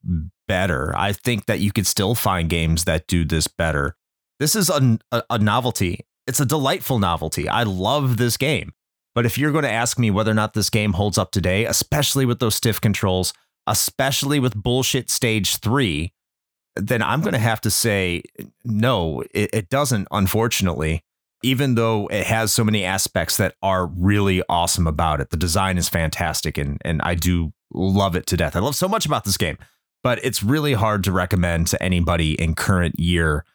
better. 0.47 0.93
I 0.95 1.13
think 1.13 1.45
that 1.45 1.59
you 1.59 1.71
could 1.71 1.87
still 1.87 2.15
find 2.15 2.49
games 2.49 2.85
that 2.85 3.07
do 3.07 3.25
this 3.25 3.47
better. 3.47 3.95
This 4.39 4.55
is 4.55 4.69
a, 4.69 4.99
a, 5.11 5.23
a 5.31 5.39
novelty. 5.39 6.05
It's 6.27 6.39
a 6.39 6.45
delightful 6.45 6.99
novelty. 6.99 7.47
I 7.47 7.63
love 7.63 8.17
this 8.17 8.37
game. 8.37 8.73
But 9.13 9.25
if 9.25 9.37
you're 9.37 9.51
going 9.51 9.63
to 9.63 9.71
ask 9.71 9.97
me 9.97 10.11
whether 10.11 10.31
or 10.31 10.35
not 10.35 10.53
this 10.53 10.69
game 10.69 10.93
holds 10.93 11.17
up 11.17 11.31
today, 11.31 11.65
especially 11.65 12.25
with 12.25 12.39
those 12.39 12.55
stiff 12.55 12.81
controls, 12.81 13.33
especially 13.65 14.39
with 14.39 14.61
bullshit 14.61 15.09
stage 15.09 15.57
three, 15.57 16.11
then 16.75 17.01
I'm 17.01 17.21
going 17.21 17.33
to 17.33 17.39
have 17.39 17.61
to 17.61 17.71
say 17.71 18.23
no, 18.65 19.23
it, 19.33 19.49
it 19.53 19.69
doesn't, 19.69 20.09
unfortunately 20.11 21.05
even 21.45 21.75
though 21.75 22.07
it 22.07 22.25
has 22.25 22.51
so 22.51 22.63
many 22.63 22.83
aspects 22.83 23.37
that 23.37 23.53
are 23.61 23.85
really 23.85 24.41
awesome 24.49 24.87
about 24.87 25.21
it. 25.21 25.29
The 25.29 25.37
design 25.37 25.77
is 25.77 25.87
fantastic 25.87 26.57
and 26.57 26.81
and 26.83 27.01
I 27.03 27.13
do 27.13 27.53
love 27.71 28.15
it 28.15 28.25
to 28.27 28.37
death. 28.37 28.55
I 28.55 28.59
love 28.59 28.75
so 28.75 28.87
much 28.87 29.05
about 29.05 29.25
this 29.25 29.37
game, 29.37 29.59
but 30.03 30.19
it's 30.25 30.41
really 30.41 30.73
hard 30.73 31.03
to 31.03 31.11
recommend 31.11 31.67
to 31.67 31.81
anybody 31.83 32.33
in 32.33 32.55
current 32.55 32.99
year, 32.99 33.45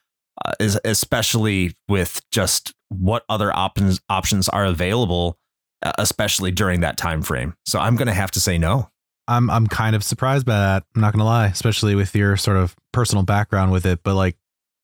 uh, 0.45 0.53
especially 0.84 1.74
with 1.88 2.22
just 2.30 2.72
what 2.91 3.24
other 3.28 3.53
options 3.55 4.01
options 4.09 4.49
are 4.49 4.64
available, 4.64 5.36
uh, 5.82 5.93
especially 5.99 6.53
during 6.53 6.80
that 6.80 6.97
time 6.97 7.22
frame. 7.22 7.55
So 7.66 7.80
I'm 7.80 7.97
going 7.97 8.07
to 8.09 8.14
have 8.14 8.30
to 8.32 8.41
say 8.41 8.57
no. 8.57 8.88
I'm 9.26 9.51
I'm 9.51 9.66
kind 9.66 9.97
of 9.97 10.05
surprised 10.05 10.47
by 10.47 10.59
that. 10.59 10.84
I'm 10.95 11.01
not 11.01 11.12
going 11.12 11.20
to 11.20 11.24
lie, 11.24 11.47
especially 11.47 11.97
with 11.97 12.14
your 12.14 12.36
sort 12.36 12.57
of 12.57 12.76
personal 12.93 13.24
background 13.24 13.72
with 13.72 13.84
it, 13.84 14.01
but 14.05 14.14
like 14.14 14.36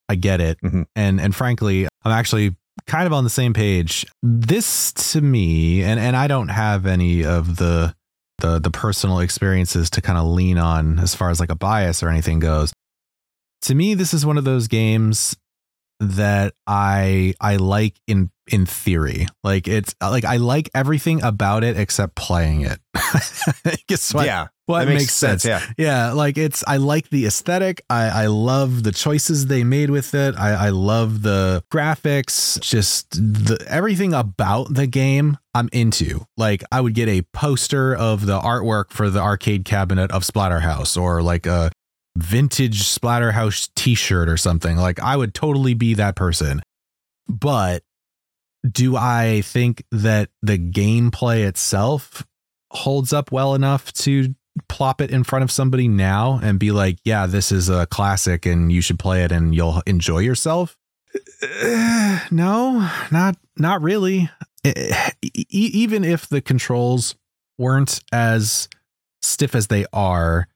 I 0.09 0.17
get 0.17 0.41
it. 0.41 0.59
Mm-hmm. 0.65 0.83
And 0.97 1.21
and 1.21 1.35
frankly, 1.37 1.87
I'm 2.05 2.13
actually 2.13 2.57
kind 2.87 3.07
of 3.07 3.13
on 3.13 3.25
the 3.25 3.31
same 3.31 3.53
page. 3.53 4.07
This 4.23 4.93
to 5.13 5.21
me, 5.21 5.83
and 5.83 5.99
and 5.99 6.17
I 6.17 6.27
don't 6.27 6.49
have 6.49 6.87
any 6.87 7.25
of 7.25 7.57
the 7.57 7.95
the 8.39 8.59
the 8.59 8.71
personal 8.71 9.21
experiences 9.21 9.91
to 9.91 10.03
kind 10.03 10.19
of 10.19 10.27
lean 10.27 10.59
on 10.59 10.99
as 10.99 11.15
far 11.15 11.31
as 11.31 11.41
like 11.41 11.51
a 11.51 11.57
bias 11.57 12.03
or 12.03 12.09
anything 12.09 12.39
goes. 12.39 12.73
To 13.63 13.75
me, 13.75 13.95
this 13.95 14.13
is 14.15 14.27
one 14.27 14.39
of 14.39 14.45
those 14.45 14.69
games 14.69 15.37
that 16.01 16.55
I 16.67 17.35
I 17.41 17.57
like 17.57 17.97
in 18.07 18.31
in 18.47 18.67
theory. 18.67 19.27
Like 19.43 19.67
it's 19.67 19.95
like 20.01 20.25
I 20.25 20.37
like 20.37 20.71
everything 20.75 21.23
about 21.23 21.65
it 21.65 21.77
except 21.79 22.15
playing 22.15 22.63
it. 22.63 22.81
Guess 23.89 24.15
what? 24.15 24.27
Yeah. 24.27 24.49
What 24.67 24.89
makes, 24.89 25.03
makes 25.03 25.15
sense. 25.15 25.43
sense. 25.43 25.65
Yeah. 25.79 26.09
Yeah. 26.09 26.13
Like 26.13 26.37
it's 26.37 26.65
I 26.67 26.77
like 26.79 27.09
the 27.11 27.27
aesthetic. 27.27 27.83
I, 27.89 28.25
I 28.25 28.27
love 28.27 28.83
the 28.83 28.91
choices 28.91 29.47
they 29.47 29.63
made 29.63 29.91
with 29.91 30.13
it. 30.13 30.35
I, 30.37 30.67
I 30.67 30.69
love 30.71 31.23
the 31.23 31.63
graphics, 31.73 32.61
just 32.61 33.11
the 33.13 33.65
everything 33.69 34.13
about 34.13 34.75
the 34.75 34.89
game 34.89 35.39
I'm 35.55 35.69
into. 35.73 36.27
Like 36.37 36.65
I 36.73 36.81
would 36.81 36.95
get 36.95 37.09
a 37.09 37.23
poster 37.33 37.95
of 37.95 38.27
the 38.27 38.41
artwork 38.41 38.91
for 38.91 39.09
the 39.09 39.21
arcade 39.21 39.65
cabinet 39.65 40.11
of 40.11 40.25
Splatterhouse 40.25 41.01
or 41.01 41.23
like 41.23 41.47
a 41.47 41.71
vintage 42.17 42.83
Splatterhouse 42.83 43.71
t-shirt 43.77 44.29
or 44.29 44.37
something. 44.37 44.77
Like 44.77 44.99
I 45.01 45.17
would 45.17 45.33
totally 45.33 45.75
be 45.75 45.95
that 45.95 46.17
person. 46.17 46.61
But 47.29 47.85
do 48.69 48.97
I 48.97 49.43
think 49.43 49.85
that 49.93 50.31
the 50.43 50.59
gameplay 50.59 51.47
itself 51.47 52.27
holds 52.73 53.13
up 53.13 53.31
well 53.31 53.55
enough 53.55 53.93
to 53.93 54.35
plop 54.69 55.01
it 55.01 55.11
in 55.11 55.25
front 55.25 55.43
of 55.43 55.51
somebody 55.51 55.89
now 55.89 56.41
and 56.43 56.59
be 56.59 56.71
like, 56.71 56.99
yeah, 57.05 57.27
this 57.27 57.53
is 57.53 57.69
a 57.69 57.87
classic 57.87 58.47
and 58.47 58.73
you 58.73 58.81
should 58.81 58.99
play 58.99 59.25
it 59.25 59.33
and 59.33 59.55
you'll 59.55 59.83
enjoy 59.87 60.19
yourself? 60.19 60.77
Uh, 61.43 62.21
no, 62.31 62.91
not 63.11 63.37
not 63.57 63.83
really. 63.83 64.31
even 65.51 66.05
if 66.05 66.29
the 66.29 66.41
controls 66.41 67.15
weren't 67.59 68.01
as 68.13 68.69
stiff 69.23 69.55
as 69.55 69.69
they 69.69 69.87
are, 69.93 70.49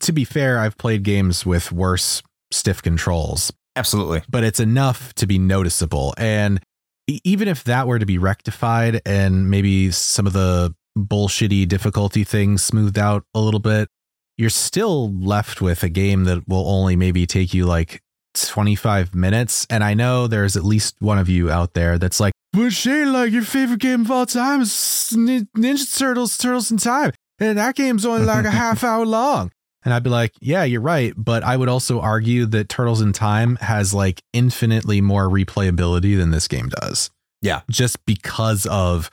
to 0.00 0.12
be 0.12 0.24
fair, 0.24 0.58
I've 0.58 0.78
played 0.78 1.02
games 1.02 1.44
with 1.44 1.70
worse 1.70 2.22
stiff 2.50 2.82
controls. 2.82 3.52
Absolutely. 3.76 4.22
But 4.28 4.44
it's 4.44 4.60
enough 4.60 5.14
to 5.14 5.26
be 5.26 5.38
noticeable. 5.38 6.14
And 6.16 6.60
even 7.06 7.48
if 7.48 7.64
that 7.64 7.86
were 7.86 7.98
to 7.98 8.06
be 8.06 8.18
rectified 8.18 9.00
and 9.04 9.50
maybe 9.50 9.90
some 9.90 10.26
of 10.26 10.32
the 10.32 10.74
bullshitty 11.06 11.68
difficulty 11.68 12.24
things 12.24 12.62
smoothed 12.62 12.98
out 12.98 13.24
a 13.34 13.40
little 13.40 13.60
bit, 13.60 13.88
you're 14.36 14.50
still 14.50 15.12
left 15.12 15.60
with 15.60 15.82
a 15.82 15.88
game 15.88 16.24
that 16.24 16.48
will 16.48 16.68
only 16.68 16.96
maybe 16.96 17.26
take 17.26 17.52
you 17.52 17.66
like 17.66 18.00
25 18.34 19.14
minutes. 19.14 19.66
And 19.68 19.84
I 19.84 19.94
know 19.94 20.26
there's 20.26 20.56
at 20.56 20.64
least 20.64 20.96
one 21.00 21.18
of 21.18 21.28
you 21.28 21.50
out 21.50 21.74
there 21.74 21.98
that's 21.98 22.20
like, 22.20 22.32
but 22.52 22.70
Shane, 22.70 23.12
like 23.12 23.32
your 23.32 23.42
favorite 23.42 23.80
game 23.80 24.02
of 24.02 24.10
all 24.10 24.26
time 24.26 24.62
is 24.62 24.70
Ninja 25.14 25.98
Turtles, 25.98 26.36
Turtles 26.36 26.70
in 26.70 26.78
Time. 26.78 27.12
And 27.38 27.58
that 27.58 27.74
game's 27.74 28.04
only 28.04 28.24
like 28.24 28.44
a 28.44 28.50
half 28.50 28.82
hour 28.84 29.06
long. 29.06 29.50
And 29.84 29.94
I'd 29.94 30.02
be 30.02 30.10
like, 30.10 30.34
yeah, 30.40 30.64
you're 30.64 30.80
right. 30.80 31.14
But 31.16 31.42
I 31.42 31.56
would 31.56 31.68
also 31.68 32.00
argue 32.00 32.46
that 32.46 32.68
Turtles 32.68 33.00
in 33.00 33.12
Time 33.12 33.56
has 33.56 33.94
like 33.94 34.22
infinitely 34.32 35.00
more 35.00 35.28
replayability 35.28 36.16
than 36.16 36.32
this 36.32 36.48
game 36.48 36.68
does. 36.68 37.10
Yeah. 37.40 37.60
Just 37.70 38.04
because 38.04 38.66
of 38.66 39.10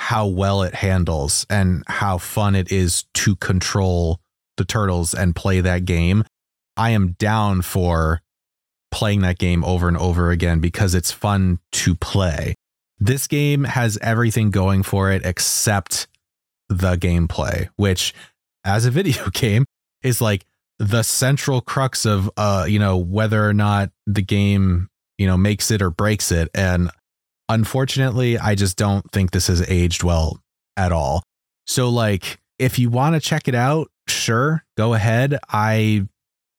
how 0.00 0.26
well 0.26 0.62
it 0.62 0.74
handles 0.74 1.46
and 1.50 1.84
how 1.86 2.16
fun 2.16 2.54
it 2.54 2.72
is 2.72 3.04
to 3.12 3.36
control 3.36 4.18
the 4.56 4.64
turtles 4.64 5.12
and 5.12 5.36
play 5.36 5.60
that 5.60 5.84
game. 5.84 6.24
I 6.74 6.90
am 6.90 7.12
down 7.18 7.60
for 7.60 8.22
playing 8.90 9.20
that 9.20 9.38
game 9.38 9.62
over 9.62 9.88
and 9.88 9.98
over 9.98 10.30
again 10.30 10.58
because 10.58 10.94
it's 10.94 11.12
fun 11.12 11.58
to 11.72 11.94
play. 11.94 12.54
This 12.98 13.26
game 13.26 13.64
has 13.64 13.98
everything 14.00 14.50
going 14.50 14.84
for 14.84 15.12
it 15.12 15.20
except 15.26 16.08
the 16.70 16.96
gameplay, 16.96 17.68
which 17.76 18.14
as 18.64 18.86
a 18.86 18.90
video 19.00 19.28
game 19.28 19.66
is 20.02 20.22
like 20.22 20.46
the 20.78 21.02
central 21.02 21.60
crux 21.60 22.06
of 22.06 22.30
uh 22.38 22.64
you 22.66 22.78
know 22.78 22.96
whether 22.96 23.46
or 23.46 23.52
not 23.52 23.90
the 24.06 24.22
game 24.22 24.88
you 25.18 25.26
know 25.26 25.36
makes 25.36 25.70
it 25.70 25.82
or 25.82 25.90
breaks 25.90 26.32
it 26.32 26.48
and 26.54 26.90
unfortunately 27.50 28.38
i 28.38 28.54
just 28.54 28.76
don't 28.76 29.10
think 29.12 29.30
this 29.30 29.48
has 29.48 29.68
aged 29.68 30.02
well 30.02 30.40
at 30.76 30.92
all 30.92 31.22
so 31.66 31.90
like 31.90 32.38
if 32.58 32.78
you 32.78 32.88
want 32.88 33.14
to 33.14 33.20
check 33.20 33.46
it 33.46 33.54
out 33.54 33.90
sure 34.08 34.64
go 34.76 34.94
ahead 34.94 35.38
i 35.50 36.06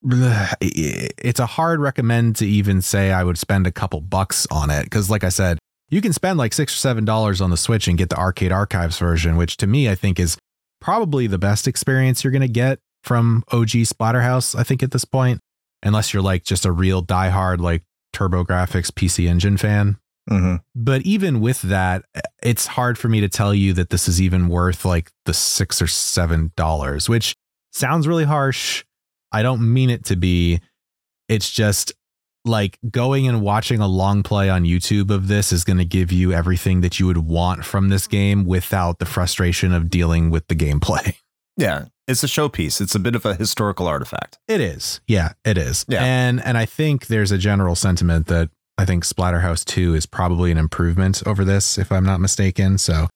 it's 0.62 1.40
a 1.40 1.46
hard 1.46 1.80
recommend 1.80 2.36
to 2.36 2.46
even 2.46 2.82
say 2.82 3.12
i 3.12 3.24
would 3.24 3.38
spend 3.38 3.66
a 3.66 3.72
couple 3.72 4.00
bucks 4.02 4.46
on 4.52 4.70
it 4.70 4.84
because 4.84 5.10
like 5.10 5.24
i 5.24 5.30
said 5.30 5.58
you 5.90 6.02
can 6.02 6.14
spend 6.14 6.38
like 6.38 6.54
six 6.54 6.74
or 6.74 6.78
seven 6.78 7.06
dollars 7.06 7.42
on 7.42 7.50
the 7.50 7.58
switch 7.58 7.88
and 7.88 7.98
get 7.98 8.10
the 8.10 8.18
arcade 8.18 8.52
archives 8.52 9.00
version 9.00 9.36
which 9.36 9.58
to 9.58 9.66
me 9.66 9.90
i 9.90 9.96
think 9.96 10.20
is 10.20 10.38
probably 10.82 11.28
the 11.28 11.38
best 11.38 11.68
experience 11.68 12.24
you're 12.24 12.32
going 12.32 12.42
to 12.42 12.48
get 12.48 12.80
from 13.04 13.44
OG 13.52 13.70
Splatterhouse, 13.70 14.58
I 14.58 14.64
think 14.64 14.84
at 14.84 14.92
this 14.92 15.06
point, 15.06 15.40
unless 15.84 16.14
you're 16.14 16.24
like 16.24 16.44
just 16.44 16.66
a 16.66 16.72
real 16.72 17.04
diehard 17.04 17.60
like 17.60 17.84
TurboGrafx 18.14 18.92
PC 18.92 19.30
Engine 19.30 19.58
fan. 19.58 19.98
Mm-hmm. 20.32 20.56
But 20.76 21.02
even 21.02 21.42
with 21.42 21.62
that, 21.64 22.06
it's 22.42 22.66
hard 22.66 22.98
for 22.98 23.10
me 23.10 23.22
to 23.22 23.30
tell 23.30 23.54
you 23.54 23.74
that 23.74 23.90
this 23.90 24.08
is 24.08 24.22
even 24.22 24.48
worth 24.48 24.86
like 24.86 25.12
the 25.26 25.34
six 25.34 25.82
or 25.82 25.88
seven 25.88 26.52
dollars, 26.56 27.10
which 27.10 27.36
sounds 27.74 28.08
really 28.08 28.24
harsh. 28.24 28.86
I 29.32 29.44
don't 29.44 29.74
mean 29.74 29.90
it 29.90 30.06
to 30.06 30.16
be. 30.16 30.62
It's 31.28 31.52
just 31.52 31.94
like 32.46 32.80
going 32.90 33.28
and 33.28 33.42
watching 33.42 33.80
a 33.80 33.88
long 33.88 34.24
play 34.24 34.50
on 34.50 34.64
YouTube 34.64 35.12
of 35.12 35.28
this 35.28 35.52
is 35.52 35.64
going 35.64 35.78
to 35.78 35.86
give 35.86 36.12
you 36.12 36.34
everything 36.34 36.82
that 36.82 37.00
you 37.00 37.06
would 37.06 37.20
want 37.20 37.64
from 37.64 37.90
this 37.90 38.08
game 38.08 38.46
without 38.46 39.00
the 39.00 39.06
frustration 39.06 39.72
of 39.74 39.90
dealing 39.90 40.30
with 40.30 40.48
the 40.48 40.56
gameplay. 40.56 41.16
Yeah, 41.58 41.88
it's 42.08 42.24
a 42.24 42.28
showpiece. 42.28 42.80
It's 42.82 42.96
a 42.96 43.00
bit 43.00 43.14
of 43.14 43.26
a 43.26 43.36
historical 43.36 43.86
artifact. 43.86 44.40
It 44.48 44.62
is. 44.62 45.02
Yeah, 45.06 45.34
it 45.44 45.58
is. 45.58 45.86
Yeah. 45.88 46.02
And 46.02 46.44
and 46.44 46.58
I 46.58 46.66
think 46.66 47.08
there's 47.08 47.32
a 47.32 47.38
general 47.38 47.76
sentiment 47.76 48.28
that 48.28 48.50
I 48.82 48.86
think 48.86 49.06
Splatterhouse 49.06 49.64
2 49.64 49.94
is 49.94 50.08
probably 50.08 50.52
an 50.52 50.58
improvement 50.58 51.22
over 51.28 51.46
this 51.46 51.78
if 51.78 51.92
I'm 51.92 52.04
not 52.04 52.20
mistaken. 52.20 52.80
So 52.80 53.08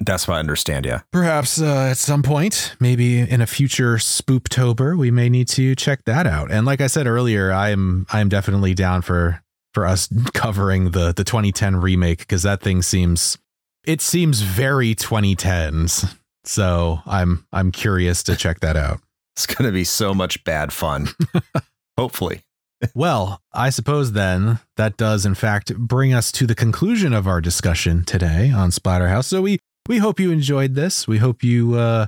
That's 0.00 0.28
what 0.28 0.34
I 0.34 0.38
understand. 0.38 0.84
Yeah. 0.84 1.00
perhaps 1.12 1.60
uh, 1.60 1.88
at 1.90 1.96
some 1.96 2.22
point, 2.22 2.74
maybe 2.78 3.20
in 3.20 3.40
a 3.40 3.46
future 3.46 3.96
Spooptober, 3.96 4.98
we 4.98 5.10
may 5.10 5.30
need 5.30 5.48
to 5.48 5.74
check 5.74 6.04
that 6.04 6.26
out. 6.26 6.50
And 6.50 6.66
like 6.66 6.82
I 6.82 6.88
said 6.88 7.06
earlier, 7.06 7.50
I'm 7.50 8.04
I'm 8.12 8.28
definitely 8.28 8.74
down 8.74 9.00
for 9.00 9.42
for 9.72 9.86
us 9.86 10.08
covering 10.34 10.90
the 10.90 11.14
the 11.14 11.24
2010 11.24 11.76
remake 11.76 12.18
because 12.18 12.42
that 12.42 12.60
thing 12.60 12.82
seems 12.82 13.38
it 13.86 14.00
seems 14.02 14.42
very 14.42 14.94
2010s. 14.94 16.16
So 16.44 17.00
I'm 17.06 17.46
I'm 17.50 17.72
curious 17.72 18.22
to 18.24 18.36
check 18.36 18.60
that 18.60 18.76
out. 18.76 19.00
It's 19.36 19.46
going 19.46 19.64
to 19.66 19.72
be 19.72 19.84
so 19.84 20.12
much 20.12 20.44
bad 20.44 20.70
fun. 20.72 21.08
Hopefully. 21.98 22.42
Well, 22.94 23.40
I 23.52 23.70
suppose 23.70 24.12
then 24.12 24.58
that 24.76 24.96
does 24.96 25.24
in 25.24 25.34
fact 25.34 25.74
bring 25.76 26.12
us 26.12 26.30
to 26.32 26.46
the 26.46 26.54
conclusion 26.54 27.12
of 27.12 27.26
our 27.26 27.40
discussion 27.40 28.04
today 28.04 28.50
on 28.50 28.70
Splatterhouse. 28.70 29.24
So 29.24 29.42
we 29.42 29.58
we 29.88 29.98
hope 29.98 30.20
you 30.20 30.30
enjoyed 30.30 30.74
this. 30.74 31.06
We 31.08 31.18
hope 31.18 31.42
you 31.42 31.74
uh 31.76 32.06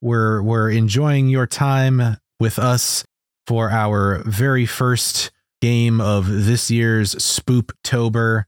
were 0.00 0.42
were 0.42 0.70
enjoying 0.70 1.28
your 1.28 1.46
time 1.46 2.18
with 2.40 2.58
us 2.58 3.04
for 3.46 3.70
our 3.70 4.22
very 4.24 4.66
first 4.66 5.30
game 5.60 6.00
of 6.00 6.28
this 6.28 6.70
year's 6.70 7.14
Spooptober. 7.14 8.44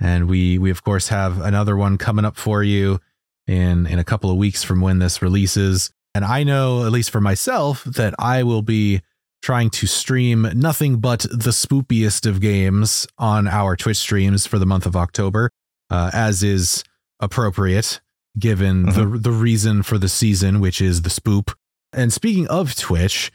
And 0.00 0.28
we 0.28 0.58
we 0.58 0.70
of 0.70 0.82
course 0.84 1.08
have 1.08 1.40
another 1.40 1.76
one 1.76 1.98
coming 1.98 2.24
up 2.24 2.36
for 2.36 2.62
you 2.62 3.00
in 3.46 3.86
in 3.86 3.98
a 3.98 4.04
couple 4.04 4.30
of 4.30 4.36
weeks 4.36 4.62
from 4.62 4.80
when 4.80 4.98
this 4.98 5.20
releases. 5.22 5.90
And 6.14 6.24
I 6.24 6.42
know, 6.42 6.84
at 6.84 6.92
least 6.92 7.10
for 7.10 7.20
myself, 7.20 7.84
that 7.84 8.14
I 8.18 8.42
will 8.42 8.62
be 8.62 9.02
trying 9.42 9.70
to 9.70 9.86
stream 9.86 10.48
nothing 10.54 10.96
but 11.00 11.20
the 11.30 11.50
spoopiest 11.50 12.26
of 12.26 12.40
games 12.40 13.06
on 13.18 13.46
our 13.46 13.76
Twitch 13.76 13.96
streams 13.98 14.46
for 14.46 14.58
the 14.58 14.66
month 14.66 14.84
of 14.86 14.96
October, 14.96 15.50
uh, 15.90 16.10
as 16.12 16.42
is 16.42 16.82
appropriate 17.20 18.00
given 18.38 18.84
the 18.86 19.04
the 19.20 19.32
reason 19.32 19.82
for 19.82 19.98
the 19.98 20.08
season, 20.08 20.60
which 20.60 20.80
is 20.80 21.02
the 21.02 21.08
spoop. 21.08 21.52
And 21.92 22.12
speaking 22.12 22.46
of 22.48 22.76
Twitch, 22.76 23.32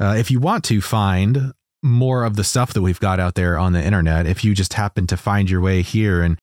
uh, 0.00 0.14
if 0.18 0.30
you 0.30 0.40
want 0.40 0.64
to 0.64 0.80
find 0.80 1.52
more 1.82 2.24
of 2.24 2.36
the 2.36 2.44
stuff 2.44 2.72
that 2.72 2.82
we've 2.82 3.00
got 3.00 3.20
out 3.20 3.34
there 3.34 3.58
on 3.58 3.72
the 3.72 3.84
internet, 3.84 4.26
if 4.26 4.44
you 4.44 4.54
just 4.54 4.72
happen 4.74 5.06
to 5.08 5.16
find 5.16 5.50
your 5.50 5.60
way 5.60 5.82
here, 5.82 6.22
and 6.22 6.38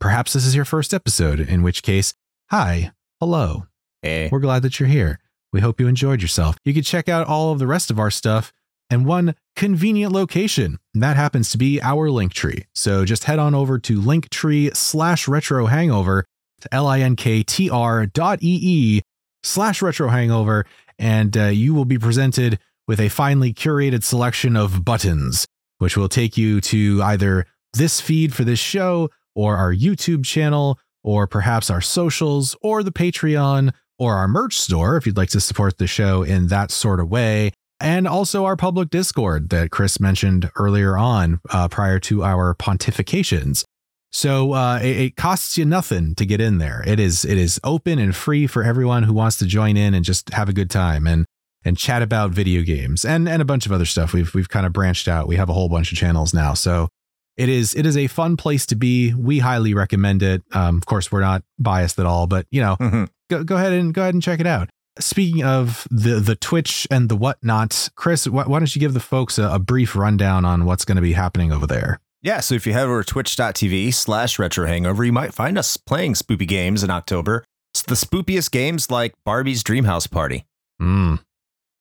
perhaps 0.00 0.32
this 0.34 0.44
is 0.44 0.54
your 0.54 0.64
first 0.66 0.92
episode, 0.92 1.40
in 1.40 1.62
which 1.62 1.82
case, 1.82 2.14
hi, 2.50 2.92
hello, 3.20 3.66
Hey. 4.02 4.28
we're 4.30 4.40
glad 4.40 4.62
that 4.62 4.78
you're 4.78 4.88
here. 4.88 5.20
We 5.54 5.60
hope 5.60 5.78
you 5.78 5.86
enjoyed 5.86 6.20
yourself. 6.20 6.56
You 6.64 6.74
can 6.74 6.82
check 6.82 7.08
out 7.08 7.28
all 7.28 7.52
of 7.52 7.60
the 7.60 7.68
rest 7.68 7.88
of 7.88 8.00
our 8.00 8.10
stuff 8.10 8.52
in 8.90 9.04
one 9.04 9.36
convenient 9.54 10.12
location. 10.12 10.80
And 10.92 11.02
that 11.04 11.14
happens 11.14 11.52
to 11.52 11.58
be 11.58 11.80
our 11.80 12.10
link 12.10 12.34
tree. 12.34 12.66
So 12.74 13.04
just 13.04 13.22
head 13.22 13.38
on 13.38 13.54
over 13.54 13.78
to 13.78 14.00
linktree 14.00 14.74
slash 14.74 15.28
retro 15.28 15.66
hangover 15.66 16.24
to 16.62 16.74
L-I-N-K-T-R 16.74 18.06
dot 18.06 18.42
E-E 18.42 19.02
slash 19.44 19.80
retro 19.80 20.08
hangover. 20.08 20.66
And 20.98 21.36
uh, 21.36 21.44
you 21.44 21.72
will 21.72 21.84
be 21.84 21.98
presented 21.98 22.58
with 22.88 22.98
a 22.98 23.08
finely 23.08 23.54
curated 23.54 24.02
selection 24.02 24.56
of 24.56 24.84
buttons, 24.84 25.46
which 25.78 25.96
will 25.96 26.08
take 26.08 26.36
you 26.36 26.60
to 26.62 27.00
either 27.00 27.46
this 27.74 28.00
feed 28.00 28.34
for 28.34 28.42
this 28.42 28.58
show 28.58 29.08
or 29.36 29.56
our 29.56 29.72
YouTube 29.72 30.24
channel 30.24 30.80
or 31.04 31.28
perhaps 31.28 31.70
our 31.70 31.80
socials 31.80 32.56
or 32.60 32.82
the 32.82 32.90
Patreon 32.90 33.72
or 33.98 34.14
our 34.14 34.28
merch 34.28 34.58
store 34.58 34.96
if 34.96 35.06
you'd 35.06 35.16
like 35.16 35.30
to 35.30 35.40
support 35.40 35.78
the 35.78 35.86
show 35.86 36.22
in 36.22 36.48
that 36.48 36.70
sort 36.70 37.00
of 37.00 37.08
way. 37.08 37.52
And 37.80 38.06
also 38.08 38.44
our 38.44 38.56
public 38.56 38.88
Discord 38.90 39.50
that 39.50 39.70
Chris 39.70 39.98
mentioned 40.00 40.50
earlier 40.56 40.96
on 40.96 41.40
uh, 41.50 41.68
prior 41.68 41.98
to 42.00 42.22
our 42.22 42.54
pontifications. 42.54 43.64
So 44.12 44.52
uh, 44.52 44.78
it, 44.80 44.96
it 44.96 45.16
costs 45.16 45.58
you 45.58 45.64
nothing 45.64 46.14
to 46.14 46.24
get 46.24 46.40
in 46.40 46.58
there. 46.58 46.84
It 46.86 47.00
is 47.00 47.24
it 47.24 47.36
is 47.36 47.60
open 47.64 47.98
and 47.98 48.14
free 48.14 48.46
for 48.46 48.62
everyone 48.62 49.02
who 49.02 49.12
wants 49.12 49.36
to 49.38 49.46
join 49.46 49.76
in 49.76 49.92
and 49.92 50.04
just 50.04 50.32
have 50.32 50.48
a 50.48 50.52
good 50.52 50.70
time 50.70 51.06
and 51.06 51.26
and 51.64 51.76
chat 51.76 52.00
about 52.00 52.30
video 52.30 52.62
games 52.62 53.04
and 53.04 53.28
and 53.28 53.42
a 53.42 53.44
bunch 53.44 53.66
of 53.66 53.72
other 53.72 53.86
stuff. 53.86 54.12
We've 54.12 54.32
we've 54.34 54.48
kind 54.48 54.66
of 54.66 54.72
branched 54.72 55.08
out. 55.08 55.26
We 55.26 55.36
have 55.36 55.48
a 55.48 55.52
whole 55.52 55.68
bunch 55.68 55.90
of 55.90 55.98
channels 55.98 56.32
now. 56.32 56.54
So 56.54 56.88
it 57.36 57.48
is 57.48 57.74
it 57.74 57.86
is 57.86 57.96
a 57.96 58.06
fun 58.06 58.36
place 58.36 58.66
to 58.66 58.76
be. 58.76 59.12
We 59.14 59.40
highly 59.40 59.74
recommend 59.74 60.22
it. 60.22 60.42
Um, 60.52 60.76
of 60.76 60.86
course, 60.86 61.10
we're 61.10 61.20
not 61.20 61.42
biased 61.58 61.98
at 61.98 62.06
all, 62.06 62.28
but 62.28 62.46
you 62.52 62.60
know, 62.62 62.76
Mhm. 62.76 63.08
Go, 63.30 63.44
go 63.44 63.56
ahead 63.56 63.72
and 63.72 63.92
go 63.94 64.02
ahead 64.02 64.14
and 64.14 64.22
check 64.22 64.40
it 64.40 64.46
out. 64.46 64.68
Speaking 65.00 65.42
of 65.42 65.88
the 65.90 66.20
the 66.20 66.36
Twitch 66.36 66.86
and 66.90 67.08
the 67.08 67.16
whatnot, 67.16 67.90
Chris, 67.96 68.28
why, 68.28 68.44
why 68.44 68.58
don't 68.60 68.74
you 68.74 68.80
give 68.80 68.94
the 68.94 69.00
folks 69.00 69.38
a, 69.38 69.48
a 69.54 69.58
brief 69.58 69.96
rundown 69.96 70.44
on 70.44 70.64
what's 70.64 70.84
going 70.84 70.96
to 70.96 71.02
be 71.02 71.14
happening 71.14 71.52
over 71.52 71.66
there? 71.66 72.00
Yeah, 72.22 72.40
so 72.40 72.54
if 72.54 72.66
you 72.66 72.72
head 72.72 72.84
over 72.86 73.02
to 73.02 73.12
twitch.tv 73.12 73.92
slash 73.92 74.38
retro 74.38 74.66
hangover, 74.66 75.04
you 75.04 75.12
might 75.12 75.34
find 75.34 75.58
us 75.58 75.76
playing 75.76 76.14
spoopy 76.14 76.48
games 76.48 76.82
in 76.82 76.90
October. 76.90 77.44
It's 77.74 77.82
the 77.82 77.96
spoopiest 77.96 78.50
games 78.50 78.90
like 78.90 79.12
Barbie's 79.26 79.62
Dreamhouse 79.64 80.10
Party. 80.10 80.46
Mm. 80.80 81.20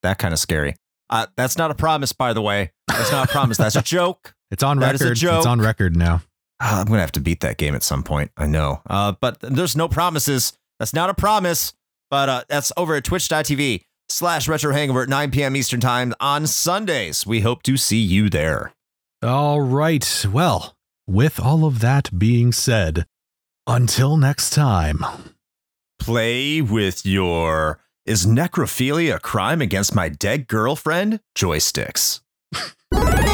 That 0.02 0.18
kind 0.18 0.34
of 0.34 0.40
scary. 0.40 0.76
Uh, 1.10 1.28
that's 1.38 1.58
not 1.58 1.70
a 1.72 1.76
promise, 1.76 2.12
by 2.12 2.34
the 2.34 2.42
way. 2.42 2.72
That's 2.88 3.12
not 3.12 3.30
a 3.30 3.32
promise. 3.32 3.58
That's 3.58 3.76
a 3.76 3.82
joke. 3.84 4.34
It's 4.52 4.64
on 4.64 4.80
That 4.80 4.96
is 4.96 5.02
a 5.02 5.06
record. 5.06 5.18
joke. 5.18 5.38
It's 5.38 5.46
on 5.46 5.62
record 5.62 5.96
now. 5.96 6.24
Ah, 6.60 6.80
I'm 6.82 6.88
going 6.88 6.98
to 6.98 7.02
have 7.02 7.12
to 7.14 7.20
beat 7.22 7.42
that 7.42 7.58
game 7.58 7.76
at 7.76 7.84
some 7.84 8.04
point. 8.04 8.32
I 8.36 8.48
know. 8.48 8.82
Uh, 8.90 9.14
but 9.22 9.40
there's 9.40 9.76
no 9.78 9.88
promises. 9.88 10.54
That's 10.84 10.94
not 10.94 11.10
a 11.10 11.14
promise. 11.14 11.72
But 12.10 12.28
uh, 12.28 12.44
that's 12.50 12.74
over 12.76 12.96
at 12.96 13.06
twitch.tv 13.06 13.86
slash 14.10 14.50
retro 14.50 14.74
hangover 14.74 15.04
at 15.04 15.08
9 15.08 15.32
p.m. 15.32 15.56
Eastern 15.56 15.80
Time 15.80 16.14
on 16.20 16.46
Sundays. 16.46 17.26
We 17.26 17.40
hope 17.40 17.64
to 17.64 17.78
see 17.78 18.02
you 18.02 18.30
there. 18.30 18.74
All 19.24 19.62
right. 19.62 20.26
Well, 20.30 20.76
with 21.08 21.40
all 21.40 21.64
of 21.64 21.80
that 21.80 22.20
being 22.20 22.52
said, 22.52 23.06
until 23.66 24.18
next 24.18 24.50
time. 24.50 25.06
Play 26.00 26.62
with 26.62 27.06
your 27.06 27.80
Is 28.06 28.26
necrophilia 28.26 29.16
a 29.16 29.20
crime 29.22 29.62
against 29.62 29.96
my 29.96 30.10
dead 30.10 30.50
girlfriend? 30.50 31.22
Joysticks. 31.34 32.20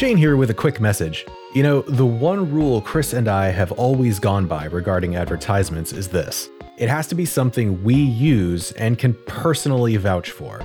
Shane 0.00 0.16
here 0.16 0.38
with 0.38 0.48
a 0.48 0.54
quick 0.54 0.80
message. 0.80 1.26
You 1.52 1.62
know, 1.62 1.82
the 1.82 2.06
one 2.06 2.50
rule 2.50 2.80
Chris 2.80 3.12
and 3.12 3.28
I 3.28 3.50
have 3.50 3.70
always 3.72 4.18
gone 4.18 4.46
by 4.46 4.64
regarding 4.64 5.14
advertisements 5.14 5.92
is 5.92 6.08
this 6.08 6.48
it 6.78 6.88
has 6.88 7.06
to 7.08 7.14
be 7.14 7.26
something 7.26 7.84
we 7.84 7.96
use 7.96 8.72
and 8.72 8.98
can 8.98 9.12
personally 9.26 9.98
vouch 9.98 10.30
for. 10.30 10.62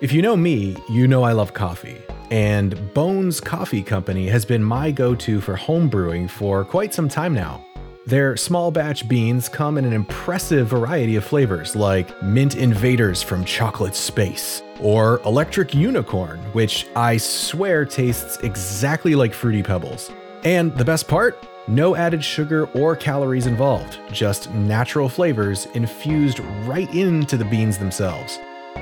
If 0.00 0.12
you 0.12 0.20
know 0.20 0.36
me, 0.36 0.76
you 0.88 1.06
know 1.06 1.22
I 1.22 1.30
love 1.30 1.54
coffee, 1.54 2.02
and 2.32 2.92
Bones 2.92 3.40
Coffee 3.40 3.84
Company 3.84 4.26
has 4.26 4.44
been 4.44 4.64
my 4.64 4.90
go 4.90 5.14
to 5.14 5.40
for 5.40 5.54
home 5.54 5.88
brewing 5.88 6.26
for 6.26 6.64
quite 6.64 6.92
some 6.92 7.08
time 7.08 7.34
now. 7.34 7.64
Their 8.06 8.36
small 8.36 8.72
batch 8.72 9.08
beans 9.08 9.48
come 9.48 9.78
in 9.78 9.84
an 9.84 9.92
impressive 9.92 10.66
variety 10.66 11.14
of 11.14 11.24
flavors 11.24 11.76
like 11.76 12.20
Mint 12.20 12.56
Invaders 12.56 13.22
from 13.22 13.44
Chocolate 13.44 13.94
Space, 13.94 14.60
or 14.82 15.20
Electric 15.24 15.74
Unicorn, 15.74 16.38
which 16.52 16.86
I 16.96 17.16
swear 17.16 17.84
tastes 17.84 18.38
exactly 18.38 19.14
like 19.14 19.32
Fruity 19.32 19.62
Pebbles. 19.62 20.10
And 20.44 20.76
the 20.76 20.84
best 20.84 21.08
part? 21.08 21.46
No 21.68 21.94
added 21.94 22.24
sugar 22.24 22.66
or 22.74 22.96
calories 22.96 23.46
involved, 23.46 24.00
just 24.10 24.50
natural 24.50 25.08
flavors 25.08 25.66
infused 25.74 26.40
right 26.66 26.92
into 26.92 27.36
the 27.36 27.44
beans 27.44 27.78
themselves. 27.78 28.38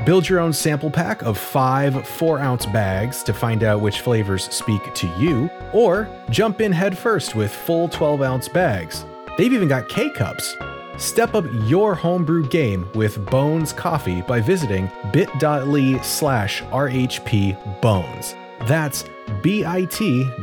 Build 0.06 0.26
your 0.26 0.40
own 0.40 0.52
sample 0.52 0.90
pack 0.90 1.20
of 1.22 1.36
five 1.36 2.06
4 2.06 2.38
ounce 2.38 2.64
bags 2.66 3.22
to 3.24 3.34
find 3.34 3.62
out 3.62 3.82
which 3.82 4.00
flavors 4.00 4.44
speak 4.44 4.94
to 4.94 5.06
you, 5.18 5.50
or 5.74 6.08
jump 6.30 6.62
in 6.62 6.72
headfirst 6.72 7.34
with 7.34 7.52
full 7.52 7.88
12 7.88 8.22
ounce 8.22 8.48
bags. 8.48 9.04
They've 9.36 9.52
even 9.52 9.68
got 9.68 9.88
K 9.90 10.10
cups. 10.10 10.56
Step 11.00 11.34
up 11.34 11.46
your 11.64 11.94
homebrew 11.94 12.46
game 12.46 12.86
with 12.94 13.24
Bones 13.30 13.72
Coffee 13.72 14.20
by 14.20 14.38
visiting 14.38 14.92
bit.ly 15.14 15.98
slash 16.02 16.62
RHP 16.64 17.80
Bones. 17.80 18.34
That's 18.66 19.06
bit.ly 19.42 20.36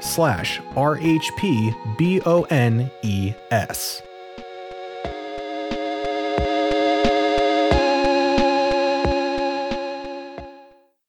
slash 0.00 0.60
RHP 0.60 1.98
B 1.98 2.22
O 2.24 2.44
N 2.44 2.90
E 3.02 3.34
S. 3.50 4.00